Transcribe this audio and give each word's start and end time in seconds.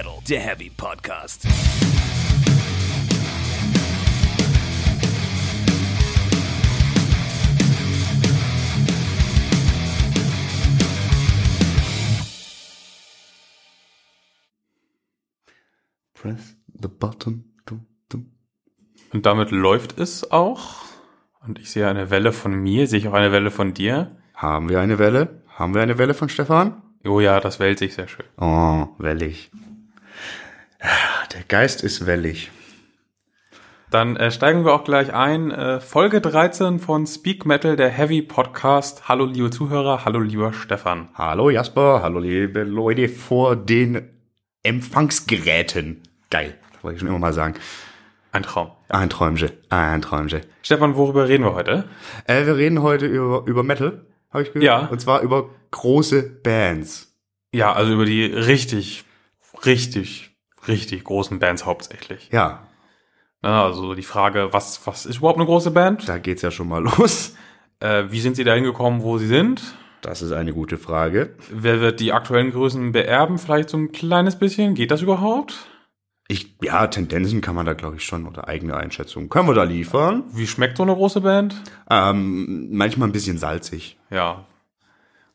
Metal, 0.00 0.18
der 0.26 0.40
Heavy 0.40 0.70
Podcast. 0.74 1.46
Press 16.14 16.56
the 16.80 16.88
button. 16.88 17.52
Dum, 17.66 17.84
dum. 18.08 18.32
Und 19.12 19.26
damit 19.26 19.50
läuft 19.50 19.98
es 19.98 20.30
auch. 20.30 20.76
Und 21.46 21.58
ich 21.58 21.70
sehe 21.70 21.86
eine 21.86 22.08
Welle 22.08 22.32
von 22.32 22.54
mir, 22.54 22.86
sehe 22.86 23.00
ich 23.00 23.08
auch 23.08 23.12
eine 23.12 23.32
Welle 23.32 23.50
von 23.50 23.74
dir. 23.74 24.16
Haben 24.32 24.70
wir 24.70 24.80
eine 24.80 24.98
Welle? 24.98 25.42
Haben 25.48 25.74
wir 25.74 25.82
eine 25.82 25.98
Welle 25.98 26.14
von 26.14 26.30
Stefan? 26.30 26.82
Oh 27.04 27.20
ja, 27.20 27.38
das 27.40 27.60
wählt 27.60 27.78
sich 27.78 27.92
sehr 27.92 28.08
schön. 28.08 28.24
Oh, 28.38 28.88
wellig. 28.96 29.50
Der 30.82 31.42
Geist 31.46 31.82
ist 31.82 32.06
wellig. 32.06 32.50
Dann 33.90 34.16
äh, 34.16 34.30
steigen 34.30 34.64
wir 34.64 34.72
auch 34.72 34.84
gleich 34.84 35.12
ein. 35.12 35.50
Äh, 35.50 35.80
Folge 35.80 36.20
13 36.20 36.78
von 36.78 37.06
Speak 37.06 37.44
Metal, 37.44 37.76
der 37.76 37.88
Heavy 37.88 38.22
Podcast. 38.22 39.08
Hallo 39.08 39.26
liebe 39.26 39.50
Zuhörer, 39.50 40.04
hallo 40.04 40.20
lieber 40.20 40.52
Stefan. 40.52 41.08
Hallo 41.14 41.50
Jasper, 41.50 42.00
hallo 42.02 42.20
liebe 42.20 42.62
Leute 42.62 43.08
vor 43.08 43.56
den 43.56 44.08
Empfangsgeräten. 44.62 46.02
Geil, 46.30 46.56
das 46.72 46.84
wollte 46.84 46.94
ich 46.94 47.00
schon 47.00 47.08
immer 47.08 47.18
mal 47.18 47.32
sagen. 47.32 47.54
Ein 48.32 48.44
Traum. 48.44 48.70
Ein 48.88 49.10
Träumchen, 49.10 49.50
ein 49.68 50.02
Träumchen. 50.02 50.42
Stefan, 50.62 50.96
worüber 50.96 51.28
reden 51.28 51.44
wir 51.44 51.54
heute? 51.54 51.88
Äh, 52.26 52.46
wir 52.46 52.56
reden 52.56 52.80
heute 52.82 53.06
über, 53.06 53.42
über 53.44 53.64
Metal, 53.64 54.06
habe 54.30 54.44
ich 54.44 54.52
gehört. 54.52 54.64
Ja. 54.64 54.86
Und 54.86 55.00
zwar 55.00 55.20
über 55.22 55.50
große 55.72 56.22
Bands. 56.22 57.12
Ja, 57.52 57.72
also 57.72 57.92
über 57.92 58.04
die 58.04 58.24
richtig, 58.24 59.04
richtig, 59.66 60.29
richtig 60.70 61.04
großen 61.04 61.38
Bands 61.38 61.66
hauptsächlich. 61.66 62.30
Ja, 62.32 62.66
also 63.42 63.94
die 63.94 64.02
Frage, 64.02 64.52
was, 64.52 64.86
was 64.86 65.06
ist 65.06 65.18
überhaupt 65.18 65.38
eine 65.38 65.46
große 65.46 65.70
Band? 65.70 66.08
da 66.08 66.18
geht's 66.18 66.42
ja 66.42 66.50
schon 66.50 66.68
mal 66.68 66.82
los. 66.98 67.34
Äh, 67.80 68.04
wie 68.10 68.20
sind 68.20 68.36
sie 68.36 68.44
dahin 68.44 68.64
gekommen, 68.64 69.02
wo 69.02 69.18
sie 69.18 69.26
sind? 69.26 69.62
Das 70.02 70.22
ist 70.22 70.32
eine 70.32 70.52
gute 70.52 70.78
Frage. 70.78 71.34
Wer 71.50 71.80
wird 71.80 72.00
die 72.00 72.12
aktuellen 72.12 72.52
Größen 72.52 72.92
beerben? 72.92 73.38
Vielleicht 73.38 73.70
so 73.70 73.76
ein 73.76 73.92
kleines 73.92 74.38
bisschen. 74.38 74.74
Geht 74.74 74.90
das 74.90 75.02
überhaupt? 75.02 75.66
Ich, 76.28 76.54
ja, 76.62 76.86
Tendenzen 76.86 77.40
kann 77.40 77.54
man 77.54 77.66
da, 77.66 77.72
glaube 77.72 77.96
ich, 77.96 78.04
schon 78.04 78.26
oder 78.26 78.46
eigene 78.46 78.76
Einschätzungen 78.76 79.28
können 79.28 79.48
wir 79.48 79.54
da 79.54 79.64
liefern. 79.64 80.24
Wie 80.32 80.46
schmeckt 80.46 80.76
so 80.76 80.84
eine 80.84 80.94
große 80.94 81.22
Band? 81.22 81.60
Ähm, 81.90 82.68
manchmal 82.70 83.08
ein 83.08 83.12
bisschen 83.12 83.36
salzig. 83.36 83.98
Ja. 84.10 84.46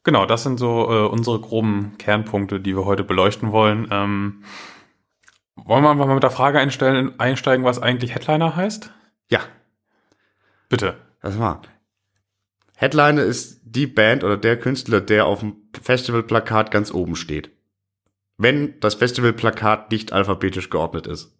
Genau, 0.03 0.25
das 0.25 0.43
sind 0.43 0.57
so 0.57 0.89
äh, 0.89 1.07
unsere 1.07 1.39
groben 1.41 1.93
Kernpunkte, 1.97 2.59
die 2.59 2.75
wir 2.75 2.85
heute 2.85 3.03
beleuchten 3.03 3.51
wollen. 3.51 3.87
Ähm, 3.91 4.43
wollen 5.65 5.83
wir 5.83 5.89
einfach 5.89 6.05
mal 6.05 6.13
mit 6.13 6.23
der 6.23 6.31
Frage 6.31 6.59
einstellen, 6.59 7.19
einsteigen, 7.19 7.65
was 7.65 7.81
eigentlich 7.81 8.13
Headliner 8.13 8.55
heißt? 8.55 8.91
Ja, 9.29 9.41
Bitte. 10.69 10.95
das 11.21 11.39
war. 11.39 11.61
Headliner 12.77 13.23
ist 13.23 13.61
die 13.63 13.87
Band 13.87 14.23
oder 14.23 14.37
der 14.37 14.59
Künstler, 14.59 15.01
der 15.01 15.25
auf 15.25 15.39
dem 15.39 15.55
Festivalplakat 15.81 16.71
ganz 16.71 16.93
oben 16.93 17.15
steht. 17.15 17.51
Wenn 18.37 18.79
das 18.79 18.95
Festivalplakat 18.95 19.91
nicht 19.91 20.13
alphabetisch 20.13 20.69
geordnet 20.69 21.07
ist. 21.07 21.35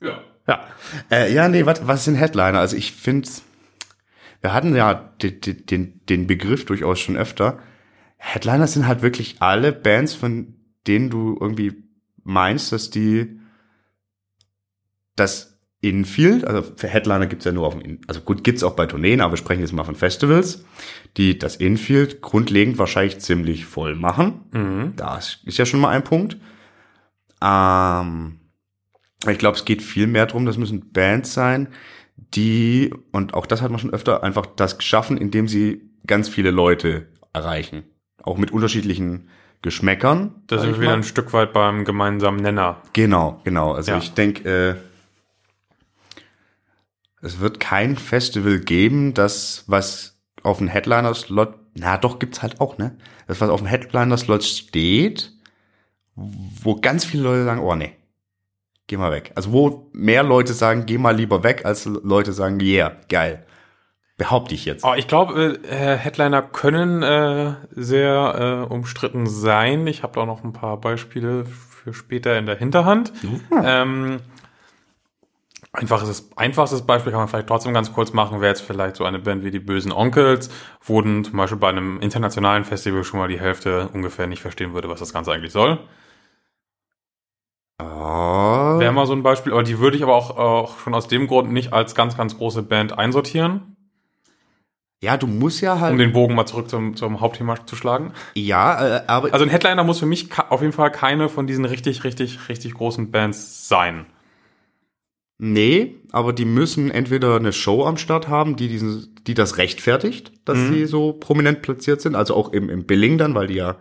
Ja. 0.00 0.22
Ja. 0.46 0.66
Äh, 1.10 1.32
ja, 1.32 1.48
nee, 1.48 1.66
was, 1.66 1.86
was 1.86 2.04
sind 2.04 2.14
Headliner? 2.14 2.58
Also 2.58 2.76
ich 2.76 2.92
finde, 2.92 3.28
wir 4.40 4.54
hatten 4.54 4.74
ja 4.74 4.94
den, 4.94 5.66
den, 5.66 6.06
den 6.06 6.26
Begriff 6.26 6.64
durchaus 6.64 7.00
schon 7.00 7.16
öfter. 7.16 7.58
Headliner 8.16 8.66
sind 8.66 8.86
halt 8.86 9.02
wirklich 9.02 9.42
alle 9.42 9.72
Bands, 9.72 10.14
von 10.14 10.54
denen 10.86 11.10
du 11.10 11.36
irgendwie 11.38 11.87
meinst, 12.28 12.72
dass 12.72 12.90
die 12.90 13.40
das 15.16 15.58
Infield, 15.80 16.44
also 16.44 16.62
für 16.76 16.88
Headliner 16.88 17.26
gibt's 17.26 17.44
ja 17.44 17.52
nur 17.52 17.66
auf 17.66 17.74
dem, 17.74 17.82
In 17.82 18.00
also 18.06 18.20
gut, 18.20 18.44
gibt's 18.44 18.62
auch 18.62 18.74
bei 18.74 18.86
Tourneen, 18.86 19.20
aber 19.20 19.32
wir 19.32 19.36
sprechen 19.38 19.60
jetzt 19.60 19.72
mal 19.72 19.84
von 19.84 19.94
Festivals, 19.94 20.64
die 21.16 21.38
das 21.38 21.56
Infield 21.56 22.20
grundlegend 22.20 22.78
wahrscheinlich 22.78 23.20
ziemlich 23.20 23.64
voll 23.64 23.94
machen. 23.94 24.44
Mhm. 24.52 24.92
Das 24.96 25.38
ist 25.44 25.58
ja 25.58 25.66
schon 25.66 25.80
mal 25.80 25.90
ein 25.90 26.04
Punkt. 26.04 26.36
Ähm, 27.42 28.40
ich 29.28 29.38
glaube, 29.38 29.56
es 29.56 29.64
geht 29.64 29.82
viel 29.82 30.06
mehr 30.06 30.26
darum, 30.26 30.46
das 30.46 30.58
müssen 30.58 30.92
Bands 30.92 31.32
sein, 31.32 31.68
die, 32.34 32.92
und 33.12 33.34
auch 33.34 33.46
das 33.46 33.62
hat 33.62 33.70
man 33.70 33.78
schon 33.78 33.92
öfter, 33.92 34.22
einfach 34.24 34.46
das 34.46 34.82
schaffen, 34.82 35.16
indem 35.16 35.46
sie 35.46 35.90
ganz 36.06 36.28
viele 36.28 36.50
Leute 36.50 37.08
erreichen. 37.32 37.84
Auch 38.22 38.36
mit 38.36 38.50
unterschiedlichen 38.50 39.28
Geschmäckern. 39.62 40.42
Da 40.46 40.58
sind 40.58 40.74
wir 40.74 40.80
wieder 40.82 40.94
ein 40.94 41.02
Stück 41.02 41.32
weit 41.32 41.52
beim 41.52 41.84
gemeinsamen 41.84 42.40
Nenner. 42.40 42.80
Genau, 42.92 43.40
genau. 43.44 43.72
Also 43.72 43.92
Ja. 43.92 43.98
ich 43.98 44.12
denke, 44.14 44.48
äh, 44.76 44.76
es 47.20 47.40
wird 47.40 47.58
kein 47.60 47.96
Festival 47.96 48.60
geben, 48.60 49.14
das 49.14 49.64
was 49.66 50.16
auf 50.44 50.58
dem 50.58 50.68
Headliner-Slot, 50.68 51.54
na 51.74 51.96
doch 51.98 52.18
gibt's 52.18 52.42
halt 52.42 52.60
auch, 52.60 52.78
ne? 52.78 52.96
Das 53.26 53.40
was 53.40 53.50
auf 53.50 53.60
dem 53.60 53.66
Headliner-Slot 53.66 54.44
steht, 54.44 55.32
wo 56.14 56.76
ganz 56.76 57.04
viele 57.04 57.24
Leute 57.24 57.44
sagen, 57.44 57.60
oh 57.60 57.74
nee, 57.74 57.96
geh 58.86 58.96
mal 58.96 59.10
weg. 59.10 59.32
Also 59.34 59.52
wo 59.52 59.90
mehr 59.92 60.22
Leute 60.22 60.52
sagen, 60.52 60.86
geh 60.86 60.98
mal 60.98 61.16
lieber 61.16 61.42
weg, 61.42 61.64
als 61.64 61.84
Leute 61.84 62.32
sagen, 62.32 62.60
yeah, 62.60 62.96
geil. 63.08 63.44
Behaupte 64.18 64.52
ich 64.54 64.64
jetzt. 64.64 64.84
Oh, 64.84 64.94
ich 64.96 65.06
glaube, 65.06 65.60
äh, 65.62 65.96
Headliner 65.96 66.42
können 66.42 67.04
äh, 67.04 67.54
sehr 67.70 68.66
äh, 68.68 68.72
umstritten 68.72 69.28
sein. 69.28 69.86
Ich 69.86 70.02
habe 70.02 70.12
da 70.14 70.22
auch 70.22 70.26
noch 70.26 70.42
ein 70.42 70.52
paar 70.52 70.76
Beispiele 70.76 71.46
für 71.46 71.94
später 71.94 72.36
in 72.36 72.44
der 72.44 72.56
Hinterhand. 72.56 73.12
Ähm, 73.62 74.18
einfaches, 75.72 76.30
einfachstes 76.34 76.82
Beispiel 76.82 77.12
kann 77.12 77.20
man 77.20 77.28
vielleicht 77.28 77.46
trotzdem 77.46 77.72
ganz 77.72 77.92
kurz 77.92 78.12
machen, 78.12 78.40
wäre 78.40 78.50
jetzt 78.50 78.62
vielleicht 78.62 78.96
so 78.96 79.04
eine 79.04 79.20
Band 79.20 79.44
wie 79.44 79.52
die 79.52 79.60
Bösen 79.60 79.92
Onkels, 79.92 80.50
wurden 80.82 81.22
zum 81.22 81.36
Beispiel 81.36 81.58
bei 81.58 81.68
einem 81.68 82.00
internationalen 82.00 82.64
Festival 82.64 83.04
schon 83.04 83.20
mal 83.20 83.28
die 83.28 83.38
Hälfte 83.38 83.88
ungefähr 83.92 84.26
nicht 84.26 84.42
verstehen 84.42 84.74
würde, 84.74 84.88
was 84.88 84.98
das 84.98 85.12
Ganze 85.12 85.32
eigentlich 85.32 85.52
soll. 85.52 85.78
Oh, 87.80 88.80
Wäre 88.80 88.92
mal 88.92 89.06
so 89.06 89.12
ein 89.12 89.22
Beispiel, 89.22 89.52
aber 89.52 89.62
die 89.62 89.78
würde 89.78 89.96
ich 89.96 90.02
aber 90.02 90.16
auch, 90.16 90.36
auch 90.36 90.78
schon 90.80 90.94
aus 90.94 91.06
dem 91.06 91.28
Grund 91.28 91.52
nicht 91.52 91.72
als 91.72 91.94
ganz, 91.94 92.16
ganz 92.16 92.36
große 92.36 92.64
Band 92.64 92.98
einsortieren, 92.98 93.76
ja, 95.02 95.16
du 95.16 95.26
musst 95.26 95.60
ja 95.60 95.78
halt, 95.80 95.92
um 95.92 95.98
den 95.98 96.12
Bogen 96.12 96.34
mal 96.34 96.46
zurück 96.46 96.68
zum, 96.68 96.96
zum 96.96 97.20
Hauptthema 97.20 97.64
zu 97.66 97.76
schlagen. 97.76 98.12
ja, 98.34 98.98
äh, 98.98 99.02
aber 99.06 99.32
Also 99.32 99.44
ein 99.44 99.50
Headliner 99.50 99.84
muss 99.84 100.00
für 100.00 100.06
mich 100.06 100.28
auf 100.48 100.60
jeden 100.60 100.72
Fall 100.72 100.90
keine 100.90 101.28
von 101.28 101.46
diesen 101.46 101.64
richtig, 101.64 102.04
richtig, 102.04 102.48
richtig 102.48 102.74
großen 102.74 103.10
Bands 103.10 103.68
sein. 103.68 104.06
Nee, 105.40 105.94
aber 106.10 106.32
die 106.32 106.44
müssen 106.44 106.90
entweder 106.90 107.36
eine 107.36 107.52
Show 107.52 107.84
am 107.86 107.96
Start 107.96 108.26
haben, 108.26 108.56
die 108.56 108.66
diesen, 108.66 109.14
die 109.28 109.34
das 109.34 109.56
rechtfertigt, 109.56 110.32
dass 110.44 110.58
Mhm. 110.58 110.72
sie 110.72 110.86
so 110.86 111.12
prominent 111.12 111.62
platziert 111.62 112.00
sind, 112.00 112.16
also 112.16 112.34
auch 112.34 112.52
im, 112.52 112.68
im 112.68 112.84
Billing 112.86 113.18
dann, 113.18 113.36
weil 113.36 113.46
die 113.46 113.54
ja 113.54 113.76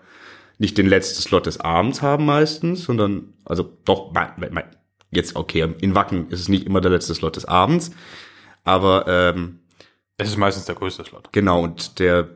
nicht 0.60 0.78
den 0.78 0.86
letzten 0.88 1.22
Slot 1.24 1.48
des 1.48 1.60
Abends 1.60 2.04
haben 2.04 2.26
meistens, 2.26 2.84
sondern, 2.84 3.34
also 3.44 3.76
doch, 3.86 4.12
me- 4.14 4.34
me- 4.38 4.52
me- 4.52 4.66
jetzt 5.10 5.36
okay, 5.36 5.68
in 5.82 5.96
Wacken 5.96 6.30
ist 6.30 6.42
es 6.42 6.50
nicht 6.50 6.66
immer 6.68 6.80
der 6.82 6.92
letzte 6.92 7.16
Slot 7.16 7.38
des 7.38 7.46
Abends, 7.46 7.90
aber 8.64 9.06
ähm, 9.08 9.60
Es 10.18 10.30
ist 10.30 10.38
meistens 10.38 10.66
der 10.66 10.76
größte 10.76 11.04
Slot. 11.06 11.30
genau, 11.32 11.64
und 11.64 12.00
der 12.00 12.30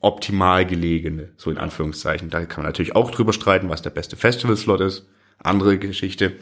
optimal 0.00 0.64
gelegene, 0.64 1.32
so 1.36 1.50
in 1.50 1.58
Anführungszeichen. 1.58 2.30
Da 2.30 2.44
kann 2.46 2.62
man 2.62 2.70
natürlich 2.70 2.96
auch 2.96 3.10
drüber 3.10 3.34
streiten, 3.34 3.68
was 3.68 3.82
der 3.82 3.90
beste 3.90 4.16
Festival-Slot 4.16 4.80
ist. 4.80 5.06
Andere 5.38 5.78
Geschichte. 5.78 6.36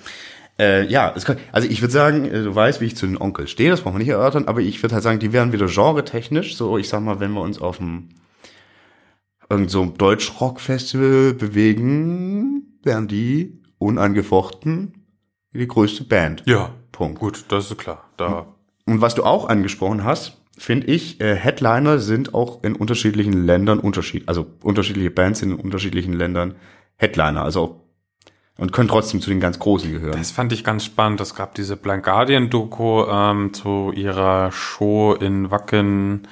Äh, 0.61 0.87
ja, 0.87 1.13
es 1.17 1.25
kann, 1.25 1.39
also 1.53 1.69
ich 1.69 1.81
würde 1.81 1.93
sagen, 1.93 2.25
äh, 2.25 2.45
du 2.45 2.55
weißt, 2.55 2.81
wie 2.81 2.87
ich 2.87 2.97
zu 2.97 3.07
den 3.07 3.21
Onkels 3.21 3.51
stehe, 3.51 3.71
das 3.71 3.81
brauchen 3.81 3.95
wir 3.95 3.99
nicht 4.01 4.09
erörtern, 4.09 4.47
aber 4.47 4.61
ich 4.61 4.83
würde 4.83 4.95
halt 4.95 5.05
sagen, 5.05 5.19
die 5.19 5.33
wären 5.33 5.53
wieder 5.53 5.67
genre-technisch, 5.67 6.57
so 6.57 6.79
ich 6.79 6.89
sag 6.89 7.01
mal, 7.01 7.21
wenn 7.21 7.33
wir 7.33 7.41
uns 7.41 7.61
auf 7.61 7.79
dem 7.79 8.11
irgend 9.51 9.71
so 9.71 9.83
einem 9.83 9.97
Deutsch-Rock-Festival 9.97 11.35
bewegen, 11.35 12.79
wären 12.83 13.09
die 13.09 13.63
unangefochten 13.79 14.95
die 15.53 15.67
größte 15.67 16.05
Band. 16.05 16.43
Ja, 16.47 16.75
Punkt. 16.93 17.19
gut, 17.19 17.45
das 17.49 17.71
ist 17.71 17.79
klar. 17.79 18.09
Da, 18.17 18.55
Und 18.85 19.01
was 19.01 19.15
du 19.17 19.25
auch 19.25 19.49
angesprochen 19.49 20.05
hast, 20.05 20.38
finde 20.59 20.89
ich, 20.89 21.21
äh, 21.21 21.35
Headliner 21.35 21.99
sind 21.99 22.35
auch 22.35 22.63
in 22.63 22.77
unterschiedlichen 22.77 23.47
Ländern 23.47 23.79
unterschied, 23.79 24.29
also 24.29 24.47
unterschiedliche 24.63 25.11
Bands 25.11 25.41
sind 25.41 25.53
in 25.53 25.59
unterschiedlichen 25.59 26.13
Ländern 26.13 26.57
Headliner, 26.97 27.43
also 27.43 27.89
und 28.59 28.73
können 28.73 28.89
trotzdem 28.89 29.21
zu 29.21 29.31
den 29.31 29.39
ganz 29.41 29.61
großen 29.61 29.93
gehören. 29.93 30.19
das 30.19 30.33
fand 30.33 30.53
ich 30.53 30.65
ganz 30.65 30.85
spannend. 30.85 31.21
Es 31.21 31.37
gab 31.37 31.55
diese 31.55 31.77
Blind 31.77 32.03
Guardian 32.03 32.51
Doku 32.51 33.05
ähm, 33.05 33.55
zu 33.55 33.93
ihrer 33.95 34.51
Show 34.51 35.15
in 35.15 35.51
Wacken 35.51 36.27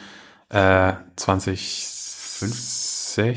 äh, 0.48 0.94
2016. 1.14 3.34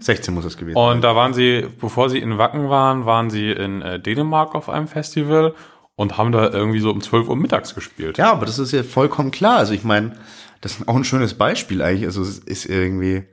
16 0.00 0.34
muss 0.34 0.44
es 0.44 0.56
gewesen 0.56 0.76
Und 0.76 1.02
da 1.02 1.16
waren 1.16 1.32
sie, 1.32 1.66
bevor 1.80 2.10
sie 2.10 2.18
in 2.18 2.38
Wacken 2.38 2.68
waren, 2.68 3.06
waren 3.06 3.30
sie 3.30 3.52
in 3.52 3.82
äh, 3.82 4.00
Dänemark 4.00 4.54
auf 4.54 4.68
einem 4.68 4.88
Festival 4.88 5.54
und 5.96 6.18
haben 6.18 6.32
da 6.32 6.50
irgendwie 6.50 6.80
so 6.80 6.90
um 6.90 7.00
12 7.00 7.28
Uhr 7.28 7.36
mittags 7.36 7.74
gespielt. 7.74 8.18
Ja, 8.18 8.32
aber 8.32 8.46
das 8.46 8.58
ist 8.58 8.72
ja 8.72 8.82
vollkommen 8.82 9.30
klar. 9.30 9.58
Also 9.58 9.72
ich 9.72 9.84
meine, 9.84 10.16
das 10.60 10.78
ist 10.78 10.88
auch 10.88 10.96
ein 10.96 11.04
schönes 11.04 11.34
Beispiel 11.34 11.82
eigentlich. 11.82 12.06
Also 12.06 12.22
es 12.22 12.38
ist 12.38 12.66
irgendwie 12.66 13.24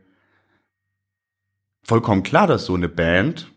vollkommen 1.83 2.23
klar, 2.23 2.47
dass 2.47 2.65
so 2.65 2.75
eine 2.75 2.89
Band 2.89 3.51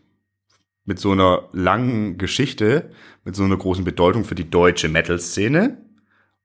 mit 0.85 0.99
so 0.99 1.11
einer 1.11 1.49
langen 1.51 2.17
Geschichte, 2.17 2.91
mit 3.23 3.35
so 3.35 3.43
einer 3.43 3.57
großen 3.57 3.83
Bedeutung 3.83 4.23
für 4.23 4.35
die 4.35 4.49
deutsche 4.49 4.89
Metal-Szene 4.89 5.77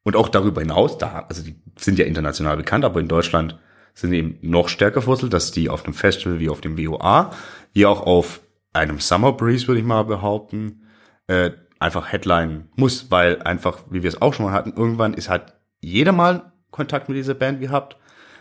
und 0.03 0.17
auch 0.17 0.29
darüber 0.29 0.61
hinaus, 0.61 0.99
da, 0.99 1.27
also 1.29 1.43
die 1.43 1.57
sind 1.77 1.99
ja 1.99 2.07
international 2.07 2.57
bekannt, 2.57 2.85
aber 2.85 3.01
in 3.01 3.09
Deutschland 3.09 3.59
sind 3.95 4.13
eben 4.13 4.39
noch 4.41 4.69
stärker 4.69 5.03
verwurzelt, 5.03 5.33
dass 5.33 5.53
die 5.53 5.69
auf 5.69 5.85
einem 5.85 5.95
Festival 5.95 6.41
wie 6.41 6.49
auf 6.49 6.61
dem 6.61 6.79
WOA, 6.79 7.33
wie 7.73 7.87
auch 7.87 8.07
auf 8.07 8.41
einem 8.73 9.01
Summer 9.01 9.33
Breeze, 9.33 9.67
würde 9.69 9.81
ich 9.81 9.87
mal 9.87 10.05
behaupten, 10.05 10.87
äh, 11.27 11.51
einfach 11.81 12.13
Headline 12.13 12.69
muss, 12.77 13.11
weil 13.11 13.43
einfach, 13.43 13.79
wie 13.91 14.03
wir 14.03 14.09
es 14.09 14.23
auch 14.23 14.35
schon 14.35 14.47
mal 14.47 14.53
hatten, 14.53 14.73
irgendwann 14.77 15.15
ist 15.15 15.29
halt 15.29 15.55
jeder 15.81 16.13
mal 16.13 16.53
Kontakt 16.71 17.09
mit 17.09 17.19
dieser 17.19 17.35
Band 17.35 17.61
gehabt. 17.61 17.97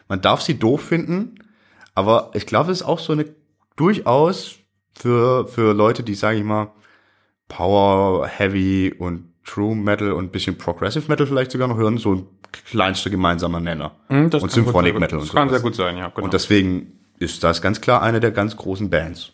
Man 0.07 0.21
darf 0.21 0.41
sie 0.41 0.59
doof 0.59 0.81
finden, 0.81 1.36
aber 1.95 2.31
ich 2.33 2.45
glaube, 2.45 2.71
es 2.71 2.81
ist 2.81 2.86
auch 2.88 3.00
so 3.00 3.13
eine 3.13 3.25
durchaus 3.75 4.56
für, 4.94 5.47
für 5.47 5.74
Leute, 5.74 6.03
die, 6.03 6.15
sage 6.15 6.38
ich 6.38 6.44
mal, 6.44 6.71
Power, 7.47 8.27
Heavy 8.27 8.94
und 8.97 9.30
True 9.45 9.75
Metal 9.75 10.12
und 10.12 10.31
bisschen 10.31 10.57
Progressive 10.57 11.07
Metal 11.07 11.25
vielleicht 11.25 11.51
sogar 11.51 11.68
noch 11.68 11.77
hören, 11.77 11.97
so 11.97 12.13
ein 12.13 12.27
kleinster 12.69 13.09
gemeinsamer 13.09 13.59
Nenner. 13.59 13.95
Hm, 14.07 14.30
das 14.30 14.44
und 14.44 14.51
Symphonic 14.51 14.94
gut, 14.94 15.00
Metal 15.01 15.19
Das 15.19 15.30
und 15.30 15.36
kann 15.36 15.47
sowas. 15.50 15.62
sehr 15.62 15.69
gut 15.69 15.75
sein, 15.75 15.97
ja. 15.97 16.09
Genau. 16.09 16.25
Und 16.25 16.33
deswegen 16.33 17.00
ist 17.18 17.44
das 17.44 17.62
ganz 17.62 17.81
klar 17.81 18.01
eine 18.03 18.19
der 18.19 18.31
ganz 18.31 18.56
großen 18.57 18.89
Bands, 18.89 19.33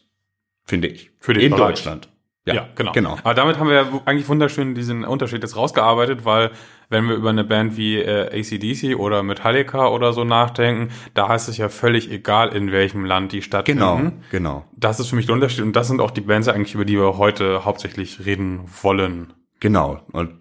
finde 0.64 0.88
ich. 0.88 1.12
Für 1.20 1.34
den 1.34 1.44
In 1.44 1.52
Bereich. 1.52 1.68
Deutschland. 1.76 2.10
Ja, 2.54 2.68
genau. 2.76 2.92
genau. 2.92 3.18
Aber 3.24 3.34
damit 3.34 3.58
haben 3.58 3.70
wir 3.70 3.76
ja 3.76 4.02
eigentlich 4.06 4.30
wunderschön 4.30 4.76
diesen 4.76 5.04
Unterschied 5.04 5.42
jetzt 5.42 5.56
rausgearbeitet, 5.56 6.26
weil 6.26 6.52
wenn 6.90 7.08
wir 7.08 7.16
über 7.16 7.32
eine 7.32 7.44
Band 7.44 7.76
wie 7.76 7.98
äh, 7.98 8.40
ACDC 8.40 9.00
oder 9.00 9.24
Metallica 9.24 9.88
oder 9.88 10.14
so 10.14 10.24
nachdenken, 10.24 10.90
da 11.16 11.28
heißt 11.28 11.50
es 11.50 11.58
ja 11.58 11.70
völlig 11.70 12.12
egal, 12.12 12.50
in 12.50 12.72
welchem 12.72 13.04
Land 13.04 13.32
die 13.32 13.42
stattfinden. 13.42 13.80
Genau, 13.80 14.12
genau, 14.30 14.66
Das 14.74 15.00
ist 15.00 15.08
für 15.08 15.16
mich 15.16 15.26
der 15.26 15.34
Unterschied 15.34 15.64
und 15.64 15.76
das 15.76 15.88
sind 15.88 16.00
auch 16.00 16.12
die 16.12 16.22
Bands 16.22 16.48
eigentlich, 16.48 16.76
über 16.76 16.86
die 16.86 16.98
wir 16.98 17.18
heute 17.18 17.66
hauptsächlich 17.66 18.26
reden 18.26 18.66
wollen. 18.84 19.34
genau. 19.60 20.02
Und 20.12 20.36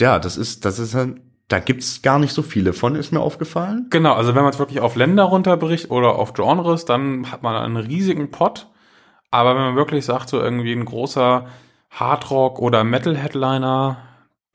ja, 0.00 0.18
das 0.18 0.36
ist, 0.36 0.64
das 0.64 0.78
ist 0.78 0.94
halt, 0.94 1.20
da 1.46 1.58
gibt's 1.58 2.02
gar 2.02 2.18
nicht 2.18 2.32
so 2.32 2.42
viele 2.42 2.72
von, 2.72 2.94
ist 2.94 3.12
mir 3.12 3.20
aufgefallen. 3.20 3.86
Genau, 3.90 4.14
also 4.14 4.34
wenn 4.34 4.42
man 4.42 4.52
es 4.52 4.58
wirklich 4.58 4.80
auf 4.80 4.96
Länder 4.96 5.24
runterbricht 5.24 5.90
oder 5.90 6.16
auf 6.16 6.32
Genres, 6.32 6.84
dann 6.86 7.30
hat 7.30 7.42
man 7.42 7.54
einen 7.56 7.76
riesigen 7.76 8.30
Pot. 8.30 8.68
Aber 9.30 9.54
wenn 9.54 9.62
man 9.62 9.76
wirklich 9.76 10.04
sagt, 10.04 10.28
so 10.28 10.40
irgendwie 10.40 10.72
ein 10.72 10.84
großer 10.84 11.46
Hardrock 11.90 12.58
oder 12.58 12.84
Metal-Headliner, 12.84 13.98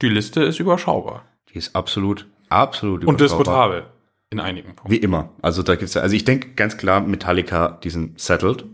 die 0.01 0.10
Liste 0.10 0.44
ist 0.44 0.60
überschaubar. 0.60 1.24
Die 1.54 1.57
ist 1.57 1.75
absolut, 1.75 2.27
absolut 2.50 3.06
Und 3.06 3.19
überschaubar. 3.22 3.38
diskutabel 3.38 3.86
in 4.30 4.39
einigen 4.39 4.75
Punkten. 4.75 4.92
Wie 4.92 4.98
immer. 4.98 5.30
Also 5.42 5.63
da 5.63 5.75
gibt's 5.75 5.94
ja, 5.94 6.01
also 6.01 6.16
ich 6.16 6.25
denke 6.25 6.50
ganz 6.56 6.77
klar 6.77 7.01
Metallica, 7.01 7.80
die 7.83 7.89
sind 7.89 8.19
settled. 8.19 8.66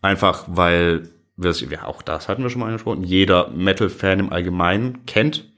Einfach 0.00 0.44
weil 0.48 1.08
wir 1.36 1.50
es, 1.50 1.60
ja, 1.60 1.84
auch 1.84 2.02
das 2.02 2.28
hatten 2.28 2.42
wir 2.42 2.50
schon 2.50 2.60
mal 2.60 2.66
angesprochen, 2.66 3.02
jeder 3.02 3.48
Metal-Fan 3.48 4.20
im 4.20 4.32
Allgemeinen 4.32 5.04
kennt 5.06 5.50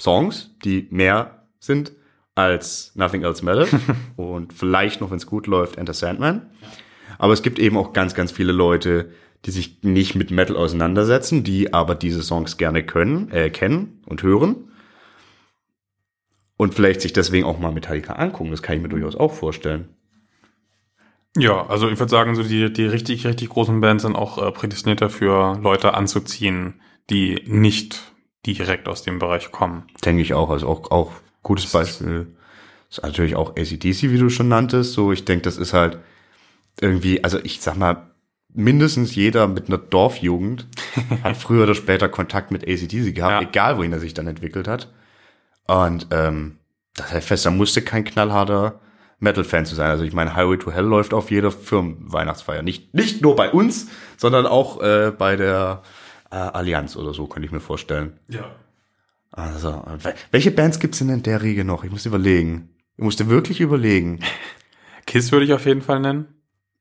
Songs, 0.00 0.50
die 0.64 0.86
mehr 0.90 1.42
sind 1.58 1.92
als 2.34 2.92
Nothing 2.94 3.22
Else 3.24 3.44
Matters 3.44 3.70
und 4.16 4.52
vielleicht 4.52 5.00
noch, 5.00 5.10
wenn 5.10 5.16
es 5.16 5.26
gut 5.26 5.46
läuft, 5.46 5.76
Enter 5.76 5.94
Sandman. 5.94 6.50
Aber 7.18 7.32
es 7.32 7.42
gibt 7.42 7.58
eben 7.58 7.76
auch 7.76 7.92
ganz, 7.92 8.14
ganz 8.14 8.32
viele 8.32 8.52
Leute, 8.52 9.10
die 9.44 9.50
sich 9.50 9.82
nicht 9.82 10.14
mit 10.14 10.30
Metal 10.30 10.56
auseinandersetzen, 10.56 11.44
die 11.44 11.72
aber 11.72 11.94
diese 11.94 12.22
Songs 12.22 12.56
gerne 12.56 12.84
können, 12.84 13.30
äh, 13.30 13.50
kennen 13.50 14.02
und 14.06 14.22
hören. 14.22 14.72
Und 16.56 16.74
vielleicht 16.74 17.00
sich 17.02 17.12
deswegen 17.12 17.46
auch 17.46 17.58
mal 17.58 17.70
Metallica 17.70 18.14
angucken. 18.14 18.50
Das 18.50 18.62
kann 18.62 18.76
ich 18.76 18.82
mir 18.82 18.88
durchaus 18.88 19.14
auch 19.14 19.32
vorstellen. 19.32 19.88
Ja, 21.36 21.66
also 21.66 21.88
ich 21.88 21.98
würde 21.98 22.10
sagen, 22.10 22.34
so 22.34 22.42
die, 22.42 22.72
die 22.72 22.86
richtig, 22.86 23.24
richtig 23.26 23.50
großen 23.50 23.80
Bands 23.80 24.02
sind 24.02 24.16
auch 24.16 24.44
äh, 24.44 24.50
prädestiniert 24.50 25.00
dafür, 25.00 25.58
Leute 25.62 25.94
anzuziehen, 25.94 26.80
die 27.10 27.42
nicht 27.46 28.12
direkt 28.44 28.88
aus 28.88 29.02
dem 29.02 29.20
Bereich 29.20 29.52
kommen. 29.52 29.84
Denke 30.04 30.22
ich 30.22 30.34
auch. 30.34 30.50
Also 30.50 30.66
auch, 30.66 30.90
auch 30.90 31.12
gutes 31.42 31.66
Beispiel 31.66 32.34
ist 32.90 33.02
natürlich 33.02 33.36
auch 33.36 33.50
ACDC, 33.50 34.10
wie 34.10 34.18
du 34.18 34.30
schon 34.30 34.48
nanntest. 34.48 34.94
So, 34.94 35.12
ich 35.12 35.24
denke, 35.24 35.42
das 35.42 35.58
ist 35.58 35.74
halt 35.74 35.98
irgendwie, 36.80 37.22
also 37.24 37.38
ich 37.42 37.60
sag 37.60 37.76
mal, 37.76 38.10
mindestens 38.54 39.14
jeder 39.14 39.46
mit 39.46 39.68
einer 39.68 39.78
Dorfjugend 39.78 40.66
hat 41.22 41.36
früher 41.36 41.64
oder 41.64 41.74
später 41.74 42.08
Kontakt 42.08 42.50
mit 42.50 42.62
ACDC 42.66 43.14
gehabt, 43.14 43.42
Ja. 43.42 43.48
egal 43.48 43.76
wohin 43.78 43.92
er 43.92 44.00
sich 44.00 44.14
dann 44.14 44.26
entwickelt 44.26 44.66
hat. 44.68 44.92
Und 45.66 46.06
ähm, 46.10 46.58
das 46.94 47.12
heißt 47.12 47.28
fest, 47.28 47.46
da 47.46 47.50
musste 47.50 47.82
kein 47.82 48.04
knallharter 48.04 48.80
Metal-Fan 49.20 49.66
zu 49.66 49.74
sein. 49.74 49.90
Also 49.90 50.04
ich 50.04 50.12
meine, 50.12 50.34
Highway 50.34 50.56
to 50.58 50.70
Hell 50.72 50.84
läuft 50.84 51.12
auf 51.12 51.30
jeder 51.30 51.50
Firmenweihnachtsfeier. 51.50 52.62
Nicht, 52.62 52.94
nicht 52.94 53.20
nur 53.22 53.36
bei 53.36 53.50
uns, 53.50 53.88
sondern 54.16 54.46
auch 54.46 54.80
äh, 54.80 55.12
bei 55.16 55.36
der 55.36 55.82
äh, 56.30 56.36
Allianz 56.36 56.96
oder 56.96 57.12
so, 57.12 57.26
könnte 57.26 57.46
ich 57.46 57.52
mir 57.52 57.60
vorstellen. 57.60 58.18
Ja. 58.28 58.50
Also, 59.30 59.68
wel- 60.02 60.14
welche 60.30 60.50
Bands 60.50 60.78
gibt's 60.80 60.98
denn 60.98 61.10
in 61.10 61.22
der 61.22 61.42
Riege 61.42 61.64
noch? 61.64 61.84
Ich 61.84 61.90
muss 61.90 62.06
überlegen. 62.06 62.70
Ich 62.96 63.04
musste 63.04 63.28
wirklich 63.28 63.60
überlegen. 63.60 64.20
Kiss 65.06 65.32
würde 65.32 65.44
ich 65.44 65.52
auf 65.52 65.66
jeden 65.66 65.82
Fall 65.82 66.00
nennen. 66.00 66.26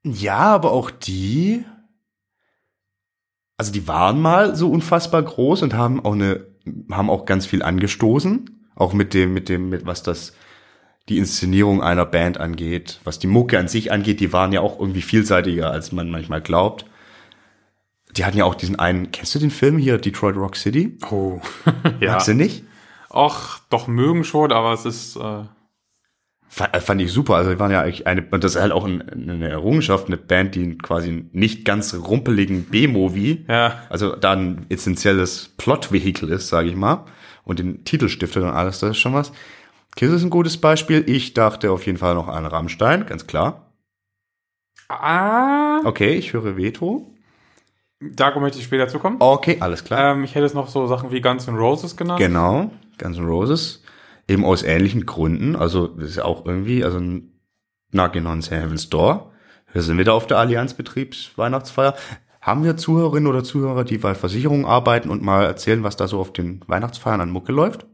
Ja, 0.04 0.38
aber 0.38 0.72
auch 0.72 0.92
die, 0.92 1.66
also 3.58 3.72
die 3.72 3.88
waren 3.88 4.22
mal 4.22 4.56
so 4.56 4.70
unfassbar 4.70 5.24
groß 5.24 5.64
und 5.64 5.74
haben 5.74 6.04
auch 6.04 6.14
eine, 6.14 6.46
haben 6.92 7.10
auch 7.10 7.26
ganz 7.26 7.46
viel 7.46 7.64
angestoßen. 7.64 8.70
Auch 8.76 8.94
mit 8.94 9.14
dem, 9.14 9.34
mit 9.34 9.50
dem, 9.50 9.70
mit 9.70 9.86
was 9.88 10.04
das, 10.04 10.34
die 11.10 11.18
Inszenierung 11.18 11.82
einer 11.82 12.06
Band 12.06 12.40
angeht, 12.40 13.00
was 13.04 13.18
die 13.18 13.28
Mucke 13.28 13.58
an 13.58 13.68
sich 13.68 13.92
angeht, 13.92 14.20
die 14.20 14.34
waren 14.34 14.52
ja 14.52 14.62
auch 14.62 14.80
irgendwie 14.80 15.02
vielseitiger, 15.02 15.72
als 15.72 15.92
man 15.92 16.12
manchmal 16.12 16.42
glaubt. 16.42 16.86
Die 18.16 18.24
hatten 18.24 18.38
ja 18.38 18.46
auch 18.46 18.56
diesen 18.56 18.78
einen, 18.78 19.12
kennst 19.12 19.34
du 19.34 19.40
den 19.40 19.52
Film 19.52 19.78
hier, 19.78 19.98
Detroit 19.98 20.36
Rock 20.36 20.56
City? 20.56 20.98
Oh. 21.10 21.40
ja. 22.00 22.14
Magst 22.14 22.28
du 22.28 22.34
nicht? 22.34 22.64
Och, 23.10 23.60
doch 23.70 23.88
mögen 23.88 24.24
schon, 24.24 24.52
aber 24.52 24.74
es 24.74 24.86
ist, 24.86 25.16
äh, 25.16 25.44
Fand, 26.50 26.74
äh, 26.74 26.80
fand 26.80 27.02
ich 27.02 27.12
super. 27.12 27.36
Also 27.36 27.52
die 27.52 27.60
waren 27.60 27.72
ja 27.72 27.82
eigentlich 27.82 28.08
eine, 28.08 28.26
und 28.32 28.44
das 28.44 28.56
ist 28.56 28.62
halt 28.62 28.72
auch 28.72 28.86
ein, 28.86 29.02
eine 29.10 29.50
Errungenschaft, 29.50 30.08
eine 30.08 30.18
Band, 30.18 30.56
die 30.56 30.78
quasi 30.78 31.10
einen 31.10 31.30
nicht 31.34 31.66
ganz 31.66 31.94
rumpeligen 31.94 32.66
B-Movie, 32.66 33.46
ja. 33.48 33.84
also 33.90 34.16
da 34.16 34.34
ein 34.34 34.66
essentielles 34.70 35.54
Plot-Vehikel 35.58 36.30
ist, 36.30 36.48
sage 36.48 36.70
ich 36.70 36.76
mal, 36.76 37.06
und 37.44 37.60
den 37.60 37.84
Titel 37.84 38.10
stiftet 38.10 38.44
und 38.44 38.50
alles, 38.50 38.80
das 38.80 38.92
ist 38.92 38.98
schon 38.98 39.14
was. 39.14 39.32
Kiss 39.96 40.12
ist 40.12 40.24
ein 40.24 40.30
gutes 40.30 40.58
Beispiel. 40.58 41.04
Ich 41.08 41.34
dachte 41.34 41.72
auf 41.72 41.86
jeden 41.86 41.98
Fall 41.98 42.14
noch 42.14 42.28
an 42.28 42.46
Rammstein, 42.46 43.06
ganz 43.08 43.26
klar. 43.26 43.72
Ah. 44.90 45.82
Okay, 45.84 46.14
ich 46.14 46.34
höre 46.34 46.56
Veto. 46.56 47.14
Da 48.00 48.38
möchte 48.40 48.60
ich 48.60 48.66
später 48.66 48.88
zu 48.88 49.00
kommen. 49.00 49.18
Okay, 49.20 49.58
alles 49.60 49.84
klar. 49.84 50.14
Ähm, 50.14 50.24
ich 50.24 50.36
hätte 50.36 50.46
es 50.46 50.54
noch 50.54 50.68
so 50.68 50.86
Sachen 50.86 51.12
wie 51.12 51.20
Guns 51.20 51.48
N' 51.48 51.56
Roses 51.56 51.98
genannt. 51.98 52.20
Genau, 52.20 52.70
Guns 53.00 53.18
N' 53.18 53.26
Roses. 53.26 53.84
Eben 54.28 54.44
aus 54.44 54.64
ähnlichen 54.64 55.06
Gründen. 55.06 55.56
Also, 55.56 55.88
das 55.88 56.10
ist 56.10 56.16
ja 56.18 56.26
auch 56.26 56.46
irgendwie, 56.46 56.84
also 56.84 56.98
ein 56.98 57.40
Knockin' 57.92 58.28
on 58.28 58.42
Heaven's 58.42 58.90
Door. 58.90 59.32
Wir 59.72 59.82
sind 59.82 59.98
wieder 59.98 60.14
auf 60.14 60.28
der 60.28 60.38
Allianz 60.38 60.74
Betriebsweihnachtsfeier. 60.74 61.96
Haben 62.42 62.64
wir 62.64 62.78
Zuhörerinnen 62.78 63.28
oder 63.28 63.44
Zuhörer, 63.44 63.84
die 63.84 63.98
bei 63.98 64.16
Versicherungen 64.16 64.66
arbeiten 64.66 65.10
und 65.10 65.22
mal 65.22 65.44
erzählen, 65.44 65.84
was 65.84 65.98
da 65.98 66.08
so 66.08 66.20
auf 66.20 66.32
den 66.32 66.62
Weihnachtsfeiern 66.68 67.22
an 67.22 67.30
Mucke 67.30 67.52
läuft? 67.52 67.86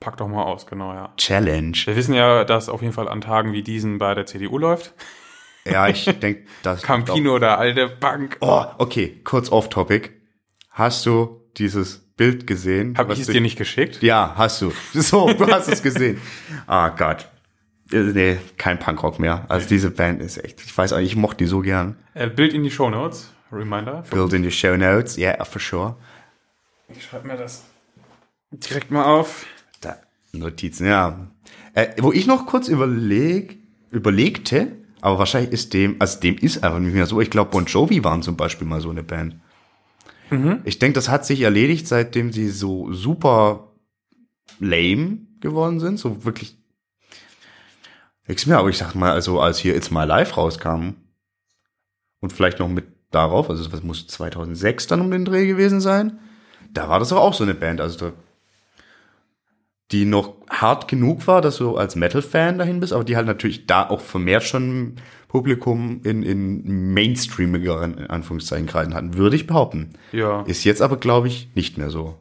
Pack 0.00 0.16
doch 0.16 0.28
mal 0.28 0.42
aus, 0.42 0.66
genau, 0.66 0.92
ja. 0.94 1.12
Challenge. 1.16 1.76
Wir 1.84 1.94
wissen 1.94 2.14
ja, 2.14 2.44
dass 2.44 2.68
auf 2.68 2.82
jeden 2.82 2.94
Fall 2.94 3.08
an 3.08 3.20
Tagen 3.20 3.52
wie 3.52 3.62
diesen 3.62 3.98
bei 3.98 4.14
der 4.14 4.26
CDU 4.26 4.58
läuft. 4.58 4.94
Ja, 5.64 5.88
ich 5.88 6.04
denke, 6.04 6.46
das. 6.62 6.82
Campino, 6.82 7.38
der 7.38 7.58
alte 7.58 7.88
Bank. 7.88 8.36
Oh, 8.40 8.64
okay, 8.78 9.20
kurz 9.22 9.52
off-topic. 9.52 10.10
Hast 10.70 11.06
du 11.06 11.42
dieses 11.56 12.11
Bild 12.22 12.46
gesehen? 12.46 12.94
Hab 12.96 13.08
was 13.08 13.18
ich 13.18 13.26
es 13.26 13.32
dir 13.32 13.40
nicht 13.40 13.58
geschickt? 13.58 14.00
Ja, 14.00 14.34
hast 14.36 14.62
du. 14.62 14.72
So, 14.94 15.32
du 15.32 15.46
hast 15.48 15.68
es 15.68 15.82
gesehen. 15.82 16.20
Ah 16.68 16.90
Gott. 16.90 17.28
Äh, 17.90 17.98
Nee, 17.98 18.38
kein 18.56 18.78
Punkrock 18.78 19.18
mehr. 19.18 19.44
Also 19.48 19.66
diese 19.68 19.90
Band 19.90 20.22
ist 20.22 20.38
echt, 20.38 20.62
ich 20.64 20.76
weiß 20.78 20.92
auch, 20.92 20.98
ich 20.98 21.16
mochte 21.16 21.38
die 21.38 21.46
so 21.46 21.60
gern. 21.60 21.96
Äh, 22.14 22.28
Bild 22.28 22.52
in 22.52 22.62
die 22.62 22.70
Shownotes. 22.70 23.32
Reminder. 23.50 24.04
Build 24.08 24.32
in 24.32 24.44
the 24.44 24.50
show 24.50 24.76
notes, 24.76 25.18
yeah, 25.18 25.44
for 25.44 25.60
sure. 25.60 25.96
Ich 26.88 27.04
schreibe 27.04 27.26
mir 27.26 27.36
das 27.36 27.64
direkt 28.50 28.90
mal 28.90 29.04
auf. 29.04 29.44
Da, 29.80 29.96
Notizen, 30.32 30.86
ja. 30.86 31.26
Äh, 31.74 31.88
wo 31.98 32.12
ich 32.12 32.26
noch 32.26 32.46
kurz 32.46 32.68
überleg, 32.68 33.58
überlegte, 33.90 34.76
aber 35.00 35.18
wahrscheinlich 35.18 35.52
ist 35.52 35.74
dem, 35.74 35.96
also 35.98 36.20
dem 36.20 36.36
ist 36.36 36.62
einfach 36.62 36.78
nicht 36.78 36.94
mehr 36.94 37.06
so. 37.06 37.20
Ich 37.20 37.30
glaube, 37.30 37.50
Bon 37.50 37.66
Jovi 37.66 38.04
waren 38.04 38.22
zum 38.22 38.36
Beispiel 38.36 38.66
mal 38.66 38.80
so 38.80 38.90
eine 38.90 39.02
Band. 39.02 39.36
Ich 40.64 40.78
denke, 40.78 40.94
das 40.94 41.08
hat 41.08 41.26
sich 41.26 41.42
erledigt, 41.42 41.86
seitdem 41.86 42.32
sie 42.32 42.48
so 42.48 42.92
super 42.92 43.72
lame 44.58 45.18
geworden 45.40 45.80
sind. 45.80 45.98
So 45.98 46.24
wirklich 46.24 46.56
nichts 48.26 48.46
mehr. 48.46 48.58
Aber 48.58 48.68
ich 48.68 48.78
sag 48.78 48.94
mal, 48.94 49.12
also 49.12 49.40
als 49.40 49.58
hier 49.58 49.76
It's 49.76 49.90
My 49.90 50.04
Life 50.04 50.34
rauskam 50.34 50.94
und 52.20 52.32
vielleicht 52.32 52.58
noch 52.58 52.68
mit 52.68 52.86
darauf, 53.10 53.50
also 53.50 53.70
was 53.72 53.82
muss 53.82 54.06
2006 54.06 54.86
dann 54.86 55.00
um 55.00 55.10
den 55.10 55.24
Dreh 55.24 55.46
gewesen 55.46 55.80
sein, 55.80 56.18
da 56.72 56.88
war 56.88 56.98
das 56.98 57.10
doch 57.10 57.18
auch 57.18 57.34
so 57.34 57.44
eine 57.44 57.54
Band. 57.54 57.80
Also 57.80 57.98
da, 57.98 58.12
die 59.92 60.04
noch 60.04 60.34
hart 60.48 60.88
genug 60.88 61.26
war, 61.26 61.40
dass 61.40 61.58
du 61.58 61.76
als 61.76 61.96
Metal-Fan 61.96 62.58
dahin 62.58 62.80
bist, 62.80 62.92
aber 62.92 63.04
die 63.04 63.16
halt 63.16 63.26
natürlich 63.26 63.66
da 63.66 63.88
auch 63.88 64.00
vermehrt 64.00 64.42
schon 64.42 64.96
Publikum 65.28 66.00
in, 66.04 66.22
in 66.22 66.92
mainstreamigeren 66.92 67.98
in 67.98 68.06
Anführungszeichen 68.06 68.66
Kreisen 68.66 68.94
hatten, 68.94 69.16
würde 69.16 69.36
ich 69.36 69.46
behaupten. 69.46 69.94
Ja. 70.12 70.42
Ist 70.42 70.64
jetzt 70.64 70.82
aber, 70.82 70.96
glaube 70.96 71.28
ich, 71.28 71.50
nicht 71.54 71.78
mehr 71.78 71.90
so. 71.90 72.18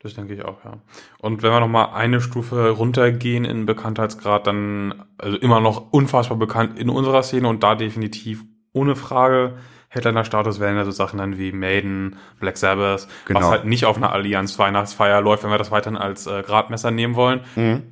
Das 0.00 0.14
denke 0.14 0.34
ich 0.34 0.44
auch, 0.44 0.64
ja. 0.64 0.78
Und 1.18 1.42
wenn 1.42 1.50
wir 1.50 1.60
noch 1.60 1.68
mal 1.68 1.94
eine 1.94 2.20
Stufe 2.20 2.70
runtergehen 2.70 3.46
in 3.46 3.64
Bekanntheitsgrad, 3.64 4.46
dann 4.46 4.94
also 5.16 5.38
immer 5.38 5.60
noch 5.60 5.92
unfassbar 5.92 6.36
bekannt 6.36 6.78
in 6.78 6.90
unserer 6.90 7.22
Szene 7.22 7.48
und 7.48 7.62
da 7.62 7.74
definitiv 7.74 8.44
ohne 8.72 8.96
Frage 8.96 9.54
Headliner-Status 9.94 10.60
wären 10.60 10.76
ja 10.76 10.84
so 10.84 10.90
Sachen 10.90 11.18
dann 11.18 11.38
wie 11.38 11.52
Maiden, 11.52 12.16
Black 12.40 12.56
Sabbath, 12.56 13.06
Genau. 13.26 13.40
was 13.40 13.46
halt 13.48 13.64
nicht 13.64 13.84
auf 13.86 13.96
einer 13.96 14.12
Allianz-Weihnachtsfeier 14.12 15.20
läuft, 15.20 15.44
wenn 15.44 15.50
wir 15.50 15.58
das 15.58 15.70
weiterhin 15.70 15.96
als 15.98 16.26
äh, 16.26 16.42
Gradmesser 16.42 16.90
nehmen 16.90 17.14
wollen, 17.14 17.40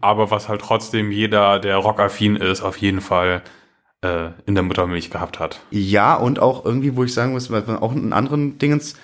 aber 0.00 0.30
was 0.30 0.48
halt 0.48 0.60
trotzdem 0.60 1.10
jeder, 1.10 1.58
der 1.58 1.76
rockaffin 1.76 2.36
ist, 2.36 2.62
auf 2.62 2.76
jeden 2.76 3.00
Fall 3.00 3.42
äh, 4.02 4.28
in 4.46 4.54
der 4.54 4.64
Muttermilch 4.64 5.10
gehabt 5.10 5.38
hat. 5.40 5.60
Ja, 5.70 6.14
und 6.16 6.38
auch 6.40 6.64
irgendwie, 6.64 6.96
wo 6.96 7.04
ich 7.04 7.14
sagen 7.14 7.32
muss, 7.32 7.50
auch 7.52 7.92
in 7.94 8.12
anderen 8.12 8.58
Dingens, 8.58 8.96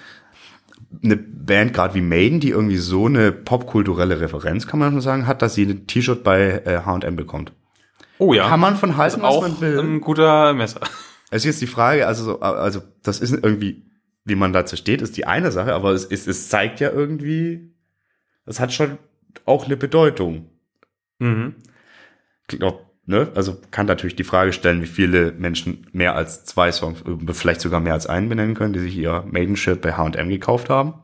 eine 1.05 1.17
Band 1.17 1.75
gerade 1.75 1.95
wie 1.95 2.01
Maiden, 2.01 2.41
die 2.41 2.51
irgendwie 2.51 2.79
so 2.79 3.07
eine 3.07 3.31
popkulturelle 3.31 4.21
Referenz, 4.21 4.67
kann 4.67 4.81
man 4.81 4.91
schon 4.93 5.01
sagen, 5.03 5.27
hat, 5.27 5.43
dass 5.43 5.55
sie 5.55 5.65
ein 5.67 5.87
T-Shirt 5.87 6.25
bei 6.25 6.63
H&M 6.67 7.15
bekommt. 7.15 7.53
Oh 8.19 8.33
ja. 8.35 8.49
Kann 8.49 8.59
man 8.61 8.75
von 8.75 8.97
halten, 8.97 9.23
was 9.23 9.29
auch 9.35 9.43
man 9.43 9.61
will. 9.61 9.79
ein 9.79 10.01
guter 10.01 10.53
Messer. 10.55 10.81
Es 11.31 11.39
ist 11.39 11.45
jetzt 11.45 11.61
die 11.61 11.67
Frage, 11.67 12.07
also, 12.07 12.25
so, 12.25 12.41
also 12.41 12.83
das 13.03 13.21
ist 13.21 13.33
irgendwie, 13.33 13.85
wie 14.25 14.35
man 14.35 14.53
dazu 14.53 14.77
steht, 14.77 15.03
ist 15.03 15.17
die 15.17 15.27
eine 15.27 15.53
Sache, 15.53 15.75
aber 15.75 15.93
es, 15.93 16.05
ist, 16.05 16.27
es 16.27 16.49
zeigt 16.49 16.81
ja 16.81 16.91
irgendwie, 16.91 17.75
es 18.47 18.61
hat 18.61 18.73
schon 18.73 18.99
auch 19.45 19.67
eine 19.67 19.77
Bedeutung. 19.77 20.51
Mhm. 21.19 21.57
Glaub, 22.47 22.87
ne? 23.07 23.31
Also 23.35 23.59
kann 23.71 23.87
natürlich 23.87 24.17
die 24.17 24.25
Frage 24.25 24.53
stellen, 24.53 24.83
wie 24.83 24.87
viele 24.87 25.33
Menschen 25.33 25.87
mehr 25.93 26.15
als 26.15 26.45
zwei 26.45 26.73
Songs, 26.73 27.03
äh, 27.03 27.33
vielleicht 27.35 27.61
sogar 27.61 27.81
mehr 27.81 27.95
als 27.95 28.07
einen 28.07 28.29
benennen 28.29 28.55
können, 28.55 28.73
die 28.73 28.81
sich 28.81 28.97
ihr 28.97 29.25
Maiden-Shirt 29.31 29.81
bei 29.81 29.93
H&M 29.93 30.29
gekauft 30.29 30.71
haben. 30.71 30.95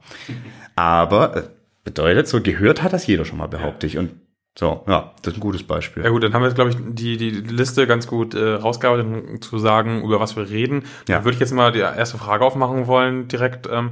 Aber 0.74 1.36
äh, 1.36 1.42
bedeutet, 1.84 2.28
so 2.28 2.40
gehört 2.40 2.82
hat 2.82 2.92
das 2.92 3.06
jeder 3.06 3.24
schon 3.24 3.38
mal, 3.38 3.46
behaupte 3.46 3.86
ich. 3.86 3.98
Und 3.98 4.12
so, 4.56 4.84
ja, 4.86 5.12
das 5.22 5.32
ist 5.32 5.38
ein 5.38 5.40
gutes 5.40 5.64
Beispiel. 5.64 6.04
Ja 6.04 6.10
gut, 6.10 6.22
dann 6.22 6.32
haben 6.32 6.42
wir 6.42 6.46
jetzt, 6.46 6.54
glaube 6.54 6.70
ich, 6.70 6.76
die, 6.80 7.16
die 7.16 7.30
Liste 7.30 7.88
ganz 7.88 8.06
gut 8.06 8.34
äh, 8.34 8.54
rausgearbeitet, 8.54 9.06
um 9.06 9.40
zu 9.40 9.58
sagen, 9.58 10.02
über 10.02 10.20
was 10.20 10.36
wir 10.36 10.48
reden. 10.48 10.84
Ja. 11.08 11.16
Dann 11.16 11.24
würde 11.24 11.34
ich 11.34 11.40
jetzt 11.40 11.52
mal 11.52 11.72
die 11.72 11.80
erste 11.80 12.18
Frage 12.18 12.44
aufmachen 12.44 12.86
wollen, 12.86 13.26
direkt. 13.26 13.68
Ähm, 13.70 13.90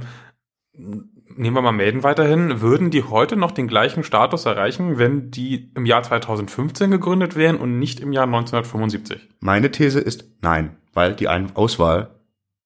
nehmen 1.35 1.55
wir 1.55 1.61
mal 1.61 1.73
Maiden 1.73 2.03
weiterhin. 2.03 2.61
Würden 2.61 2.91
die 2.91 3.03
heute 3.03 3.35
noch 3.35 3.51
den 3.51 3.67
gleichen 3.67 4.03
Status 4.03 4.45
erreichen, 4.45 4.97
wenn 4.97 5.31
die 5.31 5.71
im 5.75 5.85
Jahr 5.85 6.03
2015 6.03 6.91
gegründet 6.91 7.35
wären 7.35 7.57
und 7.57 7.79
nicht 7.79 7.99
im 7.99 8.13
Jahr 8.13 8.25
1975? 8.25 9.29
Meine 9.41 9.69
These 9.69 9.99
ist 9.99 10.25
nein, 10.41 10.77
weil 10.93 11.13
die 11.13 11.27
Auswahl 11.27 12.19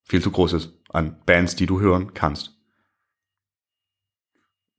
viel 0.03 0.21
zu 0.21 0.31
groß 0.31 0.53
ist 0.53 0.73
an 0.89 1.17
Bands, 1.25 1.55
die 1.55 1.65
du 1.65 1.79
hören 1.79 2.13
kannst. 2.13 2.56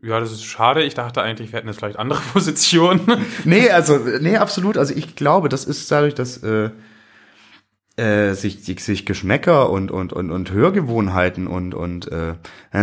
Ja, 0.00 0.20
das 0.20 0.30
ist 0.30 0.44
schade. 0.44 0.84
Ich 0.84 0.94
dachte 0.94 1.22
eigentlich, 1.22 1.52
wir 1.52 1.58
hätten 1.58 1.68
jetzt 1.68 1.78
vielleicht 1.78 1.98
andere 1.98 2.20
Positionen. 2.32 3.00
Nee, 3.44 3.70
also, 3.70 3.98
nee, 4.20 4.36
absolut. 4.36 4.78
Also 4.78 4.94
ich 4.94 5.16
glaube, 5.16 5.48
das 5.48 5.64
ist 5.64 5.90
dadurch, 5.90 6.14
dass 6.14 6.38
äh, 6.38 6.70
äh, 7.96 8.34
sich, 8.34 8.64
sich, 8.64 9.06
Geschmäcker 9.06 9.70
und, 9.70 9.90
und, 9.90 10.12
und, 10.12 10.30
und 10.30 10.52
Hörgewohnheiten 10.52 11.48
und, 11.48 11.74
und 11.74 12.10
äh, 12.12 12.34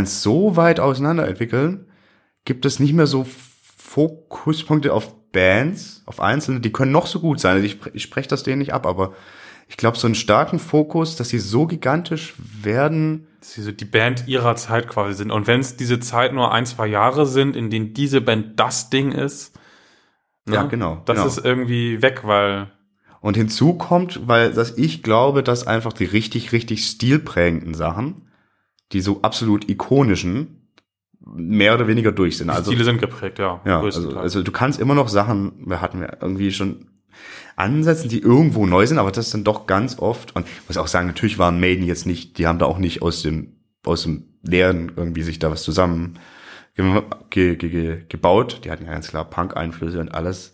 so 0.03 0.57
weit 0.57 0.81
auseinander 0.81 1.27
entwickeln, 1.27 1.88
gibt 2.43 2.65
es 2.65 2.79
nicht 2.79 2.93
mehr 2.93 3.07
so 3.07 3.25
Fokuspunkte 3.77 4.91
auf 4.91 5.13
Bands, 5.31 6.03
auf 6.05 6.19
Einzelne, 6.19 6.60
die 6.60 6.72
können 6.72 6.91
noch 6.91 7.07
so 7.07 7.22
gut 7.22 7.39
sein. 7.39 7.55
Also 7.55 7.65
ich, 7.65 7.77
ich 7.93 8.03
spreche 8.03 8.27
das 8.27 8.43
denen 8.43 8.60
nicht 8.60 8.74
ab, 8.74 8.86
aber 8.86 9.13
ich 9.67 9.77
glaube, 9.77 9.98
so 9.98 10.07
einen 10.07 10.15
starken 10.15 10.60
Fokus, 10.60 11.15
dass 11.15 11.29
sie 11.29 11.39
so 11.39 11.65
gigantisch 11.65 12.34
werden, 12.38 13.27
dass 13.39 13.53
sie 13.53 13.63
so 13.63 13.72
die 13.72 13.86
Band 13.86 14.27
ihrer 14.27 14.55
Zeit 14.55 14.88
quasi 14.88 15.15
sind. 15.15 15.31
Und 15.31 15.48
wenn 15.48 15.60
es 15.60 15.75
diese 15.75 16.00
Zeit 16.00 16.34
nur 16.34 16.51
ein, 16.51 16.65
zwei 16.65 16.88
Jahre 16.88 17.25
sind, 17.25 17.55
in 17.55 17.69
denen 17.69 17.93
diese 17.93 18.22
Band 18.22 18.60
das 18.60 18.89
Ding 18.89 19.12
ist, 19.12 19.53
Ja, 20.48 20.63
ne, 20.63 20.69
genau, 20.69 21.01
Das 21.05 21.15
genau. 21.17 21.27
ist 21.27 21.43
irgendwie 21.43 22.01
weg, 22.01 22.22
weil 22.24 22.72
Und 23.22 23.36
hinzu 23.38 23.74
kommt, 23.74 24.27
weil 24.27 24.53
dass 24.53 24.77
ich 24.77 25.01
glaube, 25.01 25.41
dass 25.41 25.65
einfach 25.65 25.93
die 25.93 26.05
richtig, 26.05 26.51
richtig 26.51 26.86
stilprägenden 26.86 27.74
Sachen, 27.74 28.29
die 28.91 29.01
so 29.01 29.22
absolut 29.24 29.67
ikonischen, 29.67 30.62
mehr 31.27 31.74
oder 31.74 31.88
weniger 31.88 32.12
durch 32.12 32.38
sind. 32.38 32.48
die 32.50 32.53
Also, 32.53 32.69
Stile 32.72 32.86
sind 32.86 33.00
geprägt, 33.01 33.39
ja. 33.39 33.60
ja, 33.65 33.81
also, 33.81 34.15
also 34.15 34.43
du 34.43 34.51
kannst 34.51 34.79
immer 34.79 34.93
noch 34.93 35.10
Sachen, 35.10 35.53
wir 35.67 35.81
hatten 35.81 36.01
wir 36.01 36.17
irgendwie 36.22 36.51
schon 36.51 36.91
Ansätze, 37.55 38.07
die 38.07 38.19
irgendwo 38.19 38.65
neu 38.65 38.86
sind, 38.86 38.98
aber 38.98 39.12
das 39.12 39.31
sind 39.31 39.48
doch 39.48 39.65
ganz 39.67 40.00
oft, 40.00 40.36
und 40.36 40.45
ich 40.48 40.67
muss 40.67 40.77
auch 40.77 40.88
sagen, 40.88 41.07
natürlich 41.07 41.39
waren 41.39 41.60
Maiden 41.60 41.86
jetzt 41.86 42.05
nicht, 42.05 42.38
die 42.38 42.48
haben 42.48 42.60
da 42.60 42.65
auch 42.65 42.77
nicht 42.77 43.01
aus 43.01 43.22
dem, 43.22 43.53
aus 43.86 44.03
dem 44.03 44.36
Leeren 44.41 44.91
irgendwie 44.95 45.24
sich 45.24 45.39
da 45.39 45.51
was 45.51 45.63
zusammen 45.63 46.19
ge 46.75 47.55
ge 47.55 47.55
ge 47.55 48.03
gebaut. 48.07 48.62
Die 48.63 48.72
hatten 48.72 48.86
ja 48.86 48.91
ganz 48.91 49.07
klar 49.07 49.25
Punk-Einflüsse 49.25 50.00
und 50.00 50.13
alles. 50.13 50.53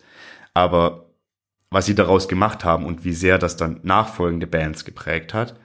Aber 0.53 1.11
was 1.69 1.85
sie 1.85 1.95
daraus 1.95 2.27
gemacht 2.27 2.65
haben 2.65 2.85
und 2.85 3.05
wie 3.05 3.13
sehr 3.13 3.37
das 3.37 3.57
dann 3.57 3.79
nachfolgende 3.83 4.47
Bands 4.47 4.85
geprägt 4.85 5.33
hat, 5.33 5.55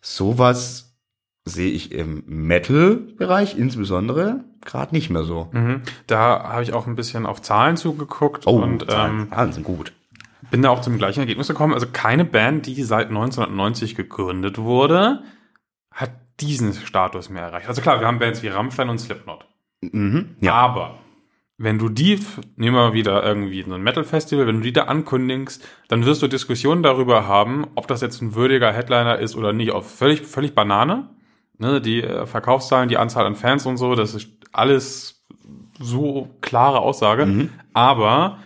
sowas 0.00 0.96
sehe 1.44 1.72
ich 1.72 1.92
im 1.92 2.22
Metal-Bereich 2.26 3.58
insbesondere 3.58 4.44
gerade 4.64 4.94
nicht 4.94 5.10
mehr 5.10 5.24
so. 5.24 5.50
Mhm. 5.52 5.82
Da 6.06 6.44
habe 6.44 6.62
ich 6.62 6.72
auch 6.72 6.86
ein 6.86 6.94
bisschen 6.94 7.26
auf 7.26 7.42
Zahlen 7.42 7.76
zugeguckt 7.76 8.46
und 8.46 8.86
ähm, 8.88 9.28
Zahlen 9.30 9.52
sind 9.52 9.64
gut. 9.64 9.92
Bin 10.52 10.60
da 10.60 10.68
auch 10.68 10.82
zum 10.82 10.98
gleichen 10.98 11.20
Ergebnis 11.20 11.48
gekommen. 11.48 11.72
Also 11.72 11.86
keine 11.90 12.26
Band, 12.26 12.66
die 12.66 12.82
seit 12.84 13.08
1990 13.08 13.94
gegründet 13.94 14.58
wurde, 14.58 15.22
hat 15.90 16.12
diesen 16.40 16.74
Status 16.74 17.30
mehr 17.30 17.44
erreicht. 17.44 17.68
Also 17.68 17.80
klar, 17.80 18.00
wir 18.00 18.06
haben 18.06 18.18
Bands 18.18 18.42
wie 18.42 18.48
Rammstein 18.48 18.90
und 18.90 18.98
Slipknot. 18.98 19.46
Mhm, 19.80 20.36
ja. 20.40 20.52
Aber 20.52 20.98
wenn 21.56 21.78
du 21.78 21.88
die, 21.88 22.20
nehmen 22.56 22.76
wir 22.76 22.88
mal 22.88 22.92
wieder 22.92 23.24
irgendwie 23.24 23.62
so 23.62 23.72
ein 23.72 23.82
Metal-Festival, 23.82 24.46
wenn 24.46 24.56
du 24.56 24.62
die 24.62 24.74
da 24.74 24.84
ankündigst, 24.84 25.66
dann 25.88 26.04
wirst 26.04 26.20
du 26.20 26.28
Diskussionen 26.28 26.82
darüber 26.82 27.26
haben, 27.26 27.66
ob 27.74 27.88
das 27.88 28.02
jetzt 28.02 28.20
ein 28.20 28.34
würdiger 28.34 28.74
Headliner 28.74 29.18
ist 29.18 29.34
oder 29.34 29.54
nicht. 29.54 29.72
Auf 29.72 29.90
völlig, 29.90 30.20
völlig 30.26 30.54
Banane. 30.54 31.08
Ne, 31.56 31.80
die 31.80 32.02
äh, 32.02 32.26
Verkaufszahlen, 32.26 32.90
die 32.90 32.98
Anzahl 32.98 33.24
an 33.24 33.36
Fans 33.36 33.64
und 33.64 33.78
so, 33.78 33.94
das 33.94 34.14
ist 34.14 34.28
alles 34.52 35.24
so 35.78 36.28
klare 36.42 36.80
Aussage. 36.80 37.24
Mhm. 37.24 37.48
Aber 37.72 38.38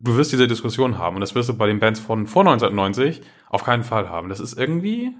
du 0.00 0.16
wirst 0.16 0.32
diese 0.32 0.48
Diskussion 0.48 0.98
haben 0.98 1.16
und 1.16 1.20
das 1.20 1.34
wirst 1.34 1.48
du 1.48 1.56
bei 1.56 1.66
den 1.66 1.80
Bands 1.80 2.00
von 2.00 2.26
vor 2.26 2.42
1990 2.42 3.22
auf 3.48 3.64
keinen 3.64 3.84
Fall 3.84 4.08
haben. 4.08 4.28
Das 4.28 4.40
ist 4.40 4.58
irgendwie 4.58 5.16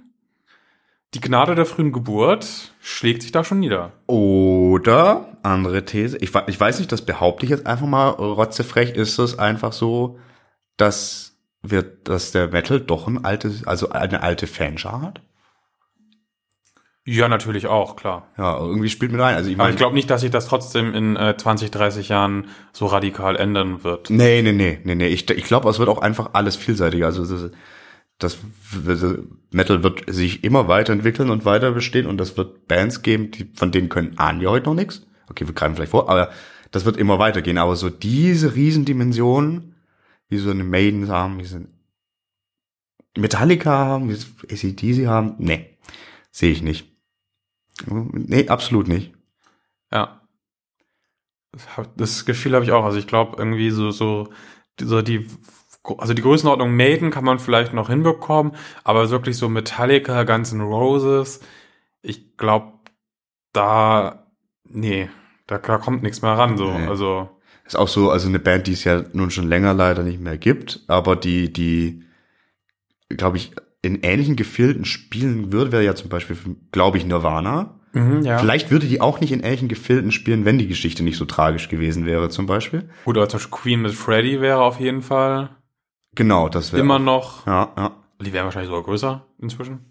die 1.13 1.21
Gnade 1.21 1.55
der 1.55 1.65
frühen 1.65 1.91
Geburt 1.91 2.73
schlägt 2.79 3.23
sich 3.23 3.31
da 3.31 3.43
schon 3.43 3.59
nieder. 3.59 3.93
Oder, 4.05 5.37
andere 5.41 5.83
These, 5.83 6.17
ich, 6.17 6.31
ich 6.47 6.59
weiß 6.59 6.79
nicht, 6.79 6.91
das 6.91 7.01
behaupte 7.03 7.45
ich 7.45 7.49
jetzt 7.49 7.65
einfach 7.65 7.87
mal, 7.87 8.09
rotzefrech 8.09 8.91
ist 8.91 9.17
es 9.17 9.39
einfach 9.39 9.73
so, 9.73 10.19
dass 10.77 11.29
wird, 11.61 12.07
dass 12.07 12.31
der 12.31 12.47
Metal 12.47 12.79
doch 12.79 13.07
ein 13.07 13.25
altes, 13.25 13.65
also 13.67 13.89
eine 13.89 14.21
alte 14.21 14.47
Fanschar 14.47 15.01
hat? 15.01 15.21
Ja, 17.15 17.27
natürlich 17.27 17.67
auch, 17.67 17.95
klar. 17.95 18.27
Ja, 18.37 18.57
irgendwie 18.59 18.89
spielt 18.89 19.11
mit 19.11 19.19
rein. 19.19 19.35
Also 19.35 19.49
ich 19.49 19.55
Aber 19.55 19.63
meine, 19.63 19.73
ich 19.73 19.77
glaube 19.77 19.95
nicht, 19.95 20.09
dass 20.09 20.21
sich 20.21 20.31
das 20.31 20.47
trotzdem 20.47 20.93
in 20.93 21.15
äh, 21.15 21.35
20, 21.35 21.71
30 21.71 22.09
Jahren 22.09 22.47
so 22.71 22.85
radikal 22.85 23.35
ändern 23.35 23.83
wird. 23.83 24.09
nee, 24.09 24.41
nee, 24.41 24.51
nee, 24.51 24.79
nee, 24.83 24.95
nee. 24.95 25.07
Ich, 25.07 25.29
ich 25.29 25.43
glaube, 25.45 25.69
es 25.69 25.79
wird 25.79 25.89
auch 25.89 26.01
einfach 26.01 26.31
alles 26.33 26.55
vielseitiger. 26.55 27.07
Also 27.07 27.25
das, 27.25 27.51
das 28.19 28.37
das 28.85 29.05
Metal 29.51 29.83
wird 29.83 30.03
sich 30.07 30.43
immer 30.43 30.67
weiterentwickeln 30.67 31.29
und 31.29 31.45
weiter 31.45 31.71
bestehen 31.71 32.05
und 32.05 32.17
das 32.17 32.37
wird 32.37 32.67
Bands 32.67 33.01
geben, 33.01 33.31
die 33.31 33.49
von 33.55 33.71
denen 33.71 33.89
können 33.89 34.17
ahnen 34.17 34.41
wir 34.41 34.51
heute 34.51 34.67
noch 34.67 34.75
nichts. 34.75 35.05
Okay, 35.29 35.47
wir 35.47 35.53
greifen 35.53 35.75
vielleicht 35.75 35.91
vor, 35.91 36.09
aber 36.09 36.29
das 36.71 36.85
wird 36.85 36.97
immer 36.97 37.19
weitergehen. 37.19 37.57
Aber 37.57 37.75
so 37.75 37.89
diese 37.89 38.55
Riesendimensionen, 38.55 39.75
wie 40.27 40.37
so 40.37 40.51
eine 40.51 40.63
Maiden 40.63 41.07
haben, 41.09 41.39
wie 41.39 41.45
so 41.45 41.57
ein 41.57 41.69
Metallica 43.17 43.71
haben, 43.71 44.09
wie 44.09 44.13
so 44.13 44.27
ACDC 44.49 45.07
haben, 45.07 45.35
nee, 45.39 45.77
sehe 46.31 46.51
ich 46.51 46.61
nicht. 46.61 46.88
Nee, 47.87 48.47
absolut 48.47 48.87
nicht. 48.87 49.13
Ja. 49.91 50.21
Das, 51.95 52.25
Gefühl 52.25 52.53
habe 52.53 52.63
ich 52.63 52.71
auch. 52.71 52.85
Also 52.85 52.99
ich 52.99 53.07
glaube 53.07 53.35
irgendwie 53.37 53.71
so, 53.71 53.91
so, 53.91 54.29
so 54.79 55.01
die, 55.01 55.27
also 55.97 56.13
die 56.13 56.21
Größenordnung 56.21 56.75
Maiden 56.75 57.09
kann 57.09 57.23
man 57.23 57.39
vielleicht 57.39 57.73
noch 57.73 57.89
hinbekommen, 57.89 58.53
aber 58.83 59.09
wirklich 59.09 59.37
so 59.37 59.49
Metallica, 59.49 60.23
Guns 60.23 60.51
N' 60.53 60.61
Roses, 60.61 61.39
ich 62.01 62.37
glaube, 62.37 62.73
da, 63.53 64.27
nee, 64.63 65.09
da, 65.47 65.57
da 65.57 65.77
kommt 65.77 66.03
nichts 66.03 66.21
mehr 66.21 66.37
ran, 66.37 66.57
so, 66.57 66.71
Nee. 66.71 66.87
also. 66.87 67.29
Ist 67.65 67.75
auch 67.77 67.87
so, 67.87 68.09
also 68.09 68.27
eine 68.27 68.39
Band, 68.39 68.65
die 68.67 68.73
es 68.73 68.83
ja 68.83 69.03
nun 69.13 69.29
schon 69.29 69.47
länger 69.47 69.73
leider 69.73 70.03
nicht 70.03 70.19
mehr 70.19 70.37
gibt, 70.37 70.81
aber 70.87 71.15
die, 71.15 71.53
die, 71.53 72.03
glaube 73.09 73.37
ich, 73.37 73.51
in 73.81 74.01
ähnlichen 74.01 74.35
Gefilden 74.35 74.85
spielen 74.85 75.51
würde, 75.51 75.71
wäre 75.71 75.83
ja 75.85 75.95
zum 75.95 76.09
Beispiel, 76.09 76.37
glaube 76.71 76.97
ich, 76.97 77.05
Nirvana. 77.05 77.79
Mhm, 77.93 78.21
ja. 78.23 78.37
Vielleicht 78.37 78.69
würde 78.71 78.87
die 78.87 79.01
auch 79.01 79.19
nicht 79.19 79.31
in 79.31 79.39
ähnlichen 79.39 79.67
Gefilden 79.67 80.11
spielen, 80.11 80.45
wenn 80.45 80.57
die 80.59 80.67
Geschichte 80.67 81.03
nicht 81.03 81.17
so 81.17 81.25
tragisch 81.25 81.69
gewesen 81.69 82.05
wäre, 82.05 82.29
zum 82.29 82.45
Beispiel. 82.45 82.89
Gut, 83.05 83.17
aber 83.17 83.27
zum 83.29 83.39
Beispiel 83.39 83.57
Queen 83.57 83.81
mit 83.81 83.93
Freddy 83.93 84.41
wäre 84.41 84.61
auf 84.61 84.79
jeden 84.79 85.01
Fall 85.01 85.49
Genau, 86.15 86.49
das 86.49 86.71
wäre. 86.73 86.81
immer 86.81 86.99
noch, 86.99 87.47
Ja, 87.47 87.71
ja. 87.77 87.91
die 88.21 88.33
wären 88.33 88.45
wahrscheinlich 88.45 88.69
sogar 88.69 88.83
größer 88.83 89.25
inzwischen. 89.39 89.85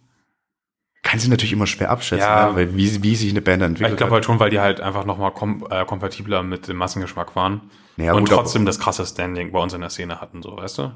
Kann 1.02 1.20
sie 1.20 1.28
natürlich 1.30 1.52
immer 1.52 1.66
schwer 1.66 1.90
abschätzen, 1.90 2.26
Ja. 2.28 2.50
ne? 2.50 2.56
weil 2.56 2.76
wie, 2.76 3.02
wie 3.02 3.16
sich 3.16 3.30
eine 3.30 3.40
Band 3.40 3.62
entwickelt. 3.62 3.92
Ich 3.92 3.96
glaube 3.96 4.12
halt 4.14 4.24
schon, 4.24 4.38
weil 4.40 4.50
die 4.50 4.60
halt 4.60 4.80
einfach 4.80 5.04
nochmal 5.06 5.32
kom 5.32 5.64
äh, 5.70 5.84
kompatibler 5.86 6.42
mit 6.42 6.68
dem 6.68 6.76
Massengeschmack 6.76 7.34
waren. 7.34 7.62
Naja, 7.96 8.12
und 8.12 8.20
gut, 8.24 8.32
aber- 8.32 8.42
trotzdem 8.42 8.66
das 8.66 8.78
krasse 8.78 9.06
Standing 9.06 9.50
bei 9.52 9.60
uns 9.60 9.72
in 9.72 9.80
der 9.80 9.90
Szene 9.90 10.20
hatten, 10.20 10.42
so, 10.42 10.56
weißt 10.56 10.78
du? 10.78 10.92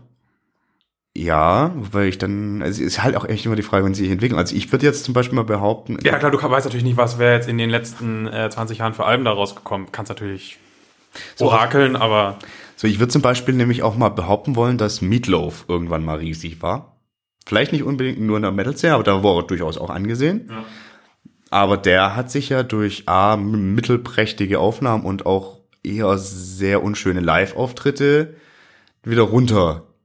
Ja, 1.14 1.72
weil 1.74 2.08
ich 2.08 2.16
dann, 2.16 2.62
also 2.62 2.82
es 2.82 2.94
ist 2.94 3.02
halt 3.02 3.16
auch 3.16 3.26
echt 3.26 3.44
immer 3.44 3.56
die 3.56 3.62
Frage, 3.62 3.84
wenn 3.84 3.92
sie 3.92 4.04
sich 4.04 4.12
entwickeln. 4.12 4.38
Also 4.38 4.56
ich 4.56 4.72
würde 4.72 4.86
jetzt 4.86 5.04
zum 5.04 5.12
Beispiel 5.12 5.36
mal 5.36 5.44
behaupten, 5.44 5.98
Ja, 6.02 6.18
klar, 6.18 6.30
du 6.30 6.42
weißt 6.42 6.64
natürlich 6.64 6.84
nicht, 6.84 6.96
was 6.96 7.18
wäre 7.18 7.34
jetzt 7.34 7.48
in 7.48 7.58
den 7.58 7.68
letzten 7.68 8.26
äh, 8.28 8.48
20 8.48 8.78
Jahren 8.78 8.94
für 8.94 9.04
Alben 9.04 9.24
da 9.24 9.32
rausgekommen. 9.32 9.88
Kannst 9.92 10.08
natürlich 10.08 10.58
orakeln, 11.38 11.96
aber 11.96 12.38
so 12.76 12.86
ich 12.88 12.98
würde 12.98 13.12
zum 13.12 13.20
Beispiel 13.20 13.54
nämlich 13.54 13.82
auch 13.82 13.96
mal 13.96 14.08
behaupten 14.08 14.56
wollen, 14.56 14.78
dass 14.78 15.02
Meatloaf 15.02 15.66
irgendwann 15.68 16.04
mal 16.04 16.16
riesig 16.16 16.62
war. 16.62 16.96
Vielleicht 17.44 17.72
nicht 17.72 17.82
unbedingt 17.82 18.20
nur 18.20 18.36
in 18.36 18.42
der 18.42 18.52
Metal-Szene, 18.52 18.94
aber 18.94 19.04
da 19.04 19.22
war 19.22 19.36
er 19.36 19.42
durchaus 19.42 19.76
auch 19.76 19.90
angesehen. 19.90 20.48
Ja. 20.48 20.64
Aber 21.50 21.76
der 21.76 22.16
hat 22.16 22.30
sich 22.30 22.48
ja 22.48 22.62
durch 22.62 23.08
A, 23.08 23.36
mittelprächtige 23.36 24.58
Aufnahmen 24.58 25.04
und 25.04 25.26
auch 25.26 25.60
eher 25.84 26.16
sehr 26.16 26.82
unschöne 26.82 27.20
Live-Auftritte 27.20 28.36
wieder 29.04 29.24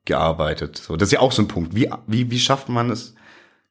runtergearbeitet. 0.08 0.78
So, 0.78 0.96
das 0.96 1.10
ist 1.10 1.14
ja 1.14 1.20
auch 1.20 1.32
so 1.32 1.42
ein 1.42 1.48
Punkt. 1.48 1.76
Wie, 1.76 1.90
wie, 2.08 2.32
wie 2.32 2.40
schafft 2.40 2.70
man 2.70 2.90
es 2.90 3.16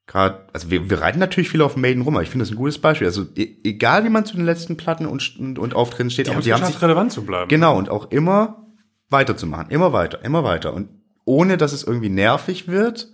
gerade, 0.06 0.46
also 0.52 0.70
wir, 0.70 0.88
wir 0.88 1.00
reiten 1.00 1.18
natürlich 1.18 1.48
viel 1.50 1.62
auf 1.62 1.76
Maiden 1.76 2.02
rum, 2.02 2.14
aber 2.14 2.22
ich 2.22 2.30
finde 2.30 2.44
das 2.44 2.52
ein 2.52 2.56
gutes 2.56 2.78
Beispiel. 2.78 3.06
Also 3.06 3.26
e 3.36 3.56
egal 3.64 4.04
wie 4.04 4.08
man 4.08 4.24
zu 4.24 4.36
den 4.36 4.44
letzten 4.44 4.76
Platten 4.76 5.06
und, 5.06 5.38
und, 5.38 5.58
und 5.58 5.74
Auftritten 5.74 6.10
steht, 6.10 6.26
die 6.26 6.30
aber 6.30 6.38
haben 6.38 6.44
die 6.44 6.52
haben 6.52 6.64
sich 6.64 6.82
relevant 6.82 7.12
zu 7.12 7.24
bleiben. 7.24 7.48
Genau, 7.48 7.76
und 7.76 7.88
auch 7.88 8.10
immer 8.10 8.66
weiterzumachen. 9.10 9.70
Immer 9.70 9.92
weiter, 9.92 10.24
immer 10.24 10.44
weiter. 10.44 10.74
Und 10.74 10.88
ohne, 11.24 11.56
dass 11.56 11.72
es 11.72 11.82
irgendwie 11.82 12.08
nervig 12.08 12.68
wird, 12.68 13.08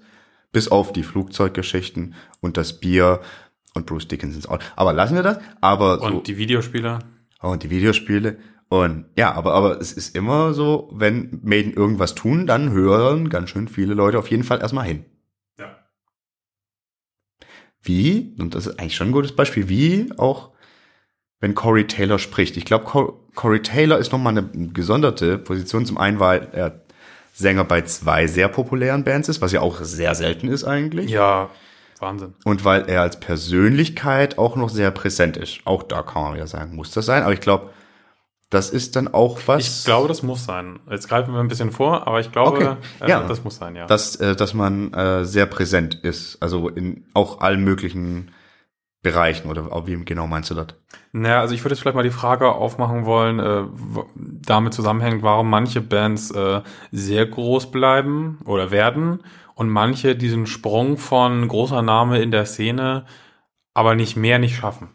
bis 0.53 0.69
auf 0.69 0.93
die 0.93 1.03
Flugzeuggeschichten 1.03 2.15
und 2.41 2.59
das 2.59 2.79
Bier 2.79 3.21
und 3.75 3.87
Bruce 3.87 4.07
Dickinsons 4.07 4.47
auch. 4.47 4.59
Aber 4.77 4.93
lassen 4.93 5.15
wir 5.15 5.23
das. 5.23 5.39
Aber 5.63 5.99
so, 5.99 6.05
Und 6.05 6.27
die 6.27 6.37
Videospiele. 6.37 6.99
und 7.41 7.63
die 7.63 7.71
Videospiele. 7.71 8.37
Und 8.73 9.05
ja, 9.19 9.35
aber, 9.35 9.53
aber 9.53 9.83
es 9.83 9.93
ist 9.93 10.17
immer 10.17 10.55
so, 10.55 10.89
wenn 10.95 11.41
Maiden 11.43 11.75
irgendwas 11.75 12.15
tun, 12.15 12.47
dann 12.47 12.71
hören 12.71 13.29
ganz 13.29 13.51
schön 13.51 13.69
viele 13.69 13.93
Leute 13.93 14.19
auf 14.19 14.31
jeden 14.31 14.45
Fall 14.45 14.63
erstmal 14.63 14.87
hin. 14.87 15.05
Ja. 15.59 15.77
Wie, 17.83 18.35
und 18.39 18.55
das 18.55 18.67
ist 18.67 18.81
eigentlich 18.81 18.97
schon 18.97 19.09
ein 19.09 19.13
gutes 19.13 19.37
Beispiel, 19.37 19.69
wie 19.69 20.11
auch, 20.17 20.53
wenn 21.39 21.55
Corey 21.55 21.87
Taylor 21.87 22.19
spricht. 22.19 22.57
Ich 22.57 22.65
glaube, 22.65 22.87
Cor 22.87 23.21
Corey 23.35 23.61
Taylor 23.61 23.99
ist 23.99 24.11
nochmal 24.11 24.39
eine 24.39 24.69
gesonderte 24.69 25.37
Position. 25.37 25.85
Zum 25.85 25.99
einen, 25.99 26.19
weil 26.19 26.49
er 26.53 26.81
Sänger 27.35 27.65
bei 27.65 27.83
zwei 27.83 28.27
sehr 28.27 28.49
populären 28.49 29.05
Bands 29.05 29.29
ist, 29.29 29.43
was 29.43 29.53
ja 29.53 29.61
auch 29.61 29.83
sehr 29.83 30.15
selten 30.15 30.49
ist 30.49 30.65
eigentlich. 30.65 31.11
Ja, 31.11 31.51
Wahnsinn. 31.99 32.33
Und 32.47 32.65
weil 32.65 32.89
er 32.89 33.03
als 33.03 33.21
Persönlichkeit 33.21 34.39
auch 34.39 34.57
noch 34.57 34.71
sehr 34.71 34.91
präsent 34.93 35.37
ist. 35.37 35.61
Auch 35.67 35.83
da 35.83 36.03
kann 36.03 36.23
man 36.23 36.39
ja 36.39 36.47
sagen, 36.47 36.75
muss 36.75 36.91
das 36.91 37.05
sein. 37.05 37.23
Aber 37.23 37.35
ich 37.35 37.43
glaube, 37.43 37.69
das 38.53 38.69
ist 38.69 38.97
dann 38.97 39.09
auch 39.09 39.41
was. 39.47 39.67
Ich 39.81 39.85
glaube, 39.87 40.09
das 40.09 40.23
muss 40.23 40.45
sein. 40.45 40.79
Jetzt 40.91 41.09
greifen 41.09 41.33
wir 41.33 41.41
ein 41.41 41.49
bisschen 41.49 41.73
vor, 41.73 42.07
aber 42.07 42.21
ich 42.21 42.31
glaube, 42.33 42.59
Okay, 42.59 42.77
äh, 43.01 43.09
ja. 43.09 43.27
das 43.27 43.43
muss 43.45 43.57
sein, 43.57 43.75
ja. 43.75 43.87
dass, 43.87 44.17
äh, 44.17 44.37
dass 44.37 44.53
man 44.53 44.93
äh, 44.93 45.25
sehr 45.25 45.47
präsent 45.47 45.95
ist. 45.95 46.37
Also 46.43 46.69
in 46.69 47.07
auch 47.15 47.41
allen 47.41 47.65
möglichen 47.65 48.31
Bereichen. 49.01 49.49
Oder 49.49 49.87
wie 49.87 50.05
genau 50.05 50.27
meinst 50.27 50.51
du 50.51 50.55
das? 50.55 50.67
Naja, 51.13 51.41
also 51.41 51.55
ich 51.55 51.65
würde 51.65 51.75
jetzt 51.75 51.81
vielleicht 51.81 51.97
mal 51.97 52.03
die 52.03 52.11
Frage 52.11 52.53
aufmachen 52.53 53.07
wollen, 53.07 53.39
äh, 53.41 53.65
damit 54.15 54.75
zusammenhängt, 54.75 55.23
warum 55.23 55.49
manche 55.49 55.81
Bands 55.81 56.31
äh, 56.31 56.61
sehr 56.91 57.25
groß 57.25 57.71
bleiben 57.71 58.39
oder 58.45 58.71
werden 58.71 59.21
und 59.55 59.71
manche 59.71 60.15
diesen 60.15 60.47
Sprung 60.47 60.99
von 60.99 61.49
großer 61.49 61.81
Name 61.81 62.21
in 62.21 62.31
der 62.31 62.45
Szene 62.45 63.07
aber 63.73 63.95
nicht 63.95 64.17
mehr 64.17 64.39
nicht 64.39 64.57
schaffen. 64.57 64.91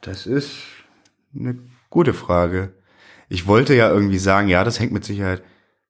Das 0.00 0.26
ist 0.26 0.56
eine 1.34 1.58
gute 1.90 2.14
Frage. 2.14 2.72
Ich 3.28 3.46
wollte 3.46 3.74
ja 3.74 3.90
irgendwie 3.90 4.18
sagen, 4.18 4.48
ja, 4.48 4.64
das 4.64 4.80
hängt 4.80 4.92
mit 4.92 5.04
Sicherheit 5.04 5.42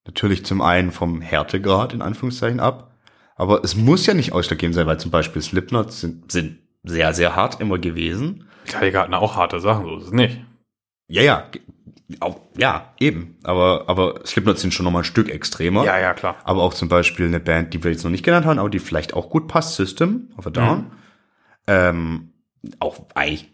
natürlich 0.05 0.45
zum 0.45 0.61
einen 0.61 0.91
vom 0.91 1.21
Härtegrad 1.21 1.93
in 1.93 2.03
Anführungszeichen 2.03 2.61
ab. 2.61 2.95
Aber 3.37 3.65
es 3.65 3.75
muss 3.75 4.05
ja 4.07 4.15
nicht 4.15 4.33
ausschlaggebend 4.33 4.75
sein, 4.75 4.87
weil 4.87 5.01
zum 5.01 5.11
Beispiel 5.11 5.41
Slipknot 5.41 5.93
sind, 5.93 6.31
sind 6.31 6.59
sehr, 6.83 7.15
sehr 7.15 7.37
hart 7.37 7.61
immer 7.61 7.79
gewesen. 7.79 8.49
Metallica 8.67 9.03
hatten 9.03 9.15
auch 9.15 9.37
harte 9.37 9.61
Sachen, 9.61 9.87
so 9.87 9.97
ist 9.97 10.05
es 10.07 10.13
nicht. 10.13 10.41
Ja, 11.09 11.23
ja, 11.23 11.51
auch, 12.21 12.41
ja, 12.57 12.93
eben. 12.99 13.39
Aber, 13.43 13.85
aber 13.87 14.27
Slipknot 14.27 14.59
sind 14.59 14.75
schon 14.75 14.85
noch 14.85 14.93
mal 14.93 14.99
ein 15.01 15.05
Stück 15.05 15.29
extremer. 15.29 15.85
Ja, 15.85 15.99
ja, 15.99 16.13
klar. 16.15 16.37
Aber 16.45 16.63
auch 16.63 16.75
zum 16.75 16.89
Beispiel 16.89 17.27
eine 17.27 17.41
Band, 17.41 17.73
die 17.73 17.83
wir 17.83 17.91
jetzt 17.91 18.05
noch 18.05 18.11
nicht 18.11 18.25
genannt 18.25 18.47
haben, 18.47 18.59
aber 18.59 18.71
die 18.71 18.79
vielleicht 18.79 19.15
auch 19.15 19.31
gut 19.31 19.49
passt, 19.49 19.77
System 19.77 20.33
of 20.37 20.47
a 20.47 20.51
Down. 20.51 20.79
Mhm. 20.79 20.91
Ähm, 21.67 22.33
auch 22.79 23.07
eigentlich 23.15 23.50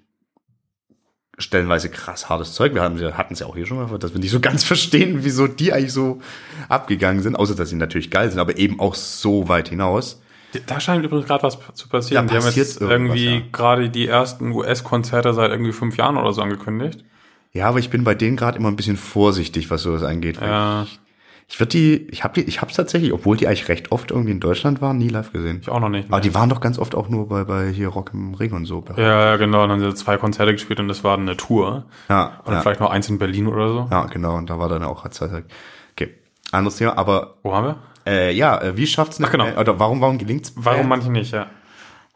stellenweise 1.38 1.90
krass 1.90 2.28
hartes 2.28 2.54
Zeug. 2.54 2.74
Wir 2.74 2.82
hatten 2.82 3.00
hatten 3.16 3.34
es 3.34 3.40
ja 3.40 3.46
auch 3.46 3.56
hier 3.56 3.66
schon 3.66 3.76
mal, 3.76 3.98
dass 3.98 4.12
wir 4.12 4.20
nicht 4.20 4.30
so 4.30 4.40
ganz 4.40 4.64
verstehen, 4.64 5.18
wieso 5.22 5.46
die 5.46 5.72
eigentlich 5.72 5.92
so 5.92 6.20
abgegangen 6.68 7.22
sind, 7.22 7.36
außer 7.36 7.54
dass 7.54 7.70
sie 7.70 7.76
natürlich 7.76 8.10
geil 8.10 8.30
sind, 8.30 8.40
aber 8.40 8.56
eben 8.56 8.80
auch 8.80 8.94
so 8.94 9.48
weit 9.48 9.68
hinaus. 9.68 10.22
Da 10.66 10.80
scheint 10.80 11.04
übrigens 11.04 11.26
gerade 11.26 11.42
was 11.42 11.58
zu 11.74 11.88
passieren. 11.88 12.26
Da 12.28 12.38
die 12.38 12.44
haben 12.44 12.54
jetzt 12.54 12.80
irgendwie 12.80 13.34
ja. 13.36 13.42
gerade 13.52 13.90
die 13.90 14.06
ersten 14.06 14.52
US-Konzerte 14.52 15.34
seit 15.34 15.50
irgendwie 15.50 15.72
fünf 15.72 15.96
Jahren 15.96 16.16
oder 16.16 16.32
so 16.32 16.40
angekündigt. 16.40 17.04
Ja, 17.52 17.68
aber 17.68 17.78
ich 17.78 17.90
bin 17.90 18.04
bei 18.04 18.14
denen 18.14 18.36
gerade 18.36 18.58
immer 18.58 18.68
ein 18.68 18.76
bisschen 18.76 18.96
vorsichtig, 18.96 19.70
was 19.70 19.82
sowas 19.82 20.02
angeht. 20.02 20.38
Ja. 20.40 20.84
Ich, 20.84 21.00
ich 21.48 21.60
würde 21.60 21.70
die, 21.70 22.08
ich 22.10 22.24
habe 22.24 22.34
die, 22.34 22.48
ich 22.48 22.60
habe 22.60 22.72
tatsächlich, 22.72 23.12
obwohl 23.12 23.36
die 23.36 23.46
eigentlich 23.46 23.68
recht 23.68 23.92
oft 23.92 24.10
irgendwie 24.10 24.32
in 24.32 24.40
Deutschland 24.40 24.80
waren, 24.80 24.98
nie 24.98 25.08
live 25.08 25.32
gesehen. 25.32 25.58
Ich 25.62 25.68
auch 25.68 25.78
noch 25.78 25.88
nicht. 25.88 26.08
Aber 26.08 26.16
ne? 26.16 26.22
die 26.22 26.34
waren 26.34 26.48
doch 26.48 26.60
ganz 26.60 26.78
oft 26.78 26.94
auch 26.96 27.08
nur 27.08 27.28
bei, 27.28 27.44
bei 27.44 27.68
hier 27.68 27.88
Rock 27.88 28.10
im 28.12 28.34
Ring 28.34 28.52
und 28.52 28.64
so. 28.66 28.84
Ja, 28.96 29.02
ja, 29.02 29.36
genau. 29.36 29.60
Dann 29.66 29.70
haben 29.70 29.80
sie 29.80 29.94
zwei 29.94 30.16
Konzerte 30.16 30.52
gespielt 30.52 30.80
und 30.80 30.88
das 30.88 31.04
war 31.04 31.16
eine 31.16 31.36
Tour. 31.36 31.84
ja, 32.08 32.40
Und 32.44 32.54
ja. 32.54 32.60
vielleicht 32.60 32.80
noch 32.80 32.90
eins 32.90 33.08
in 33.08 33.18
Berlin 33.18 33.46
oder 33.46 33.68
so. 33.68 33.88
Ja, 33.90 34.06
genau, 34.06 34.36
und 34.36 34.50
da 34.50 34.58
war 34.58 34.68
dann 34.68 34.82
auch 34.82 35.08
Zeit. 35.10 35.44
Okay, 35.92 36.14
anderes 36.50 36.76
Thema, 36.78 36.98
aber 36.98 37.34
Wo 37.44 37.54
haben 37.54 37.66
wir? 37.66 37.76
äh, 38.06 38.32
ja, 38.32 38.60
äh, 38.60 38.76
wie 38.76 38.86
schafft's 38.86 39.18
eine 39.18 39.28
Ach, 39.28 39.32
genau. 39.32 39.44
Band- 39.44 39.58
oder 39.58 39.78
warum 39.78 40.00
warum 40.00 40.18
gelingt's? 40.18 40.52
Warum 40.56 40.88
manche 40.88 41.10
nicht, 41.10 41.32
ja. 41.32 41.46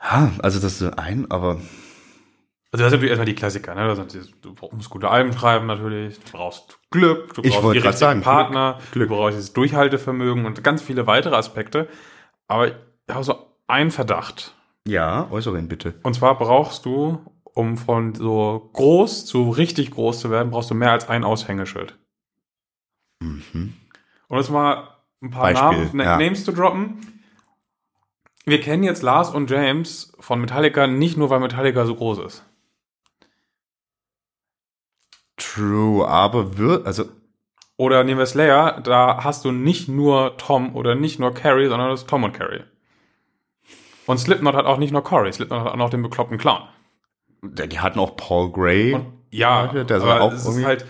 Ja, 0.03 0.33
also 0.43 0.59
das 0.61 0.81
ist 0.81 0.99
ein, 0.99 1.31
aber 1.31 1.59
Also 2.73 2.85
das 2.85 2.91
sind 2.91 2.99
natürlich 2.99 3.11
erstmal 3.11 3.27
die 3.27 3.35
Klassiker, 3.35 3.75
ne? 3.75 4.07
Die, 4.07 4.21
du 4.43 4.55
musst 4.73 4.91
gute 4.91 5.09
Alben 5.11 5.33
schreiben 5.33 5.67
natürlich, 5.67 6.21
du 6.21 6.33
brauchst 6.33 6.79
Glück, 6.91 7.35
du 7.35 7.43
Ich 7.43 7.51
brauchst 7.55 7.75
die 7.75 7.79
richtigen 7.79 8.23
Partner, 8.23 8.79
Glück, 8.93 9.09
du 9.09 9.17
brauchst 9.17 9.37
das 9.39 9.53
Durchhaltevermögen 9.53 10.47
und 10.47 10.63
ganz 10.63 10.81
viele 10.81 11.07
weitere 11.09 11.35
Aspekte. 11.35 11.89
Aber 12.47 12.69
ich 12.69 12.75
habe 13.11 13.25
so 13.25 13.35
einen 13.67 13.91
Verdacht. 13.91 14.55
ja, 14.87 15.29
äußere 15.31 15.59
ihn 15.59 15.67
bitte. 15.69 15.95
Und 16.05 16.15
zwar 16.15 16.39
brauchst 16.39 16.85
du, 16.87 17.19
um 17.43 17.77
von 17.77 18.15
so 18.15 18.71
groß 18.73 19.27
zu 19.27 19.51
richtig 19.51 19.91
groß 19.91 20.21
zu 20.21 20.31
werden, 20.31 20.51
brauchst 20.53 20.71
du 20.71 20.75
mehr 20.75 20.93
als 20.93 21.09
ein 21.09 21.25
Aushängeschild. 21.25 21.99
Mhm. 23.21 23.75
Und 24.29 24.39
jetzt 24.39 24.51
mal 24.51 24.89
ein 25.23 25.31
paar 25.31 25.43
Beispiel, 25.43 25.63
Namen, 25.79 25.91
Na- 25.95 26.05
ja. 26.05 26.17
Names 26.19 26.45
zu 26.45 26.53
droppen. 26.53 27.23
Wir 28.47 28.61
kennen 28.61 28.85
jetzt 28.85 29.03
Lars 29.03 29.31
und 29.31 29.51
James 29.51 30.13
von 30.21 30.41
Metallica 30.41 30.87
nicht 30.87 31.17
nur, 31.17 31.31
weil 31.31 31.41
Metallica 31.41 31.85
so 31.85 31.95
groß 31.97 32.19
ist. 32.21 32.45
True, 35.55 36.07
aber 36.07 36.57
wird, 36.59 36.87
also 36.87 37.05
Oder 37.77 38.05
nehmen 38.05 38.19
wir 38.19 38.27
Slayer, 38.27 38.81
da 38.83 39.25
hast 39.25 39.45
du 39.45 39.53
nicht 39.53 39.89
nur 39.89 40.37
Tom 40.37 40.77
oder 40.77 40.95
nicht 40.95 41.19
nur 41.19 41.33
Carrie, 41.33 41.69
sondern 41.69 41.91
das 41.91 42.01
ist 42.01 42.11
Tom 42.11 42.25
und 42.25 42.33
Carrie. 42.33 42.63
Und 44.07 44.19
Slipknot 44.19 44.55
hat 44.55 44.67
auch 44.67 44.79
nicht 44.79 44.93
nur 44.93 45.05
Corey, 45.05 45.33
Slipknot 45.33 45.61
hat 45.61 45.73
auch 45.73 45.77
noch 45.77 45.91
den 45.91 46.03
bekloppten 46.03 46.37
Clown. 46.37 46.63
die 47.43 47.79
hatten 47.79 47.99
auch 48.01 48.17
Paul 48.17 48.51
Gray. 48.51 48.95
Und 48.95 49.07
ja, 49.31 49.69
Der 49.69 50.03
aber 50.03 50.21
auch 50.21 50.33
es 50.33 50.47
ist 50.47 50.65
halt 50.65 50.85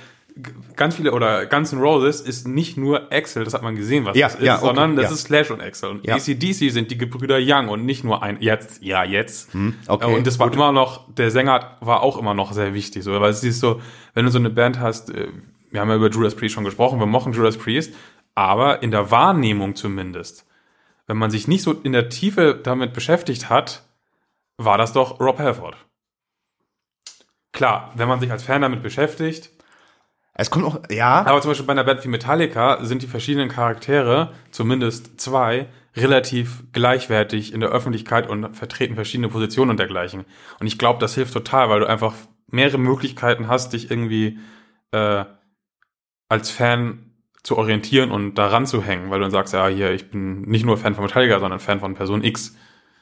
ganz 0.77 0.97
viele 0.97 1.13
oder 1.13 1.47
Guns 1.47 1.73
N' 1.73 1.81
Roses 1.81 2.21
ist 2.21 2.49
nicht 2.49 2.77
nur 2.77 3.13
Axel, 3.13 3.45
das 3.45 3.55
hat 3.55 3.63
man 3.63 3.77
gesehen, 3.77 4.05
was 4.05 4.17
Ja, 4.17 4.29
das 4.29 4.37
ist, 4.37 4.43
ja, 4.43 4.57
okay, 4.57 4.67
sondern 4.67 4.97
das 4.97 5.07
ja. 5.07 5.13
ist 5.13 5.23
Slash 5.23 5.51
und 5.51 5.61
Axel. 5.61 5.91
Und 5.91 6.07
Ja. 6.07 6.17
ACDC 6.17 6.71
sind 6.71 6.91
die 6.91 6.99
Gebrüder 6.99 7.39
Young 7.41 7.69
und 7.69 7.85
nicht 7.85 8.05
nur 8.05 8.23
ein 8.23 8.39
jetzt, 8.41 8.83
ja, 8.83 9.05
jetzt. 9.05 9.53
Hm, 9.53 9.75
okay, 9.87 10.15
und 10.15 10.27
das 10.27 10.39
war 10.39 10.49
gut. 10.49 10.57
immer 10.57 10.73
noch, 10.73 11.13
der 11.15 11.31
Sänger 11.31 11.77
war 11.81 12.03
auch 12.03 12.19
immer 12.19 12.35
noch 12.35 12.53
sehr 12.53 12.75
wichtig, 12.75 13.05
so, 13.05 13.13
weil 13.21 13.31
es 13.31 13.45
ist 13.45 13.61
so, 13.61 13.81
wenn 14.15 14.25
du 14.25 14.31
so 14.31 14.39
eine 14.39 14.51
Band 14.51 14.81
hast, 14.81 15.11
äh, 15.11 15.29
wir 15.71 15.81
haben 15.81 15.89
ja 15.89 15.97
über 15.97 16.11
Judas 16.11 16.35
Priest 16.35 16.55
schon 16.55 16.65
gesprochen, 16.65 16.99
wir 16.99 17.07
mochten 17.07 17.33
Judas 17.33 17.57
Priest, 17.57 17.95
aber 18.35 18.83
in 18.83 18.91
der 18.91 19.11
Wahrnehmung 19.11 19.75
zumindest, 19.75 20.47
wenn 21.07 21.17
man 21.17 21.31
sich 21.31 21.49
nicht 21.49 21.63
so 21.63 21.73
in 21.73 21.93
der 21.93 22.09
Tiefe 22.09 22.59
damit 22.63 22.93
beschäftigt 22.93 23.51
hat, 23.51 23.85
war 24.57 24.79
das 24.79 24.93
doch 24.93 25.21
Rob 25.21 25.39
Halford. 25.39 25.77
Klar, 27.53 27.93
wenn 27.95 28.09
man 28.09 28.21
sich 28.21 28.31
als 28.31 28.45
Fan 28.45 28.63
damit 28.63 28.83
beschäftigt, 28.83 29.51
Es 30.41 30.51
kommt 30.51 30.65
auch, 30.65 30.81
ja, 30.91 31.27
aber 31.27 31.43
zum 31.43 31.51
Beispiel 31.51 31.67
bei 31.67 31.73
einer 31.73 31.85
Band 31.85 32.03
wie 32.03 32.09
Metallica 32.09 32.83
sind 32.83 33.03
die 33.03 33.07
verschiedenen 33.07 33.51
Charaktere, 33.51 34.33
zumindest 34.51 35.21
zwei, 35.21 35.67
relativ 35.95 36.65
gleichwertig 36.73 37.53
in 37.53 37.61
der 37.61 37.69
Öffentlichkeit 37.69 38.27
und 38.27 38.57
vertreten 38.57 38.95
verschiedene 38.95 39.29
Positionen 39.29 39.73
und 39.73 39.79
dergleichen. 39.79 40.25
Und 40.59 40.67
ich 40.67 40.79
glaube, 40.79 40.99
das 40.99 41.15
hilft 41.15 41.35
total, 41.35 41.69
weil 41.69 41.81
du 41.81 41.87
einfach 41.87 42.15
mehrere 42.47 42.79
Möglichkeiten 42.79 43.49
hast, 43.49 43.75
dich 43.75 43.91
irgendwie 43.91 44.39
äh, 44.93 45.27
als 46.31 46.51
Fan 46.51 47.13
zu 47.43 47.59
orientieren 47.59 48.11
und 48.11 48.37
daran 48.37 48.65
zu 48.65 48.83
hängen, 48.83 49.11
weil 49.11 49.19
du 49.19 49.25
dann 49.25 49.33
sagst, 49.33 49.53
ja, 49.53 49.69
hier, 49.69 49.93
ich 49.93 50.11
bin 50.11 50.41
nicht 50.43 50.65
nur 50.65 50.79
Fan 50.79 50.95
von 50.95 51.05
Metallica, 51.05 51.39
sondern 51.39 51.61
Fan 51.61 51.81
von 51.81 51.93
Person 51.93 52.25
X. 52.25 52.57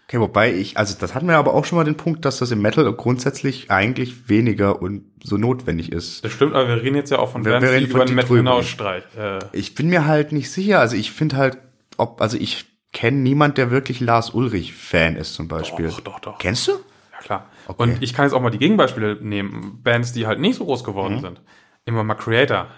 Okay, 0.09 0.21
wobei 0.21 0.55
ich, 0.55 0.79
also 0.79 0.97
das 0.99 1.15
hatten 1.15 1.29
wir 1.29 1.37
aber 1.37 1.53
auch 1.53 1.67
schon 1.67 1.77
mal 1.77 1.85
den 1.85 1.97
Punkt, 1.99 2.25
dass 2.25 2.39
das 2.39 2.51
im 2.51 2.63
Metal 2.63 2.91
grundsätzlich 2.95 3.71
eigentlich 3.71 4.29
weniger 4.31 4.81
und 4.81 5.05
so 5.23 5.37
notwendig 5.37 5.93
ist. 5.93 6.25
Das 6.25 6.33
stimmt, 6.33 6.55
aber 6.55 6.67
wir 6.67 6.83
reden 6.83 6.97
jetzt 6.97 7.11
ja 7.11 7.19
auch 7.19 7.31
von 7.31 7.45
Wir- 7.45 7.53
Bands, 7.53 7.67
wir 7.67 7.73
reden 7.75 7.85
die 7.87 7.91
über 7.91 8.01
den 8.01 8.09
die 8.09 8.15
Metal 8.15 8.29
drüben. 8.29 8.39
hinausstreichen. 8.49 9.21
Äh, 9.21 9.39
Ich 9.53 9.75
bin 9.75 9.89
mir 9.91 10.07
halt 10.07 10.33
nicht 10.33 10.51
sicher. 10.51 10.81
Also 10.81 10.97
ich 10.97 11.13
finde 11.13 11.37
halt, 11.37 11.59
ob, 11.99 12.23
also 12.23 12.39
ich 12.39 12.65
kenne 12.95 13.19
niemand, 13.19 13.59
der 13.59 13.71
wirklich 13.71 14.01
Lars 14.01 14.31
Ulrich 14.31 14.73
Fan 14.73 15.15
ist 15.17 15.35
zum 15.35 15.47
Beispiel. 15.47 15.89
doch, 15.89 16.01
doch, 16.01 16.21
doch. 16.21 16.39
Kennst 16.39 16.67
du? 16.69 16.73
Ja, 17.13 17.19
klar. 17.21 17.51
Okay. 17.67 17.83
Und 17.83 18.03
ich 18.03 18.15
kann 18.15 18.25
jetzt 18.25 18.33
auch 18.33 18.41
mal 18.41 18.49
die 18.49 18.57
Gegenbeispiele 18.59 19.19
nehmen. 19.21 19.81
Bands, 19.83 20.15
die 20.15 20.27
halt 20.27 20.41
nicht 20.41 20.57
so 20.57 20.65
groß 20.65 20.85
geworden 20.85 21.17
Mhm. 21.17 21.21
sind. 21.21 21.41
Immer 21.85 22.03
mal 22.03 22.15
Creator. 22.15 22.69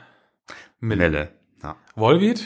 Mit 0.81 0.99
Melle. 0.99 1.29
Ja. 1.63 1.77
Volbeat. 1.95 2.43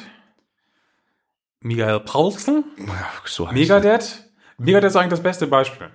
Miguel 1.60 2.00
Paulsen. 2.00 2.64
Ja, 2.86 3.10
So 3.24 3.46
Megadeth. 3.50 4.23
Megadeth 4.64 4.90
ist 4.90 4.96
eigentlich 4.96 5.10
das 5.10 5.22
beste 5.22 5.46
Beispiel. 5.46 5.88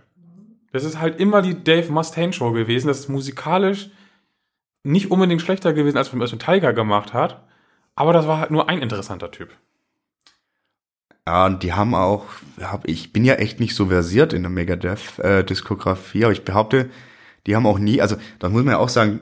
Das 0.71 0.83
ist 0.83 0.99
halt 0.99 1.19
immer 1.19 1.41
die 1.41 1.63
Dave 1.63 1.91
Mustaine 1.91 2.33
Show 2.33 2.51
gewesen. 2.51 2.87
Das 2.87 2.99
ist 2.99 3.09
musikalisch 3.09 3.89
nicht 4.83 5.11
unbedingt 5.11 5.41
schlechter 5.41 5.73
gewesen, 5.73 5.97
als 5.97 6.17
was 6.17 6.31
Tiger 6.31 6.73
gemacht 6.73 7.13
hat. 7.13 7.43
Aber 7.95 8.13
das 8.13 8.27
war 8.27 8.39
halt 8.39 8.51
nur 8.51 8.69
ein 8.69 8.81
interessanter 8.81 9.31
Typ. 9.31 9.49
Ja, 11.27 11.45
und 11.45 11.63
die 11.63 11.73
haben 11.73 11.93
auch, 11.93 12.25
hab, 12.61 12.87
ich 12.87 13.13
bin 13.13 13.25
ja 13.25 13.35
echt 13.35 13.59
nicht 13.59 13.75
so 13.75 13.87
versiert 13.87 14.33
in 14.33 14.41
der 14.41 14.49
Megadeth-Diskografie, 14.49 16.23
aber 16.23 16.31
ich 16.31 16.43
behaupte, 16.43 16.89
die 17.45 17.55
haben 17.55 17.67
auch 17.67 17.77
nie, 17.77 18.01
also 18.01 18.15
da 18.39 18.49
muss 18.49 18.63
man 18.63 18.73
ja 18.73 18.79
auch 18.79 18.89
sagen, 18.89 19.19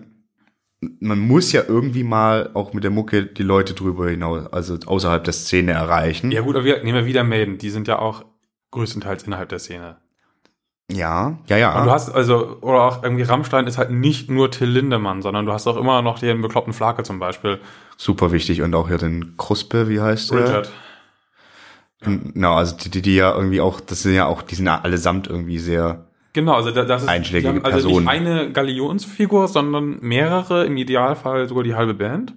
man 0.99 1.19
muss 1.19 1.51
ja 1.51 1.63
irgendwie 1.67 2.03
mal 2.03 2.51
auch 2.53 2.73
mit 2.73 2.83
der 2.83 2.91
Mucke 2.91 3.25
die 3.25 3.43
Leute 3.43 3.73
drüber 3.73 4.09
hinaus, 4.09 4.47
also 4.53 4.77
außerhalb 4.85 5.23
der 5.23 5.33
Szene 5.33 5.71
erreichen. 5.71 6.31
Ja 6.31 6.41
gut, 6.41 6.55
aber 6.55 6.65
wir, 6.65 6.83
nehmen 6.83 6.99
wir 6.99 7.05
wieder 7.05 7.23
Maiden. 7.23 7.57
Die 7.57 7.71
sind 7.71 7.87
ja 7.87 7.99
auch 7.99 8.23
größtenteils 8.71 9.23
innerhalb 9.23 9.49
der 9.49 9.59
Szene. 9.59 9.97
ja, 10.91 11.37
ja. 11.47 11.57
ja. 11.57 11.79
Und 11.79 11.85
du 11.85 11.91
hast 11.91 12.09
also, 12.09 12.57
oder 12.61 12.83
auch 12.83 13.03
irgendwie 13.03 13.23
Rammstein 13.23 13.67
ist 13.67 13.77
halt 13.77 13.91
nicht 13.91 14.29
nur 14.29 14.51
Till 14.51 14.69
Lindemann, 14.69 15.21
sondern 15.21 15.45
du 15.45 15.51
hast 15.53 15.67
auch 15.67 15.77
immer 15.77 16.01
noch 16.01 16.19
den 16.19 16.41
bekloppten 16.41 16.73
Flake 16.73 17.03
zum 17.03 17.19
Beispiel. 17.19 17.59
Super 17.97 18.31
wichtig 18.31 18.61
und 18.61 18.73
auch 18.75 18.87
hier 18.87 18.97
den 18.97 19.35
Kruspe, 19.37 19.89
wie 19.89 19.99
heißt 19.99 20.31
der? 20.31 20.43
Richard. 20.43 20.71
Genau, 22.01 22.53
also 22.53 22.77
die, 22.77 22.89
die, 22.89 23.01
die 23.01 23.15
ja 23.15 23.33
irgendwie 23.35 23.59
auch, 23.59 23.79
das 23.81 24.03
sind 24.03 24.13
ja 24.13 24.27
auch, 24.27 24.43
die 24.43 24.53
sind 24.55 24.67
ja 24.67 24.79
allesamt 24.81 25.27
irgendwie 25.27 25.57
sehr, 25.57 26.05
Genau, 26.33 26.53
also 26.53 26.69
da- 26.69 26.85
das 26.85 27.01
ist 27.01 27.09
Einschlägige 27.09 27.49
haben 27.49 27.65
also 27.65 27.87
Personen. 27.87 28.05
nicht 28.05 28.09
eine 28.13 28.51
Galionsfigur, 28.51 29.47
sondern 29.47 29.97
mehrere, 30.01 30.65
im 30.67 30.77
Idealfall 30.77 31.47
sogar 31.49 31.63
die 31.63 31.73
halbe 31.73 31.95
Band. 31.95 32.35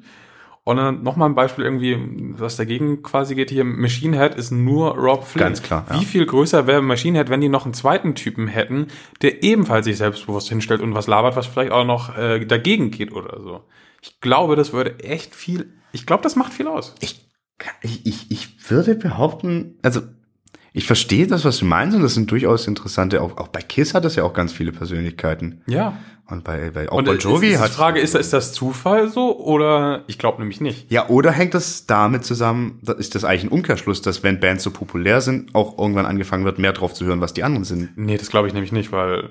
Und 0.62 0.76
dann 0.76 1.02
nochmal 1.02 1.28
ein 1.28 1.34
Beispiel 1.34 1.64
irgendwie, 1.64 1.96
was 2.38 2.56
dagegen 2.56 3.02
quasi 3.02 3.34
geht 3.34 3.50
hier. 3.50 3.64
Machine 3.64 4.16
Head 4.18 4.34
ist 4.34 4.50
nur 4.50 4.96
Rob 4.96 5.24
Flynn. 5.24 5.40
Ganz 5.40 5.62
klar, 5.62 5.86
ja. 5.88 6.00
Wie 6.00 6.04
viel 6.04 6.26
größer 6.26 6.66
wäre 6.66 6.82
Machine 6.82 7.18
Head, 7.18 7.30
wenn 7.30 7.40
die 7.40 7.48
noch 7.48 7.64
einen 7.64 7.74
zweiten 7.74 8.14
Typen 8.14 8.46
hätten, 8.46 8.88
der 9.22 9.42
ebenfalls 9.42 9.86
sich 9.86 9.96
selbstbewusst 9.96 10.48
hinstellt 10.48 10.82
und 10.82 10.94
was 10.94 11.06
labert, 11.06 11.34
was 11.34 11.46
vielleicht 11.46 11.72
auch 11.72 11.84
noch 11.84 12.16
äh, 12.16 12.44
dagegen 12.44 12.90
geht 12.90 13.12
oder 13.12 13.40
so. 13.40 13.64
Ich 14.02 14.20
glaube, 14.20 14.54
das 14.54 14.72
würde 14.72 14.98
echt 15.00 15.34
viel, 15.34 15.72
ich 15.92 16.06
glaube, 16.06 16.22
das 16.22 16.36
macht 16.36 16.52
viel 16.52 16.68
aus. 16.68 16.94
ich, 17.00 17.30
ich, 17.82 18.06
ich, 18.06 18.30
ich 18.30 18.70
würde 18.70 18.94
behaupten, 18.94 19.78
also 19.82 20.02
ich 20.72 20.86
verstehe 20.86 21.26
das, 21.26 21.44
was 21.44 21.58
du 21.58 21.64
meinst, 21.64 21.96
und 21.96 22.02
das 22.02 22.14
sind 22.14 22.30
durchaus 22.30 22.66
interessante, 22.66 23.22
auch, 23.22 23.36
auch 23.38 23.48
bei 23.48 23.60
Kiss 23.60 23.94
hat 23.94 24.04
das 24.04 24.16
ja 24.16 24.24
auch 24.24 24.32
ganz 24.32 24.52
viele 24.52 24.72
Persönlichkeiten. 24.72 25.62
Ja. 25.66 25.96
Und 26.28 26.44
bei, 26.44 26.70
bei 26.70 26.88
auch 26.88 26.98
Und 26.98 27.06
Bon 27.06 27.16
ist, 27.16 27.24
Jovi 27.24 27.48
ist 27.48 27.54
die 27.54 27.58
hat. 27.58 27.70
Frage, 27.70 27.98
ist, 27.98 28.14
ist 28.14 28.32
das 28.32 28.52
Zufall 28.52 29.08
so 29.08 29.36
oder 29.36 30.04
ich 30.06 30.16
glaube 30.16 30.38
nämlich 30.38 30.60
nicht. 30.60 30.90
Ja, 30.90 31.08
oder 31.08 31.32
hängt 31.32 31.54
das 31.54 31.86
damit 31.86 32.24
zusammen, 32.24 32.80
ist 32.98 33.16
das 33.16 33.24
eigentlich 33.24 33.44
ein 33.44 33.48
Umkehrschluss, 33.48 34.00
dass 34.00 34.22
wenn 34.22 34.38
Bands 34.38 34.62
so 34.62 34.70
populär 34.70 35.20
sind, 35.22 35.54
auch 35.56 35.76
irgendwann 35.76 36.06
angefangen 36.06 36.44
wird, 36.44 36.60
mehr 36.60 36.72
drauf 36.72 36.94
zu 36.94 37.04
hören, 37.04 37.20
was 37.20 37.32
die 37.34 37.42
anderen 37.42 37.64
sind. 37.64 37.90
Nee, 37.96 38.16
das 38.16 38.30
glaube 38.30 38.46
ich 38.46 38.54
nämlich 38.54 38.70
nicht, 38.70 38.92
weil 38.92 39.30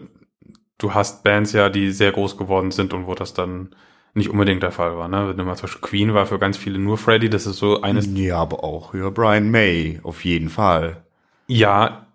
du 0.78 0.93
hast 0.93 1.23
Bands 1.23 1.54
ja, 1.54 1.69
die 1.69 1.91
sehr 1.91 2.12
groß 2.12 2.38
geworden 2.38 2.71
sind 2.71 2.93
und 2.93 3.08
wo 3.08 3.15
das 3.15 3.34
dann 3.34 3.69
nicht 4.13 4.30
unbedingt 4.30 4.63
der 4.63 4.71
Fall 4.71 4.97
war. 4.97 5.08
Ne? 5.08 5.30
Wenn 5.30 5.38
du 5.38 5.45
mal 5.45 5.56
zum 5.56 5.67
Beispiel 5.67 5.82
Queen 5.82 6.13
war 6.13 6.25
für 6.25 6.39
ganz 6.39 6.58
viele 6.58 6.80
nur 6.80 6.97
Freddy, 6.97 7.30
das 7.30 7.45
ist 7.45 7.58
so 7.58 7.82
eines. 7.82 8.10
Ja, 8.13 8.38
aber 8.38 8.63
auch 8.63 8.93
ja, 8.93 9.10
Brian 9.10 9.52
May, 9.52 10.02
auf 10.04 10.25
jeden 10.25 10.49
Fall. 10.49 11.04
Ja, 11.50 12.06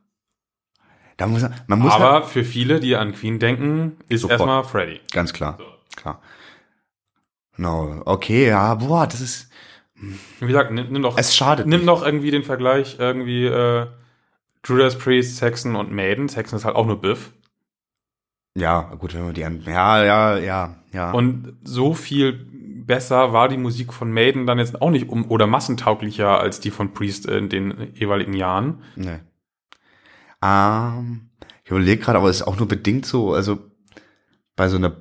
Da 1.17 1.27
muss 1.27 1.43
man, 1.43 1.79
muss 1.79 1.93
aber 1.93 2.13
halt, 2.13 2.25
für 2.27 2.45
viele, 2.45 2.81
die 2.81 2.95
an 2.97 3.13
Queen 3.13 3.39
denken, 3.39 3.97
ist 4.09 4.25
erstmal 4.25 4.65
Freddy. 4.65 5.01
ganz 5.13 5.33
klar, 5.33 5.59
klar. 5.97 6.21
No, 7.57 8.03
okay, 8.07 8.49
ja, 8.49 8.75
boah, 8.75 9.07
das 9.07 9.21
ist, 9.21 9.51
Wie 10.41 10.47
gesagt, 10.47 10.71
nimm, 10.73 10.93
nimm 10.93 11.03
doch, 11.03 11.17
es 11.19 11.35
schadet 11.37 11.67
nimm 11.67 11.81
nicht. 11.81 11.89
doch 11.89 12.05
irgendwie 12.05 12.31
den 12.31 12.43
Vergleich 12.45 12.97
irgendwie 12.99 13.47
äh, 13.47 13.87
Judas 14.65 14.97
Priest, 14.99 15.37
Saxon 15.37 15.77
und 15.77 15.93
Maiden. 15.93 16.29
Saxon 16.29 16.57
ist 16.59 16.65
halt 16.65 16.77
auch 16.77 16.87
nur 16.87 17.01
Biff. 17.01 17.33
Ja, 18.57 18.83
gut, 18.99 19.15
wenn 19.15 19.25
man 19.25 19.35
die 19.35 19.45
an, 19.45 19.63
ja, 19.67 20.05
ja, 20.05 20.39
ja, 20.39 20.77
ja. 20.93 21.11
Und 21.13 21.57
so 21.65 21.93
viel 21.95 22.47
besser 22.87 23.33
war 23.33 23.49
die 23.49 23.57
Musik 23.57 23.93
von 23.93 24.13
Maiden 24.13 24.47
dann 24.47 24.59
jetzt 24.59 24.81
auch 24.81 24.91
nicht 24.91 25.09
um 25.09 25.31
oder 25.31 25.47
massentauglicher 25.47 26.39
als 26.41 26.61
die 26.61 26.71
von 26.71 26.93
Priest 26.93 27.27
in 27.27 27.49
den 27.49 27.93
jeweiligen 27.95 28.35
Jahren. 28.35 28.83
Nee. 28.97 29.19
Ähm, 30.43 31.31
ich 31.65 31.71
überlege 31.71 32.03
gerade, 32.03 32.19
aber 32.19 32.29
es 32.29 32.37
ist 32.37 32.47
auch 32.47 32.59
nur 32.59 32.69
bedingt 32.69 33.07
so, 33.07 33.33
also 33.33 33.59
bei 34.57 34.69
so 34.69 34.77
einer. 34.77 34.97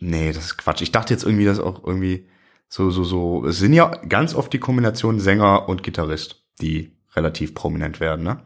Nee, 0.00 0.32
das 0.32 0.44
ist 0.44 0.58
Quatsch. 0.58 0.82
Ich 0.82 0.92
dachte 0.92 1.12
jetzt 1.12 1.24
irgendwie, 1.24 1.44
dass 1.44 1.58
auch 1.58 1.84
irgendwie 1.84 2.28
so, 2.68 2.90
so, 2.90 3.04
so. 3.04 3.44
Es 3.46 3.58
sind 3.58 3.72
ja 3.72 3.88
ganz 4.08 4.34
oft 4.34 4.52
die 4.52 4.60
Kombination 4.60 5.20
Sänger 5.20 5.68
und 5.68 5.82
Gitarrist, 5.82 6.44
die 6.60 6.96
relativ 7.16 7.54
prominent 7.54 8.00
werden, 8.00 8.24
ne? 8.24 8.42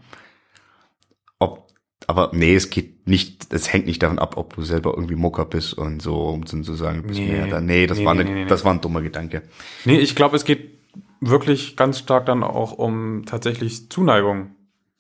Aber 2.09 2.31
nee, 2.33 2.55
es 2.55 2.71
geht 2.71 3.07
nicht, 3.09 3.53
es 3.53 3.73
hängt 3.73 3.87
nicht 3.87 4.03
davon 4.03 4.19
ab, 4.19 4.37
ob 4.37 4.55
du 4.55 4.62
selber 4.62 4.93
irgendwie 4.95 5.15
Mucker 5.17 5.45
bist 5.45 5.75
und 5.75 6.01
so, 6.03 6.17
um 6.29 6.47
zu 6.47 6.62
sagen, 6.75 7.03
du 7.03 7.09
bist 7.09 7.21
Nee. 7.21 7.27
mehr 7.33 7.47
da. 7.47 7.61
Nee, 7.61 7.87
das 7.87 7.99
Nee, 7.99 8.05
war 8.05 8.15
nee, 8.15 8.25
ne, 8.25 8.47
das 8.47 8.65
war 8.65 8.73
ein 8.75 8.81
dummer 8.81 9.03
Gedanke. 9.03 9.43
Nee, 9.85 9.99
ich 9.99 10.15
glaube, 10.17 10.37
es 10.37 10.45
geht 10.45 10.79
wirklich 11.21 11.77
ganz 11.77 11.99
stark 11.99 12.27
dann 12.27 12.43
auch 12.43 12.73
um 12.73 13.25
tatsächlich 13.27 13.91
Zuneigung 13.91 14.51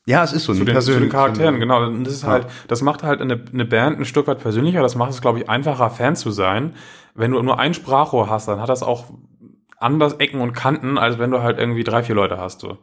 Ja, 0.06 0.22
es 0.24 0.32
ist 0.32 0.44
so 0.44 0.54
zu 0.54 0.64
den, 0.64 0.80
zu 0.80 0.98
den 0.98 1.08
Charakteren, 1.08 1.60
genau. 1.60 1.84
Und 1.86 2.04
das 2.04 2.14
ist 2.14 2.22
Ja. 2.22 2.28
halt, 2.30 2.46
das 2.68 2.82
macht 2.82 3.02
halt 3.02 3.20
eine, 3.20 3.42
eine 3.52 3.64
Band 3.64 3.98
ein 3.98 4.04
Stück 4.04 4.26
weit 4.26 4.38
persönlicher. 4.40 4.82
Das 4.82 4.94
macht 4.96 5.10
es, 5.10 5.20
glaube 5.20 5.38
ich, 5.38 5.48
einfacher, 5.48 5.90
Fan 5.90 6.16
zu 6.16 6.30
sein. 6.30 6.74
Wenn 7.14 7.30
du 7.32 7.42
nur 7.42 7.58
ein 7.58 7.74
Sprachrohr 7.74 8.28
hast, 8.30 8.48
dann 8.48 8.60
hat 8.60 8.68
das 8.68 8.82
auch 8.82 9.06
anders 9.78 10.14
Ecken 10.14 10.40
und 10.40 10.52
Kanten, 10.54 10.98
als 10.98 11.18
wenn 11.18 11.30
du 11.30 11.42
halt 11.42 11.58
irgendwie 11.58 11.84
drei, 11.84 12.02
vier 12.02 12.14
Leute 12.14 12.38
hast, 12.38 12.60
so. 12.60 12.78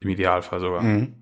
Im 0.00 0.08
Idealfall 0.10 0.60
sogar. 0.60 0.82
Mhm. 0.82 1.14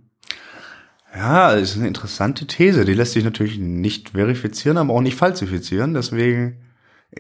Ja, 1.14 1.52
ist 1.52 1.76
eine 1.76 1.88
interessante 1.88 2.46
These. 2.46 2.84
Die 2.84 2.94
lässt 2.94 3.12
sich 3.12 3.24
natürlich 3.24 3.58
nicht 3.58 4.10
verifizieren, 4.10 4.78
aber 4.78 4.94
auch 4.94 5.00
nicht 5.00 5.16
falsifizieren. 5.16 5.94
Deswegen 5.94 6.60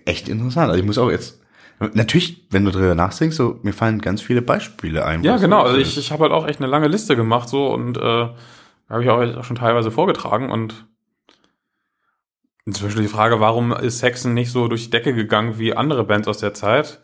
echt 0.04 0.28
interessant. 0.28 0.70
Also 0.70 0.80
ich 0.80 0.86
muss 0.86 0.98
auch 0.98 1.10
jetzt, 1.10 1.40
natürlich, 1.80 2.46
wenn 2.50 2.64
du 2.64 2.70
drüber 2.70 2.94
nachdenkst, 2.94 3.36
so, 3.36 3.58
mir 3.62 3.72
fallen 3.72 4.00
ganz 4.00 4.22
viele 4.22 4.42
Beispiele 4.42 5.04
ein. 5.04 5.22
Ja, 5.24 5.38
genau. 5.38 5.62
so 5.62 5.68
Also 5.68 5.78
ich, 5.78 5.98
ich 5.98 6.12
habe 6.12 6.24
halt 6.24 6.32
auch 6.32 6.46
echt 6.46 6.60
eine 6.60 6.68
lange 6.68 6.88
Liste 6.88 7.16
gemacht 7.16 7.48
so 7.48 7.72
und 7.72 7.96
äh, 7.96 8.28
habe 8.88 9.02
ich 9.02 9.10
auch 9.10 9.44
schon 9.44 9.56
teilweise 9.56 9.90
vorgetragen 9.90 10.50
und 10.50 10.86
inzwischen 12.64 13.02
die 13.02 13.08
Frage, 13.08 13.40
warum 13.40 13.72
ist 13.72 13.98
Saxon 13.98 14.34
nicht 14.34 14.52
so 14.52 14.68
durch 14.68 14.84
die 14.84 14.90
Decke 14.90 15.14
gegangen 15.14 15.58
wie 15.58 15.74
andere 15.74 16.04
Bands 16.04 16.28
aus 16.28 16.38
der 16.38 16.54
Zeit? 16.54 17.00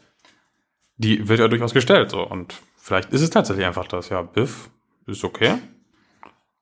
Die 0.99 1.29
wird 1.29 1.41
ja 1.41 1.49
durchaus 1.49 1.75
gestellt 1.75 2.11
so 2.11 2.23
und 2.23 2.55
vielleicht 2.77 3.13
ist 3.13 3.23
es 3.23 3.31
tatsächlich 3.31 3.67
einfach 3.67 3.89
das. 3.89 4.09
Ja, 4.09 4.23
Biff 4.23 4.71
ist 5.07 5.25
okay. 5.25 5.59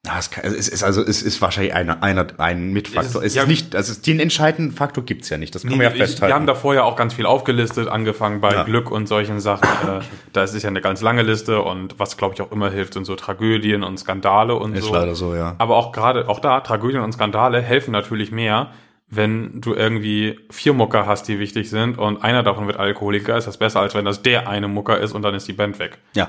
Ja, 0.06 0.18
es, 0.18 0.30
kann, 0.30 0.44
es 0.44 0.68
ist 0.68 0.84
also 0.84 1.00
es 1.02 1.22
ist 1.22 1.40
wahrscheinlich 1.40 1.72
einer 1.74 2.02
einer 2.02 2.26
ein 2.38 2.72
Mitfaktor. 2.74 3.04
Es 3.06 3.14
Es 3.14 3.14
ist- 3.16 3.24
ist, 3.24 3.34
ja- 3.36 3.46
nicht, 3.46 3.74
also 3.74 4.00
den 4.02 4.20
entscheidenden 4.20 4.72
Faktor 4.74 5.02
gibt's 5.04 5.30
ja 5.30 5.38
nicht. 5.38 5.54
Das 5.54 5.62
kann 5.62 5.72
man 5.72 5.80
ja 5.80 5.90
ich, 5.92 5.96
festhalten. 5.96 6.30
wir 6.30 6.34
haben 6.34 6.46
davor 6.46 6.74
ja 6.74 6.82
auch 6.82 6.94
ganz 6.96 7.14
viel 7.14 7.24
aufgelistet, 7.24 7.88
angefangen 7.88 8.40
bei 8.42 8.52
Ja. 8.52 8.64
Glück 8.64 8.90
und 8.90 9.06
solchen 9.08 9.40
Sachen. 9.40 9.66
äh, 9.88 10.00
da 10.34 10.42
ist 10.44 10.52
es 10.54 10.62
ja 10.62 10.68
eine 10.68 10.82
ganz 10.82 11.00
lange 11.00 11.22
Liste 11.22 11.62
und 11.62 11.98
was 11.98 12.16
glaube 12.18 12.34
ich 12.34 12.42
auch 12.42 12.52
immer 12.52 12.70
hilft, 12.70 12.92
sind 12.94 13.06
so 13.06 13.16
Tragödien 13.16 13.82
und 13.82 13.98
Skandale 13.98 14.54
und 14.56 14.76
ist 14.76 14.84
so. 14.86 14.92
leider 14.94 15.14
so, 15.14 15.34
ja. 15.34 15.54
Aber 15.58 15.76
auch 15.76 15.90
gerade, 15.92 16.28
auch 16.28 16.40
da, 16.40 16.60
Tragödien 16.60 17.00
und 17.02 17.12
Skandale 17.12 17.62
helfen 17.62 17.92
natürlich 17.92 18.30
mehr, 18.30 18.72
wenn 19.08 19.60
du 19.60 19.74
irgendwie 19.74 20.38
vier 20.50 20.72
Mucker 20.74 21.06
hast, 21.06 21.28
die 21.28 21.38
wichtig 21.38 21.70
sind 21.70 21.96
und 21.98 22.22
einer 22.22 22.42
davon 22.42 22.66
wird 22.66 22.78
Alkoholiker, 22.78 23.36
ist 23.38 23.46
das 23.46 23.56
besser, 23.58 23.80
als 23.80 23.94
wenn 23.94 24.04
das 24.04 24.22
der 24.22 24.48
eine 24.48 24.66
Mucker 24.68 24.98
ist 24.98 25.12
und 25.12 25.22
dann 25.22 25.34
ist 25.34 25.46
die 25.48 25.52
Band 25.52 25.78
weg. 25.78 25.98
Ja. 26.14 26.28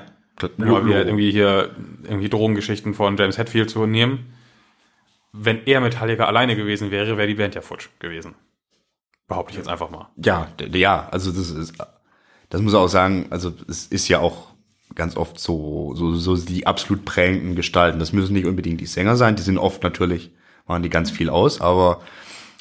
Nur 0.56 0.84
wieder 0.86 1.06
irgendwie 1.06 1.30
hier 1.30 1.70
irgendwie 2.04 2.28
Drogengeschichten 2.28 2.94
von 2.94 3.16
James 3.16 3.38
Hetfield 3.38 3.70
zu 3.70 3.86
nehmen. 3.86 4.32
Wenn 5.32 5.66
er 5.66 5.80
Metallica 5.80 6.26
alleine 6.26 6.56
gewesen 6.56 6.90
wäre, 6.90 7.16
wäre 7.16 7.28
die 7.28 7.34
Band 7.34 7.54
ja 7.54 7.60
futsch 7.60 7.88
gewesen. 7.98 8.34
Behaupte 9.28 9.52
ich 9.52 9.58
jetzt 9.58 9.68
einfach 9.68 9.90
mal. 9.90 10.08
Ja, 10.16 10.48
ja, 10.72 11.08
also 11.10 11.32
das 11.32 11.50
ist, 11.50 11.74
das 12.48 12.60
muss 12.60 12.74
auch 12.74 12.88
sagen, 12.88 13.26
also 13.30 13.52
es 13.68 13.86
ist 13.86 14.08
ja 14.08 14.20
auch 14.20 14.54
ganz 14.94 15.16
oft 15.16 15.38
so, 15.38 15.94
so, 15.94 16.14
so 16.14 16.36
die 16.36 16.66
absolut 16.66 17.04
prägenden 17.04 17.54
Gestalten. 17.56 17.98
Das 17.98 18.12
müssen 18.12 18.32
nicht 18.32 18.46
unbedingt 18.46 18.80
die 18.80 18.86
Sänger 18.86 19.16
sein, 19.16 19.36
die 19.36 19.42
sind 19.42 19.58
oft 19.58 19.82
natürlich, 19.82 20.30
machen 20.66 20.82
die 20.82 20.90
ganz 20.90 21.10
viel 21.10 21.28
aus, 21.28 21.60
aber 21.60 22.00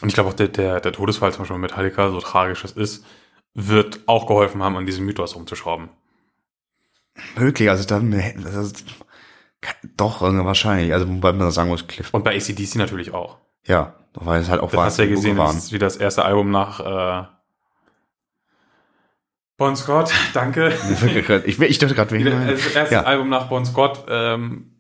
Und 0.02 0.10
ich 0.10 0.14
glaube 0.14 0.30
auch 0.30 0.34
der, 0.34 0.50
der, 0.50 0.82
der 0.82 0.92
Todesfall 0.92 1.32
zum 1.32 1.44
Beispiel 1.44 1.58
Metallica, 1.58 2.10
so 2.10 2.20
tragisch 2.20 2.64
es 2.64 2.72
ist, 2.72 3.06
wird 3.54 4.02
auch 4.06 4.28
geholfen 4.28 4.62
haben, 4.62 4.76
an 4.76 4.86
diesem 4.86 5.06
Mythos 5.06 5.36
rumzuschrauben. 5.36 5.90
Möglich, 7.38 7.70
also 7.70 7.86
da, 7.86 8.00
das 8.00 8.56
ist, 8.56 8.86
doch, 9.98 10.22
also 10.22 10.46
wahrscheinlich, 10.46 10.94
also 10.94 11.08
wobei 11.08 11.34
man 11.34 11.50
sagen 11.52 11.70
muss, 11.70 11.88
Cliff, 11.88 12.14
Und 12.14 12.24
bei 12.24 12.36
ACDC 12.36 12.76
natürlich 12.76 13.14
auch. 13.14 13.38
ja, 13.66 13.96
weil 14.14 14.42
es 14.42 14.50
halt 14.50 14.62
auch 14.62 14.72
Du 14.72 14.80
hast 14.82 14.98
ja 14.98 15.04
wahnsinnig 15.06 15.16
gesehen, 15.16 15.38
waren. 15.38 15.56
das 15.56 15.66
ist 15.66 15.72
wie 15.74 15.80
das 15.80 15.98
erste 15.98 16.24
Album 16.26 16.52
nach 16.52 16.80
äh, 16.80 17.28
Bon 19.58 19.76
Scott, 19.76 20.12
danke. 20.34 20.74
ich, 21.46 21.60
ich 21.60 21.78
dachte 21.78 21.96
gerade, 21.96 22.12
wegen, 22.12 22.48
Das 22.48 22.76
erste 22.76 22.96
ja. 22.96 23.02
Album 23.04 23.30
nach 23.30 23.48
Bon 23.48 23.66
Scott 23.66 24.06
ähm, 24.10 24.72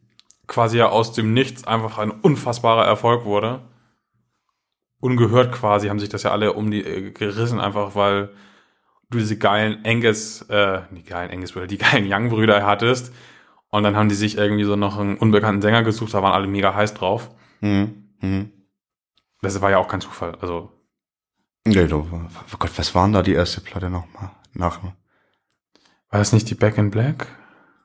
quasi 0.48 0.78
ja 0.78 0.90
aus 0.90 1.14
dem 1.14 1.34
Nichts 1.34 1.66
einfach 1.66 1.98
ein 1.98 2.12
unfassbarer 2.12 2.86
Erfolg 2.86 3.26
wurde. 3.26 3.62
Ungehört 5.00 5.52
quasi 5.54 5.88
haben 5.88 6.00
sich 6.00 6.10
das 6.10 6.24
ja 6.24 6.32
alle 6.32 6.54
um 6.54 6.72
die 6.72 6.84
äh, 6.84 7.12
gerissen, 7.12 7.60
einfach 7.60 7.96
weil 7.96 8.30
du 9.16 9.20
diese 9.20 9.38
geilen 9.38 9.84
Angus, 9.86 10.42
äh, 10.44 10.82
die 10.92 11.04
geilen 11.04 11.32
Angus-Brüder, 11.32 11.68
die 11.68 11.78
geilen 11.78 12.06
Young-Brüder 12.12 12.66
hattest. 12.66 13.14
Und 13.70 13.84
dann 13.84 13.96
haben 13.96 14.10
die 14.10 14.16
sich 14.16 14.38
irgendwie 14.38 14.64
so 14.64 14.76
noch 14.76 14.98
einen 15.00 15.18
unbekannten 15.18 15.62
Sänger 15.62 15.84
gesucht, 15.84 16.14
da 16.14 16.22
waren 16.24 16.34
alle 16.34 16.48
mega 16.48 16.74
heiß 16.74 16.94
drauf. 16.94 17.30
Hm, 17.62 18.10
hm. 18.20 18.52
Das 19.42 19.60
war 19.62 19.70
ja 19.72 19.78
auch 19.78 19.88
kein 19.88 20.02
Zufall. 20.02 20.36
Also, 20.42 20.72
Nee, 21.68 21.88
du, 21.88 22.08
oh 22.12 22.56
Gott, 22.60 22.72
was 22.78 22.94
waren 22.94 23.12
da 23.12 23.24
die 23.24 23.34
erste 23.34 23.60
Platte 23.60 23.90
nochmal? 23.90 24.30
Nach, 24.54 24.84
war 24.84 24.94
das 26.12 26.32
nicht 26.32 26.50
die 26.50 26.56
Back 26.56 26.78
in 26.78 26.92
Black? 26.92 27.28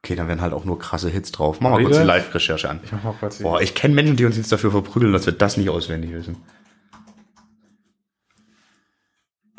okay, 0.02 0.14
dann 0.14 0.28
werden 0.28 0.40
halt 0.40 0.52
auch 0.54 0.64
nur 0.64 0.78
krasse 0.78 1.10
Hits 1.10 1.30
drauf. 1.32 1.60
Mach 1.60 1.70
mal 1.70 1.82
kurz 1.82 1.98
die? 1.98 2.04
Live-Recherche 2.04 2.70
an. 2.70 2.80
Ich 2.84 2.92
mach 2.92 3.04
mal 3.04 3.14
kurz 3.20 3.36
die- 3.38 3.42
Boah, 3.42 3.60
ich 3.60 3.74
kenne 3.74 3.94
Menschen, 3.94 4.16
die 4.16 4.24
uns 4.24 4.36
jetzt 4.38 4.50
dafür 4.50 4.70
verprügeln, 4.70 5.12
dass 5.12 5.26
wir 5.26 5.32
das 5.34 5.56
nicht 5.58 5.68
auswendig 5.68 6.12
wissen. 6.12 6.36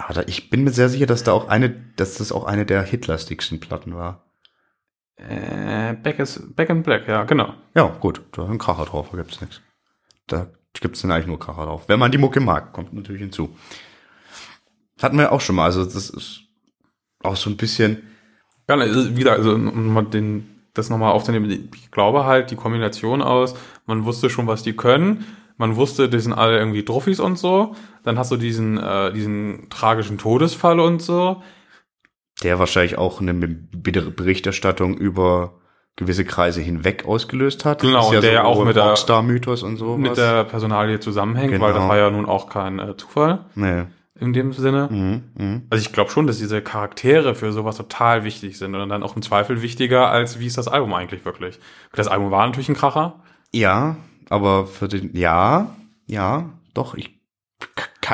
Aber 0.04 0.14
da, 0.14 0.24
ich 0.28 0.50
bin 0.50 0.64
mir 0.64 0.72
sehr 0.72 0.90
sicher, 0.90 1.06
dass 1.06 1.24
da 1.24 1.32
auch 1.32 1.48
eine, 1.48 1.70
dass 1.70 2.16
das 2.16 2.32
auch 2.32 2.46
eine 2.46 2.66
der 2.66 2.82
hitlastigsten 2.84 3.60
Platten 3.60 3.96
war. 3.96 4.26
Äh, 5.18 5.94
Back, 5.94 6.20
is, 6.20 6.42
Back 6.56 6.70
in 6.70 6.82
Black, 6.82 7.08
ja, 7.08 7.24
genau. 7.26 7.54
Ja, 7.76 7.88
gut, 7.88 8.22
da 8.32 8.44
ist 8.44 8.50
ein 8.50 8.58
Kracher 8.58 8.86
drauf, 8.86 9.10
da 9.12 9.18
gibt's 9.18 9.40
nichts. 9.42 9.62
Da 10.28 10.48
gibt's 10.74 11.02
dann 11.02 11.12
eigentlich 11.12 11.28
nur 11.28 11.40
Kracher 11.40 11.66
drauf. 11.66 11.84
Wenn 11.88 12.00
man 12.00 12.12
die 12.12 12.18
Mucke 12.18 12.40
mag, 12.40 12.74
kommt 12.74 12.94
natürlich 12.94 13.22
hinzu. 13.22 13.56
Das 14.96 15.04
hatten 15.04 15.18
wir 15.18 15.32
auch 15.32 15.42
schon 15.42 15.56
mal, 15.56 15.66
also 15.66 15.84
das 15.84 16.10
ist 16.10 16.42
auch 17.24 17.36
so 17.36 17.50
ein 17.50 17.58
bisschen, 17.58 18.02
Ja, 18.68 18.76
also 18.76 19.16
wieder, 19.16 19.34
also 19.34 19.54
um 19.54 19.94
mal 19.94 20.06
den, 20.06 20.62
das 20.74 20.90
nochmal 20.90 21.12
aufzunehmen, 21.12 21.70
ich 21.76 21.92
glaube 21.92 22.26
halt, 22.26 22.50
die 22.50 22.56
Kombination 22.56 23.22
aus, 23.22 23.56
man 23.86 24.06
wusste 24.06 24.30
schon, 24.30 24.48
was 24.48 24.64
die 24.64 24.74
können, 24.74 25.26
man 25.62 25.78
wusste, 25.78 26.10
die 26.10 26.20
sind 26.20 26.34
alle 26.34 26.58
irgendwie 26.60 26.84
Druffis 26.84 27.22
und 27.22 27.38
so, 27.40 27.76
dann 28.04 28.18
hast 28.20 28.32
du 28.32 28.36
diesen, 28.38 28.78
äh, 28.78 29.14
diesen 29.14 29.70
tragischen 29.70 30.18
Todesfall 30.18 30.80
und 30.82 31.02
so. 31.02 31.42
der 32.44 32.58
wahrscheinlich 32.60 32.98
auch 32.98 33.22
eine 33.22 33.34
Berichterstattung 33.36 34.98
über 34.98 35.54
gewisse 35.96 36.26
Kreise 36.26 36.62
hinweg 36.62 37.06
ausgelöst 37.06 37.66
hat. 37.66 37.82
Genau, 37.82 38.10
und 38.10 38.24
der 38.24 38.32
ja 38.32 38.44
auch 38.44 38.64
mit 38.66 38.76
der- 38.76 38.86
Rockstar-Mythos 38.86 39.62
und 39.64 39.78
so. 39.78 39.98
Mit 39.98 40.18
der 40.18 40.46
Personalie 40.46 41.00
zusammenhängt, 41.00 41.52
weil 41.60 41.74
das 41.74 41.78
Genau. 41.82 41.90
war 41.90 41.98
ja 41.98 42.10
nun 42.10 42.26
auch 42.26 42.50
kein 42.50 42.80
äh, 42.80 42.96
Zufall 42.98 43.46
nee. 43.56 43.84
in 44.20 44.34
dem 44.34 44.54
Sinne. 44.54 44.88
mhm, 44.90 45.24
mhm. 45.38 45.62
Also 45.70 45.82
ich 45.86 45.92
glaube 45.94 46.10
schon, 46.10 46.26
dass 46.28 46.38
diese 46.40 46.62
Charaktere 46.62 47.36
für 47.36 47.52
sowas 47.52 47.78
total 47.78 48.24
wichtig 48.24 48.58
sind 48.58 48.74
und 48.74 48.90
dann 48.90 49.04
auch 49.04 49.16
im 49.16 49.22
Zweifel 49.22 49.62
wichtiger, 49.62 50.10
als 50.10 50.40
wie 50.40 50.48
ist 50.48 50.58
das 50.58 50.68
Album 50.68 50.94
eigentlich 50.94 51.26
wirklich. 51.26 51.60
Das 51.94 52.08
Album 52.08 52.32
war 52.32 52.46
natürlich 52.48 52.70
ein 52.70 52.76
Kracher, 52.76 53.20
Ja, 53.54 53.98
aber 54.32 54.66
für 54.68 54.88
den, 54.88 55.16
ja, 55.16 55.76
ja, 56.08 56.50
doch, 56.74 56.96
ich, 56.96 57.20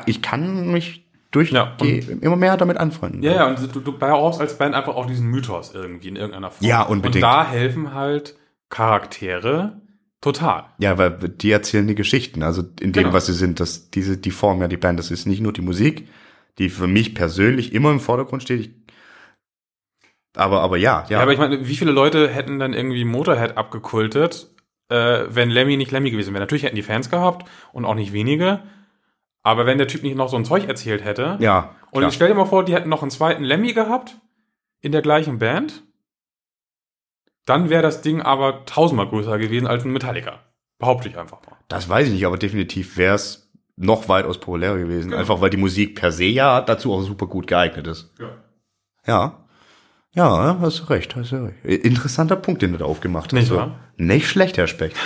ich 0.06 0.22
kann 0.22 0.72
mich 0.72 1.06
durch 1.32 1.52
Ja, 1.52 1.76
die, 1.82 2.00
immer 2.00 2.36
mehr 2.36 2.58
damit 2.58 2.78
anfreunden. 2.78 3.22
Ja, 3.22 3.32
ja, 3.34 3.48
und 3.48 3.76
du, 3.76 3.80
du 3.80 3.92
brauchst 3.98 4.40
als 4.42 4.58
Band 4.58 4.76
einfach 4.76 4.96
auch 4.96 5.06
diesen 5.06 5.28
Mythos 5.28 5.74
irgendwie 5.74 6.08
in 6.10 6.16
irgendeiner 6.16 6.52
Form. 6.52 6.68
Ja, 6.68 6.84
unbedingt. 6.84 7.16
Und 7.16 7.22
da 7.22 7.46
helfen 7.48 7.94
halt 7.94 8.36
Charaktere 8.70 9.82
total. 10.22 10.66
Ja, 10.80 10.98
weil 10.98 11.12
die 11.12 11.52
erzählen 11.52 11.88
die 11.88 11.96
Geschichten, 11.96 12.44
also 12.44 12.62
in 12.80 12.92
dem, 12.92 13.04
Genau. 13.04 13.14
was 13.14 13.28
sie 13.28 13.34
sind, 13.34 13.60
dass 13.60 13.90
diese, 13.92 14.18
die 14.18 14.32
Form 14.32 14.62
ja 14.62 14.68
die 14.68 14.78
Band, 14.78 14.98
das 15.00 15.12
ist 15.12 15.26
nicht 15.26 15.42
nur 15.42 15.54
die 15.54 15.62
Musik, 15.62 16.08
die 16.58 16.70
für 16.70 16.88
mich 16.88 17.14
persönlich 17.14 17.74
immer 17.74 17.92
im 17.92 18.00
Vordergrund 18.00 18.42
steht. 18.44 18.62
Ich, 18.62 18.72
aber, 20.36 20.62
aber 20.62 20.78
ja, 20.78 21.04
ja. 21.10 21.18
Ja. 21.18 21.20
aber 21.22 21.34
ich 21.34 21.40
meine, 21.40 21.68
wie 21.68 21.76
viele 21.76 21.92
Leute 21.92 22.28
hätten 22.30 22.58
dann 22.60 22.74
irgendwie 22.74 23.06
Motorhead 23.06 23.58
abgekultet, 23.58 24.50
äh, 24.90 25.26
wenn 25.30 25.50
Lemmy 25.50 25.78
nicht 25.78 25.92
Lemmy 25.92 26.12
gewesen 26.12 26.34
wäre? 26.34 26.42
Natürlich 26.42 26.64
hätten 26.64 26.76
die 26.76 26.84
Fans 26.84 27.10
gehabt 27.10 27.50
und 27.74 27.86
auch 27.86 27.96
nicht 27.96 28.14
wenige. 28.14 28.62
Aber 29.44 29.66
wenn 29.66 29.78
der 29.78 29.88
Typ 29.88 30.04
nicht 30.04 30.16
noch 30.16 30.30
so 30.30 30.38
ein 30.38 30.46
Zeug 30.46 30.68
erzählt 30.68 31.04
hätte, 31.04 31.38
ja, 31.40 31.76
und 31.92 32.00
klar. 32.00 32.10
ich 32.10 32.16
stell 32.16 32.28
dir 32.28 32.36
mal 32.36 32.46
vor, 32.46 32.66
die 32.66 32.74
hätten 32.74 32.90
noch 32.90 33.02
einen 33.02 33.12
zweiten 33.12 33.44
Lemmy 33.44 33.74
gehabt 33.74 34.18
in 34.82 34.92
der 34.92 35.02
gleichen 35.02 35.40
Band, 35.40 35.84
dann 37.46 37.70
wäre 37.70 37.82
das 37.82 38.02
Ding 38.02 38.22
aber 38.22 38.66
tausendmal 38.66 39.08
größer 39.08 39.38
gewesen 39.38 39.68
als 39.68 39.86
ein 39.86 39.94
Metallica. 39.94 40.40
Behaupte 40.80 41.08
ich 41.08 41.18
einfach 41.18 41.42
mal. 41.46 41.58
Das 41.70 41.88
weiß 41.88 42.08
ich 42.08 42.14
nicht, 42.14 42.26
aber 42.26 42.38
definitiv 42.38 42.98
wäre 42.98 43.16
es 43.16 43.50
noch 43.78 44.10
weitaus 44.10 44.40
populärer 44.40 44.78
gewesen. 44.78 45.10
Genau. 45.10 45.20
Einfach 45.20 45.40
weil 45.40 45.50
die 45.50 45.58
Musik 45.58 45.96
per 45.96 46.12
se 46.12 46.26
ja 46.26 46.62
dazu 46.62 46.94
auch 46.94 47.02
super 47.02 47.28
gut 47.28 47.48
geeignet 47.48 47.88
ist. 47.88 48.14
Ja. 48.20 48.30
Ja. 49.06 49.47
Ja, 50.18 50.58
hast 50.60 50.80
du 50.80 50.84
recht, 50.86 51.16
hast 51.16 51.32
du 51.32 51.46
recht. 51.46 51.86
Interessanter 51.86 52.36
Punkt, 52.36 52.64
den 52.64 52.72
du 52.72 52.80
da 52.80 52.86
aufgemacht 52.86 53.26
hast. 53.26 53.34
Nicht 53.34 53.50
so. 53.50 53.58
wahr? 53.58 53.80
Nicht 53.98 54.28
schlecht, 54.28 54.58
Herr 54.58 54.68
Speck. 54.68 54.94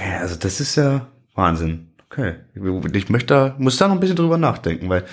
Ja, 0.00 0.18
also 0.18 0.34
das 0.34 0.58
ist 0.58 0.74
ja 0.74 1.06
Wahnsinn. 1.36 1.92
Okay. 2.10 2.34
Ich 2.92 3.08
möchte 3.08 3.26
da, 3.26 3.54
muss 3.56 3.76
da 3.76 3.86
noch 3.86 3.94
ein 3.94 4.00
bisschen 4.00 4.16
drüber 4.16 4.36
nachdenken, 4.36 4.88
weil 4.88 5.04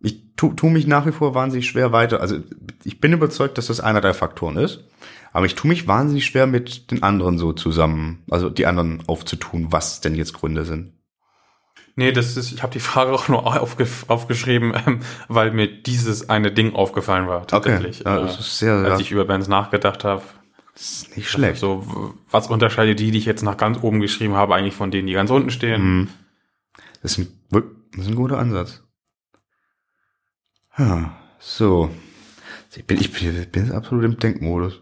ich 0.00 0.22
tu, 0.36 0.52
tu 0.52 0.68
mich 0.68 0.86
nach 0.86 1.04
wie 1.04 1.10
vor 1.10 1.34
wahnsinnig 1.34 1.66
schwer 1.66 1.90
weiter. 1.90 2.20
Also 2.20 2.36
ich 2.84 3.00
bin 3.00 3.12
überzeugt, 3.12 3.58
dass 3.58 3.66
das 3.66 3.80
einer 3.80 4.00
der 4.00 4.14
Faktoren 4.14 4.56
ist. 4.56 4.84
Aber 5.32 5.46
ich 5.46 5.56
tue 5.56 5.68
mich 5.68 5.88
wahnsinnig 5.88 6.26
schwer 6.26 6.46
mit 6.46 6.92
den 6.92 7.02
anderen 7.02 7.38
so 7.38 7.52
zusammen, 7.52 8.22
also 8.30 8.50
die 8.50 8.66
anderen 8.66 9.02
aufzutun, 9.08 9.72
was 9.72 10.00
denn 10.00 10.14
jetzt 10.14 10.32
Gründe 10.32 10.64
sind. 10.64 10.92
Nee, 11.96 12.10
das 12.10 12.36
ist, 12.36 12.50
ich 12.50 12.62
habe 12.62 12.72
die 12.72 12.80
Frage 12.80 13.12
auch 13.12 13.28
nur 13.28 13.46
aufge, 13.60 13.86
aufgeschrieben, 14.08 14.74
ähm, 14.86 15.00
weil 15.28 15.52
mir 15.52 15.68
dieses 15.68 16.28
eine 16.28 16.50
Ding 16.50 16.74
aufgefallen 16.74 17.28
war, 17.28 17.46
tatsächlich. 17.46 18.00
ja, 18.00 18.18
äh, 18.18 18.22
das 18.22 18.40
ist 18.40 18.58
sehr, 18.58 18.74
als 18.74 18.88
ja, 18.88 18.98
ich 18.98 19.12
über 19.12 19.24
Bands 19.24 19.46
nachgedacht 19.46 20.02
habe. 20.02 20.22
das 20.72 20.82
ist 20.82 21.16
nicht 21.16 21.30
schlecht. 21.30 21.60
So, 21.60 22.14
was 22.30 22.48
unterscheidet 22.48 22.98
die, 22.98 23.12
die 23.12 23.18
ich 23.18 23.26
jetzt 23.26 23.42
nach 23.42 23.56
ganz 23.56 23.78
oben 23.80 24.00
geschrieben 24.00 24.34
habe, 24.34 24.54
eigentlich 24.54 24.74
von 24.74 24.90
denen, 24.90 25.06
die 25.06 25.12
ganz 25.12 25.30
unten 25.30 25.50
stehen? 25.50 25.82
Mhm. 25.82 26.08
Das 27.02 27.12
ist 27.12 27.18
ein, 27.18 27.40
das 27.92 28.06
ist 28.06 28.08
ein 28.08 28.16
guter 28.16 28.38
Ansatz. 28.38 28.82
Ja, 30.76 31.16
so. 31.38 31.90
Ich 32.74 32.84
bin, 32.84 32.98
ich 33.00 33.12
bin, 33.12 33.46
bin 33.52 33.66
jetzt 33.66 33.74
absolut 33.74 34.04
im 34.04 34.18
Denkmodus. 34.18 34.80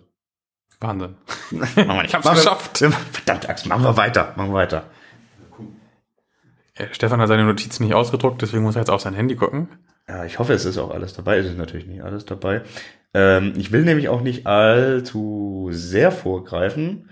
Wahnsinn. 0.80 1.16
Ich 2.04 2.14
hab's 2.14 2.30
geschafft. 2.30 2.78
Verdammt, 2.78 3.48
Axt, 3.48 3.66
machen 3.66 3.84
wir 3.84 3.96
weiter, 3.98 4.32
machen 4.36 4.50
wir 4.50 4.54
weiter. 4.54 4.84
Äh, 6.82 6.92
Stefan 6.92 7.20
hat 7.20 7.28
seine 7.28 7.44
Notizen 7.44 7.84
nicht 7.84 7.94
ausgedruckt, 7.94 8.42
deswegen 8.42 8.62
muss 8.62 8.76
er 8.76 8.82
jetzt 8.82 8.90
auf 8.90 9.00
sein 9.00 9.14
Handy 9.14 9.36
gucken. 9.36 9.68
Ja, 10.08 10.24
ich 10.24 10.38
hoffe, 10.38 10.52
es 10.52 10.64
ist 10.64 10.78
auch 10.78 10.90
alles 10.90 11.14
dabei. 11.14 11.38
Es 11.38 11.46
ist 11.46 11.56
natürlich 11.58 11.86
nicht 11.86 12.02
alles 12.02 12.24
dabei. 12.24 12.62
Ähm, 13.14 13.52
ich 13.56 13.72
will 13.72 13.82
nämlich 13.84 14.08
auch 14.08 14.20
nicht 14.20 14.46
allzu 14.46 15.68
sehr 15.70 16.10
vorgreifen. 16.10 17.10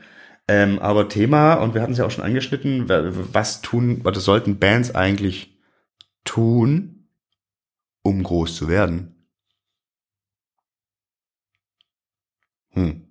Ähm, 0.49 0.81
aber 0.81 1.09
Thema, 1.09 1.55
und 1.55 1.75
wir 1.75 1.83
hatten 1.83 1.93
es 1.93 1.99
ja 1.99 2.07
auch 2.07 2.11
schon 2.11 2.25
angeschnitten, 2.25 2.89
wa- 2.89 3.05
was 3.33 3.63
tun, 3.63 4.03
oder 4.05 4.19
sollten 4.19 4.59
Bands 4.59 4.95
eigentlich 4.95 5.57
tun, 6.25 7.09
um 8.03 8.23
groß 8.23 8.57
zu 8.57 8.69
werden? 8.69 9.15
Hm. 12.75 13.10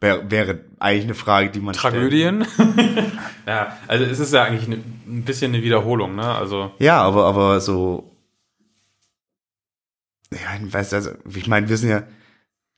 Wäre, 0.00 0.30
wäre 0.30 0.64
eigentlich 0.78 1.04
eine 1.04 1.14
Frage, 1.14 1.50
die 1.50 1.60
man 1.60 1.74
stellt. 1.74 1.94
Tragödien. 1.94 2.46
ja, 3.46 3.76
also 3.88 4.04
es 4.04 4.20
ist 4.20 4.32
ja 4.32 4.44
eigentlich 4.44 4.68
ne, 4.68 4.78
ein 5.06 5.24
bisschen 5.24 5.52
eine 5.52 5.64
Wiederholung, 5.64 6.14
ne? 6.14 6.22
Also 6.22 6.72
Ja, 6.78 7.02
aber, 7.02 7.24
aber 7.24 7.60
so. 7.60 8.14
Ja, 10.32 10.38
ich 10.64 10.72
weiß, 10.72 10.94
also, 10.94 11.10
ich 11.28 11.48
meine, 11.48 11.68
wir 11.68 11.76
sind 11.76 11.90
ja 11.90 12.04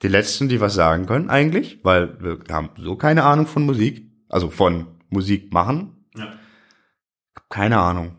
die 0.02 0.08
Letzten, 0.08 0.48
die 0.48 0.60
was 0.60 0.74
sagen 0.74 1.04
können, 1.04 1.28
eigentlich, 1.28 1.80
weil 1.82 2.18
wir 2.22 2.38
haben 2.50 2.70
so 2.76 2.96
keine 2.96 3.24
Ahnung 3.24 3.46
von 3.46 3.66
Musik, 3.66 4.10
also 4.28 4.48
von 4.48 4.86
Musik 5.10 5.52
machen. 5.52 6.06
Ja. 6.16 6.32
Keine 7.50 7.78
Ahnung. 7.80 8.16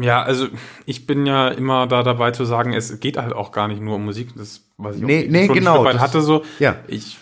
Ja, 0.00 0.22
also 0.22 0.48
ich 0.84 1.06
bin 1.06 1.24
ja 1.24 1.48
immer 1.48 1.86
da 1.86 2.02
dabei 2.02 2.30
zu 2.30 2.44
sagen, 2.44 2.74
es 2.74 3.00
geht 3.00 3.16
halt 3.16 3.32
auch 3.32 3.52
gar 3.52 3.68
nicht 3.68 3.80
nur 3.80 3.96
um 3.96 4.04
Musik, 4.04 4.34
das 4.36 4.64
was 4.76 4.96
ich 4.96 5.02
Nee, 5.02 5.24
auch 5.26 5.30
nee, 5.30 5.46
schon 5.46 5.54
genau, 5.54 5.84
ein 5.84 6.00
hatte 6.00 6.20
so. 6.20 6.44
Ja, 6.58 6.76
Ich 6.88 7.18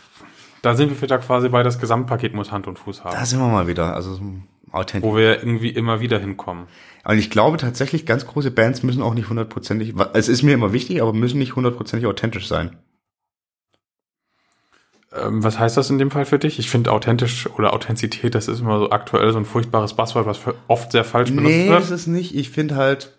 da 0.63 0.75
sind 0.75 0.91
wir 0.91 1.01
wieder 1.01 1.19
quasi 1.19 1.49
bei 1.49 1.63
das 1.63 1.79
Gesamtpaket 1.79 2.35
muss 2.35 2.51
Hand 2.51 2.67
und 2.67 2.79
Fuß 2.79 3.05
haben. 3.05 3.15
da 3.15 3.25
sind 3.25 3.39
wir 3.39 3.47
mal 3.47 3.69
wieder. 3.69 3.95
Also 3.95 4.19
authentisch. 4.73 5.09
wo 5.09 5.17
wir 5.17 5.39
irgendwie 5.39 5.69
immer 5.69 6.01
wieder 6.01 6.19
hinkommen. 6.19 6.67
Und 7.05 7.19
ich 7.19 7.31
glaube 7.31 7.57
tatsächlich, 7.57 8.05
ganz 8.05 8.27
große 8.27 8.51
Bands 8.51 8.83
müssen 8.83 9.03
auch 9.03 9.15
nicht 9.15 9.29
hundertprozentig, 9.29 9.95
es 10.13 10.29
ist 10.29 10.43
mir 10.43 10.55
immer 10.55 10.73
wichtig, 10.73 11.01
aber 11.03 11.13
müssen 11.13 11.39
nicht 11.39 11.55
hundertprozentig 11.55 12.07
authentisch 12.07 12.49
sein. 12.49 12.77
Ähm, 15.15 15.45
was 15.45 15.59
heißt 15.59 15.77
das 15.77 15.91
in 15.91 15.99
dem 15.99 16.11
Fall 16.11 16.25
für 16.25 16.39
dich? 16.39 16.59
Ich 16.59 16.69
finde 16.71 16.93
authentisch 16.93 17.49
oder 17.57 17.73
Authentizität, 17.73 18.35
das 18.35 18.49
ist 18.49 18.61
immer 18.61 18.79
so 18.79 18.91
aktuell 18.91 19.31
so 19.33 19.39
ein 19.39 19.45
furchtbares 19.45 19.95
Buzzword, 19.95 20.27
was 20.27 20.41
oft 20.69 20.93
sehr 20.93 21.05
falsch 21.05 21.31
benutzt 21.31 21.55
Nee, 21.55 21.69
wird. 21.69 21.81
das 21.81 21.91
ist 21.91 22.07
nicht. 22.07 22.35
Ich 22.35 22.51
finde 22.51 22.77
halt, 22.77 23.13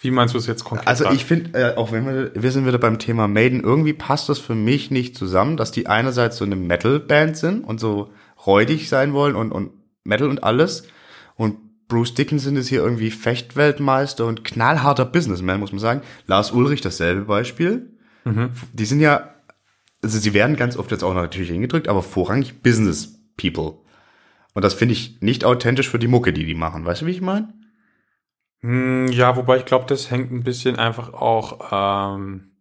Wie 0.00 0.10
meinst 0.10 0.34
du 0.34 0.38
es 0.38 0.46
jetzt 0.46 0.64
konkret? 0.64 0.86
also 0.88 1.10
ich 1.10 1.24
finde, 1.24 1.58
äh, 1.58 1.76
auch 1.76 1.90
wenn 1.92 2.06
wir, 2.06 2.30
wir 2.34 2.50
sind 2.52 2.66
wieder 2.66 2.78
beim 2.78 2.98
Thema 2.98 3.26
Maiden, 3.28 3.62
irgendwie 3.62 3.92
passt 3.92 4.28
das 4.28 4.38
für 4.38 4.54
mich 4.54 4.90
nicht 4.90 5.16
zusammen, 5.16 5.56
dass 5.56 5.72
die 5.72 5.88
einerseits 5.88 6.36
so 6.36 6.44
eine 6.44 6.56
Metal-Band 6.56 7.36
sind 7.36 7.64
und 7.64 7.80
so 7.80 8.10
räudig 8.46 8.88
sein 8.88 9.12
wollen 9.12 9.34
und, 9.36 9.50
und 9.52 9.70
Metal 10.04 10.28
und 10.28 10.42
alles. 10.44 10.84
Und 11.36 11.56
Bruce 11.88 12.14
Dickinson 12.14 12.56
ist 12.56 12.68
hier 12.68 12.82
irgendwie 12.82 13.10
Fechtweltmeister 13.10 14.26
und 14.26 14.44
knallharter 14.44 15.04
Businessman, 15.04 15.60
muss 15.60 15.72
man 15.72 15.78
sagen. 15.80 16.02
Lars 16.26 16.52
Ulrich 16.52 16.80
dasselbe 16.80 17.22
Beispiel. 17.22 17.90
Die 18.72 18.84
sind 18.84 19.00
ja, 19.00 19.31
also 20.02 20.18
sie 20.18 20.34
werden 20.34 20.56
ganz 20.56 20.76
oft 20.76 20.90
jetzt 20.90 21.04
auch 21.04 21.14
natürlich 21.14 21.50
hingedrückt, 21.50 21.88
aber 21.88 22.02
vorrangig 22.02 22.62
Business 22.62 23.20
People. 23.36 23.78
Und 24.54 24.64
das 24.64 24.74
finde 24.74 24.92
ich 24.92 25.20
nicht 25.20 25.44
authentisch 25.44 25.88
für 25.88 25.98
die 25.98 26.08
Mucke, 26.08 26.32
die 26.32 26.44
die 26.44 26.54
machen. 26.54 26.84
Weißt 26.84 27.02
du, 27.02 27.06
wie 27.06 27.12
ich 27.12 27.20
meine? 27.20 27.52
Hm, 28.60 29.08
Ja, 29.08 29.36
wobei 29.36 29.58
ich 29.58 29.64
glaube, 29.64 29.86
das 29.86 30.10
hängt 30.10 30.30
ein 30.30 30.44
bisschen 30.44 30.76
einfach 30.78 31.12
auch, 31.14 31.70
ähm, 31.72 32.52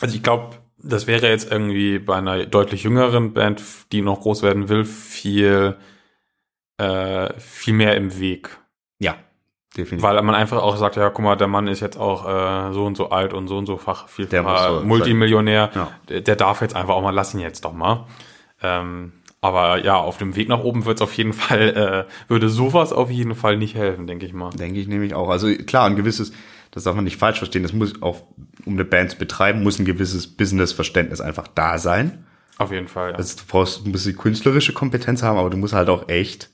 also 0.00 0.14
ich 0.14 0.22
glaube, 0.22 0.56
das 0.78 1.06
wäre 1.06 1.28
jetzt 1.28 1.50
irgendwie 1.50 1.98
bei 1.98 2.16
einer 2.16 2.44
deutlich 2.46 2.82
jüngeren 2.82 3.32
Band, 3.34 3.62
die 3.92 4.02
noch 4.02 4.20
groß 4.20 4.42
werden 4.42 4.68
will, 4.68 4.84
viel, 4.84 5.76
äh, 6.78 7.38
viel 7.38 7.74
mehr 7.74 7.96
im 7.96 8.18
Weg. 8.18 8.58
Ja, 8.98 9.16
definitiv. 9.76 10.02
Weil 10.02 10.20
man 10.22 10.34
einfach 10.34 10.62
auch 10.62 10.76
sagt, 10.76 10.96
ja, 10.96 11.10
guck 11.10 11.24
mal, 11.24 11.36
der 11.36 11.48
Mann 11.48 11.66
ist 11.66 11.80
jetzt 11.80 11.98
auch 11.98 12.26
äh, 12.26 12.72
so 12.72 12.84
und 12.84 12.96
so 12.96 13.10
alt 13.10 13.32
und 13.32 13.48
so 13.48 13.58
und 13.58 13.66
so 13.66 13.76
fach 13.76 14.08
viel 14.08 14.28
so 14.30 14.82
Multimillionär. 14.84 15.70
Ja. 15.74 15.88
Der, 16.08 16.20
der 16.20 16.36
darf 16.36 16.60
jetzt 16.60 16.76
einfach 16.76 16.94
auch 16.94 17.02
mal, 17.02 17.10
lass 17.10 17.34
ihn 17.34 17.40
jetzt 17.40 17.64
doch 17.64 17.72
mal. 17.72 18.06
Ähm, 18.62 19.12
aber 19.40 19.84
ja, 19.84 19.96
auf 19.96 20.18
dem 20.18 20.36
Weg 20.36 20.48
nach 20.48 20.60
oben 20.60 20.84
wird 20.84 20.98
es 20.98 21.02
auf 21.02 21.14
jeden 21.14 21.32
Fall, 21.34 22.06
äh, 22.08 22.30
würde 22.30 22.48
sowas 22.48 22.92
auf 22.92 23.10
jeden 23.10 23.34
Fall 23.34 23.56
nicht 23.56 23.74
helfen, 23.74 24.06
denke 24.06 24.24
ich 24.24 24.32
mal. 24.32 24.50
Denke 24.50 24.78
ich 24.80 24.88
nämlich 24.88 25.14
auch. 25.14 25.28
Also 25.28 25.52
klar, 25.54 25.86
ein 25.86 25.96
gewisses, 25.96 26.32
das 26.70 26.84
darf 26.84 26.94
man 26.94 27.04
nicht 27.04 27.18
falsch 27.18 27.38
verstehen, 27.38 27.62
das 27.62 27.72
muss 27.72 28.00
auch, 28.02 28.22
um 28.64 28.74
eine 28.74 28.84
Band 28.84 29.10
zu 29.10 29.18
betreiben, 29.18 29.62
muss 29.62 29.78
ein 29.78 29.84
gewisses 29.84 30.28
Business-Verständnis 30.28 31.20
einfach 31.20 31.48
da 31.48 31.78
sein. 31.78 32.24
Auf 32.58 32.70
jeden 32.70 32.88
Fall. 32.88 33.10
Ja. 33.10 33.16
Also 33.16 33.36
du 33.36 33.42
brauchst 33.48 33.84
ein 33.84 33.92
bisschen 33.92 34.16
künstlerische 34.16 34.72
Kompetenz 34.72 35.22
haben, 35.22 35.38
aber 35.38 35.50
du 35.50 35.56
musst 35.56 35.74
halt 35.74 35.88
auch 35.88 36.08
echt 36.08 36.50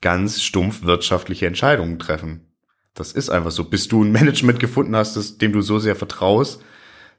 ganz 0.00 0.42
stumpf 0.42 0.84
wirtschaftliche 0.84 1.46
Entscheidungen 1.46 1.98
treffen. 1.98 2.46
Das 2.94 3.12
ist 3.12 3.30
einfach 3.30 3.50
so. 3.50 3.64
Bis 3.64 3.88
du 3.88 4.02
ein 4.02 4.12
Management 4.12 4.58
gefunden 4.60 4.96
hast, 4.96 5.16
das, 5.16 5.38
dem 5.38 5.52
du 5.52 5.62
so 5.62 5.78
sehr 5.78 5.96
vertraust, 5.96 6.62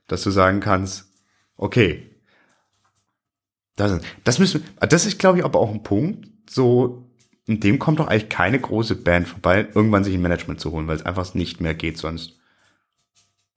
dass 0.07 0.23
du 0.23 0.31
sagen 0.31 0.59
kannst, 0.59 1.05
okay, 1.55 2.11
das, 3.75 4.01
das 4.23 4.39
müssen, 4.39 4.63
das 4.79 5.05
ist, 5.05 5.19
glaube 5.19 5.39
ich, 5.39 5.45
aber 5.45 5.59
auch 5.59 5.71
ein 5.71 5.83
Punkt, 5.83 6.27
so, 6.49 7.09
in 7.47 7.59
dem 7.59 7.79
kommt 7.79 7.99
doch 7.99 8.07
eigentlich 8.07 8.29
keine 8.29 8.59
große 8.59 8.95
Band 8.95 9.27
vorbei, 9.27 9.67
irgendwann 9.73 10.03
sich 10.03 10.13
ein 10.13 10.21
Management 10.21 10.59
zu 10.59 10.71
holen, 10.71 10.87
weil 10.87 10.97
es 10.97 11.05
einfach 11.05 11.33
nicht 11.33 11.61
mehr 11.61 11.73
geht 11.73 11.97
sonst. 11.97 12.37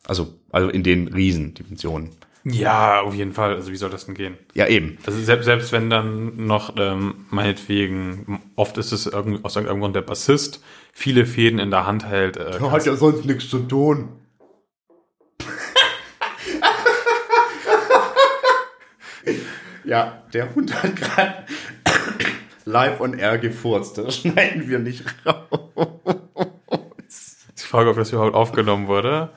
Also, 0.04 0.38
also 0.50 0.68
in 0.68 0.82
den 0.82 1.08
Riesendimensionen. 1.08 2.10
Ja, 2.44 3.00
auf 3.00 3.14
jeden 3.14 3.32
Fall. 3.32 3.54
Also 3.54 3.72
wie 3.72 3.76
soll 3.76 3.90
das 3.90 4.04
denn 4.04 4.14
gehen? 4.14 4.36
Ja, 4.52 4.66
eben. 4.66 4.98
Also 5.06 5.18
selbst, 5.18 5.46
selbst 5.46 5.72
wenn 5.72 5.88
dann 5.88 6.46
noch 6.46 6.74
ähm, 6.76 7.24
meinetwegen, 7.30 8.42
oft 8.54 8.76
ist 8.76 8.92
es 8.92 9.06
irgendwie 9.06 9.42
aus 9.42 9.56
irgendeinem 9.56 9.80
Grund 9.80 9.96
der 9.96 10.02
Bassist, 10.02 10.62
viele 10.92 11.24
Fäden 11.24 11.58
in 11.58 11.70
der 11.70 11.86
Hand 11.86 12.04
hält. 12.04 12.36
Äh, 12.36 12.60
Hat 12.60 12.84
ja 12.84 12.96
sonst 12.96 13.24
nichts 13.24 13.48
zu 13.48 13.60
tun. 13.60 14.10
ja, 19.84 20.22
der 20.34 20.54
Hund 20.54 20.82
hat 20.82 20.96
gerade 20.96 21.46
live 22.66 23.00
on 23.00 23.18
air 23.18 23.38
gefurzt. 23.38 23.96
Das 23.96 24.18
schneiden 24.18 24.68
wir 24.68 24.78
nicht 24.78 25.02
raus. 25.24 25.78
ich 27.56 27.62
frage, 27.62 27.88
ob 27.88 27.96
das 27.96 28.12
überhaupt 28.12 28.34
aufgenommen 28.34 28.86
wurde. 28.86 29.30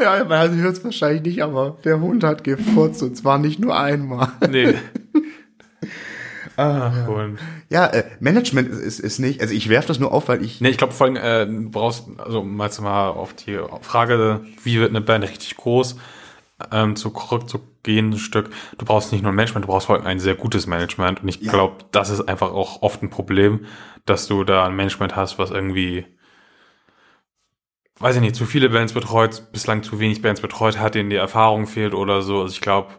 Ja, 0.00 0.24
man 0.24 0.56
hört 0.56 0.76
es 0.76 0.84
wahrscheinlich 0.84 1.22
nicht, 1.22 1.42
aber 1.42 1.76
der 1.84 2.00
Hund 2.00 2.24
hat 2.24 2.44
gefurzt 2.44 3.02
und 3.02 3.16
zwar 3.16 3.38
nicht 3.38 3.58
nur 3.58 3.78
einmal. 3.78 4.28
Nee. 4.50 4.74
ah, 6.56 7.06
und 7.06 7.38
Ja, 7.68 7.86
äh, 7.86 8.04
Management 8.20 8.68
ist, 8.68 8.78
ist, 8.80 9.00
ist 9.00 9.18
nicht, 9.18 9.40
also 9.40 9.54
ich 9.54 9.68
werfe 9.68 9.88
das 9.88 9.98
nur 9.98 10.12
auf, 10.12 10.28
weil 10.28 10.44
ich 10.44 10.60
Nee, 10.60 10.70
ich 10.70 10.78
glaube 10.78 10.92
vor 10.92 11.06
allem, 11.06 11.16
äh, 11.16 11.46
du 11.46 11.70
brauchst, 11.70 12.04
also 12.18 12.40
um 12.40 12.60
jetzt 12.60 12.80
mal 12.80 13.08
auf 13.08 13.34
die 13.34 13.58
Frage, 13.82 14.40
wie 14.64 14.78
wird 14.80 14.90
eine 14.90 15.00
Band 15.00 15.24
richtig 15.24 15.56
groß, 15.56 15.96
ähm, 16.70 16.94
zurückzugehen, 16.96 18.10
ein 18.12 18.18
Stück. 18.18 18.50
Du 18.78 18.84
brauchst 18.84 19.12
nicht 19.12 19.22
nur 19.22 19.32
ein 19.32 19.36
Management, 19.36 19.64
du 19.64 19.68
brauchst 19.68 19.86
vor 19.86 19.96
allem 19.96 20.06
ein 20.06 20.20
sehr 20.20 20.34
gutes 20.34 20.66
Management. 20.66 21.22
Und 21.22 21.28
ich 21.28 21.40
Ja. 21.40 21.52
glaube, 21.52 21.76
das 21.90 22.10
ist 22.10 22.28
einfach 22.28 22.52
auch 22.52 22.82
oft 22.82 23.02
ein 23.02 23.10
Problem, 23.10 23.66
dass 24.06 24.26
du 24.26 24.44
da 24.44 24.66
ein 24.66 24.76
Management 24.76 25.16
hast, 25.16 25.38
was 25.38 25.50
irgendwie, 25.50 26.04
weiß 28.02 28.16
ich 28.16 28.20
nicht, 28.22 28.36
zu 28.36 28.44
viele 28.46 28.68
Bands 28.70 28.92
betreut, 28.92 29.44
bislang 29.52 29.82
zu 29.82 29.98
wenig 30.00 30.20
Bands 30.22 30.40
betreut 30.40 30.78
hat, 30.78 30.94
denen 30.94 31.10
die 31.10 31.16
Erfahrung 31.16 31.66
fehlt 31.66 31.94
oder 31.94 32.22
so. 32.22 32.40
Also 32.42 32.52
ich 32.52 32.60
glaube, 32.60 32.90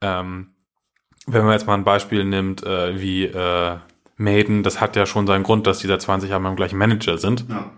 ähm, 0.00 0.50
wenn 1.26 1.44
man 1.44 1.52
jetzt 1.52 1.66
mal 1.66 1.74
ein 1.74 1.84
Beispiel 1.84 2.24
nimmt, 2.24 2.62
äh, 2.64 3.00
wie 3.00 3.24
äh, 3.24 3.76
Maiden, 4.16 4.62
das 4.62 4.80
hat 4.80 4.94
ja 4.96 5.06
schon 5.06 5.26
seinen 5.26 5.42
Grund, 5.44 5.66
dass 5.66 5.78
die 5.78 5.86
seit 5.86 6.02
20 6.02 6.30
Jahren 6.30 6.42
beim 6.42 6.56
gleichen 6.56 6.78
Manager 6.78 7.18
sind. 7.18 7.46
ja, 7.48 7.70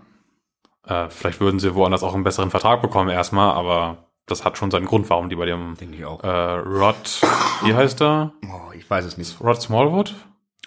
Äh, 1.05 1.09
vielleicht 1.09 1.39
würden 1.39 1.59
sie 1.59 1.73
woanders 1.75 2.03
auch 2.03 2.13
einen 2.13 2.23
besseren 2.23 2.51
Vertrag 2.51 2.81
bekommen 2.81 3.09
erstmal, 3.09 3.51
aber 3.55 4.09
das 4.27 4.43
hat 4.43 4.57
schon 4.57 4.71
seinen 4.71 4.85
Grund, 4.85 5.09
warum 5.09 5.29
die 5.29 5.35
bei 5.35 5.45
dem 5.45 5.75
denke 5.77 5.95
ich 5.95 6.05
auch. 6.05 6.23
äh, 6.23 6.27
Rod, 6.27 7.21
wie 7.63 7.73
heißt 7.73 8.01
er? 8.01 8.33
Oh, 8.45 8.71
ich 8.73 8.87
weiß 8.89 9.05
es 9.05 9.17
nicht. 9.17 9.39
Rod 9.41 9.61
Smallwood? 9.61 10.13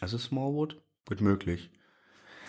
Also 0.00 0.16
Smallwood? 0.18 0.80
Gut 1.08 1.20
möglich. 1.20 1.70